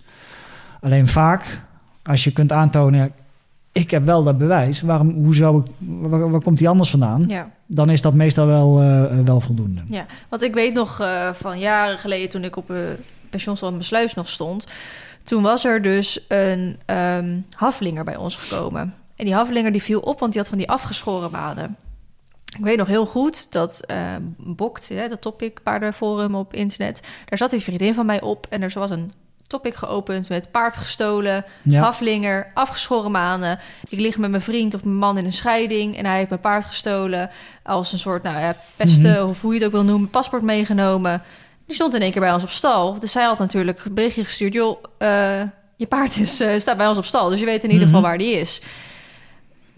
Alleen 0.84 1.08
vaak, 1.08 1.62
als 2.04 2.24
je 2.24 2.32
kunt 2.32 2.52
aantonen, 2.52 3.14
ik 3.72 3.92
heb 3.92 4.06
wel 4.06 4.24
dat 4.24 4.38
bewijs, 4.38 4.82
waarom, 4.82 5.10
hoe 5.10 5.36
zou 5.36 5.60
ik, 5.60 5.72
waar, 5.78 6.30
waar 6.30 6.42
komt 6.42 6.58
die 6.58 6.70
anders 6.70 6.90
vandaan? 6.90 7.24
ja. 7.28 7.52
Dan 7.66 7.90
is 7.90 8.02
dat 8.02 8.14
meestal 8.14 8.46
wel, 8.46 8.82
eh, 8.82 9.20
wel 9.20 9.40
voldoende. 9.40 9.82
Ja, 9.86 10.06
want 10.30 10.42
ik 10.42 10.54
weet 10.54 10.74
nog 10.74 11.00
eh, 11.00 11.34
van 11.34 11.60
jaren 11.60 11.98
geleden 11.98 12.30
toen 12.30 12.44
ik 12.44 12.56
op 12.56 12.70
een 12.70 12.96
pensionstal 13.30 13.70
in 13.70 13.78
Besluis 13.78 14.14
nog 14.14 14.30
stond. 14.30 14.68
Toen 15.24 15.44
was 15.44 15.66
er 15.66 15.82
dus 15.82 16.26
een 16.28 16.80
ehm 16.86 17.40
haflinger 17.56 18.04
bij 18.04 18.16
ons 18.16 18.36
gekomen. 18.36 18.94
En 19.16 19.26
die 19.26 19.34
haflinger 19.34 19.72
die 19.72 19.84
viel 19.84 20.00
op, 20.00 20.20
want 20.20 20.32
die 20.32 20.42
had 20.42 20.50
van 20.50 20.58
die 20.58 20.70
afgeschoren 20.70 21.32
maden. 21.32 21.78
Ik 22.58 22.64
weet 22.64 22.78
nog 22.78 22.88
heel 22.88 23.06
goed 23.06 23.52
dat 23.52 23.86
eh 23.86 24.16
Bokt, 24.38 24.90
hè, 24.90 25.08
dat 25.08 25.22
topic 25.22 25.64
paardenforum 25.64 26.36
op 26.36 26.54
internet, 26.54 27.08
daar 27.26 27.38
zat 27.38 27.54
een 27.54 27.62
vriendin 27.62 27.94
van 27.94 28.06
mij 28.06 28.22
op 28.22 28.48
en 28.50 28.62
er 28.62 28.72
was 28.74 28.90
een 28.90 29.12
topic 29.48 29.76
geopend 29.76 30.30
met 30.30 30.52
paard 30.52 30.78
gestolen, 30.78 31.46
Ja. 31.62 31.82
haflinger, 31.82 32.52
afgeschoren 32.54 33.12
manen. 33.12 33.60
Ik 33.90 34.00
lig 34.00 34.18
met 34.18 34.30
mijn 34.30 34.42
vriend 34.42 34.74
of 34.74 34.84
mijn 34.84 34.96
man 34.96 35.18
in 35.18 35.26
een 35.26 35.34
scheiding 35.34 35.98
en 35.98 36.06
hij 36.06 36.18
heeft 36.18 36.30
mijn 36.30 36.42
paard 36.42 36.66
gestolen 36.66 37.30
als 37.64 37.92
een 37.94 38.00
soort, 38.00 38.24
nou 38.24 38.38
ja, 38.40 38.56
pesten 38.76 39.28
of 39.28 39.42
hoe 39.42 39.54
je 39.54 39.58
het 39.60 39.68
ook 39.68 39.74
wil 39.74 39.84
noemen, 39.84 40.10
paspoort 40.10 40.42
meegenomen. 40.44 41.22
Die 41.66 41.76
stond 41.76 41.94
in 41.94 42.02
één 42.02 42.12
keer 42.12 42.22
bij 42.22 42.34
ons 42.34 42.44
op 42.44 42.50
stal. 42.50 43.00
Dus 43.00 43.12
zij 43.12 43.24
had 43.24 43.40
natuurlijk 43.40 43.86
een 43.86 43.94
berichtje 43.94 44.24
gestuurd, 44.24 44.54
joh, 44.54 44.84
eh, 44.98 45.42
je 45.76 45.86
paard 45.86 46.18
is, 46.18 46.40
eh, 46.40 46.60
staat 46.60 46.78
bij 46.78 46.88
ons 46.88 46.98
op 46.98 47.06
stal, 47.06 47.30
dus 47.30 47.40
je 47.40 47.46
weet 47.46 47.64
in 47.64 47.70
ieder 47.72 47.86
geval 47.86 48.02
Mhm. 48.02 48.10
waar 48.10 48.18
die 48.18 48.34
is. 48.40 48.62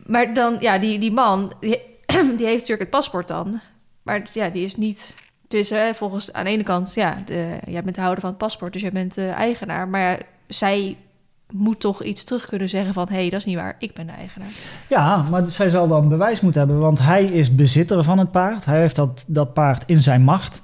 Maar 0.05 0.33
dan, 0.33 0.57
ja, 0.59 0.77
die, 0.77 0.99
die 0.99 1.11
man, 1.11 1.53
die, 1.59 1.79
die 2.37 2.45
heeft 2.45 2.59
natuurlijk 2.59 2.79
het 2.79 2.89
paspoort 2.89 3.27
dan, 3.27 3.59
maar 4.01 4.21
ja, 4.33 4.49
die 4.49 4.63
is 4.63 4.75
niet... 4.75 5.15
Dus 5.47 5.69
hè, 5.69 5.93
volgens 5.93 6.33
aan 6.33 6.43
de 6.43 6.49
ene 6.49 6.63
kant, 6.63 6.93
ja, 6.93 7.17
de, 7.25 7.57
jij 7.67 7.81
bent 7.81 7.95
de 7.95 8.01
houder 8.01 8.21
van 8.21 8.29
het 8.29 8.39
paspoort, 8.39 8.73
dus 8.73 8.81
jij 8.81 8.91
bent 8.91 9.13
de 9.13 9.27
eigenaar. 9.27 9.87
Maar 9.87 10.01
ja, 10.01 10.17
zij 10.47 10.97
moet 11.51 11.79
toch 11.79 12.03
iets 12.03 12.23
terug 12.23 12.45
kunnen 12.45 12.69
zeggen 12.69 12.93
van... 12.93 13.07
hé, 13.09 13.15
hey, 13.15 13.29
dat 13.29 13.39
is 13.39 13.45
niet 13.45 13.55
waar, 13.55 13.75
ik 13.79 13.93
ben 13.93 14.05
de 14.05 14.11
eigenaar. 14.11 14.47
Ja, 14.87 15.25
maar 15.29 15.49
zij 15.49 15.69
zal 15.69 15.87
dan 15.87 16.09
bewijs 16.09 16.41
moeten 16.41 16.61
hebben, 16.61 16.79
want 16.79 16.99
hij 16.99 17.25
is 17.25 17.55
bezitter 17.55 18.03
van 18.03 18.17
het 18.17 18.31
paard. 18.31 18.65
Hij 18.65 18.79
heeft 18.79 18.95
dat, 18.95 19.23
dat 19.27 19.53
paard 19.53 19.83
in 19.85 20.01
zijn 20.01 20.21
macht. 20.21 20.63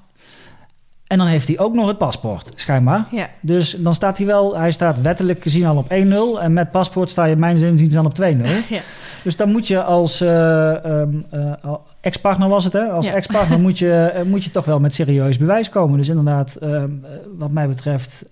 En 1.07 1.17
dan 1.17 1.27
heeft 1.27 1.47
hij 1.47 1.59
ook 1.59 1.73
nog 1.73 1.87
het 1.87 1.97
paspoort, 1.97 2.51
schijnbaar. 2.55 3.05
Ja, 3.11 3.29
Dus 3.41 3.71
dan 3.71 3.95
staat 3.95 4.17
hij 4.17 4.25
wel, 4.25 4.57
hij 4.57 4.71
staat 4.71 5.01
wettelijk 5.01 5.41
gezien 5.41 5.65
al 5.65 5.77
op 5.77 5.89
1-0. 5.89 6.41
En 6.41 6.53
met 6.53 6.71
paspoort 6.71 7.09
sta 7.09 7.25
je 7.25 7.35
mijn 7.35 7.57
zin 7.57 7.89
dan 7.89 8.05
op 8.05 8.13
2-0. 8.21 8.21
ja, 8.69 8.81
Dus 9.23 9.37
dan 9.37 9.51
moet 9.51 9.67
je 9.67 9.83
als 9.83 10.21
eh, 10.21 10.85
ehm, 10.85 11.09
eh, 11.29 11.73
ex-partner 12.01 12.49
was 12.49 12.63
het, 12.63 12.73
hè? 12.73 12.83
Als 12.89 13.05
Ja. 13.05 13.13
ex-partner 13.13 13.59
moet, 13.59 13.79
je, 13.79 13.93
eh, 14.13 14.23
moet 14.23 14.43
je 14.43 14.51
toch 14.51 14.65
wel 14.65 14.79
met 14.79 14.93
serieus 14.93 15.37
bewijs 15.37 15.69
komen. 15.69 15.97
Dus 15.97 16.07
inderdaad, 16.09 16.55
ehm, 16.55 16.73
eh, 16.73 17.09
wat 17.37 17.51
mij 17.51 17.67
betreft, 17.67 18.25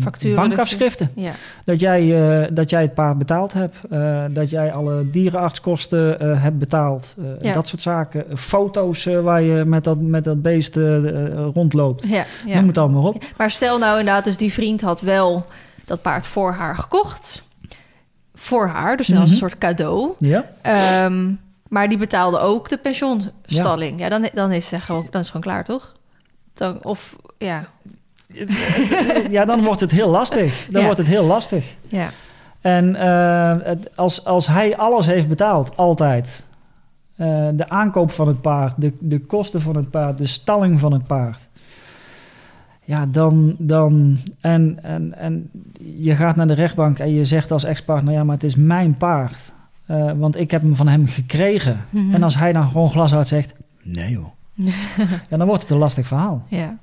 Facturen 0.00 0.36
bankafschriften. 0.36 1.10
ja. 1.14 1.32
Dat 1.64 1.80
jij, 1.80 2.40
eh, 2.42 2.48
dat 2.52 2.70
jij 2.70 2.82
het 2.82 2.94
paard 2.94 3.18
betaald 3.18 3.52
hebt. 3.52 3.76
dat 4.34 4.50
jij 4.50 4.72
alle 4.72 5.10
dierenartskosten 5.10 6.38
hebt 6.40 6.58
betaald. 6.58 7.14
Ja. 7.38 7.52
Dat 7.52 7.68
soort 7.68 7.82
zaken. 7.82 8.24
Foto's 8.38 9.04
waar 9.04 9.42
je 9.42 9.64
met 9.64 9.84
dat, 9.84 10.00
met 10.00 10.24
dat 10.24 10.42
beest 10.42 10.76
rondloopt. 11.54 12.08
ja, 12.08 12.24
ja. 12.46 12.54
Noem 12.58 12.66
het 12.68 12.78
allemaal 12.78 13.04
op. 13.06 13.22
Maar 13.36 13.50
stel 13.50 13.78
nou 13.78 13.98
inderdaad, 13.98 14.24
dus 14.24 14.36
die 14.36 14.52
vriend 14.52 14.80
had 14.80 15.00
wel 15.00 15.46
dat 15.84 16.02
paard 16.02 16.26
voor 16.26 16.52
haar 16.52 16.76
gekocht. 16.76 17.48
Voor 18.34 18.66
haar, 18.66 18.96
dus 18.96 19.10
als 19.10 19.18
Mhm. 19.18 19.30
een 19.30 19.36
soort 19.36 19.58
cadeau. 19.58 20.10
Ja? 20.18 20.44
Ehm, 20.62 21.30
maar 21.70 21.88
die 21.88 21.98
betaalde 21.98 22.38
ook 22.38 22.68
de 22.68 22.78
pensioenstalling. 22.78 23.98
Ja, 24.00 24.08
dan, 24.08 24.28
dan, 24.34 24.52
is 24.52 24.70
het 24.70 24.80
gewoon, 24.80 25.00
dan 25.10 25.20
is 25.20 25.26
het 25.26 25.36
gewoon 25.36 25.42
klaar, 25.42 25.64
toch? 25.64 25.92
Dan, 26.54 26.78
of, 26.84 27.16
ja, 27.38 27.64
ja, 29.30 29.44
dan 29.44 29.62
wordt 29.62 29.80
het 29.80 29.90
heel 29.90 30.08
lastig. 30.10 30.66
Dan 30.70 30.80
Ja. 30.80 30.86
wordt 30.86 30.98
het 31.00 31.08
heel 31.08 31.24
lastig. 31.24 31.74
ja, 31.88 32.10
En 32.60 32.96
eh, 32.96 33.70
als, 33.94 34.24
als 34.24 34.46
hij 34.46 34.76
alles 34.76 35.06
heeft 35.06 35.28
betaald, 35.28 35.76
altijd. 35.76 36.42
eh, 37.16 37.48
de 37.52 37.68
aankoop 37.68 38.10
van 38.10 38.28
het 38.28 38.40
paard, 38.40 38.74
de, 38.76 38.92
de 39.00 39.20
kosten 39.20 39.60
van 39.60 39.76
het 39.76 39.90
paard, 39.90 40.18
de 40.18 40.26
stalling 40.26 40.80
van 40.80 40.92
het 40.92 41.06
paard. 41.06 41.48
Ja, 42.84 43.06
dan. 43.06 43.54
dan 43.58 44.16
en, 44.40 44.78
en, 44.82 45.14
en 45.18 45.50
je 45.78 46.14
gaat 46.16 46.36
naar 46.36 46.46
de 46.46 46.54
rechtbank 46.54 46.98
en 46.98 47.14
je 47.14 47.24
zegt 47.24 47.50
als 47.52 47.64
ex-partner: 47.64 48.14
ja, 48.14 48.24
maar 48.24 48.34
het 48.34 48.44
is 48.44 48.56
mijn 48.56 48.96
paard. 48.96 49.52
Eh, 49.90 50.12
want 50.16 50.36
ik 50.36 50.50
heb 50.50 50.62
hem 50.62 50.74
van 50.76 50.88
hem 50.88 51.06
gekregen. 51.06 51.84
Mhm. 51.90 52.14
En 52.14 52.22
als 52.22 52.36
hij 52.36 52.52
dan 52.52 52.68
gewoon 52.68 52.90
glashard 52.90 53.28
zegt: 53.28 53.52
nee 53.82 54.10
joh. 54.10 54.26
ja, 55.30 55.36
dan 55.36 55.46
wordt 55.46 55.62
het 55.62 55.70
een 55.70 55.78
lastig 55.78 56.06
verhaal. 56.06 56.44
ja. 56.48 56.78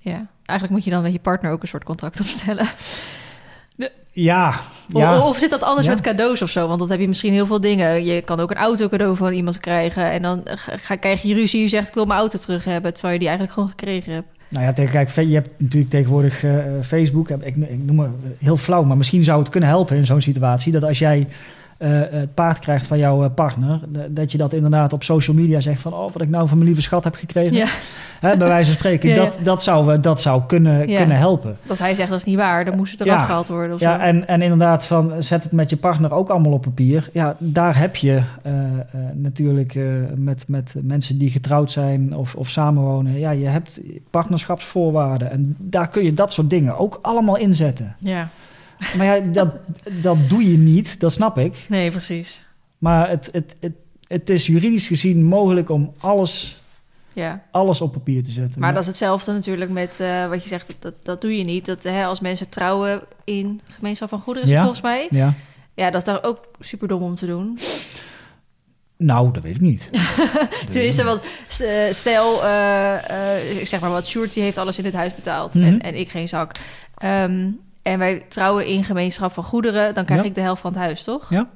Ja, 0.00 0.26
eigenlijk 0.44 0.70
moet 0.70 0.84
je 0.84 0.90
dan 0.90 1.02
met 1.02 1.12
je 1.12 1.18
partner 1.18 1.50
ook 1.52 1.62
een 1.62 1.68
soort 1.68 1.84
contract 1.84 2.20
opstellen. 2.20 2.66
Ja, 4.12 4.48
Of- 4.48 5.00
ja. 5.00 5.20
Of, 5.20 5.38
zit 5.38 5.50
dat 5.50 5.62
anders 5.62 5.86
Ja. 5.86 5.92
met 5.92 6.00
cadeaus 6.02 6.42
of 6.42 6.50
zo? 6.50 6.66
Want 6.68 6.78
dan 6.78 6.90
heb 6.90 7.00
je 7.00 7.08
misschien 7.08 7.32
heel 7.32 7.46
veel 7.46 7.60
dingen. 7.60 8.04
Je 8.04 8.22
kan 8.22 8.40
ook 8.40 8.50
een 8.50 8.56
auto 8.56 8.88
cadeau 8.88 9.16
van 9.16 9.32
iemand 9.32 9.58
krijgen. 9.60 10.10
En 10.10 10.22
dan 10.22 10.42
ga, 10.44 10.96
krijg 10.96 11.22
je 11.22 11.34
ruzie. 11.34 11.60
Je 11.60 11.68
zegt 11.68 11.88
ik 11.88 11.94
wil 11.94 12.04
mijn 12.04 12.18
auto 12.18 12.38
terug 12.38 12.64
hebben. 12.64 12.92
Terwijl 12.92 13.12
je 13.14 13.18
die 13.18 13.28
eigenlijk 13.28 13.58
gewoon 13.58 13.74
gekregen 13.78 14.12
hebt. 14.12 14.26
Nou 14.48 14.64
ja, 14.64 14.72
kijk, 14.72 15.10
je 15.10 15.34
hebt 15.34 15.54
natuurlijk 15.56 15.90
tegenwoordig 15.90 16.44
eh, 16.44 16.56
Facebook. 16.82 17.28
Ik, 17.30 17.56
ik 17.56 17.84
noem 17.84 17.98
het 17.98 18.10
heel 18.38 18.56
flauw, 18.56 18.82
maar 18.84 18.96
misschien 18.96 19.24
zou 19.24 19.38
het 19.40 19.48
kunnen 19.48 19.68
helpen 19.68 19.96
in 19.96 20.04
zo'n 20.04 20.20
situatie. 20.20 20.72
Dat 20.72 20.84
als 20.84 20.98
jij 20.98 21.26
het 21.86 22.34
paard 22.34 22.58
krijgt 22.58 22.86
van 22.86 22.98
jouw 22.98 23.24
eh, 23.24 23.30
partner, 23.34 23.80
dat 24.08 24.32
je 24.32 24.38
dat 24.38 24.52
inderdaad 24.52 24.92
op 24.92 25.02
social 25.02 25.36
media 25.36 25.60
zegt 25.60 25.80
van, 25.80 25.92
oh, 25.92 26.12
wat 26.12 26.22
ik 26.22 26.28
nou 26.28 26.48
van 26.48 26.56
mijn 26.56 26.68
lieve 26.68 26.82
schat 26.82 27.04
heb 27.04 27.14
gekregen. 27.14 27.52
Ja, 27.52 27.66
Hè, 28.20 28.36
bij 28.36 28.48
wijze 28.48 28.70
van 28.70 28.78
spreken, 28.78 29.08
Ja, 29.08 29.14
ja. 29.14 29.22
Dat, 29.22 29.38
dat 29.42 29.62
zou, 29.62 29.92
eh, 29.94 30.02
dat 30.02 30.20
zou 30.20 30.42
kunnen, 30.46 30.86
kunnen 30.86 31.16
helpen. 31.16 31.56
dat 31.62 31.78
hij 31.78 31.94
zegt 31.94 32.08
dat 32.08 32.18
is 32.18 32.24
niet 32.24 32.36
waar. 32.36 32.64
Dan 32.64 32.76
moest 32.76 32.98
het 32.98 33.08
eraf 33.08 33.24
gehaald 33.24 33.48
worden. 33.48 33.74
Of 33.74 33.80
Ja, 33.80 33.98
zo. 33.98 34.04
en, 34.04 34.28
en 34.28 34.42
inderdaad, 34.42 34.86
van, 34.86 35.22
zet 35.22 35.42
het 35.42 35.52
met 35.52 35.70
je 35.70 35.76
partner 35.76 36.12
ook 36.12 36.28
allemaal 36.28 36.52
op 36.52 36.62
papier. 36.62 37.08
Ja, 37.12 37.36
daar 37.38 37.78
heb 37.78 37.96
je 37.96 38.22
eh, 38.42 38.52
eh, 38.52 38.80
natuurlijk 39.14 39.74
eh, 39.74 39.84
met, 40.14 40.48
met 40.48 40.74
mensen 40.82 41.18
die 41.18 41.30
getrouwd 41.30 41.70
zijn 41.70 42.16
of, 42.16 42.34
of 42.34 42.48
samenwonen. 42.48 43.18
Ja, 43.18 43.30
je 43.30 43.46
hebt 43.46 43.80
partnerschapsvoorwaarden. 44.10 45.30
En 45.30 45.56
daar 45.58 45.88
kun 45.88 46.04
je 46.04 46.14
dat 46.14 46.32
soort 46.32 46.50
dingen 46.50 46.78
ook 46.78 46.98
allemaal 47.02 47.36
inzetten. 47.36 47.94
ja, 47.98 48.28
Maar 48.96 49.06
ja, 49.06 49.20
dat, 49.20 49.48
dat 50.02 50.28
doe 50.28 50.50
je 50.50 50.56
niet, 50.58 51.00
dat 51.00 51.12
snap 51.12 51.38
ik. 51.38 51.64
nee, 51.68 51.90
precies. 51.90 52.46
Maar 52.78 53.08
het, 53.08 53.28
het, 53.32 53.54
het, 53.60 53.72
het 54.08 54.30
is 54.30 54.46
juridisch 54.46 54.86
gezien 54.86 55.24
mogelijk 55.24 55.70
om 55.70 55.92
alles, 55.98 56.62
Ja. 57.12 57.42
alles 57.50 57.80
op 57.80 57.92
papier 57.92 58.24
te 58.24 58.30
zetten. 58.30 58.60
Maar 58.60 58.72
dat 58.72 58.82
is 58.82 58.88
hetzelfde 58.88 59.32
natuurlijk 59.32 59.70
met 59.70 60.00
eh, 60.00 60.28
wat 60.28 60.42
je 60.42 60.48
zegt. 60.48 60.66
Dat, 60.78 60.94
dat 61.02 61.20
doe 61.20 61.36
je 61.38 61.44
niet. 61.44 61.66
Dat 61.66 61.82
hè, 61.82 62.04
als 62.04 62.20
mensen 62.20 62.48
trouwen 62.48 63.02
in 63.24 63.60
gemeenschap 63.68 64.08
van 64.08 64.20
goederen, 64.20 64.48
Ja. 64.48 64.58
volgens 64.60 64.80
mij. 64.82 65.06
Ja, 65.10 65.34
Ja, 65.74 65.90
dat 65.90 66.00
is 66.00 66.06
daar 66.06 66.22
ook 66.22 66.48
super 66.60 66.88
dom 66.88 67.02
om 67.02 67.14
te 67.14 67.26
doen. 67.26 67.58
nou, 68.96 69.32
dat 69.32 69.42
weet 69.42 69.54
ik 69.54 69.60
niet. 69.60 69.90
Tenminste, 70.70 71.04
want 71.04 71.20
eh, 71.60 71.92
stel, 71.92 72.44
eh, 72.44 73.34
eh, 73.36 73.60
ik 73.60 73.66
zeg 73.66 73.80
maar 73.80 73.90
wat, 73.90 74.06
Sjoerd 74.06 74.32
die 74.32 74.42
heeft 74.42 74.58
alles 74.58 74.78
in 74.78 74.84
het 74.84 74.94
huis 74.94 75.14
betaald 75.14 75.54
Mhm. 75.54 75.64
en, 75.64 75.80
en 75.80 75.94
ik 75.98 76.08
geen 76.10 76.28
zak. 76.28 76.52
Ehm, 76.96 77.50
en 77.82 77.98
wij 77.98 78.24
trouwen 78.28 78.66
in 78.66 78.84
gemeenschap 78.84 79.32
van 79.32 79.44
goederen, 79.44 79.94
dan 79.94 80.04
krijg 80.04 80.20
Ja. 80.20 80.26
ik 80.26 80.34
de 80.34 80.40
helft 80.40 80.60
van 80.60 80.70
het 80.72 80.80
huis, 80.80 81.02
toch? 81.04 81.30
Ja. 81.30 81.48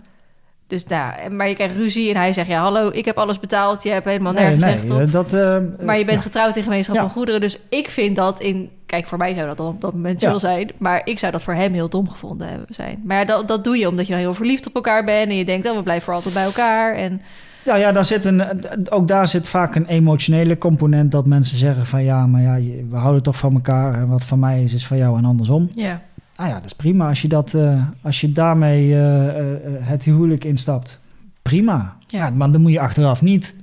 Dus 0.66 0.86
nou, 0.86 1.12
en- 1.14 1.36
maar 1.36 1.48
je 1.48 1.54
krijgt 1.54 1.76
ruzie 1.76 2.10
en 2.10 2.16
hij 2.16 2.32
zegt, 2.32 2.48
ja 2.48 2.62
hallo, 2.62 2.90
ik 2.92 3.04
heb 3.04 3.16
alles 3.18 3.40
betaald, 3.40 3.82
je 3.82 3.90
hebt 3.90 4.04
helemaal 4.06 4.32
Nee, 4.32 4.42
nergens 4.42 4.64
nee, 4.64 4.74
recht 4.74 4.90
op. 4.90 4.98
eh, 5.00 5.12
dat, 5.12 5.32
eh, 5.32 5.84
Maar 5.86 5.98
je 5.98 6.04
bent 6.04 6.16
ja. 6.16 6.22
getrouwd 6.22 6.56
in 6.56 6.62
gemeenschap 6.62 6.96
van 6.96 7.10
goederen, 7.10 7.40
dus 7.40 7.58
ik 7.68 7.88
vind 7.90 8.16
dat 8.16 8.40
in... 8.40 8.70
Kijk, 8.86 9.06
voor 9.06 9.18
mij 9.18 9.34
zou 9.34 9.46
dat 9.46 9.56
dan 9.56 9.66
op 9.66 9.80
dat 9.80 9.92
moment 9.92 10.20
wel 10.20 10.38
zijn, 10.40 10.70
maar 10.78 11.00
ik 11.04 11.18
zou 11.18 11.32
dat 11.32 11.42
voor 11.42 11.54
hem 11.54 11.72
heel 11.72 11.88
dom 11.88 12.08
gevonden 12.10 12.48
hebben 12.48 12.66
zijn. 12.74 13.00
Maar 13.04 13.26
dat, 13.26 13.48
dat 13.48 13.64
doe 13.64 13.76
je 13.78 13.88
omdat 13.88 14.06
je 14.06 14.12
dan 14.12 14.20
heel 14.22 14.34
verliefd 14.34 14.66
op 14.66 14.74
elkaar 14.74 15.04
bent 15.04 15.30
en 15.30 15.36
je 15.36 15.44
denkt, 15.44 15.66
oh, 15.68 15.74
we 15.76 15.82
blijven 15.82 16.04
voor 16.04 16.14
altijd 16.14 16.34
bij 16.34 16.44
elkaar. 16.44 16.94
En 16.94 17.20
Ja, 17.64 17.74
ja 17.74 17.92
daar 17.92 18.04
zit 18.04 18.24
een, 18.24 18.42
ook 18.90 19.08
daar 19.08 19.26
zit 19.28 19.48
vaak 19.48 19.74
een 19.74 19.86
emotionele 19.86 20.58
component 20.58 21.10
dat 21.10 21.26
mensen 21.26 21.56
zeggen 21.56 21.86
van 21.86 22.02
ja, 22.04 22.26
maar 22.26 22.40
ja, 22.42 22.54
we 22.88 22.96
houden 22.96 23.22
toch 23.22 23.36
van 23.36 23.54
elkaar 23.54 23.94
en 23.94 24.08
wat 24.08 24.24
van 24.24 24.38
mij 24.38 24.62
is, 24.62 24.72
is 24.74 24.86
van 24.86 24.96
jou 24.96 25.18
en 25.18 25.24
andersom. 25.24 25.68
ja, 25.74 26.00
Nou 26.42 26.54
ja, 26.54 26.60
dat 26.60 26.70
is 26.70 26.76
prima 26.76 27.08
als 27.08 27.22
je, 27.22 27.28
dat, 27.28 27.54
eh, 27.54 27.82
als 28.02 28.20
je 28.20 28.32
daarmee 28.32 28.92
eh, 28.92 29.28
eh, 29.28 29.56
het 29.80 30.04
huwelijk 30.04 30.44
instapt. 30.44 31.00
Prima. 31.42 31.96
Ja. 32.06 32.24
Ja. 32.24 32.30
maar 32.30 32.50
dan 32.50 32.60
moet 32.60 32.72
je 32.72 32.80
achteraf 32.80 33.22
niet, 33.22 33.56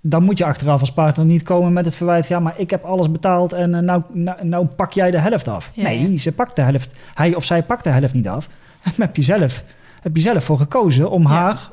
dan 0.00 0.22
moet 0.22 0.38
je 0.38 0.44
achteraf 0.44 0.80
als 0.80 0.92
partner 0.92 1.26
niet 1.26 1.42
komen 1.42 1.72
met 1.72 1.84
het 1.84 1.94
verwijt, 1.94 2.28
ja, 2.28 2.40
maar 2.40 2.54
ik 2.56 2.70
heb 2.70 2.84
alles 2.84 3.10
betaald 3.10 3.52
en 3.52 3.84
nou, 3.84 4.02
nou, 4.12 4.46
nou 4.46 4.66
pak 4.66 4.92
jij 4.92 5.10
de 5.10 5.18
helft 5.18 5.48
af. 5.48 5.70
Ja, 5.74 5.82
nee, 5.82 6.10
ja. 6.10 6.18
ze 6.18 6.32
pakt 6.32 6.56
de 6.56 6.62
helft, 6.62 6.90
hij 7.14 7.34
of 7.34 7.44
zij 7.44 7.62
pakt 7.62 7.84
de 7.84 7.90
helft 7.90 8.14
niet 8.14 8.28
af. 8.28 8.48
En 8.84 8.92
heb 8.96 9.16
je 9.16 9.22
zelf, 9.22 9.64
heb 10.00 10.16
je 10.16 10.22
zelf 10.22 10.44
voor 10.44 10.58
gekozen 10.58 11.10
om 11.10 11.24
haar 11.24 11.70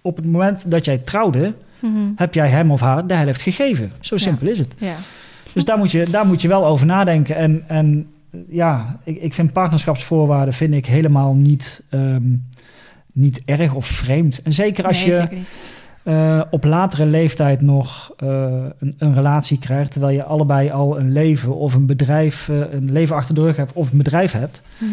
op 0.00 0.16
het 0.16 0.26
moment 0.26 0.70
dat 0.70 0.84
jij 0.84 0.98
trouwde 0.98 1.54
Mhm. 1.80 2.12
heb 2.16 2.34
jij 2.34 2.48
hem 2.48 2.70
of 2.70 2.80
haar 2.80 3.06
de 3.06 3.14
helft 3.14 3.40
gegeven. 3.40 3.92
Zo 4.00 4.16
simpel 4.16 4.46
is 4.46 4.58
het. 4.58 4.74
Ja. 4.78 4.94
Dus 5.52 5.64
daar 5.64 5.78
moet 5.78 5.90
je, 5.90 6.06
daar 6.10 6.26
moet 6.26 6.42
je 6.42 6.48
wel 6.48 6.66
over 6.66 6.86
nadenken. 6.86 7.36
En, 7.36 7.64
en 7.66 8.06
ja, 8.48 9.00
ik, 9.04 9.22
ik 9.22 9.34
vind 9.34 9.52
partnerschapsvoorwaarden 9.52 10.54
vind 10.54 10.74
ik 10.74 10.86
helemaal 10.86 11.34
niet, 11.34 11.82
ehm, 11.90 12.36
niet 13.12 13.42
erg 13.44 13.74
of 13.74 13.86
vreemd. 13.86 14.42
En 14.42 14.52
zeker 14.52 14.86
als 14.86 14.98
nee, 14.98 15.06
je 15.06 15.14
zeker 15.14 15.38
eh, 16.06 16.40
op 16.50 16.64
latere 16.64 17.06
leeftijd 17.06 17.60
nog 17.60 18.12
eh, 18.16 18.28
een, 18.78 18.94
een 18.98 19.14
relatie 19.14 19.58
krijgt, 19.58 19.92
terwijl 19.92 20.16
je 20.16 20.24
allebei 20.24 20.70
al 20.70 20.98
een 20.98 21.12
leven 21.12 21.56
of 21.56 21.74
een 21.74 21.86
bedrijf, 21.86 22.48
eh, 22.48 22.56
een 22.70 22.92
leven 22.92 23.16
achter 23.16 23.34
de 23.34 23.40
rug 23.40 23.56
hebt 23.56 23.72
of 23.72 23.92
een 23.92 23.98
bedrijf 23.98 24.32
hebt. 24.32 24.62
Mhm. 24.78 24.92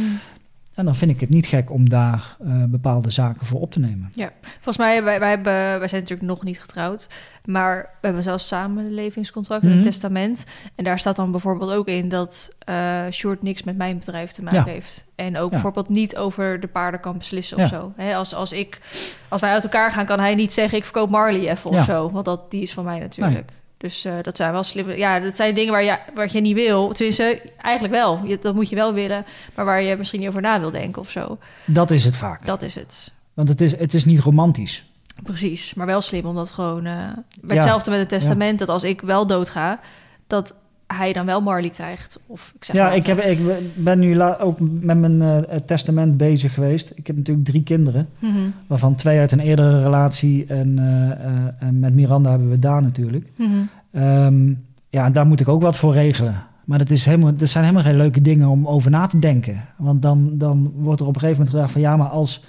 En 0.73 0.85
dan 0.85 0.95
vind 0.95 1.11
ik 1.11 1.19
het 1.19 1.29
niet 1.29 1.45
gek 1.45 1.71
om 1.71 1.89
daar 1.89 2.35
eh, 2.45 2.63
bepaalde 2.63 3.09
zaken 3.09 3.45
voor 3.45 3.61
op 3.61 3.71
te 3.71 3.79
nemen. 3.79 4.11
Volgens 4.53 4.77
mij, 4.77 5.03
wij, 5.03 5.19
wij, 5.19 5.29
hebben, 5.29 5.53
wij 5.53 5.87
zijn 5.87 6.01
natuurlijk 6.01 6.29
nog 6.29 6.43
niet 6.43 6.61
getrouwd, 6.61 7.09
maar 7.45 7.77
we 7.81 8.05
hebben 8.05 8.23
zelfs 8.23 8.47
samen 8.47 8.85
een 8.85 8.93
levingscontract 8.93 9.63
en 9.63 9.69
Mhm. 9.69 9.77
een 9.77 9.83
testament. 9.83 10.45
En 10.75 10.83
daar 10.83 10.99
staat 10.99 11.15
dan 11.15 11.31
bijvoorbeeld 11.31 11.71
ook 11.71 11.87
in 11.87 12.09
dat 12.09 12.55
eh 12.59 13.01
Short 13.11 13.41
niks 13.43 13.63
met 13.63 13.77
mijn 13.77 13.97
bedrijf 13.99 14.31
te 14.31 14.43
maken 14.43 14.57
Ja. 14.65 14.71
heeft. 14.71 15.05
En 15.15 15.37
ook 15.37 15.43
Ja. 15.43 15.49
bijvoorbeeld 15.49 15.89
niet 15.89 16.15
over 16.17 16.59
de 16.59 16.67
paarden 16.67 16.99
kan 16.99 17.17
beslissen 17.17 17.57
Ja. 17.57 17.63
of 17.63 17.69
zo. 17.69 17.93
Als, 18.13 18.33
als, 18.33 18.51
ik, 18.51 18.81
als 19.27 19.41
wij 19.41 19.51
uit 19.51 19.63
elkaar 19.63 19.91
gaan, 19.91 20.05
kan 20.05 20.19
hij 20.19 20.35
niet 20.35 20.53
zeggen 20.53 20.77
ik 20.77 20.83
verkoop 20.83 21.09
Marley 21.09 21.49
even 21.49 21.69
of 21.69 21.75
Ja. 21.75 21.83
zo. 21.83 22.09
Want 22.11 22.25
dat, 22.25 22.51
die 22.51 22.61
is 22.61 22.73
van 22.73 22.83
mij 22.83 22.99
natuurlijk. 22.99 23.51
Dus 23.83 24.05
eh, 24.05 24.13
dat 24.21 24.37
zijn 24.37 24.51
wel 24.51 24.63
slimme... 24.63 24.97
Ja, 24.97 25.19
dat 25.19 25.35
zijn 25.35 25.55
dingen 25.55 25.71
waar 25.71 25.83
je, 25.83 25.97
waar 26.15 26.29
je 26.31 26.41
niet 26.41 26.55
wil. 26.55 26.93
Tenminste, 26.93 27.41
eigenlijk 27.57 27.93
wel. 27.93 28.21
Je, 28.25 28.39
dat 28.39 28.55
moet 28.55 28.69
je 28.69 28.75
wel 28.75 28.93
willen. 28.93 29.25
Maar 29.55 29.65
waar 29.65 29.81
je 29.81 29.95
misschien 29.95 30.19
niet 30.19 30.29
over 30.29 30.41
na 30.41 30.59
wil 30.59 30.71
denken 30.71 31.01
of 31.01 31.09
zo. 31.09 31.37
Dat 31.65 31.91
is 31.91 32.05
het 32.05 32.15
vaak. 32.15 32.45
Dat 32.45 32.61
is 32.61 32.75
het. 32.75 33.13
Want 33.33 33.47
het 33.47 33.61
is, 33.61 33.77
het 33.77 33.93
is 33.93 34.05
niet 34.05 34.19
romantisch. 34.19 34.85
Precies, 35.23 35.73
maar 35.73 35.85
wel 35.85 36.01
slim 36.01 36.25
om 36.25 36.35
dat 36.35 36.51
gewoon... 36.51 36.85
eh 36.85 37.07
hetzelfde 37.47 37.89
met 37.89 37.99
het 37.99 38.09
testament, 38.09 38.59
dat 38.59 38.69
als 38.69 38.83
ik 38.83 39.01
wel 39.01 39.25
doodga... 39.25 39.79
dat 40.27 40.55
hij 40.93 41.13
dan 41.13 41.25
wel 41.25 41.41
Marley 41.41 41.69
krijgt. 41.69 42.23
Of 42.27 42.53
ik 42.55 42.63
zeg 42.63 42.75
ja, 42.75 42.91
ik, 42.91 43.05
heb, 43.05 43.19
ik 43.19 43.39
ben 43.75 43.99
nu 43.99 44.21
ook 44.21 44.57
met 44.59 44.97
mijn 44.97 45.21
eh, 45.21 45.57
testament 45.65 46.17
bezig 46.17 46.53
geweest. 46.53 46.91
Ik 46.95 47.07
heb 47.07 47.15
natuurlijk 47.15 47.47
drie 47.47 47.63
kinderen, 47.63 48.07
Mhm, 48.19 48.49
waarvan 48.67 48.95
twee 48.95 49.19
uit 49.19 49.31
een 49.31 49.39
eerdere 49.39 49.83
relatie. 49.83 50.45
En, 50.47 50.79
eh, 50.79 51.11
eh, 51.11 51.43
en 51.59 51.79
met 51.79 51.93
Miranda 51.93 52.29
hebben 52.29 52.49
we 52.49 52.59
daar 52.59 52.81
natuurlijk. 52.81 53.27
mhm. 53.35 53.49
Ehm, 53.91 54.53
ja, 54.89 55.09
daar 55.09 55.27
moet 55.27 55.39
ik 55.39 55.47
ook 55.47 55.61
wat 55.61 55.77
voor 55.77 55.93
regelen. 55.93 56.43
Maar 56.65 56.77
dat, 56.77 56.89
is 56.89 57.05
helemaal, 57.05 57.35
dat 57.35 57.49
zijn 57.49 57.63
helemaal 57.63 57.85
geen 57.85 57.97
leuke 57.97 58.21
dingen 58.21 58.47
om 58.47 58.67
over 58.67 58.91
na 58.91 59.05
te 59.05 59.19
denken. 59.19 59.61
Want 59.77 60.01
dan, 60.01 60.29
dan 60.33 60.71
wordt 60.75 60.99
er 61.01 61.07
op 61.07 61.13
een 61.13 61.19
gegeven 61.19 61.43
moment 61.43 61.49
gedacht 61.49 61.71
van... 61.71 61.81
ja, 61.81 61.97
maar 61.97 62.07
als, 62.07 62.43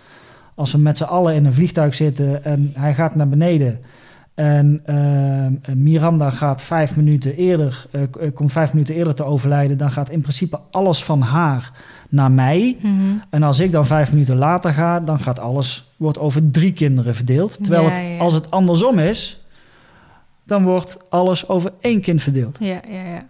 als 0.54 0.72
we 0.72 0.78
met 0.78 0.96
z'n 0.96 1.04
allen 1.04 1.34
in 1.34 1.44
een 1.44 1.52
vliegtuig 1.52 1.94
zitten 1.94 2.44
en 2.44 2.70
hij 2.74 2.94
gaat 2.94 3.14
naar 3.14 3.28
beneden... 3.28 3.78
en 4.34 4.80
ehm, 4.84 5.82
Miranda 5.82 6.30
gaat 6.30 6.62
vijf 6.62 6.96
minuten 6.96 7.36
eerder, 7.36 7.86
eh, 7.90 8.02
eh, 8.02 8.34
komt 8.34 8.52
vijf 8.52 8.72
minuten 8.72 8.94
eerder 8.94 9.14
te 9.14 9.24
overlijden... 9.24 9.78
dan 9.78 9.90
gaat 9.90 10.10
in 10.10 10.20
principe 10.20 10.60
alles 10.70 11.04
van 11.04 11.20
haar 11.20 11.72
naar 12.08 12.30
mij. 12.30 12.76
Mhm. 12.80 13.16
En 13.30 13.42
als 13.42 13.60
ik 13.60 13.72
dan 13.72 13.86
vijf 13.86 14.12
minuten 14.12 14.36
later 14.36 14.72
ga, 14.72 15.00
dan 15.00 15.18
gaat 15.18 15.38
alles... 15.38 15.92
wordt 15.96 16.18
over 16.18 16.50
drie 16.50 16.72
kinderen 16.72 17.14
verdeeld. 17.14 17.58
Terwijl 17.62 17.82
Ja, 17.82 17.90
het, 17.90 17.98
ja. 17.98 18.18
als 18.18 18.32
het 18.32 18.50
andersom 18.50 18.98
is... 18.98 19.40
dan 20.44 20.62
wordt 20.62 20.98
alles 21.08 21.48
over 21.48 21.72
één 21.80 22.00
kind 22.00 22.22
verdeeld. 22.22 22.56
Ja, 22.60 22.80
ja, 22.88 23.02
ja. 23.02 23.26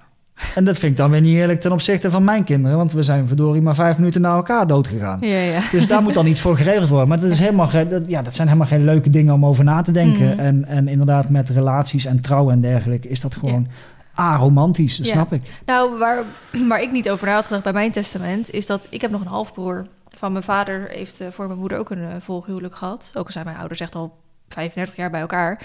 En 0.55 0.65
dat 0.65 0.79
vind 0.79 0.93
ik 0.93 0.99
dan 0.99 1.11
weer 1.11 1.21
niet 1.21 1.37
eerlijk 1.37 1.61
ten 1.61 1.73
opzichte 1.73 2.11
van 2.11 2.25
mijn 2.25 2.45
kinderen. 2.45 2.77
Want 2.77 2.93
we 2.93 3.03
zijn 3.03 3.27
verdorie 3.27 3.63
maar 3.63 3.75
vijf 3.75 3.99
minuten 3.99 4.21
na 4.21 4.35
elkaar 4.35 4.67
dood 4.67 4.87
gegaan. 4.87 5.19
Ja, 5.21 5.39
ja. 5.39 5.61
Dus 5.71 5.87
daar 5.87 6.03
moet 6.03 6.15
dan 6.15 6.27
iets 6.27 6.41
voor 6.41 6.57
geregeld 6.57 6.89
worden. 6.89 7.09
Maar 7.09 7.21
dat, 7.21 7.31
is 7.31 7.39
helemaal 7.39 7.71
dat, 7.89 8.03
ja, 8.07 8.23
dat 8.23 8.35
zijn 8.35 8.49
helemaal 8.49 8.69
geen 8.69 8.85
leuke 8.85 9.11
dingen 9.11 9.35
om 9.35 9.47
over 9.47 9.65
na 9.65 9.83
te 9.83 9.91
denken. 9.91 10.27
Mhm. 10.29 10.39
En, 10.39 10.65
en 10.65 10.89
inderdaad 10.89 11.29
met 11.31 11.51
relaties 11.51 12.05
en 12.05 12.21
trouwen 12.21 12.53
en 12.53 12.61
dergelijke... 12.61 13.09
is 13.09 13.21
dat 13.21 13.35
gewoon 13.35 13.67
aromantisch, 14.15 14.97
dat 14.97 15.07
snap 15.07 15.33
ik. 15.33 15.43
Nou, 15.67 15.99
waar, 15.99 16.23
waar 16.69 16.83
ik 16.83 16.93
niet 16.93 17.11
over 17.11 17.27
na 17.27 17.35
had 17.35 17.47
gedacht 17.47 17.65
bij 17.65 17.73
mijn 17.73 17.93
testament... 17.93 18.51
is 18.51 18.67
dat 18.67 18.87
ik 18.91 19.01
heb 19.01 19.11
nog 19.11 19.21
een 19.21 19.27
halfbroer 19.27 19.87
van 20.17 20.33
mijn 20.33 20.45
vader... 20.45 20.89
heeft 20.89 21.21
eh, 21.21 21.29
voor 21.31 21.47
mijn 21.47 21.59
moeder 21.59 21.79
ook 21.79 21.91
een 21.91 21.99
uh, 21.99 22.09
volhuwelijk 22.21 22.75
gehad. 22.75 23.13
Ook 23.15 23.27
al 23.27 23.33
zijn 23.33 23.45
mijn 23.45 23.57
ouders 23.57 23.81
echt 23.81 23.95
al 23.95 24.17
35 24.49 24.97
jaar 24.97 25.11
bij 25.11 25.21
elkaar. 25.21 25.61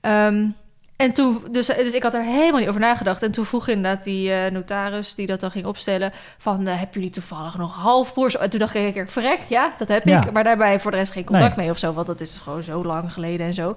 Ehm, 0.00 0.46
en 1.00 1.12
toen, 1.12 1.42
dus, 1.50 1.66
dus 1.66 1.94
ik 1.94 2.02
had 2.02 2.14
er 2.14 2.22
helemaal 2.22 2.60
niet 2.60 2.68
over 2.68 2.80
nagedacht. 2.80 3.22
En 3.22 3.30
toen 3.30 3.44
vroeg 3.46 3.68
inderdaad 3.68 4.04
die 4.04 4.32
eh, 4.32 4.50
notaris 4.50 5.14
die 5.14 5.26
dat 5.26 5.40
dan 5.40 5.50
ging 5.50 5.66
opstellen... 5.66 6.12
van, 6.38 6.66
hebben 6.66 6.88
jullie 6.92 7.10
toevallig 7.10 7.56
nog 7.56 7.74
halfbroers? 7.74 8.36
En 8.36 8.50
toen 8.50 8.58
dacht 8.58 8.74
ik, 8.74 8.94
ik 8.94 9.10
verrek, 9.10 9.38
ja, 9.48 9.72
dat 9.78 9.88
heb 9.88 10.04
Ja. 10.04 10.24
ik. 10.26 10.32
Maar 10.32 10.44
daarbij 10.44 10.80
voor 10.80 10.90
de 10.90 10.96
rest 10.96 11.12
geen 11.12 11.24
contact 11.24 11.56
Nee. 11.56 11.64
mee 11.64 11.74
of 11.74 11.78
zo... 11.80 11.92
want 11.92 12.06
dat 12.06 12.20
is 12.20 12.38
gewoon 12.42 12.62
zo 12.62 12.84
lang 12.84 13.12
geleden 13.12 13.46
en 13.46 13.54
zo. 13.54 13.76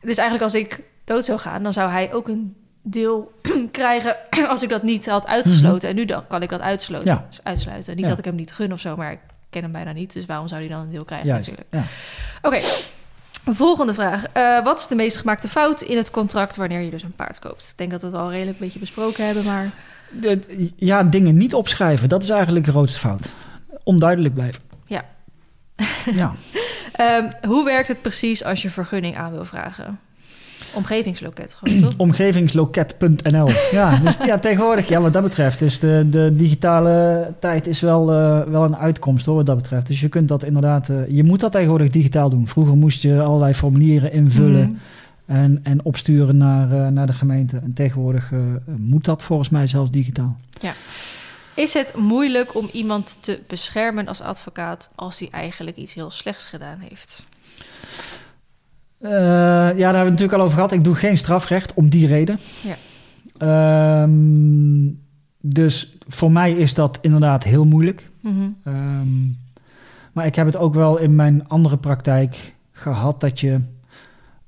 Dus 0.00 0.16
eigenlijk 0.16 0.42
als 0.42 0.54
ik 0.62 0.80
dood 1.04 1.24
zou 1.24 1.38
gaan... 1.38 1.62
dan 1.62 1.72
zou 1.72 1.90
hij 1.90 2.12
ook 2.12 2.28
een 2.28 2.56
deel 2.82 3.32
krijgen 3.70 4.16
als 4.48 4.62
ik 4.62 4.68
dat 4.68 4.82
niet 4.82 5.06
had 5.08 5.26
uitgesloten. 5.26 5.88
En 5.88 5.94
nu 5.94 6.04
dan 6.04 6.26
kan 6.26 6.42
ik 6.42 6.48
dat 6.48 6.60
uitsloten, 6.60 7.06
Ja. 7.06 7.26
uitsluiten. 7.42 7.94
Niet 7.94 8.04
Ja. 8.04 8.10
dat 8.10 8.18
ik 8.18 8.24
hem 8.24 8.34
niet 8.34 8.52
gun 8.52 8.72
of 8.72 8.80
zo, 8.80 8.96
maar 8.96 9.12
ik 9.12 9.18
ken 9.50 9.62
hem 9.62 9.72
bijna 9.72 9.92
niet. 9.92 10.12
Dus 10.12 10.26
waarom 10.26 10.48
zou 10.48 10.60
hij 10.60 10.70
dan 10.70 10.80
een 10.80 10.90
deel 10.90 11.04
krijgen 11.04 11.28
Juist, 11.28 11.48
natuurlijk? 11.50 11.74
ja. 11.74 12.48
Oké, 12.48 12.60
volgende 13.44 13.94
vraag. 13.94 14.24
Eh, 14.32 14.64
wat 14.64 14.78
is 14.78 14.86
de 14.86 14.94
meest 14.94 15.16
gemaakte 15.16 15.48
fout 15.48 15.80
in 15.80 15.96
het 15.96 16.10
contract 16.10 16.56
wanneer 16.56 16.80
je 16.80 16.90
dus 16.90 17.02
een 17.02 17.14
paard 17.14 17.38
koopt? 17.38 17.68
Ik 17.70 17.78
denk 17.78 17.90
dat 17.90 18.00
we 18.00 18.06
het 18.06 18.16
al 18.16 18.30
redelijk 18.30 18.58
een 18.58 18.64
beetje 18.64 18.78
besproken 18.78 19.26
hebben, 19.26 19.44
maar... 19.44 19.70
Ja, 20.76 21.02
dingen 21.02 21.36
niet 21.36 21.54
opschrijven, 21.54 22.08
dat 22.08 22.22
is 22.22 22.30
eigenlijk 22.30 22.64
de 22.64 22.70
grootste 22.70 22.98
fout. 22.98 23.32
Onduidelijk 23.84 24.34
blijven. 24.34 24.62
Ja. 24.86 25.04
ja. 26.14 26.32
Ehm, 26.92 27.30
hoe 27.46 27.64
werkt 27.64 27.88
het 27.88 28.02
precies 28.02 28.44
als 28.44 28.62
je 28.62 28.70
vergunning 28.70 29.16
aan 29.16 29.32
wil 29.32 29.44
vragen? 29.44 30.00
Omgevingsloket, 30.74 31.54
gewoon 31.54 31.80
toch? 31.80 31.92
Omgevingsloket.nl. 31.96 33.48
Ja, 33.70 33.96
dus 33.96 34.16
ja, 34.24 34.38
tegenwoordig, 34.38 34.88
ja, 34.88 35.00
wat 35.00 35.12
dat 35.12 35.22
betreft, 35.22 35.58
dus 35.58 35.78
de, 35.78 36.06
de 36.10 36.32
digitale 36.36 37.26
tijd 37.38 37.66
is 37.66 37.80
wel, 37.80 38.12
eh, 38.12 38.42
wel 38.42 38.64
een 38.64 38.76
uitkomst 38.76 39.26
hoor, 39.26 39.34
wat 39.34 39.46
dat 39.46 39.56
betreft. 39.56 39.86
Dus 39.86 40.00
je 40.00 40.08
kunt 40.08 40.28
dat 40.28 40.44
inderdaad, 40.44 40.88
eh, 40.88 40.96
je 41.08 41.24
moet 41.24 41.40
dat 41.40 41.52
tegenwoordig 41.52 41.90
digitaal 41.90 42.28
doen. 42.30 42.48
Vroeger 42.48 42.76
moest 42.76 43.02
je 43.02 43.20
allerlei 43.22 43.54
formulieren 43.54 44.12
invullen 44.12 44.78
Mhm. 45.26 45.36
en, 45.38 45.60
en 45.62 45.84
opsturen 45.84 46.36
naar, 46.36 46.72
eh, 46.72 46.86
naar 46.86 47.06
de 47.06 47.12
gemeente. 47.12 47.56
En 47.56 47.72
tegenwoordig 47.72 48.30
moet 48.76 49.04
dat 49.04 49.22
volgens 49.22 49.48
mij 49.48 49.66
zelfs 49.66 49.90
digitaal. 49.90 50.36
Is 51.54 51.74
het 51.74 51.96
moeilijk 51.96 52.56
om 52.56 52.68
iemand 52.72 53.18
te 53.20 53.40
beschermen 53.46 54.06
als 54.06 54.20
advocaat 54.20 54.90
als 54.94 55.18
hij 55.18 55.28
eigenlijk 55.30 55.76
iets 55.76 55.94
heel 55.94 56.10
slechts 56.10 56.44
gedaan 56.44 56.78
heeft? 56.78 57.26
Eh, 59.00 59.10
ja, 59.10 59.12
daar 59.12 59.76
hebben 59.76 59.92
we 59.92 59.98
het 59.98 60.08
natuurlijk 60.10 60.32
al 60.32 60.40
over 60.40 60.54
gehad. 60.54 60.72
Ik 60.72 60.84
doe 60.84 60.94
geen 60.94 61.18
strafrecht 61.18 61.74
om 61.74 61.88
die 61.88 62.06
reden. 62.06 62.38
Ja. 62.62 62.74
Ehm, 63.38 64.88
dus 65.40 65.96
voor 66.06 66.32
mij 66.32 66.52
is 66.52 66.74
dat 66.74 66.98
inderdaad 67.00 67.44
heel 67.44 67.64
moeilijk. 67.64 68.10
Mhm. 68.20 68.50
Ehm, 68.64 69.26
maar 70.12 70.26
ik 70.26 70.34
heb 70.34 70.46
het 70.46 70.56
ook 70.56 70.74
wel 70.74 70.98
in 70.98 71.14
mijn 71.14 71.48
andere 71.48 71.76
praktijk 71.76 72.54
gehad 72.72 73.20
dat 73.20 73.40
je 73.40 73.60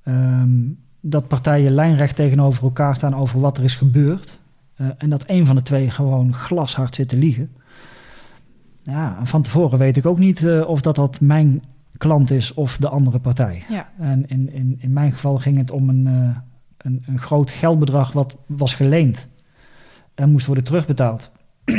ehm, 0.02 0.50
dat 1.00 1.28
partijen 1.28 1.72
lijnrecht 1.72 2.16
tegenover 2.16 2.62
elkaar 2.62 2.94
staan 2.94 3.16
over 3.16 3.40
wat 3.40 3.58
er 3.58 3.64
is 3.64 3.74
gebeurd. 3.74 4.40
Eh, 4.74 4.86
en 4.98 5.10
dat 5.10 5.24
een 5.26 5.46
van 5.46 5.56
de 5.56 5.62
twee 5.62 5.90
gewoon 5.90 6.34
glashard 6.34 6.94
zit 6.94 7.08
te 7.08 7.16
liegen. 7.16 7.50
Ja, 8.82 9.18
van 9.22 9.42
tevoren 9.42 9.78
weet 9.78 9.96
ik 9.96 10.06
ook 10.06 10.18
niet 10.18 10.44
eh, 10.44 10.68
of 10.68 10.80
dat, 10.80 10.94
dat 10.94 11.20
mijn 11.20 11.62
klant 12.02 12.30
is 12.30 12.54
of 12.54 12.76
de 12.76 12.88
andere 12.88 13.18
partij. 13.18 13.62
Ja. 13.68 13.88
En 13.98 14.28
in, 14.28 14.52
in, 14.52 14.76
in 14.80 14.92
mijn 14.92 15.12
geval 15.12 15.38
ging 15.38 15.58
het 15.58 15.70
om 15.70 15.88
een, 15.88 16.06
eh, 16.06 16.36
een, 16.76 17.02
een 17.06 17.18
groot 17.18 17.50
geldbedrag 17.50 18.12
wat 18.12 18.36
was 18.46 18.74
geleend 18.74 19.28
en 20.14 20.30
moest 20.30 20.46
worden 20.46 20.64
terugbetaald. 20.64 21.30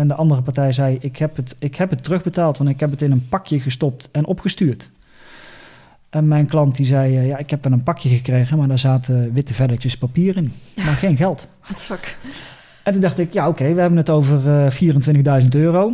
en 0.00 0.08
de 0.08 0.14
andere 0.14 0.42
partij 0.42 0.72
zei: 0.72 0.98
ik 1.00 1.16
heb, 1.16 1.36
het, 1.36 1.56
ik 1.58 1.74
heb 1.74 1.90
het 1.90 2.04
terugbetaald, 2.04 2.58
want 2.58 2.70
ik 2.70 2.80
heb 2.80 2.90
het 2.90 3.02
in 3.02 3.10
een 3.10 3.28
pakje 3.28 3.60
gestopt 3.60 4.08
en 4.12 4.26
opgestuurd. 4.26 4.90
En 6.10 6.28
mijn 6.28 6.46
klant 6.46 6.76
die 6.76 6.86
zei: 6.86 7.16
eh, 7.16 7.26
Ja, 7.26 7.38
ik 7.38 7.50
heb 7.50 7.64
wel 7.64 7.72
een 7.72 7.82
pakje 7.82 8.08
gekregen, 8.08 8.58
maar 8.58 8.68
daar 8.68 8.78
zaten 8.78 9.32
witte 9.32 9.54
velletjes 9.54 9.98
papier 9.98 10.36
in, 10.36 10.52
maar 10.76 10.84
geen 10.84 11.16
geld. 11.16 11.48
What 11.62 11.82
fuck? 11.82 12.18
En 12.82 12.92
toen 12.92 13.02
dacht 13.02 13.18
ik: 13.18 13.32
Ja, 13.32 13.48
oké, 13.48 13.74
we 13.74 13.80
hebben 13.80 13.98
het 13.98 14.10
over 14.10 14.64
eh 14.64 15.42
24.000 15.42 15.48
euro. 15.48 15.92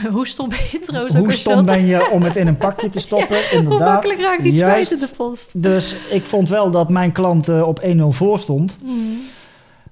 Hoe 0.12 0.26
stom 0.26 0.48
ben 0.48 0.58
je 0.70 0.78
trouwens 0.78 1.14
Hoe 1.14 1.32
stom 1.32 1.64
ben 1.64 1.86
je 1.86 2.10
om 2.10 2.22
het 2.22 2.36
in 2.36 2.46
een 2.46 2.56
pakje 2.56 2.88
te 2.88 3.00
stoppen? 3.08 3.36
Hoe 3.36 3.58
Inderdaad. 3.58 3.92
makkelijk 3.92 4.20
raakt 4.20 4.44
iets 4.44 4.60
kwijt 4.60 4.90
in 4.90 4.98
de 4.98 5.08
post? 5.16 5.62
Dus 5.62 5.96
ik 6.10 6.22
vond 6.22 6.48
wel 6.48 6.70
dat 6.70 6.88
mijn 6.90 7.12
klant 7.12 7.48
eh, 7.48 7.68
op 7.68 7.82
1-0 7.96 8.00
voor 8.08 8.38
stond. 8.38 8.78
Mhm. 8.82 8.94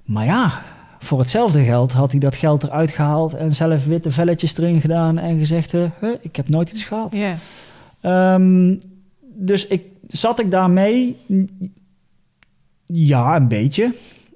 Maar 0.03 0.25
ja, 0.25 0.61
voor 0.99 1.19
hetzelfde 1.19 1.63
geld 1.63 1.91
had 1.91 2.11
hij 2.11 2.19
dat 2.19 2.35
geld 2.35 2.63
eruit 2.63 2.89
gehaald 2.89 3.33
en 3.33 3.51
zelf 3.51 3.85
witte 3.85 4.11
velletjes 4.11 4.57
erin 4.57 4.81
gedaan 4.81 5.17
en 5.17 5.37
gezegd: 5.37 5.71
huh, 5.71 5.89
Ik 6.21 6.35
heb 6.35 6.49
nooit 6.49 6.71
iets 6.71 6.83
gehad. 6.83 7.15
Ja. 7.15 7.37
Ehm, 8.01 8.75
dus 9.21 9.67
ik, 9.67 9.83
zat 10.07 10.39
ik 10.39 10.51
daarmee? 10.51 11.17
Ja, 12.85 13.35
een 13.35 13.47
beetje. 13.47 13.93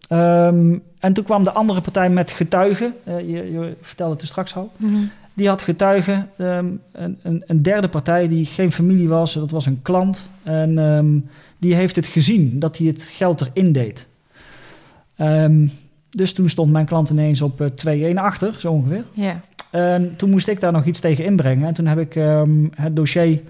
Ehm, 0.08 0.78
en 1.00 1.14
toen 1.14 1.24
kwam 1.24 1.44
de 1.44 1.52
andere 1.52 1.82
partij 1.82 2.10
met 2.10 2.32
getuigen. 2.32 2.94
Eh, 3.04 3.20
je, 3.20 3.52
je 3.52 3.76
vertelde 3.82 4.14
het 4.14 4.22
er 4.22 4.28
straks 4.28 4.56
al. 4.56 4.72
Mhm. 4.78 5.04
Die 5.36 5.48
had 5.48 5.62
getuigen. 5.62 6.30
ehm, 6.38 6.66
een, 6.92 7.20
een, 7.22 7.44
een 7.48 7.62
derde 7.62 7.90
partij 7.90 8.28
die 8.28 8.46
geen 8.46 8.72
familie 8.72 9.08
was, 9.08 9.34
dat 9.34 9.52
was 9.52 9.66
een 9.66 9.82
klant. 9.82 10.30
En 10.44 10.78
ehm, 10.78 11.20
die 11.58 11.76
heeft 11.76 11.96
het 11.96 12.08
gezien 12.08 12.60
dat 12.60 12.78
hij 12.78 12.88
het 12.88 13.04
geld 13.04 13.42
erin 13.42 13.72
deed. 13.72 14.08
Ehm, 15.16 15.68
dus 16.10 16.34
toen 16.34 16.50
stond 16.50 16.72
mijn 16.72 16.86
klant 16.86 17.10
ineens 17.10 17.42
op 17.42 17.62
eh, 17.62 18.14
2-1 18.14 18.18
achter, 18.18 18.60
zo 18.60 18.72
ongeveer. 18.72 19.04
Ja. 19.14 19.42
En 19.72 20.14
toen 20.16 20.30
moest 20.30 20.48
ik 20.48 20.60
daar 20.60 20.72
nog 20.72 20.86
iets 20.86 21.00
tegen 21.00 21.26
inbrengen. 21.26 21.68
En 21.68 21.74
toen 21.74 21.86
heb 21.86 22.00
ik 22.00 22.14
het 22.76 22.96
dossier 22.96 23.42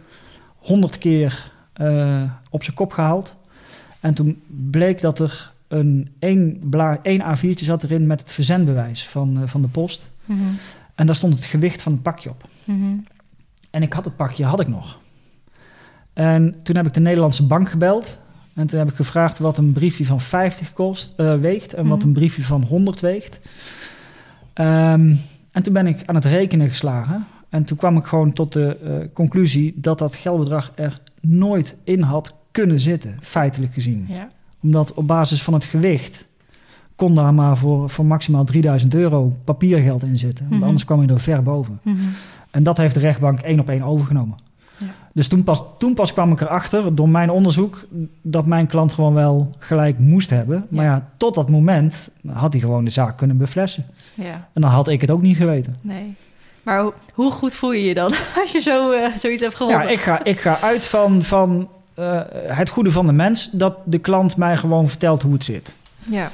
honderd 0.57 0.97
keer 0.97 1.51
eh, 1.73 2.23
op 2.49 2.63
zijn 2.63 2.75
kop 2.75 2.91
gehaald. 2.91 3.35
En 3.99 4.13
toen 4.13 4.41
bleek 4.71 5.01
dat 5.01 5.19
er 5.19 5.53
een 5.67 6.09
één, 6.19 6.59
bla, 6.63 6.99
één 7.01 7.21
A4'tje 7.21 7.63
zat 7.63 7.83
erin 7.83 8.07
met 8.07 8.19
het 8.19 8.31
verzendbewijs 8.31 9.07
van, 9.07 9.41
eh, 9.41 9.47
van 9.47 9.61
de 9.61 9.67
post. 9.67 10.09
Mhm. 10.25 10.39
En 10.95 11.05
daar 11.05 11.15
stond 11.15 11.33
het 11.35 11.45
gewicht 11.45 11.81
van 11.81 11.91
het 11.91 12.01
pakje 12.01 12.29
op. 12.29 12.43
Mhm. 12.63 12.97
En 13.69 13.81
ik 13.81 13.93
had 13.93 14.05
het 14.05 14.15
pakje, 14.15 14.45
had 14.45 14.59
ik 14.59 14.67
nog. 14.67 14.99
En 16.13 16.55
toen 16.63 16.75
heb 16.75 16.85
ik 16.85 16.93
de 16.93 16.99
Nederlandse 16.99 17.45
bank 17.45 17.69
gebeld. 17.69 18.17
En 18.53 18.67
toen 18.67 18.79
heb 18.79 18.89
ik 18.89 18.95
gevraagd 18.95 19.39
wat 19.39 19.57
een 19.57 19.73
briefje 19.73 20.05
van 20.05 20.21
50 20.21 20.73
kost, 20.73 21.13
eh, 21.17 21.35
weegt 21.35 21.73
en 21.73 21.87
wat 21.87 21.97
Mhm. 21.97 22.07
een 22.07 22.13
briefje 22.13 22.43
van 22.43 22.63
100 22.63 22.99
weegt. 22.99 23.39
Ehm, 24.53 25.15
en 25.51 25.63
toen 25.63 25.73
ben 25.73 25.87
ik 25.87 26.03
aan 26.05 26.15
het 26.15 26.25
rekenen 26.25 26.69
geslagen. 26.69 27.25
En 27.49 27.63
toen 27.63 27.77
kwam 27.77 27.97
ik 27.97 28.05
gewoon 28.05 28.33
tot 28.33 28.53
de 28.53 28.77
eh, 28.77 29.13
conclusie 29.13 29.73
dat 29.75 29.99
dat 29.99 30.15
geldbedrag 30.15 30.71
er 30.75 31.01
nooit 31.21 31.75
in 31.83 32.01
had 32.01 32.35
kunnen 32.51 32.79
zitten, 32.79 33.17
feitelijk 33.21 33.73
gezien. 33.73 34.05
Ja. 34.09 34.29
Omdat 34.61 34.93
op 34.93 35.07
basis 35.07 35.43
van 35.43 35.53
het 35.53 35.63
gewicht 35.65 36.25
kon 36.95 37.15
daar 37.15 37.33
maar 37.33 37.57
voor, 37.57 37.89
voor 37.89 38.05
maximaal 38.05 38.43
3000 38.43 38.93
euro 38.95 39.35
papiergeld 39.43 40.03
in 40.03 40.17
zitten. 40.17 40.45
Want 40.45 40.55
Mhm. 40.59 40.63
anders 40.67 40.85
kwam 40.85 41.01
je 41.01 41.07
er 41.13 41.19
ver 41.19 41.43
boven. 41.43 41.79
Mhm. 41.83 41.97
En 42.51 42.63
dat 42.63 42.77
heeft 42.77 42.93
de 42.93 42.99
rechtbank 42.99 43.39
één 43.39 43.59
op 43.59 43.69
één 43.69 43.81
overgenomen. 43.83 44.37
Ja. 44.77 44.85
Dus 45.13 45.27
toen 45.27 45.43
pas, 45.43 45.63
toen 45.77 45.93
pas 45.93 46.13
kwam 46.13 46.31
ik 46.31 46.41
erachter, 46.41 46.95
door 46.95 47.09
mijn 47.09 47.29
onderzoek, 47.29 47.85
dat 48.21 48.45
mijn 48.45 48.67
klant 48.67 48.93
gewoon 48.93 49.13
wel 49.13 49.49
gelijk 49.59 49.99
moest 49.99 50.29
hebben. 50.29 50.65
Maar 50.69 50.85
Ja. 50.85 50.91
ja, 50.91 51.09
tot 51.17 51.33
dat 51.35 51.49
moment 51.49 52.09
had 52.33 52.51
hij 52.53 52.61
gewoon 52.61 52.83
de 52.85 52.91
zaak 52.91 53.17
kunnen 53.17 53.37
beflessen. 53.37 53.85
ja. 54.13 54.47
En 54.53 54.61
dan 54.61 54.71
had 54.71 54.87
ik 54.87 55.01
het 55.01 55.11
ook 55.11 55.21
niet 55.21 55.37
geweten. 55.37 55.75
Nee. 55.81 56.15
Maar 56.63 56.79
ho- 56.81 56.93
hoe 57.13 57.31
goed 57.31 57.53
voel 57.55 57.71
je 57.73 57.83
je 57.85 57.93
dan 57.93 58.11
als 58.41 58.51
je 58.51 58.59
zo, 58.59 58.91
eh, 58.91 59.17
zoiets 59.17 59.41
hebt 59.41 59.55
gewonnen? 59.55 59.81
Ja, 59.83 59.89
ik 59.89 59.99
ga, 59.99 60.23
ik 60.23 60.39
ga 60.39 60.59
uit 60.61 60.85
van, 60.85 61.23
van 61.23 61.69
eh, 61.93 62.21
het 62.47 62.69
goede 62.69 62.91
van 62.91 63.05
de 63.05 63.11
mens, 63.13 63.49
dat 63.51 63.77
de 63.85 63.97
klant 63.97 64.37
mij 64.37 64.57
gewoon 64.57 64.87
vertelt 64.87 65.21
hoe 65.21 65.33
het 65.33 65.43
zit. 65.43 65.75
Ja. 66.09 66.31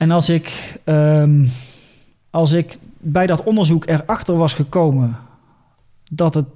En 0.00 0.10
als 0.10 0.28
ik, 0.28 0.78
ehm, 0.84 1.46
als 2.30 2.52
ik 2.52 2.78
bij 2.98 3.26
dat 3.26 3.42
onderzoek 3.42 3.86
erachter 3.86 4.36
was 4.36 4.54
gekomen 4.54 5.16
dat 6.10 6.34
het 6.34 6.46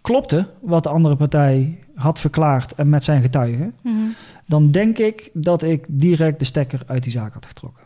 klopte 0.00 0.46
wat 0.60 0.82
de 0.82 0.88
andere 0.88 1.16
partij 1.16 1.78
had 1.94 2.18
verklaard 2.18 2.72
en 2.74 2.88
met 2.88 3.04
zijn 3.04 3.22
getuigen, 3.22 3.74
Mhm. 3.82 3.96
dan 4.46 4.70
denk 4.70 4.98
ik 4.98 5.30
dat 5.32 5.62
ik 5.62 5.84
direct 5.88 6.38
de 6.38 6.44
stekker 6.44 6.82
uit 6.86 7.02
die 7.02 7.12
zaak 7.12 7.34
had 7.34 7.46
getrokken. 7.46 7.82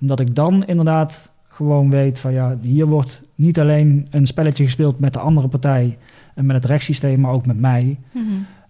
Omdat 0.00 0.20
ik 0.20 0.34
dan 0.34 0.64
inderdaad 0.66 1.30
gewoon 1.48 1.90
weet 1.90 2.20
van 2.20 2.32
ja, 2.32 2.56
hier 2.62 2.86
wordt 2.86 3.22
niet 3.34 3.60
alleen 3.60 4.06
een 4.10 4.26
spelletje 4.26 4.64
gespeeld 4.64 4.98
met 5.00 5.12
de 5.12 5.18
andere 5.18 5.48
partij 5.48 5.98
en 6.34 6.46
met 6.46 6.56
het 6.56 6.64
rechtssysteem, 6.64 7.20
maar 7.20 7.32
ook 7.32 7.46
met 7.46 7.60
mij. 7.60 7.98
Mhm. 8.12 8.24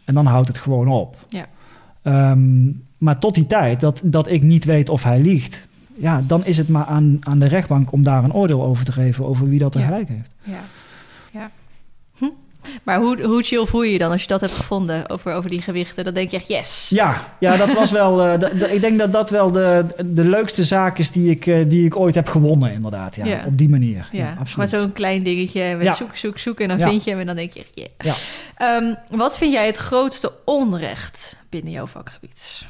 En 0.04 0.14
dan 0.14 0.26
houdt 0.26 0.48
het 0.48 0.58
gewoon 0.58 0.88
op. 0.88 1.16
Ja. 1.28 1.46
Ehm, 2.02 2.66
maar 3.02 3.18
tot 3.18 3.34
die 3.34 3.46
tijd 3.46 3.80
dat, 3.80 4.00
dat 4.04 4.30
ik 4.30 4.42
niet 4.42 4.64
weet 4.64 4.88
of 4.88 5.02
hij 5.02 5.20
liegt, 5.20 5.66
ja, 5.94 6.22
dan 6.26 6.44
is 6.44 6.56
het 6.56 6.68
maar 6.68 6.84
aan, 6.84 7.16
aan 7.20 7.38
de 7.38 7.46
rechtbank 7.46 7.92
om 7.92 8.02
daar 8.02 8.24
een 8.24 8.32
oordeel 8.34 8.62
over 8.62 8.84
te 8.84 8.92
geven 8.92 9.24
over 9.26 9.48
wie 9.48 9.58
dat 9.58 9.74
er 9.74 9.80
Ja. 9.80 9.86
gelijk 9.86 10.08
heeft. 10.08 10.30
Ja. 10.42 10.60
ja. 11.32 11.50
Hm. 12.18 12.24
Maar 12.82 12.98
hoe, 13.00 13.22
hoe 13.22 13.42
chill 13.42 13.66
voel 13.66 13.82
je 13.82 13.92
je 13.92 13.98
dan 13.98 14.10
als 14.10 14.22
je 14.22 14.28
dat 14.28 14.40
hebt 14.40 14.52
gevonden 14.52 15.08
over, 15.10 15.32
over 15.32 15.50
die 15.50 15.62
gewichten? 15.62 16.04
Dan 16.04 16.14
denk 16.14 16.30
je 16.30 16.36
echt, 16.36 16.48
yes. 16.48 16.88
Ja, 16.88 17.34
ja 17.40 17.56
dat 17.56 17.72
was 17.72 17.90
wel. 18.02 18.22
eh, 18.24 18.38
de- 18.38 18.56
de- 18.58 18.74
ik 18.74 18.80
denk 18.80 18.98
dat 18.98 19.12
dat 19.12 19.30
wel 19.30 19.52
de, 19.52 19.84
de 20.06 20.24
leukste 20.24 20.64
zaak 20.64 20.98
is 20.98 21.10
die 21.10 21.30
ik, 21.30 21.46
eh, 21.46 21.68
die 21.68 21.84
ik 21.86 21.96
ooit 21.96 22.14
heb 22.14 22.28
gewonnen, 22.28 22.72
inderdaad. 22.72 23.16
Ja, 23.16 23.24
Ja. 23.26 23.44
Op 23.46 23.58
die 23.58 23.68
manier. 23.68 24.08
Ja, 24.12 24.18
Ja, 24.18 24.30
maar 24.30 24.38
absoluut. 24.38 24.70
zo'n 24.70 24.92
klein 24.92 25.22
dingetje 25.22 25.76
met 25.76 25.94
zoek, 25.94 26.16
zoek, 26.16 26.38
zoek 26.38 26.60
en 26.60 26.68
dan 26.68 26.78
vind 26.78 27.04
je 27.04 27.10
hem 27.10 27.18
en 27.20 27.26
dan 27.26 27.36
denk 27.36 27.52
je 27.52 27.60
echt, 27.60 27.70
yeah. 27.74 27.88
Ja. 27.98 28.14
Ehm, 28.56 28.94
wat 29.18 29.38
vind 29.38 29.52
jij 29.52 29.66
het 29.66 29.76
grootste 29.76 30.32
onrecht 30.44 31.36
binnen 31.48 31.72
jouw 31.72 31.86
vakgebied? 31.86 32.66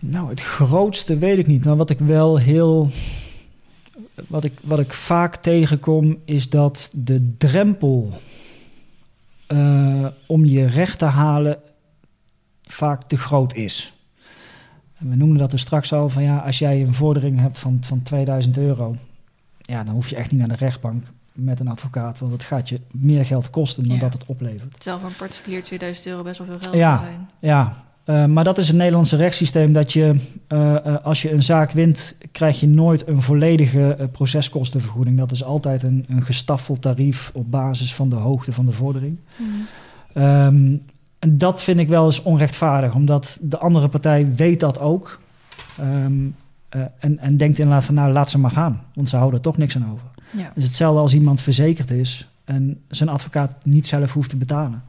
Nou, 0.00 0.28
het 0.28 0.40
grootste 0.40 1.18
weet 1.18 1.38
ik 1.38 1.46
niet. 1.46 1.64
Maar 1.64 1.76
wat 1.76 1.90
ik 1.90 1.98
wel 1.98 2.36
heel. 2.38 2.90
Wat 4.28 4.44
ik, 4.44 4.52
wat 4.62 4.78
ik 4.78 4.92
vaak 4.92 5.36
tegenkom, 5.36 6.18
is 6.24 6.48
dat 6.50 6.90
de 6.94 7.34
drempel 7.36 8.12
eh, 9.46 10.06
om 10.26 10.44
je 10.44 10.66
recht 10.66 10.98
te 10.98 11.04
halen 11.04 11.58
vaak 12.62 13.02
te 13.04 13.16
groot 13.18 13.54
is. 13.54 13.92
En 14.98 15.08
we 15.10 15.16
noemden 15.16 15.38
dat 15.38 15.52
er 15.52 15.58
straks 15.58 15.92
al 15.92 16.08
van 16.08 16.22
ja, 16.22 16.36
als 16.38 16.58
jij 16.58 16.80
een 16.80 16.94
vordering 16.94 17.40
hebt 17.40 17.58
van, 17.58 17.78
van 17.80 18.02
2000 18.02 18.58
euro, 18.58 18.96
ja, 19.60 19.84
dan 19.84 19.94
hoef 19.94 20.08
je 20.08 20.16
echt 20.16 20.30
niet 20.30 20.38
naar 20.40 20.48
de 20.48 20.54
rechtbank 20.64 21.04
met 21.32 21.60
een 21.60 21.68
advocaat, 21.68 22.18
want 22.18 22.32
het 22.32 22.42
gaat 22.44 22.68
je 22.68 22.80
meer 22.90 23.24
geld 23.26 23.50
kosten 23.50 23.82
dan 23.84 23.94
Ja. 23.94 24.00
dat 24.00 24.12
het 24.12 24.26
oplevert. 24.26 24.82
Zelf 24.82 25.02
een 25.02 25.16
particulier 25.16 25.62
2000 25.62 26.06
euro 26.06 26.22
best 26.22 26.38
wel 26.38 26.46
veel 26.46 26.58
geld 26.60 26.74
Ja. 26.74 26.96
zijn. 26.96 27.28
Ja, 27.38 27.84
eh, 28.04 28.24
maar 28.24 28.44
dat 28.44 28.58
is 28.58 28.68
het 28.68 28.76
Nederlandse 28.76 29.16
rechtssysteem 29.16 29.72
dat 29.72 29.92
je, 29.92 30.14
eh, 30.46 30.86
eh, 30.86 31.04
als 31.04 31.22
je 31.22 31.32
een 31.32 31.42
zaak 31.42 31.70
wint, 31.70 32.16
krijg 32.32 32.60
je 32.60 32.68
nooit 32.68 33.06
een 33.06 33.22
volledige 33.22 34.08
proceskostenvergoeding. 34.12 35.18
Dat 35.18 35.30
is 35.30 35.44
altijd 35.44 35.82
een, 35.82 36.04
een 36.08 36.22
gestaffeld 36.22 36.82
tarief 36.82 37.30
op 37.34 37.50
basis 37.50 37.94
van 37.94 38.08
de 38.08 38.16
hoogte 38.16 38.52
van 38.52 38.66
de 38.66 38.72
vordering. 38.72 39.18
Mhm. 39.36 39.48
Ehm, 40.12 40.76
en 41.18 41.38
dat 41.38 41.62
vind 41.62 41.80
ik 41.80 41.88
wel 41.88 42.04
eens 42.04 42.22
onrechtvaardig, 42.22 42.94
omdat 42.94 43.38
de 43.42 43.58
andere 43.58 43.88
partij 43.88 44.34
weet 44.34 44.60
dat 44.60 44.80
ook. 44.80 45.20
Eh, 46.70 46.80
en, 46.98 47.18
en 47.18 47.36
denkt 47.36 47.58
inderdaad 47.58 47.84
van, 47.84 47.94
nou, 47.94 48.12
laat 48.12 48.30
ze 48.30 48.38
maar 48.38 48.50
gaan, 48.50 48.80
want 48.94 49.08
ze 49.08 49.16
houden 49.16 49.38
er 49.38 49.44
toch 49.44 49.56
niks 49.56 49.76
aan 49.76 49.90
over. 49.92 50.06
Ja. 50.30 50.42
Het 50.42 50.56
is 50.56 50.64
hetzelfde 50.64 51.00
als 51.00 51.14
iemand 51.14 51.40
verzekerd 51.40 51.90
is 51.90 52.28
en 52.44 52.80
zijn 52.88 53.08
advocaat 53.08 53.54
niet 53.64 53.86
zelf 53.86 54.12
hoeft 54.12 54.30
te 54.30 54.36
betalen. 54.36 54.82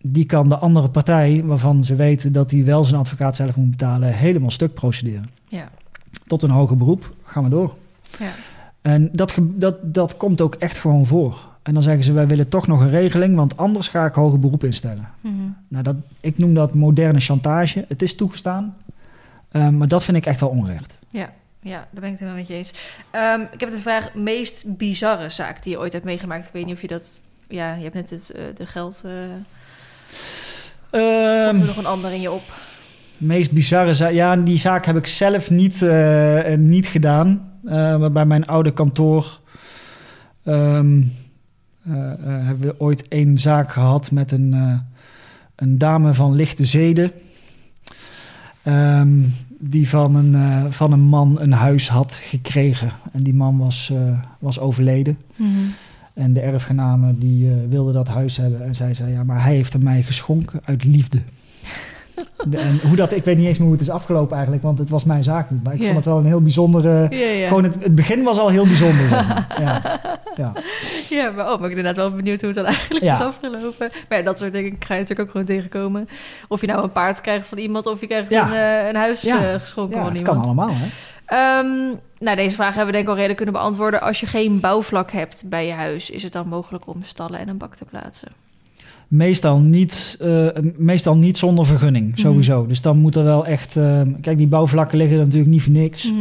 Die 0.00 0.24
kan 0.24 0.48
de 0.48 0.56
andere 0.56 0.88
partij, 0.88 1.42
waarvan 1.44 1.84
ze 1.84 1.94
weten 1.94 2.32
dat 2.32 2.50
hij 2.50 2.64
wel 2.64 2.84
zijn 2.84 3.00
advocaat 3.00 3.36
zelf 3.36 3.56
moet 3.56 3.70
betalen, 3.70 4.12
helemaal 4.12 4.50
stuk 4.50 4.74
procederen. 4.74 5.30
Ja. 5.48 5.68
Tot 6.26 6.42
een 6.42 6.50
hoger 6.50 6.76
beroep, 6.76 7.14
gaan 7.24 7.44
we 7.44 7.50
door. 7.50 7.74
Ja. 8.18 8.30
En 8.82 9.08
dat, 9.12 9.34
dat, 9.40 9.76
dat 9.82 10.16
komt 10.16 10.40
ook 10.40 10.54
echt 10.54 10.78
gewoon 10.78 11.06
voor. 11.06 11.46
En 11.62 11.74
dan 11.74 11.82
zeggen 11.82 12.04
ze, 12.04 12.12
wij 12.12 12.26
willen 12.26 12.48
toch 12.48 12.66
nog 12.66 12.80
een 12.80 12.90
regeling, 12.90 13.36
want 13.36 13.56
anders 13.56 13.88
ga 13.88 14.06
ik 14.06 14.14
hoger 14.14 14.38
beroep 14.38 14.64
instellen. 14.64 15.08
Mhm. 15.20 15.50
Nou, 15.68 15.84
dat, 15.84 15.96
ik 16.20 16.38
noem 16.38 16.54
dat 16.54 16.74
moderne 16.74 17.20
chantage. 17.20 17.84
Het 17.88 18.02
is 18.02 18.16
toegestaan, 18.16 18.76
eh, 19.48 19.68
maar 19.68 19.88
dat 19.88 20.04
vind 20.04 20.16
ik 20.16 20.26
echt 20.26 20.40
wel 20.40 20.48
onrecht. 20.48 20.96
Ja, 21.10 21.32
ja, 21.60 21.76
daar 21.90 22.00
ben 22.00 22.04
ik 22.04 22.10
het 22.10 22.18
helemaal 22.18 22.38
met 22.38 22.48
je 22.48 22.54
eens. 22.54 22.92
Ehm, 23.10 23.40
ik 23.52 23.60
heb 23.60 23.70
de 23.70 23.78
vraag, 23.78 24.14
meest 24.14 24.76
bizarre 24.76 25.28
zaak 25.28 25.62
die 25.62 25.72
je 25.72 25.78
ooit 25.78 25.92
hebt 25.92 26.04
meegemaakt. 26.04 26.46
Ik 26.46 26.52
weet 26.52 26.64
niet 26.64 26.74
of 26.74 26.80
je 26.80 26.88
dat... 26.88 27.20
Ja, 27.48 27.74
je 27.74 27.82
hebt 27.82 27.94
net 27.94 28.10
het, 28.10 28.30
eh, 28.30 28.42
de 28.54 28.66
geld... 28.66 29.02
eh 29.04 29.12
Ehm, 30.90 31.48
komt 31.48 31.60
er 31.60 31.66
nog 31.66 31.76
een 31.76 31.86
ander 31.86 32.12
in 32.12 32.20
je 32.20 32.30
op? 32.30 32.42
meest 33.16 33.52
bizarre 33.52 33.94
zaak. 33.94 34.12
Ja, 34.12 34.36
die 34.36 34.58
zaak 34.58 34.86
heb 34.86 34.96
ik 34.96 35.06
zelf 35.06 35.50
niet, 35.50 35.82
eh, 35.82 36.54
niet 36.56 36.86
gedaan. 36.86 37.50
Eh, 37.64 37.70
maar 37.98 38.12
bij 38.12 38.24
mijn 38.26 38.46
oude 38.46 38.72
kantoor 38.72 39.40
ehm, 40.44 41.02
eh, 41.84 42.12
eh, 42.12 42.18
hebben 42.22 42.68
we 42.68 42.74
ooit 42.80 43.08
één 43.08 43.38
zaak 43.38 43.72
gehad 43.72 44.10
met 44.10 44.32
een, 44.32 44.54
eh, 44.54 44.78
een 45.56 45.78
dame 45.78 46.14
van 46.14 46.34
lichte 46.34 46.64
zeden. 46.64 47.10
Ehm, 48.62 49.18
die 49.58 49.88
van 49.88 50.14
een, 50.14 50.34
eh, 50.34 50.64
van 50.70 50.92
een 50.92 51.00
man 51.00 51.36
een 51.40 51.52
huis 51.52 51.88
had 51.88 52.20
gekregen. 52.22 52.92
En 53.12 53.22
die 53.22 53.34
man 53.34 53.58
was, 53.58 53.90
eh, 53.92 54.18
was 54.38 54.58
overleden. 54.60 55.18
Mhm. 55.36 55.50
En 56.18 56.32
de 56.32 56.40
erfgename 56.40 57.18
die 57.18 57.48
eh, 57.50 57.54
wilde 57.68 57.92
dat 57.92 58.08
huis 58.08 58.36
hebben. 58.36 58.64
En 58.64 58.74
zij 58.74 58.94
zei, 58.94 59.12
ja, 59.12 59.22
maar 59.24 59.42
hij 59.42 59.54
heeft 59.54 59.72
hem 59.72 59.82
mij 59.82 60.02
geschonken 60.02 60.60
uit 60.64 60.84
liefde. 60.84 61.18
De- 62.48 62.58
en 62.58 62.78
hoe 62.86 62.96
dat, 62.96 63.12
ik 63.12 63.24
weet 63.24 63.36
niet 63.36 63.46
eens 63.46 63.58
meer 63.58 63.66
hoe 63.68 63.76
het 63.76 63.86
is 63.86 63.90
afgelopen 63.92 64.32
eigenlijk, 64.34 64.64
want 64.64 64.78
het 64.78 64.88
was 64.90 65.04
mijn 65.04 65.22
zaak 65.22 65.50
niet. 65.50 65.62
Maar 65.64 65.74
ik 65.74 65.82
vond 65.82 65.94
het 65.96 66.04
wel 66.04 66.18
een 66.18 66.26
heel 66.26 66.40
bijzondere... 66.42 67.08
Gewoon 67.48 67.64
het, 67.64 67.76
het 67.82 67.94
begin 67.94 68.22
was 68.22 68.38
al 68.38 68.48
heel 68.48 68.64
bijzonder. 68.66 69.08
zeg 69.08 69.28
maar. 69.28 69.46
ja, 69.64 70.00
ja. 70.36 70.52
ja, 71.08 71.30
maar 71.30 71.46
oh, 71.46 71.52
ik 71.52 71.58
ben 71.60 71.68
inderdaad 71.70 71.96
wel 71.96 72.12
benieuwd 72.12 72.38
hoe 72.40 72.46
het 72.50 72.56
dan 72.58 72.66
eigenlijk 72.66 73.04
Ja. 73.04 73.18
is 73.18 73.24
afgelopen. 73.24 73.90
Maar 74.08 74.18
ja, 74.18 74.24
dat 74.24 74.38
soort 74.38 74.52
dingen 74.52 74.76
ga 74.78 74.94
je 74.94 75.00
natuurlijk 75.00 75.20
ook 75.28 75.30
gewoon 75.30 75.46
tegenkomen. 75.46 76.08
Of 76.48 76.60
je 76.60 76.66
nou 76.66 76.82
een 76.82 76.92
paard 76.92 77.20
krijgt 77.20 77.48
van 77.48 77.58
iemand, 77.58 77.86
of 77.86 78.00
je 78.00 78.06
krijgt 78.06 78.30
Ja. 78.30 78.46
een, 78.46 78.82
eh, 78.82 78.88
een 78.88 78.96
huis 78.96 79.24
eh, 79.26 79.36
geschonken 79.54 79.96
ja 79.98 80.04
van 80.04 80.16
iemand. 80.16 80.36
kan 80.36 80.44
allemaal. 80.44 80.70
Hè? 80.72 80.86
Ehm, 81.26 81.94
nou, 82.20 82.36
deze 82.36 82.54
vraag 82.54 82.68
hebben 82.74 82.86
we 82.86 82.92
denk 82.92 83.02
ik 83.04 83.08
al 83.10 83.14
redelijk 83.14 83.36
kunnen 83.36 83.54
beantwoorden. 83.60 84.00
Als 84.00 84.20
je 84.20 84.26
geen 84.26 84.60
bouwvlak 84.60 85.10
hebt 85.10 85.44
bij 85.48 85.66
je 85.66 85.72
huis, 85.72 86.10
is 86.10 86.22
het 86.22 86.32
dan 86.32 86.48
mogelijk 86.48 86.86
om 86.86 87.02
stallen 87.02 87.38
en 87.38 87.48
een 87.48 87.58
bak 87.58 87.76
te 87.76 87.84
plaatsen? 87.84 88.28
Meestal 89.08 89.58
niet, 89.58 90.16
eh, 90.20 90.46
meestal 90.76 91.16
niet 91.16 91.38
zonder 91.38 91.66
vergunning, 91.66 92.10
Mhm. 92.10 92.18
sowieso. 92.20 92.66
Dus 92.66 92.82
dan 92.82 92.98
moet 92.98 93.16
er 93.16 93.24
wel 93.24 93.46
echt... 93.46 93.76
eh, 93.76 94.00
kijk, 94.20 94.36
die 94.38 94.46
bouwvlakken 94.46 94.98
liggen 94.98 95.16
er 95.18 95.24
natuurlijk 95.24 95.50
niet 95.50 95.62
voor 95.62 95.72
niks. 95.72 96.04
Mhm. 96.10 96.18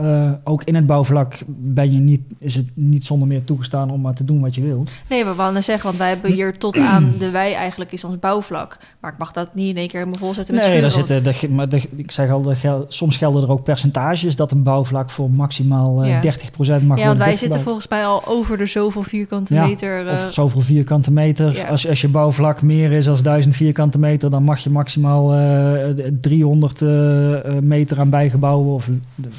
Uh, 0.00 0.30
ook 0.44 0.62
in 0.64 0.74
het 0.74 0.86
bouwvlak 0.86 1.38
ben 1.46 1.92
je 1.92 1.98
niet, 1.98 2.20
is 2.38 2.54
het 2.54 2.66
niet 2.74 3.04
zonder 3.04 3.28
meer 3.28 3.44
toegestaan 3.44 3.90
om 3.90 4.00
maar 4.00 4.14
te 4.14 4.24
doen 4.24 4.40
wat 4.40 4.54
je 4.54 4.62
wilt. 4.62 4.92
Nee, 5.08 5.24
we 5.24 5.34
wilden 5.34 5.62
zeggen, 5.64 5.84
want 5.86 5.96
wij 5.98 6.08
hebben 6.08 6.32
hier 6.32 6.58
tot 6.58 6.78
aan 6.92 7.12
de 7.18 7.30
wei 7.30 7.52
eigenlijk 7.52 7.92
is 7.92 8.04
ons 8.04 8.18
bouwvlak. 8.18 8.78
Maar 9.00 9.12
ik 9.12 9.18
mag 9.18 9.32
dat 9.32 9.54
niet 9.54 9.68
in 9.68 9.76
één 9.76 9.88
keer 9.88 9.98
helemaal 9.98 10.18
volzetten 10.20 10.54
met 10.54 10.66
Nee, 10.66 10.80
daar 10.80 10.90
zitten, 10.90 11.22
de, 11.22 11.48
maar 11.50 11.68
de, 11.68 11.82
ik 11.96 12.10
zeg 12.10 12.30
al, 12.30 12.42
de, 12.42 12.54
gel- 12.56 12.84
soms 12.88 13.16
gelden 13.16 13.42
er 13.42 13.50
ook 13.50 13.62
percentages 13.64 14.36
dat 14.36 14.52
een 14.52 14.62
bouwvlak 14.62 15.10
voor 15.10 15.30
maximaal 15.30 16.02
eh, 16.02 16.22
Ja. 16.22 16.32
30% 16.80 16.84
mag 16.84 16.98
Ja, 16.98 17.06
want 17.06 17.18
wij 17.18 17.36
zitten 17.36 17.60
volgens 17.60 17.88
mij 17.88 18.06
al 18.06 18.26
over 18.26 18.58
de 18.58 18.66
zoveel 18.66 19.02
vierkante 19.02 19.54
Ja, 19.54 19.66
meter. 19.66 20.06
eh, 20.06 20.12
Of 20.12 20.32
zoveel 20.32 20.60
vierkante 20.60 21.12
meter. 21.12 21.52
ja. 21.54 21.66
Als, 21.66 21.88
als 21.88 22.00
je 22.00 22.08
bouwvlak 22.08 22.62
meer 22.62 22.92
is 22.92 23.04
dan 23.04 23.16
1000 23.22 23.56
vierkante 23.56 23.98
meter, 23.98 24.30
dan 24.30 24.42
mag 24.42 24.58
je 24.58 24.70
maximaal 24.70 25.34
eh, 25.34 26.06
300 26.20 26.82
eh, 26.82 27.34
eh, 27.56 27.62
meter 27.62 28.00
aan 28.00 28.10
bijgebouwen. 28.10 28.74
Of 28.74 28.90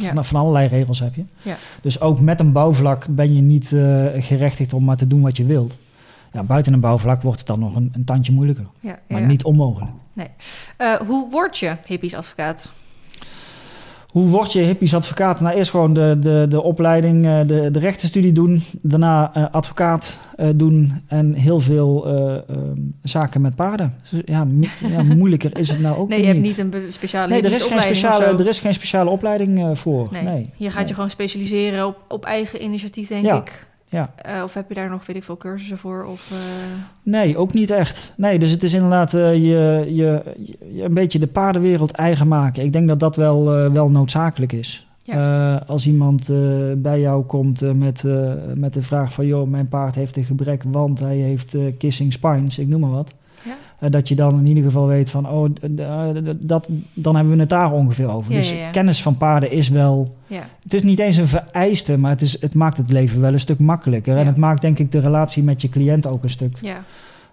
van 0.03 0.23
allerlei 0.45 0.67
regels 0.67 0.99
heb 0.99 1.15
je. 1.15 1.23
Ja. 1.41 1.57
Dus 1.81 2.01
ook 2.01 2.19
met 2.19 2.39
een 2.39 2.51
bouwvlak 2.51 3.05
ben 3.09 3.35
je 3.35 3.41
niet 3.41 3.71
eh, 3.71 4.05
gerechtigd 4.15 4.73
om 4.73 4.83
maar 4.83 4.97
te 4.97 5.07
doen 5.07 5.21
wat 5.21 5.37
je 5.37 5.45
wilt. 5.45 5.77
Ja, 6.33 6.43
buiten 6.43 6.73
een 6.73 6.79
bouwvlak 6.79 7.21
wordt 7.21 7.37
het 7.39 7.47
dan 7.47 7.59
nog 7.59 7.75
een, 7.75 7.89
een 7.93 8.03
tandje 8.03 8.33
moeilijker. 8.33 8.65
ja, 8.79 8.99
Maar 9.07 9.25
niet 9.25 9.43
onmogelijk. 9.43 9.91
Eh, 10.77 10.93
hoe 10.95 11.29
word 11.29 11.57
je 11.57 11.75
hippies-advocaat? 11.85 12.73
Hoe 14.15 14.27
word 14.27 14.53
je 14.53 14.59
hippies 14.61 14.95
advocaat? 14.95 15.39
Nou, 15.39 15.55
eerst 15.55 15.71
gewoon 15.71 15.93
de, 15.93 16.17
de, 16.19 16.45
de 16.49 16.61
opleiding, 16.61 17.25
eh, 17.25 17.39
de, 17.47 17.71
de 17.71 17.79
rechtenstudie 17.79 18.31
doen. 18.31 18.61
Daarna 18.81 19.31
eh, 19.33 19.43
advocaat 19.51 20.19
eh, 20.35 20.49
doen 20.55 20.93
en 21.07 21.33
heel 21.33 21.59
veel 21.59 22.05
eh, 22.07 22.33
ehm, 22.35 22.77
zaken 23.01 23.41
met 23.41 23.55
paarden. 23.55 23.93
Dus, 24.09 24.21
ja, 24.25 24.43
mo- 24.43 24.65
ja, 24.87 25.03
moeilijker 25.15 25.57
is 25.57 25.69
het 25.69 25.79
nou 25.79 25.97
ook 25.97 26.09
Nee, 26.09 26.17
weer 26.17 26.27
je 26.27 26.33
hebt 26.33 26.47
niet. 26.47 26.57
niet 26.73 26.73
een 26.85 26.93
speciale 26.93 27.27
Nee, 27.27 27.41
er 27.41 27.51
is, 27.51 27.63
geen 27.63 27.81
speciale, 27.81 28.23
er 28.25 28.47
is 28.47 28.59
geen 28.59 28.73
speciale 28.73 29.09
opleiding 29.09 29.77
voor. 29.79 30.07
Nee. 30.11 30.23
Nee. 30.23 30.49
Je 30.57 30.69
gaat 30.69 30.79
Nee. 30.79 30.87
je 30.87 30.93
gewoon 30.93 31.09
specialiseren 31.09 31.87
op, 31.87 31.97
op 32.07 32.25
eigen 32.25 32.63
initiatief, 32.63 33.07
denk 33.07 33.23
Ja, 33.23 33.37
ik. 33.37 33.65
Ja. 33.89 34.13
Eh, 34.15 34.43
of 34.43 34.53
heb 34.53 34.69
je 34.69 34.75
daar 34.75 34.89
nog, 34.89 35.05
weet 35.05 35.15
ik 35.15 35.23
veel, 35.23 35.37
cursussen 35.37 35.77
voor? 35.77 36.03
Of, 36.03 36.31
eh, 36.31 36.37
Nee, 37.03 37.37
ook 37.37 37.53
niet 37.53 37.69
echt. 37.69 38.13
Nee, 38.17 38.39
dus 38.39 38.51
het 38.51 38.63
is 38.63 38.73
inderdaad 38.73 39.13
eh, 39.13 39.33
je, 39.33 39.85
je, 39.93 40.35
je 40.71 40.83
een 40.83 40.93
beetje 40.93 41.19
de 41.19 41.27
paardenwereld 41.27 41.91
eigen 41.91 42.27
maken. 42.27 42.63
Ik 42.63 42.73
denk 42.73 42.87
dat 42.87 42.99
dat 42.99 43.15
wel, 43.15 43.45
wel 43.71 43.89
noodzakelijk 43.89 44.51
is. 44.51 44.87
Als 45.67 45.87
iemand 45.87 46.29
bij 46.77 46.99
jou 46.99 47.23
komt 47.23 47.75
met, 47.75 48.03
met 48.55 48.73
de 48.73 48.81
vraag 48.81 49.13
van... 49.13 49.25
joh, 49.25 49.47
mijn 49.47 49.67
paard 49.67 49.95
heeft 49.95 50.17
een 50.17 50.25
gebrek, 50.25 50.63
want 50.67 50.99
hij 50.99 51.15
heeft 51.15 51.55
kissing 51.77 52.13
spines, 52.13 52.59
ik 52.59 52.67
noem 52.67 52.79
maar 52.79 52.89
wat. 52.89 53.13
Eh, 53.79 53.91
dat 53.91 54.07
je 54.07 54.15
dan 54.15 54.39
in 54.39 54.45
ieder 54.45 54.63
geval 54.63 54.87
weet 54.87 55.09
van, 55.09 55.29
oh, 55.29 55.49
eh, 55.77 56.23
dat, 56.39 56.69
dan 56.93 57.15
hebben 57.15 57.33
we 57.33 57.39
het 57.39 57.49
daar 57.49 57.71
ongeveer 57.71 58.09
over. 58.09 58.31
Ja, 58.31 58.37
dus 58.37 58.49
ja, 58.49 58.57
ja. 58.57 58.69
kennis 58.69 59.01
van 59.01 59.17
paarden 59.17 59.51
is 59.51 59.69
wel... 59.69 60.15
ja. 60.27 60.47
Het 60.63 60.73
is 60.73 60.83
niet 60.83 60.99
eens 60.99 61.17
een 61.17 61.27
vereiste, 61.27 61.97
maar 61.97 62.11
het, 62.11 62.21
is, 62.21 62.41
het 62.41 62.55
maakt 62.55 62.77
het 62.77 62.91
leven 62.91 63.21
wel 63.21 63.33
een 63.33 63.39
stuk 63.39 63.59
makkelijker. 63.59 64.17
En 64.17 64.27
het 64.27 64.37
maakt 64.37 64.61
denk 64.61 64.79
ik 64.79 64.91
de 64.91 64.99
relatie 64.99 65.43
met 65.43 65.61
je 65.61 65.69
cliënt 65.69 66.07
ook 66.07 66.23
een 66.23 66.29
stuk 66.29 66.57
ja. 66.61 66.83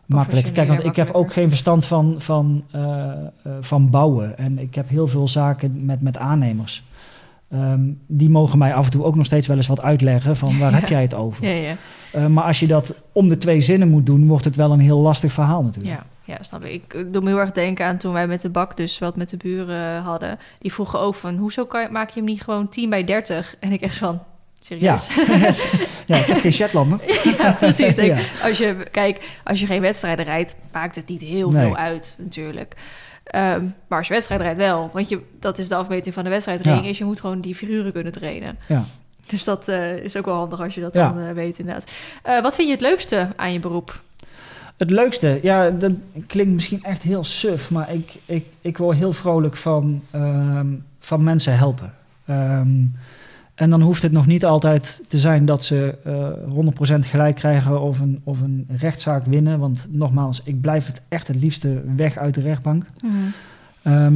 makkelijker. 0.06 0.52
Kijk, 0.52 0.68
want 0.68 0.84
ik 0.84 0.96
heb 0.96 1.10
ook 1.10 1.32
geen 1.32 1.48
verstand 1.48 1.86
van, 1.86 2.14
van, 2.18 2.64
eh, 2.70 3.10
van 3.60 3.90
bouwen. 3.90 4.38
En 4.38 4.58
ik 4.58 4.74
heb 4.74 4.88
heel 4.88 5.06
veel 5.06 5.28
zaken 5.28 5.84
met, 5.84 6.00
met 6.00 6.18
aannemers. 6.18 6.84
Ehm, 7.50 7.80
die 8.06 8.30
mogen 8.30 8.58
mij 8.58 8.74
af 8.74 8.84
en 8.84 8.90
toe 8.90 9.04
ook 9.04 9.16
nog 9.16 9.26
steeds 9.26 9.46
wel 9.46 9.56
eens 9.56 9.66
wat 9.66 9.80
uitleggen 9.80 10.36
van 10.36 10.58
waar 10.58 10.72
Ja. 10.72 10.78
heb 10.80 10.88
jij 10.88 11.02
het 11.02 11.14
over. 11.14 11.46
Ja, 11.46 11.76
ja, 12.12 12.28
maar 12.28 12.44
als 12.44 12.60
je 12.60 12.66
dat 12.66 12.94
om 13.12 13.28
de 13.28 13.36
twee 13.36 13.60
zinnen 13.60 13.88
moet 13.88 14.06
doen, 14.06 14.26
wordt 14.26 14.44
het 14.44 14.56
wel 14.56 14.72
een 14.72 14.80
heel 14.80 14.98
lastig 14.98 15.32
verhaal 15.32 15.62
natuurlijk. 15.62 15.94
ja. 15.94 16.06
Ja, 16.24 16.42
snap 16.42 16.64
ik. 16.64 16.94
Ik 16.94 17.12
doe 17.12 17.22
me 17.22 17.28
heel 17.28 17.38
erg 17.40 17.50
denken 17.50 17.86
aan 17.86 17.96
toen 17.96 18.12
wij 18.12 18.26
met 18.26 18.42
de 18.42 18.48
bak 18.50 18.76
dus 18.76 18.98
wat 18.98 19.16
met 19.16 19.30
de 19.30 19.36
buren 19.36 20.00
hadden. 20.00 20.38
Die 20.58 20.72
vroegen 20.72 20.98
ook 21.00 21.14
van, 21.14 21.36
hoezo 21.36 21.64
kan, 21.66 21.92
maak 21.92 22.08
je 22.08 22.16
hem 22.20 22.24
niet 22.28 22.42
gewoon 22.42 22.68
10 22.68 22.90
bij 22.90 23.04
30? 23.04 23.54
En 23.60 23.72
ik 23.72 23.80
echt 23.80 23.96
van, 23.96 24.22
Ja. 24.60 24.96
serieus? 24.96 25.70
ja, 26.06 26.16
ik 26.16 26.24
heb 26.26 26.38
geen 26.38 26.52
Shetlander. 26.52 26.98
Ja, 27.38 27.52
precies. 27.52 27.94
Denk, 27.94 28.18
Ja. 28.18 28.48
Als 28.48 28.58
je, 28.58 28.86
kijk, 28.90 29.38
als 29.44 29.60
je 29.60 29.66
geen 29.66 29.80
wedstrijden 29.80 30.24
rijdt, 30.24 30.54
maakt 30.72 30.96
het 30.96 31.08
niet 31.08 31.20
heel 31.20 31.50
Nee. 31.50 31.66
veel 31.66 31.76
uit, 31.76 32.16
natuurlijk. 32.18 32.74
Ehm, 33.24 33.64
maar 33.88 33.98
als 33.98 34.06
je 34.08 34.14
wedstrijd 34.14 34.40
rijdt 34.40 34.58
wel, 34.58 34.90
want 34.92 35.08
je, 35.08 35.20
dat 35.40 35.58
is 35.58 35.68
de 35.68 35.74
afmeting 35.74 36.14
van 36.14 36.24
de 36.24 36.30
wedstrijdtraining, 36.30 36.86
Ja. 36.86 36.92
is 36.92 36.98
je 36.98 37.04
moet 37.04 37.20
gewoon 37.20 37.40
die 37.40 37.54
figuren 37.54 37.92
kunnen 37.92 38.12
trainen. 38.12 38.58
Ja. 38.68 38.84
Dus 39.26 39.44
dat 39.44 39.68
eh, 39.68 39.96
is 40.04 40.16
ook 40.16 40.24
wel 40.24 40.34
handig 40.34 40.60
als 40.60 40.74
je 40.74 40.80
dat 40.80 40.94
Ja. 40.94 41.08
dan 41.08 41.22
eh, 41.26 41.32
weet, 41.34 41.58
inderdaad. 41.58 41.90
Eh, 42.22 42.42
wat 42.42 42.54
vind 42.54 42.66
je 42.68 42.72
het 42.74 42.82
leukste 42.82 43.28
aan 43.36 43.52
je 43.52 43.58
beroep? 43.58 44.00
Het 44.76 44.90
leukste, 44.90 45.38
ja, 45.42 45.70
dat 45.70 45.92
klinkt 46.26 46.52
misschien 46.52 46.82
echt 46.82 47.02
heel 47.02 47.24
suf, 47.24 47.70
maar 47.70 47.94
ik, 47.94 48.18
ik, 48.26 48.46
ik 48.60 48.78
word 48.78 48.96
heel 48.96 49.12
vrolijk 49.12 49.56
van, 49.56 50.02
ehm, 50.10 50.66
van 50.98 51.24
mensen 51.24 51.56
helpen. 51.56 51.94
Ehm, 52.26 52.84
en 53.54 53.70
dan 53.70 53.80
hoeft 53.80 54.02
het 54.02 54.12
nog 54.12 54.26
niet 54.26 54.44
altijd 54.44 55.02
te 55.08 55.18
zijn 55.18 55.44
dat 55.44 55.64
ze 55.64 55.94
eh 56.04 56.54
100% 56.54 57.06
gelijk 57.06 57.36
krijgen 57.36 57.80
of 57.80 58.00
een, 58.00 58.20
of 58.24 58.40
een 58.40 58.66
rechtszaak 58.76 59.24
winnen. 59.24 59.58
Want 59.58 59.86
nogmaals, 59.90 60.42
ik 60.44 60.60
blijf 60.60 60.86
het 60.86 61.00
echt 61.08 61.26
het 61.26 61.36
liefste 61.36 61.82
weg 61.96 62.16
uit 62.16 62.34
de 62.34 62.40
rechtbank. 62.40 62.86
Ehm, 63.82 64.14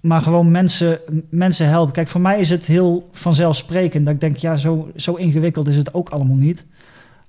maar 0.00 0.20
gewoon 0.20 0.50
mensen, 0.50 0.98
mensen 1.28 1.68
helpen. 1.68 1.92
Kijk, 1.92 2.08
voor 2.08 2.20
mij 2.20 2.40
is 2.40 2.50
het 2.50 2.66
heel 2.66 3.08
vanzelfsprekend 3.12 4.04
dat 4.04 4.14
ik 4.14 4.20
denk, 4.20 4.36
ja, 4.36 4.56
zo, 4.56 4.90
zo 4.96 5.14
ingewikkeld 5.14 5.68
is 5.68 5.76
het 5.76 5.94
ook 5.94 6.08
allemaal 6.08 6.36
niet. 6.36 6.66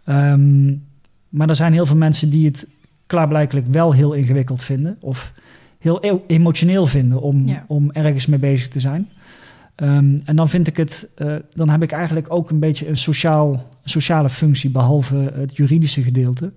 Ehm, 0.03 0.73
maar 1.29 1.49
er 1.49 1.55
zijn 1.55 1.73
heel 1.73 1.85
veel 1.85 1.95
mensen 1.95 2.29
die 2.29 2.45
het 2.45 2.67
klaarblijkelijk 3.05 3.67
wel 3.67 3.91
heel 3.93 4.13
ingewikkeld 4.13 4.63
vinden. 4.63 4.97
Of 4.99 5.33
heel 5.79 5.97
e- 6.05 6.19
emotioneel 6.27 6.85
vinden 6.87 7.21
om, 7.21 7.47
Ja. 7.47 7.65
om 7.67 7.91
ergens 7.91 8.25
mee 8.25 8.39
bezig 8.39 8.67
te 8.67 8.79
zijn. 8.79 9.09
Ehm, 9.75 10.19
en 10.25 10.35
dan 10.35 10.49
vind 10.49 10.67
ik 10.67 10.77
het, 10.77 11.09
eh, 11.15 11.35
dan 11.53 11.69
heb 11.69 11.83
ik 11.83 11.91
eigenlijk 11.91 12.33
ook 12.33 12.49
een 12.49 12.59
beetje 12.59 12.87
een 12.87 12.97
sociaal, 12.97 13.67
sociale 13.83 14.29
functie, 14.29 14.69
behalve 14.69 15.31
het 15.35 15.57
juridische 15.57 16.01
gedeelte. 16.03 16.51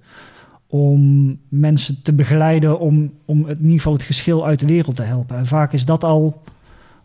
Om 0.66 1.38
mensen 1.48 2.02
te 2.02 2.12
begeleiden 2.12 2.78
om, 2.80 3.12
om 3.24 3.38
het, 3.44 3.56
in 3.58 3.62
ieder 3.62 3.76
geval 3.76 3.92
het 3.92 4.02
geschil 4.02 4.46
uit 4.46 4.60
de 4.60 4.66
wereld 4.66 4.96
te 4.96 5.02
helpen. 5.02 5.36
En 5.36 5.46
vaak 5.46 5.72
is 5.72 5.84
dat 5.84 6.04
al 6.04 6.42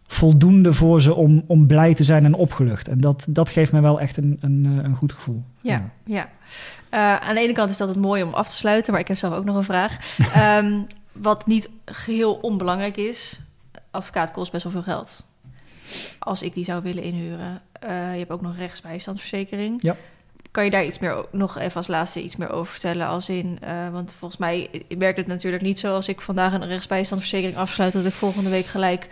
voldoende 0.07 0.73
voor 0.73 1.01
ze 1.01 1.13
om, 1.13 1.43
om 1.47 1.67
blij 1.67 1.93
te 1.93 2.03
zijn 2.03 2.25
en 2.25 2.33
opgelucht. 2.33 2.87
En 2.87 2.99
dat, 2.99 3.25
dat 3.29 3.49
geeft 3.49 3.71
mij 3.71 3.81
wel 3.81 3.99
echt 3.99 4.17
een, 4.17 4.37
een, 4.41 4.65
eh, 4.65 4.83
een 4.83 4.95
goed 4.95 5.13
gevoel. 5.13 5.43
Ja, 5.61 5.89
ja. 6.05 6.29
Eh, 6.89 7.15
aan 7.15 7.35
de 7.35 7.41
ene 7.41 7.53
kant 7.53 7.69
is 7.69 7.77
dat 7.77 7.87
het 7.87 7.97
mooi 7.97 8.23
om 8.23 8.33
af 8.33 8.49
te 8.49 8.55
sluiten, 8.55 8.91
maar 8.91 9.01
ik 9.01 9.07
heb 9.07 9.17
zelf 9.17 9.33
ook 9.33 9.45
nog 9.45 9.55
een 9.55 9.63
vraag. 9.63 9.97
Ehm, 10.33 10.81
wat 11.11 11.45
niet 11.45 11.69
geheel 11.85 12.33
onbelangrijk 12.33 12.97
is, 12.97 13.41
advocaat 13.91 14.31
kost 14.31 14.51
best 14.51 14.63
wel 14.63 14.71
veel 14.71 14.83
geld. 14.83 15.25
Als 16.19 16.41
ik 16.41 16.53
die 16.53 16.63
zou 16.63 16.83
willen 16.83 17.03
inhuren. 17.03 17.61
Eh, 17.79 18.11
je 18.11 18.17
hebt 18.17 18.31
ook 18.31 18.41
nog 18.41 18.57
rechtsbijstandsverzekering. 18.57 19.81
Ja. 19.81 19.95
Kan 20.51 20.65
je 20.65 20.71
daar 20.71 20.85
iets 20.85 20.99
meer, 20.99 21.25
nog 21.31 21.57
even 21.57 21.75
als 21.75 21.87
laatste 21.87 22.23
iets 22.23 22.35
meer 22.35 22.49
over 22.49 22.71
vertellen? 22.71 23.07
Als 23.07 23.29
in, 23.29 23.57
eh, 23.61 23.89
want 23.91 24.13
volgens 24.17 24.39
mij 24.39 24.69
werkt 24.97 25.17
het 25.17 25.27
natuurlijk 25.27 25.63
niet 25.63 25.79
zo 25.79 25.93
als 25.93 26.07
ik 26.07 26.21
vandaag 26.21 26.53
een 26.53 26.67
rechtsbijstandsverzekering 26.67 27.57
afsluit, 27.57 27.93
dat 27.93 28.05
ik 28.05 28.13
volgende 28.13 28.49
week 28.49 28.65
gelijk 28.65 29.07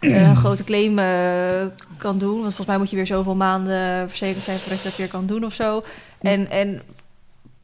eh, 0.00 0.28
een 0.28 0.36
grote 0.36 0.64
claim 0.64 0.98
eh, 0.98 1.66
kan 1.96 2.18
doen. 2.18 2.32
Want 2.32 2.44
volgens 2.46 2.66
mij 2.66 2.78
moet 2.78 2.90
je 2.90 2.96
weer 2.96 3.06
zoveel 3.06 3.34
maanden 3.34 4.08
verzekerd 4.08 4.44
zijn 4.44 4.58
voordat 4.58 4.78
je 4.82 4.88
dat 4.88 4.96
weer 4.96 5.08
kan 5.08 5.26
doen 5.26 5.44
of 5.44 5.52
zo. 5.52 5.82
En, 6.20 6.50
en 6.50 6.82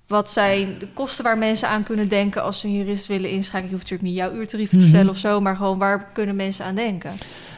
wat 0.06 0.30
zijn 0.30 0.68
de 0.78 0.86
kosten 0.94 1.24
waar 1.24 1.38
mensen 1.38 1.68
aan 1.68 1.82
kunnen 1.82 2.08
denken 2.08 2.42
als 2.42 2.60
ze 2.60 2.66
een 2.66 2.72
jurist 2.76 3.06
willen 3.06 3.30
inschakelen? 3.30 3.70
Je 3.70 3.74
hoeft 3.76 3.90
natuurlijk 3.90 4.08
niet 4.08 4.18
jouw 4.28 4.32
uurtarieven 4.40 4.78
te 4.78 4.84
Mhm. 4.84 4.88
vertellen 4.92 5.12
of 5.14 5.18
zo, 5.20 5.40
maar 5.40 5.56
gewoon 5.56 5.78
waar 5.78 6.06
kunnen 6.12 6.36
mensen 6.36 6.64
aan 6.64 6.74
denken? 6.74 7.10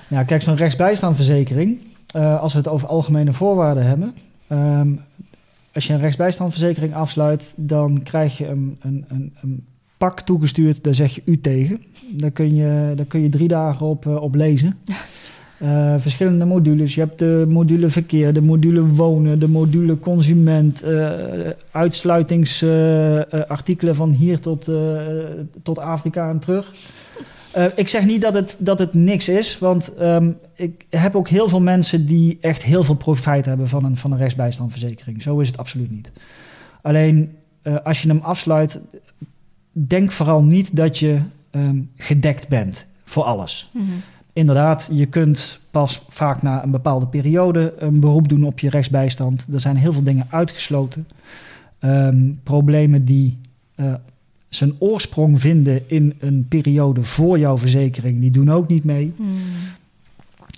Ja, 0.09 0.23
kijk, 0.23 0.43
zo'n 0.43 0.57
rechtsbijstandverzekering, 0.57 1.79
eh, 2.15 2.41
als 2.41 2.53
we 2.53 2.59
het 2.59 2.69
over 2.69 2.89
algemene 2.89 3.33
voorwaarden 3.33 3.87
hebben. 3.87 4.15
ehm, 4.49 4.89
als 5.75 5.87
je 5.87 5.93
een 5.93 6.01
rechtsbijstandverzekering 6.01 6.95
afsluit, 6.95 7.53
dan 7.57 8.03
krijg 8.03 8.39
je 8.39 8.47
een, 8.49 8.79
een, 8.83 9.05
een, 9.09 9.37
een 9.43 9.67
pak 10.05 10.21
toegestuurd, 10.21 10.85
daar 10.85 10.95
zeg 10.95 11.15
je 11.15 11.23
u 11.25 11.41
tegen. 11.41 11.83
Daar 12.09 12.31
kun 12.31 12.55
je, 12.55 12.93
daar 12.97 13.07
kun 13.07 13.23
je 13.23 13.29
drie 13.29 13.49
dagen 13.49 13.87
op, 13.87 14.07
eh, 14.07 14.23
op 14.23 14.35
lezen. 14.35 14.77
Eh, 15.59 15.95
verschillende 15.99 16.45
modules. 16.45 16.95
Je 16.95 17.01
hebt 17.01 17.19
de 17.19 17.45
module 17.49 17.89
verkeer, 17.89 18.33
de 18.33 18.41
module 18.41 18.87
wonen, 18.87 19.39
de 19.39 19.49
module 19.49 19.99
consument, 19.99 20.83
eh 20.83 21.13
uitsluitingsartikelen 21.71 23.95
van 23.95 24.11
hier 24.11 24.41
tot, 24.41 24.71
tot 25.63 25.79
Afrika 25.79 26.29
en 26.29 26.39
terug. 26.39 26.73
Ik 27.77 27.89
zeg 27.89 28.05
niet 28.05 28.23
dat 28.23 28.35
het, 28.35 28.57
dat 28.59 28.79
het 28.79 28.95
niks 28.95 29.29
is, 29.29 29.59
want 29.59 29.95
ehm, 29.95 30.31
ik 30.55 30.87
heb 30.91 31.17
ook 31.17 31.29
heel 31.29 31.49
veel 31.49 31.61
mensen 31.61 32.07
die 32.07 32.39
echt 32.41 32.63
heel 32.63 32.85
veel 32.85 32.97
profijt 32.97 33.45
hebben 33.45 33.69
van 33.69 33.85
een, 33.85 33.97
van 33.97 34.13
een 34.13 34.19
rechtsbijstandverzekering. 34.19 35.23
Zo 35.23 35.39
is 35.39 35.49
het 35.49 35.59
absoluut 35.59 35.91
niet. 35.91 36.13
Alleen 36.83 37.37
als 37.85 38.03
je 38.03 38.09
hem 38.09 38.21
afsluit, 38.23 38.81
denk 39.75 40.13
vooral 40.13 40.43
niet 40.43 40.77
dat 40.77 40.99
je 40.99 41.21
ehm, 41.51 41.79
gedekt 41.97 42.49
bent 42.49 42.87
voor 43.05 43.25
alles. 43.25 43.71
Inderdaad, 44.33 44.89
je 44.93 45.07
kunt 45.07 45.61
pas 45.71 46.03
vaak 46.09 46.43
na 46.43 46.63
een 46.63 46.71
bepaalde 46.71 47.07
periode 47.07 47.75
een 47.79 48.01
beroep 48.01 48.29
doen 48.29 48.45
op 48.45 48.59
je 48.59 48.71
rechtsbijstand. 48.71 49.47
Er 49.53 49.61
zijn 49.61 49.77
heel 49.77 49.93
veel 49.93 50.03
dingen 50.03 50.27
uitgesloten. 50.31 51.09
Ehm, 51.79 52.31
problemen 52.43 53.05
die 53.05 53.39
eh, 53.75 53.95
zijn 54.49 54.75
oorsprong 54.79 55.41
vinden 55.41 55.83
in 55.87 56.15
een 56.19 56.47
periode 56.49 57.03
voor 57.03 57.39
jouw 57.39 57.59
verzekering, 57.59 58.21
die 58.21 58.31
doen 58.31 58.51
ook 58.51 58.69
niet 58.69 58.85
mee. 58.85 59.13
Hmm. 59.17 59.39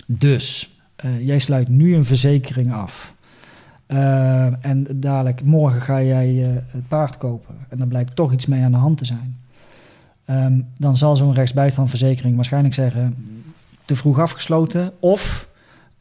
Dus 0.05 0.75
eh, 0.95 1.25
jij 1.25 1.39
sluit 1.39 1.67
nu 1.67 1.95
een 1.95 2.05
verzekering 2.05 2.73
af. 2.73 3.13
Eh, 3.87 4.65
en 4.65 4.87
dadelijk, 4.95 5.43
morgen 5.43 5.81
ga 5.81 6.01
jij 6.01 6.43
eh, 6.43 6.49
het 6.67 6.87
paard 6.87 7.17
kopen. 7.17 7.55
En 7.69 7.77
dan 7.77 7.87
blijkt 7.87 8.15
toch 8.15 8.33
iets 8.33 8.45
mee 8.45 8.63
aan 8.63 8.71
de 8.71 8.77
hand 8.77 8.97
te 8.97 9.05
zijn. 9.05 9.37
Ehm, 10.25 10.59
dan 10.77 10.97
zal 10.97 11.15
zo'n 11.15 11.33
rechtsbijstandverzekering 11.33 12.35
waarschijnlijk 12.35 12.73
zeggen... 12.73 13.15
te 13.85 13.95
vroeg 13.95 14.19
afgesloten. 14.19 14.91
Of, 14.99 15.49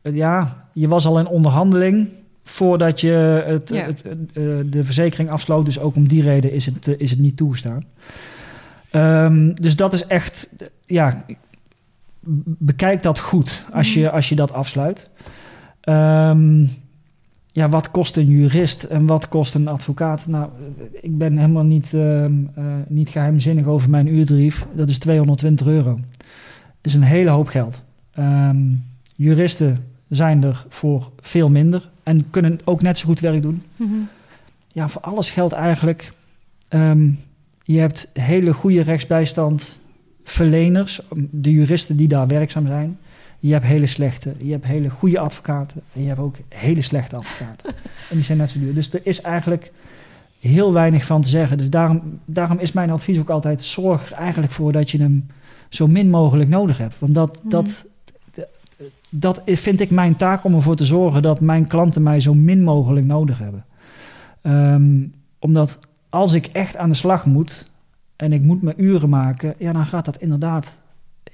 ja, 0.02 0.66
je 0.72 0.88
was 0.88 1.06
al 1.06 1.18
in 1.18 1.26
onderhandeling 1.26 2.08
voordat 2.48 3.00
je 3.00 3.42
het, 3.46 3.68
Ja. 3.68 3.84
het, 3.84 4.02
het, 4.02 4.18
eh, 4.32 4.42
de 4.66 4.84
verzekering 4.84 5.30
afsloot. 5.30 5.64
Dus 5.64 5.78
ook 5.78 5.96
om 5.96 6.08
die 6.08 6.22
reden 6.22 6.52
is 6.52 6.66
het, 6.66 6.88
eh, 6.88 6.94
is 6.98 7.10
het 7.10 7.18
niet 7.18 7.36
toegestaan. 7.36 7.84
Ehm, 8.90 9.54
dus 9.54 9.76
dat 9.76 9.92
is 9.92 10.06
echt, 10.06 10.48
eh, 10.58 10.66
ja, 10.86 11.24
bekijk 12.58 13.02
dat 13.02 13.18
goed 13.18 13.64
als 13.72 13.94
je, 13.94 14.10
als 14.10 14.28
je 14.28 14.34
dat 14.34 14.52
afsluit. 14.52 15.10
Ehm, 15.80 16.66
ja, 17.56 17.68
wat 17.68 17.90
kost 17.90 18.16
een 18.16 18.26
jurist 18.26 18.82
en 18.82 19.06
wat 19.06 19.28
kost 19.28 19.54
een 19.54 19.68
advocaat? 19.68 20.26
Nou, 20.26 20.48
ik 21.00 21.18
ben 21.18 21.36
helemaal 21.36 21.64
niet, 21.64 21.94
ehm, 21.94 22.32
eh, 22.54 22.64
niet 22.88 23.08
geheimzinnig 23.08 23.66
over 23.66 23.90
mijn 23.90 24.06
uurtarief. 24.06 24.66
Dat 24.74 24.88
is 24.88 24.98
220 24.98 25.66
euro. 25.66 25.94
Dat 25.94 26.04
is 26.82 26.94
een 26.94 27.02
hele 27.02 27.30
hoop 27.30 27.48
geld. 27.48 27.82
Ehm, 28.12 28.56
juristen 29.14 29.84
zijn 30.08 30.44
er 30.44 30.66
voor 30.68 31.10
veel 31.20 31.50
minder 31.50 31.90
en 32.02 32.30
kunnen 32.30 32.58
ook 32.64 32.82
net 32.82 32.98
zo 32.98 33.06
goed 33.06 33.20
werk 33.20 33.42
doen. 33.42 33.62
Mhm. 33.76 33.94
Ja, 34.72 34.88
voor 34.88 35.02
alles 35.02 35.30
geldt 35.30 35.52
eigenlijk. 35.52 36.12
ehm, 36.68 37.10
je 37.62 37.78
hebt 37.78 38.10
hele 38.12 38.52
goede 38.52 38.80
rechtsbijstandverleners, 38.80 41.00
de 41.30 41.52
juristen 41.52 41.96
die 41.96 42.08
daar 42.08 42.26
werkzaam 42.26 42.66
zijn. 42.66 42.98
Je 43.38 43.52
hebt 43.52 43.64
hele 43.64 43.86
slechte, 43.86 44.34
je 44.38 44.50
hebt 44.52 44.64
hele 44.64 44.90
goede 44.90 45.18
advocaten 45.18 45.82
en 45.92 46.02
je 46.02 46.08
hebt 46.08 46.20
ook 46.20 46.36
hele 46.48 46.82
slechte 46.82 47.16
advocaten. 47.16 47.70
en 48.10 48.14
die 48.16 48.22
zijn 48.22 48.38
net 48.38 48.50
zo 48.50 48.58
duur. 48.58 48.74
Dus 48.74 48.92
er 48.92 49.00
is 49.02 49.20
eigenlijk 49.20 49.72
heel 50.40 50.72
weinig 50.72 51.04
van 51.04 51.22
te 51.22 51.28
zeggen. 51.28 51.58
Dus 51.58 51.70
daarom, 51.70 52.20
daarom 52.24 52.58
is 52.58 52.72
mijn 52.72 52.90
advies 52.90 53.18
ook 53.18 53.30
altijd: 53.30 53.62
zorg 53.62 54.10
er 54.10 54.16
eigenlijk 54.16 54.52
voor 54.52 54.72
dat 54.72 54.90
je 54.90 54.98
hem 54.98 55.26
zo 55.68 55.86
min 55.86 56.10
mogelijk 56.10 56.48
nodig 56.50 56.78
hebt. 56.78 56.98
Want 56.98 57.14
dat, 57.14 57.40
Mhm. 57.42 57.50
dat, 57.50 57.84
dat 59.08 59.42
vind 59.44 59.80
ik 59.80 59.90
mijn 59.90 60.16
taak 60.16 60.44
om 60.44 60.54
ervoor 60.54 60.76
te 60.76 60.84
zorgen 60.84 61.22
dat 61.22 61.40
mijn 61.40 61.66
klanten 61.66 62.02
mij 62.02 62.20
zo 62.20 62.34
min 62.34 62.62
mogelijk 62.62 63.06
nodig 63.06 63.38
hebben. 63.38 63.64
Ehm, 64.42 65.06
omdat 65.38 65.78
als 66.08 66.32
ik 66.32 66.46
echt 66.46 66.76
aan 66.76 66.90
de 66.90 66.96
slag 66.96 67.26
moet 67.26 67.70
en 68.16 68.32
ik 68.32 68.42
moet 68.42 68.62
mijn 68.62 68.82
uren 68.82 69.08
maken, 69.08 69.54
ja, 69.58 69.72
dan 69.72 69.86
gaat 69.86 70.04
dat 70.04 70.16
inderdaad 70.16 70.78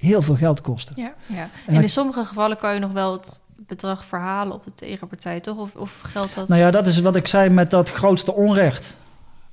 heel 0.03 0.23
veel 0.23 0.35
geld 0.35 0.61
kosten. 0.61 0.95
Ja, 0.97 1.15
ja. 1.27 1.49
En 1.67 1.83
in 1.83 1.89
sommige 1.89 2.25
gevallen 2.25 2.57
kan 2.57 2.75
je 2.75 2.81
nog 2.81 2.93
wel 2.93 3.13
het 3.13 3.41
bedrag 3.57 4.05
verhalen 4.05 4.55
op 4.55 4.65
de 4.65 4.75
tegenpartij, 4.75 5.41
toch? 5.41 5.59
Of, 5.59 5.75
of 5.75 6.01
geldt 6.03 6.35
dat? 6.35 6.49
Nou 6.49 6.61
ja, 6.61 6.71
dat 6.71 6.87
is 6.87 7.01
wat 7.01 7.17
ik 7.17 7.27
zei 7.27 7.51
met 7.51 7.71
dat 7.71 7.91
grootste 7.91 8.33
onrecht. 8.33 8.95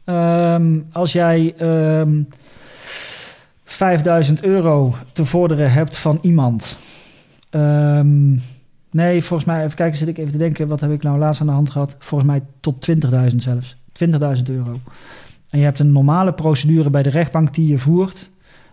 Ehm, 0.04 0.80
als 0.92 1.12
jij 1.12 1.56
ehm 1.58 2.22
5000 3.64 4.44
euro 4.44 4.96
te 5.12 5.26
vorderen 5.26 5.72
hebt 5.72 5.98
van 5.98 6.20
iemand. 6.22 6.78
Ehm, 7.50 8.32
nee, 8.92 9.24
volgens 9.24 9.46
mij, 9.50 9.64
even 9.64 9.76
kijken, 9.76 9.98
zit 9.98 10.08
ik 10.08 10.18
even 10.18 10.32
te 10.32 10.38
denken, 10.38 10.68
wat 10.68 10.80
heb 10.80 10.92
ik 10.92 11.04
nou 11.04 11.18
laatst 11.18 11.42
aan 11.42 11.48
de 11.48 11.54
hand 11.54 11.70
gehad? 11.70 11.96
Volgens 12.00 12.30
mij 12.30 12.42
tot 12.60 12.82
20.000 12.82 13.36
zelfs. 13.36 13.76
20.000 13.92 14.50
euro. 14.50 14.80
En 15.50 15.60
je 15.60 15.66
hebt 15.66 15.80
een 15.80 15.92
normale 15.92 16.34
procedure 16.34 16.90
bij 16.90 17.04
de 17.04 17.10
rechtbank 17.10 17.54
die 17.54 17.68
je 17.68 17.78
voert. 17.78 18.30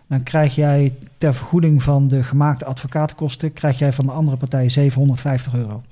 Dan 0.07 0.23
krijg 0.23 0.55
jij 0.55 0.93
ter 1.17 1.33
vergoeding 1.33 1.83
van 1.83 2.07
de 2.07 2.23
gemaakte 2.23 2.65
advocatenkosten, 2.65 3.53
krijg 3.53 3.79
jij 3.79 3.93
van 3.93 4.05
de 4.05 4.11
andere 4.11 4.37
partij 4.37 4.69
750 4.69 5.55
euro. 5.55 5.83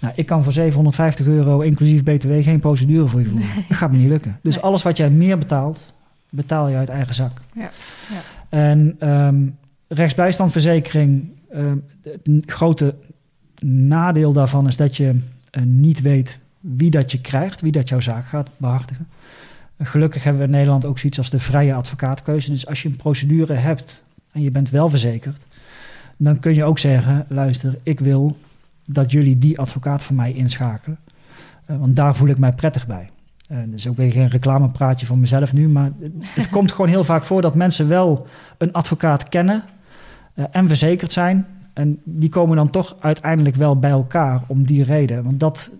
Nou, 0.00 0.12
ik 0.16 0.26
kan 0.26 0.42
voor 0.42 0.52
750 0.52 1.26
euro 1.26 1.60
inclusief 1.60 2.02
BTW 2.02 2.42
geen 2.42 2.60
procedure 2.60 3.06
voor 3.08 3.20
je 3.20 3.26
voeren. 3.26 3.48
Dat 3.68 3.76
gaat 3.76 3.90
me 3.92 3.98
niet 3.98 4.08
lukken. 4.08 4.38
Dus 4.42 4.54
Nee. 4.54 4.64
alles 4.64 4.82
wat 4.82 4.96
jij 4.96 5.10
meer 5.10 5.38
betaalt, 5.38 5.94
betaal 6.28 6.68
je 6.68 6.76
uit 6.76 6.88
eigen 6.88 7.14
zak. 7.14 7.40
Ja, 7.54 7.70
ja. 8.10 8.20
En 8.48 8.96
ehm, 8.98 9.36
rechtsbijstandverzekering, 9.88 11.28
ehm, 11.50 11.76
het 12.02 12.42
grote 12.46 12.94
nadeel 13.64 14.32
daarvan 14.32 14.66
is 14.66 14.76
dat 14.76 14.96
je 14.96 15.20
eh, 15.50 15.62
niet 15.62 16.00
weet 16.00 16.40
wie 16.60 16.90
dat 16.90 17.12
je 17.12 17.20
krijgt, 17.20 17.60
wie 17.60 17.72
dat 17.72 17.88
jouw 17.88 18.00
zaak 18.00 18.26
gaat 18.26 18.50
behartigen. 18.56 19.08
Gelukkig 19.82 20.24
hebben 20.24 20.42
we 20.42 20.48
in 20.48 20.54
Nederland 20.54 20.84
ook 20.84 20.98
zoiets 20.98 21.18
als 21.18 21.30
de 21.30 21.38
vrije 21.38 21.74
advocaatkeuze. 21.74 22.50
Dus 22.50 22.66
als 22.66 22.82
je 22.82 22.88
een 22.88 22.96
procedure 22.96 23.54
hebt 23.54 24.02
en 24.32 24.42
je 24.42 24.50
bent 24.50 24.70
wel 24.70 24.88
verzekerd, 24.88 25.44
dan 26.16 26.38
kun 26.38 26.54
je 26.54 26.64
ook 26.64 26.78
zeggen: 26.78 27.24
luister, 27.28 27.78
ik 27.82 28.00
wil 28.00 28.36
dat 28.86 29.10
jullie 29.10 29.38
die 29.38 29.58
advocaat 29.58 30.02
voor 30.02 30.16
mij 30.16 30.32
inschakelen. 30.32 30.98
Eh, 31.64 31.78
want 31.78 31.96
daar 31.96 32.16
voel 32.16 32.28
ik 32.28 32.38
mij 32.38 32.52
prettig 32.52 32.86
bij. 32.86 33.10
Dat 33.48 33.78
is 33.78 33.88
ook 33.88 33.96
weer 33.96 34.12
geen 34.12 34.28
reclamepraatje 34.28 35.06
van 35.06 35.20
mezelf 35.20 35.52
nu, 35.52 35.68
maar 35.68 35.90
het, 36.00 36.12
het 36.40 36.48
komt 36.48 36.72
gewoon 36.72 36.90
heel 36.90 37.04
vaak 37.04 37.22
voor 37.22 37.42
dat 37.42 37.54
mensen 37.54 37.88
wel 37.88 38.26
een 38.58 38.72
advocaat 38.72 39.28
kennen 39.28 39.62
eh, 40.34 40.44
en 40.50 40.68
verzekerd 40.68 41.12
zijn. 41.12 41.46
En 41.72 42.00
die 42.04 42.28
komen 42.28 42.56
dan 42.56 42.70
toch 42.70 42.96
uiteindelijk 43.00 43.56
wel 43.56 43.78
bij 43.78 43.90
elkaar 43.90 44.42
om 44.46 44.64
die 44.64 44.84
reden. 44.84 45.24
Want 45.24 45.40
dat 45.40 45.70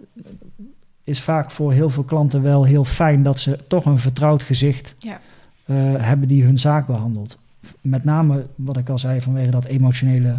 is 1.11 1.21
vaak 1.21 1.51
voor 1.51 1.73
heel 1.73 1.91
veel 1.91 2.03
klanten 2.03 2.43
wel 2.43 2.65
heel 2.65 2.85
fijn 2.85 3.23
dat 3.23 3.41
ze 3.41 3.59
toch 3.69 3.85
een 3.85 3.99
vertrouwd 3.99 4.43
gezicht 4.43 4.95
Ja. 4.99 5.21
eh, 5.65 5.77
hebben 5.97 6.29
die 6.29 6.45
hun 6.45 6.59
zaak 6.59 6.87
behandelt. 6.87 7.39
Met 7.81 8.05
name 8.05 8.47
wat 8.55 8.77
ik 8.77 8.89
al 8.89 8.99
zei 8.99 9.21
vanwege 9.21 9.51
dat 9.51 9.65
emotionele 9.65 10.35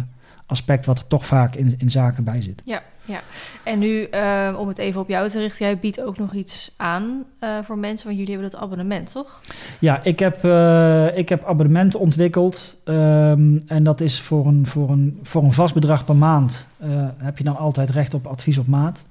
aspect 0.46 0.86
wat 0.86 0.98
er 0.98 1.06
toch 1.06 1.26
vaak 1.26 1.54
in, 1.54 1.74
in 1.78 1.90
zaken 1.90 2.24
bij 2.24 2.40
zit. 2.42 2.62
Ja, 2.64 2.82
ja. 3.04 3.20
En 3.64 3.78
nu, 3.78 4.02
eh, 4.04 4.56
om 4.58 4.68
het 4.68 4.78
even 4.78 5.00
op 5.00 5.08
jou 5.08 5.28
te 5.28 5.38
richten, 5.38 5.66
jij 5.66 5.78
biedt 5.78 6.00
ook 6.00 6.18
nog 6.18 6.34
iets 6.34 6.72
aan 6.76 7.24
eh, 7.38 7.58
voor 7.64 7.78
mensen, 7.78 8.06
want 8.06 8.18
jullie 8.18 8.34
hebben 8.34 8.50
dat 8.50 8.60
abonnement, 8.60 9.10
toch? 9.10 9.40
Ja, 9.78 10.02
ik 10.02 10.18
heb, 10.18 10.44
eh, 10.44 11.16
ik 11.16 11.28
heb 11.28 11.44
abonnementen 11.44 12.00
ontwikkeld. 12.00 12.76
ehm, 12.84 13.58
en 13.66 13.82
dat 13.82 14.00
is 14.00 14.20
voor 14.20 14.46
een, 14.46 14.66
voor, 14.66 14.90
een, 14.90 15.18
voor 15.22 15.42
een 15.42 15.52
vast 15.52 15.74
bedrag 15.74 16.04
per 16.04 16.16
maand. 16.16 16.68
heb 17.16 17.38
je 17.38 17.44
dan 17.44 17.56
altijd 17.56 17.90
recht 17.90 18.14
op 18.14 18.26
advies 18.26 18.58
op 18.58 18.66
maat. 18.66 19.04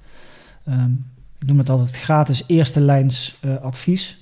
Ehm, 0.64 0.90
ik 1.42 1.48
noem 1.48 1.58
het 1.58 1.68
altijd 1.68 1.96
gratis 1.96 2.44
eerste 2.46 2.80
lijns 2.80 3.38
eh, 3.40 3.56
advies. 3.62 4.20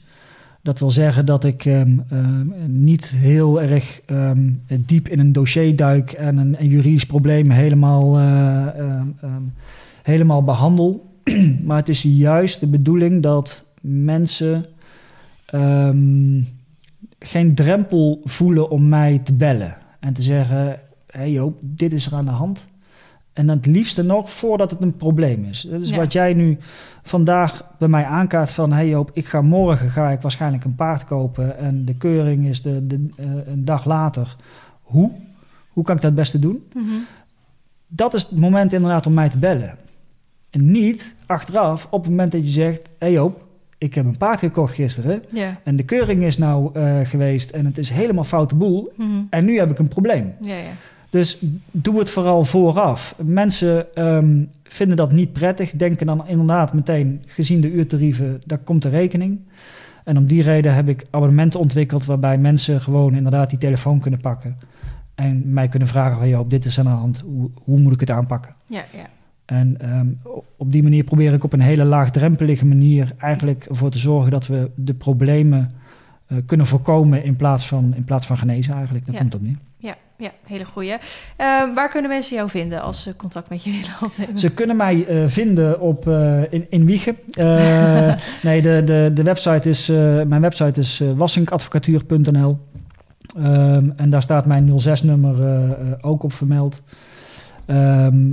Dat 0.62 0.78
wil 0.78 0.90
zeggen 0.90 1.26
dat 1.26 1.44
ik 1.44 1.64
ehm, 1.64 1.98
ehm, 2.10 2.46
niet 2.66 3.14
heel 3.16 3.62
erg 3.62 4.00
ehm, 4.06 4.50
diep 4.86 5.08
in 5.08 5.18
een 5.18 5.32
dossier 5.32 5.76
duik 5.76 6.12
en 6.12 6.36
een, 6.36 6.68
juridisch 6.68 7.06
probleem 7.06 7.50
helemaal, 7.50 8.18
eh, 8.18 9.02
helemaal 10.02 10.44
behandel. 10.44 11.14
maar 11.64 11.76
het 11.76 11.88
is 11.88 12.02
juist 12.02 12.60
de 12.60 12.66
bedoeling 12.66 13.22
dat 13.22 13.64
mensen 13.80 14.66
geen 17.18 17.54
drempel 17.54 18.20
voelen 18.24 18.70
om 18.70 18.88
mij 18.88 19.20
te 19.24 19.32
bellen 19.32 19.76
en 20.00 20.12
te 20.12 20.22
zeggen: 20.22 20.56
Hé 20.56 20.78
hey 21.06 21.30
Joop, 21.30 21.58
dit 21.60 21.92
is 21.92 22.06
er 22.06 22.14
aan 22.14 22.24
de 22.24 22.30
hand. 22.30 22.68
En 23.40 23.48
het 23.48 23.66
liefste 23.66 24.02
nog 24.02 24.30
voordat 24.30 24.70
het 24.70 24.80
een 24.82 24.96
probleem 24.96 25.44
is. 25.44 25.66
Dat 25.70 25.80
is 25.80 25.90
Ja. 25.90 25.96
wat 25.96 26.12
jij 26.12 26.34
nu 26.34 26.58
vandaag 27.02 27.64
bij 27.78 27.88
mij 27.88 28.04
aankaart 28.04 28.50
van... 28.50 28.72
hey 28.72 28.88
Joop, 28.88 29.10
ik 29.12 29.26
ga 29.26 29.40
morgen 29.42 29.90
ga 29.90 30.10
ik 30.10 30.20
waarschijnlijk 30.20 30.64
een 30.64 30.74
paard 30.74 31.04
kopen... 31.04 31.58
en 31.58 31.84
de 31.84 31.94
keuring 31.94 32.46
is 32.46 32.62
de, 32.62 32.86
de, 32.86 33.08
eh, 33.16 33.26
een 33.46 33.64
dag 33.64 33.84
later. 33.84 34.36
Hoe? 34.82 35.10
Hoe 35.68 35.84
kan 35.84 35.96
ik 35.96 36.02
dat 36.02 36.10
het 36.10 36.20
beste 36.20 36.38
doen? 36.38 36.64
Mhm. 36.74 36.84
Dat 37.86 38.14
is 38.14 38.22
het 38.22 38.38
moment 38.38 38.72
inderdaad 38.72 39.06
om 39.06 39.14
mij 39.14 39.28
te 39.28 39.38
bellen. 39.38 39.74
En 40.50 40.70
niet 40.70 41.14
achteraf 41.26 41.86
op 41.90 42.00
het 42.00 42.10
moment 42.10 42.32
dat 42.32 42.44
je 42.44 42.50
zegt... 42.52 42.80
hey 42.98 43.12
Joop, 43.12 43.44
ik 43.78 43.94
heb 43.94 44.04
een 44.04 44.18
paard 44.18 44.38
gekocht 44.38 44.74
gisteren... 44.74 45.22
En 45.64 45.76
de 45.76 45.84
keuring 45.84 46.22
is 46.22 46.38
nou 46.38 46.70
eh, 46.74 47.00
geweest 47.02 47.50
en 47.50 47.64
het 47.66 47.78
is 47.78 47.90
helemaal 47.90 48.24
foute 48.24 48.54
boel... 48.54 48.92
Mhm. 48.96 49.22
en 49.30 49.44
nu 49.44 49.58
heb 49.58 49.70
ik 49.70 49.78
een 49.78 49.88
probleem. 49.88 50.34
Ja, 50.40 50.56
ja. 50.56 50.72
Dus 51.10 51.42
doe 51.70 51.98
het 51.98 52.10
vooral 52.10 52.44
vooraf. 52.44 53.14
Mensen 53.22 53.94
ehm, 53.94 54.44
vinden 54.62 54.96
dat 54.96 55.12
niet 55.12 55.32
prettig, 55.32 55.70
denken 55.70 56.06
dan 56.06 56.26
inderdaad 56.28 56.72
meteen, 56.74 57.22
gezien 57.26 57.60
de 57.60 57.72
uurtarieven, 57.72 58.40
daar 58.46 58.58
komt 58.58 58.82
de 58.82 58.88
rekening. 58.88 59.40
En 60.04 60.16
om 60.16 60.26
die 60.26 60.42
reden 60.42 60.74
heb 60.74 60.88
ik 60.88 61.06
abonnementen 61.10 61.60
ontwikkeld 61.60 62.04
waarbij 62.04 62.38
mensen 62.38 62.80
gewoon 62.80 63.14
inderdaad 63.14 63.50
die 63.50 63.58
telefoon 63.58 64.00
kunnen 64.00 64.20
pakken. 64.20 64.56
En 65.14 65.42
mij 65.52 65.68
kunnen 65.68 65.88
vragen, 65.88 66.18
van, 66.18 66.28
joh, 66.28 66.48
dit 66.48 66.64
is 66.64 66.78
aan 66.78 66.84
de 66.84 66.90
hand, 66.90 67.18
hoe, 67.18 67.50
hoe 67.64 67.80
moet 67.80 67.92
ik 67.92 68.00
het 68.00 68.10
aanpakken? 68.10 68.54
Ja, 68.66 68.84
ja. 68.96 69.06
En 69.44 69.80
ehm, 69.80 70.06
op 70.56 70.72
die 70.72 70.82
manier 70.82 71.04
probeer 71.04 71.32
ik 71.32 71.44
op 71.44 71.52
een 71.52 71.60
hele 71.60 71.84
laagdrempelige 71.84 72.66
manier 72.66 73.12
eigenlijk 73.18 73.64
ervoor 73.64 73.90
te 73.90 73.98
zorgen 73.98 74.30
dat 74.30 74.46
we 74.46 74.70
de 74.74 74.94
problemen 74.94 75.70
eh, 76.26 76.38
kunnen 76.46 76.66
voorkomen 76.66 77.24
in 77.24 77.36
plaats 77.36 77.68
van, 77.68 77.94
in 77.94 78.04
plaats 78.04 78.26
van 78.26 78.38
genezen 78.38 78.74
eigenlijk. 78.74 79.06
Dat 79.06 79.14
Ja. 79.14 79.20
komt 79.20 79.34
op 79.34 79.42
neer. 79.42 79.56
Ja, 80.20 80.30
hele 80.44 80.64
goeie. 80.64 80.96
Ehm, 81.36 81.74
waar 81.74 81.88
kunnen 81.88 82.10
mensen 82.10 82.36
jou 82.36 82.50
vinden 82.50 82.82
als 82.82 83.02
ze 83.02 83.16
contact 83.16 83.48
met 83.48 83.64
je 83.64 83.70
willen 83.70 83.96
opnemen? 84.04 84.38
Ze 84.38 84.50
kunnen 84.50 84.76
mij 84.76 85.06
eh, 85.06 85.22
vinden 85.26 85.80
op, 85.80 86.08
eh, 86.08 86.52
in, 86.52 86.66
in 86.68 86.86
Wiegen. 86.86 87.16
Eh, 87.32 88.14
nee, 88.42 88.62
de, 88.62 88.82
de, 88.84 89.10
de 89.14 89.22
website 89.22 89.68
is, 89.68 89.86
mijn 90.26 90.40
website 90.40 90.80
is 90.80 91.02
wassinkadvocatuur.nl. 91.14 92.58
Ehm, 93.36 93.90
en 93.96 94.10
daar 94.10 94.22
staat 94.22 94.46
mijn 94.46 94.70
06-nummer 94.70 95.42
eh, 95.42 95.70
eh, 95.70 95.92
ook 96.00 96.22
op 96.22 96.32
vermeld. 96.32 96.82
Ehm, 97.66 98.32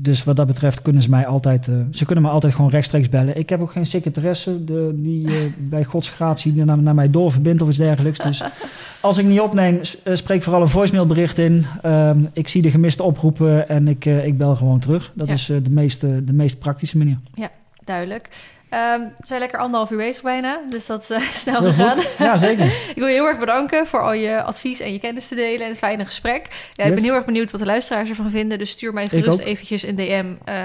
dus 0.00 0.24
wat 0.24 0.36
dat 0.36 0.46
betreft 0.46 0.82
kunnen 0.82 1.02
ze 1.02 1.10
mij 1.10 1.26
altijd, 1.26 1.66
uh, 1.66 1.76
ze 1.90 2.04
kunnen 2.04 2.24
me 2.24 2.30
altijd 2.30 2.54
gewoon 2.54 2.70
rechtstreeks 2.70 3.08
bellen. 3.08 3.36
Ik 3.36 3.48
heb 3.48 3.60
ook 3.60 3.72
geen 3.72 3.86
secretaresse 3.86 4.64
de, 4.64 4.92
die 4.96 5.24
uh, 5.26 5.34
bij 5.58 5.84
godsgratie 5.84 6.64
naar, 6.64 6.78
naar 6.78 6.94
mij 6.94 7.10
doorverbindt 7.10 7.62
of 7.62 7.68
iets 7.68 7.78
dergelijks. 7.78 8.18
Dus 8.18 8.42
als 9.00 9.18
ik 9.18 9.26
niet 9.26 9.40
opneem, 9.40 9.80
spreek 10.12 10.42
vooral 10.42 10.62
een 10.62 10.68
voicemailbericht 10.68 11.38
in. 11.38 11.66
Um, 11.84 12.28
ik 12.32 12.48
zie 12.48 12.62
de 12.62 12.70
gemiste 12.70 13.02
oproepen 13.02 13.68
en 13.68 13.88
ik, 13.88 14.04
uh, 14.04 14.26
ik 14.26 14.38
bel 14.38 14.56
gewoon 14.56 14.78
terug. 14.78 15.12
Dat 15.14 15.26
ja. 15.26 15.32
is 15.32 15.46
de, 15.46 15.70
meest, 15.70 16.00
de 16.00 16.32
meest 16.32 16.58
praktische 16.58 16.98
manier. 16.98 17.18
Ja, 17.34 17.50
duidelijk. 17.84 18.28
Um, 18.70 19.00
we 19.18 19.26
zijn 19.26 19.40
lekker 19.40 19.58
anderhalf 19.58 19.90
uur 19.90 19.96
bezig 19.96 20.22
bijna, 20.22 20.60
dus 20.68 20.86
dat 20.86 21.02
is 21.02 21.10
uh, 21.16 21.20
snel 21.20 21.62
gegaan. 21.62 21.98
Ja, 22.18 22.36
zeker. 22.36 22.64
ik 22.94 22.94
wil 22.94 23.06
je 23.06 23.12
heel 23.12 23.26
erg 23.26 23.38
bedanken 23.38 23.86
voor 23.86 24.02
al 24.02 24.12
je 24.12 24.42
advies 24.42 24.80
en 24.80 24.92
je 24.92 24.98
kennis 24.98 25.28
te 25.28 25.34
delen 25.34 25.60
en 25.60 25.68
het 25.68 25.78
fijne 25.78 26.04
gesprek. 26.04 26.70
Ja, 26.72 26.84
ik 26.84 26.94
ben 26.94 27.02
heel 27.02 27.14
erg 27.14 27.24
benieuwd 27.24 27.50
wat 27.50 27.60
de 27.60 27.66
luisteraars 27.66 28.08
ervan 28.08 28.30
vinden, 28.30 28.58
dus 28.58 28.70
stuur 28.70 28.92
mij 28.92 29.06
gerust 29.06 29.38
eventjes 29.38 29.82
een 29.82 29.96
DM 29.96 30.32
uh, 30.48 30.64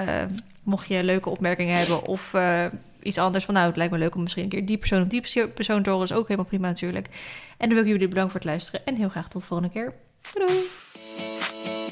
mocht 0.63 0.87
je 0.87 1.03
leuke 1.03 1.29
opmerkingen 1.29 1.77
hebben 1.77 2.05
of 2.05 2.33
uh, 2.33 2.65
iets 3.03 3.17
anders 3.17 3.45
van 3.45 3.53
nou, 3.53 3.67
het 3.67 3.77
lijkt 3.77 3.91
me 3.91 3.99
leuk 3.99 4.15
om 4.15 4.21
misschien 4.21 4.43
een 4.43 4.49
keer 4.49 4.65
die 4.65 4.77
persoon 4.77 5.01
of 5.01 5.07
die 5.07 5.47
persoon 5.47 5.83
te 5.83 5.89
horen, 5.89 6.05
is 6.05 6.13
ook 6.13 6.27
helemaal 6.27 6.49
prima 6.49 6.67
natuurlijk. 6.67 7.07
En 7.57 7.67
dan 7.67 7.69
wil 7.69 7.83
ik 7.83 7.91
jullie 7.91 8.07
bedanken 8.07 8.31
voor 8.31 8.39
het 8.39 8.49
luisteren 8.49 8.85
en 8.85 8.95
heel 8.95 9.09
graag 9.09 9.27
tot 9.27 9.41
de 9.41 9.47
volgende 9.47 9.73
keer. 9.73 9.93
Doei! 10.33 11.82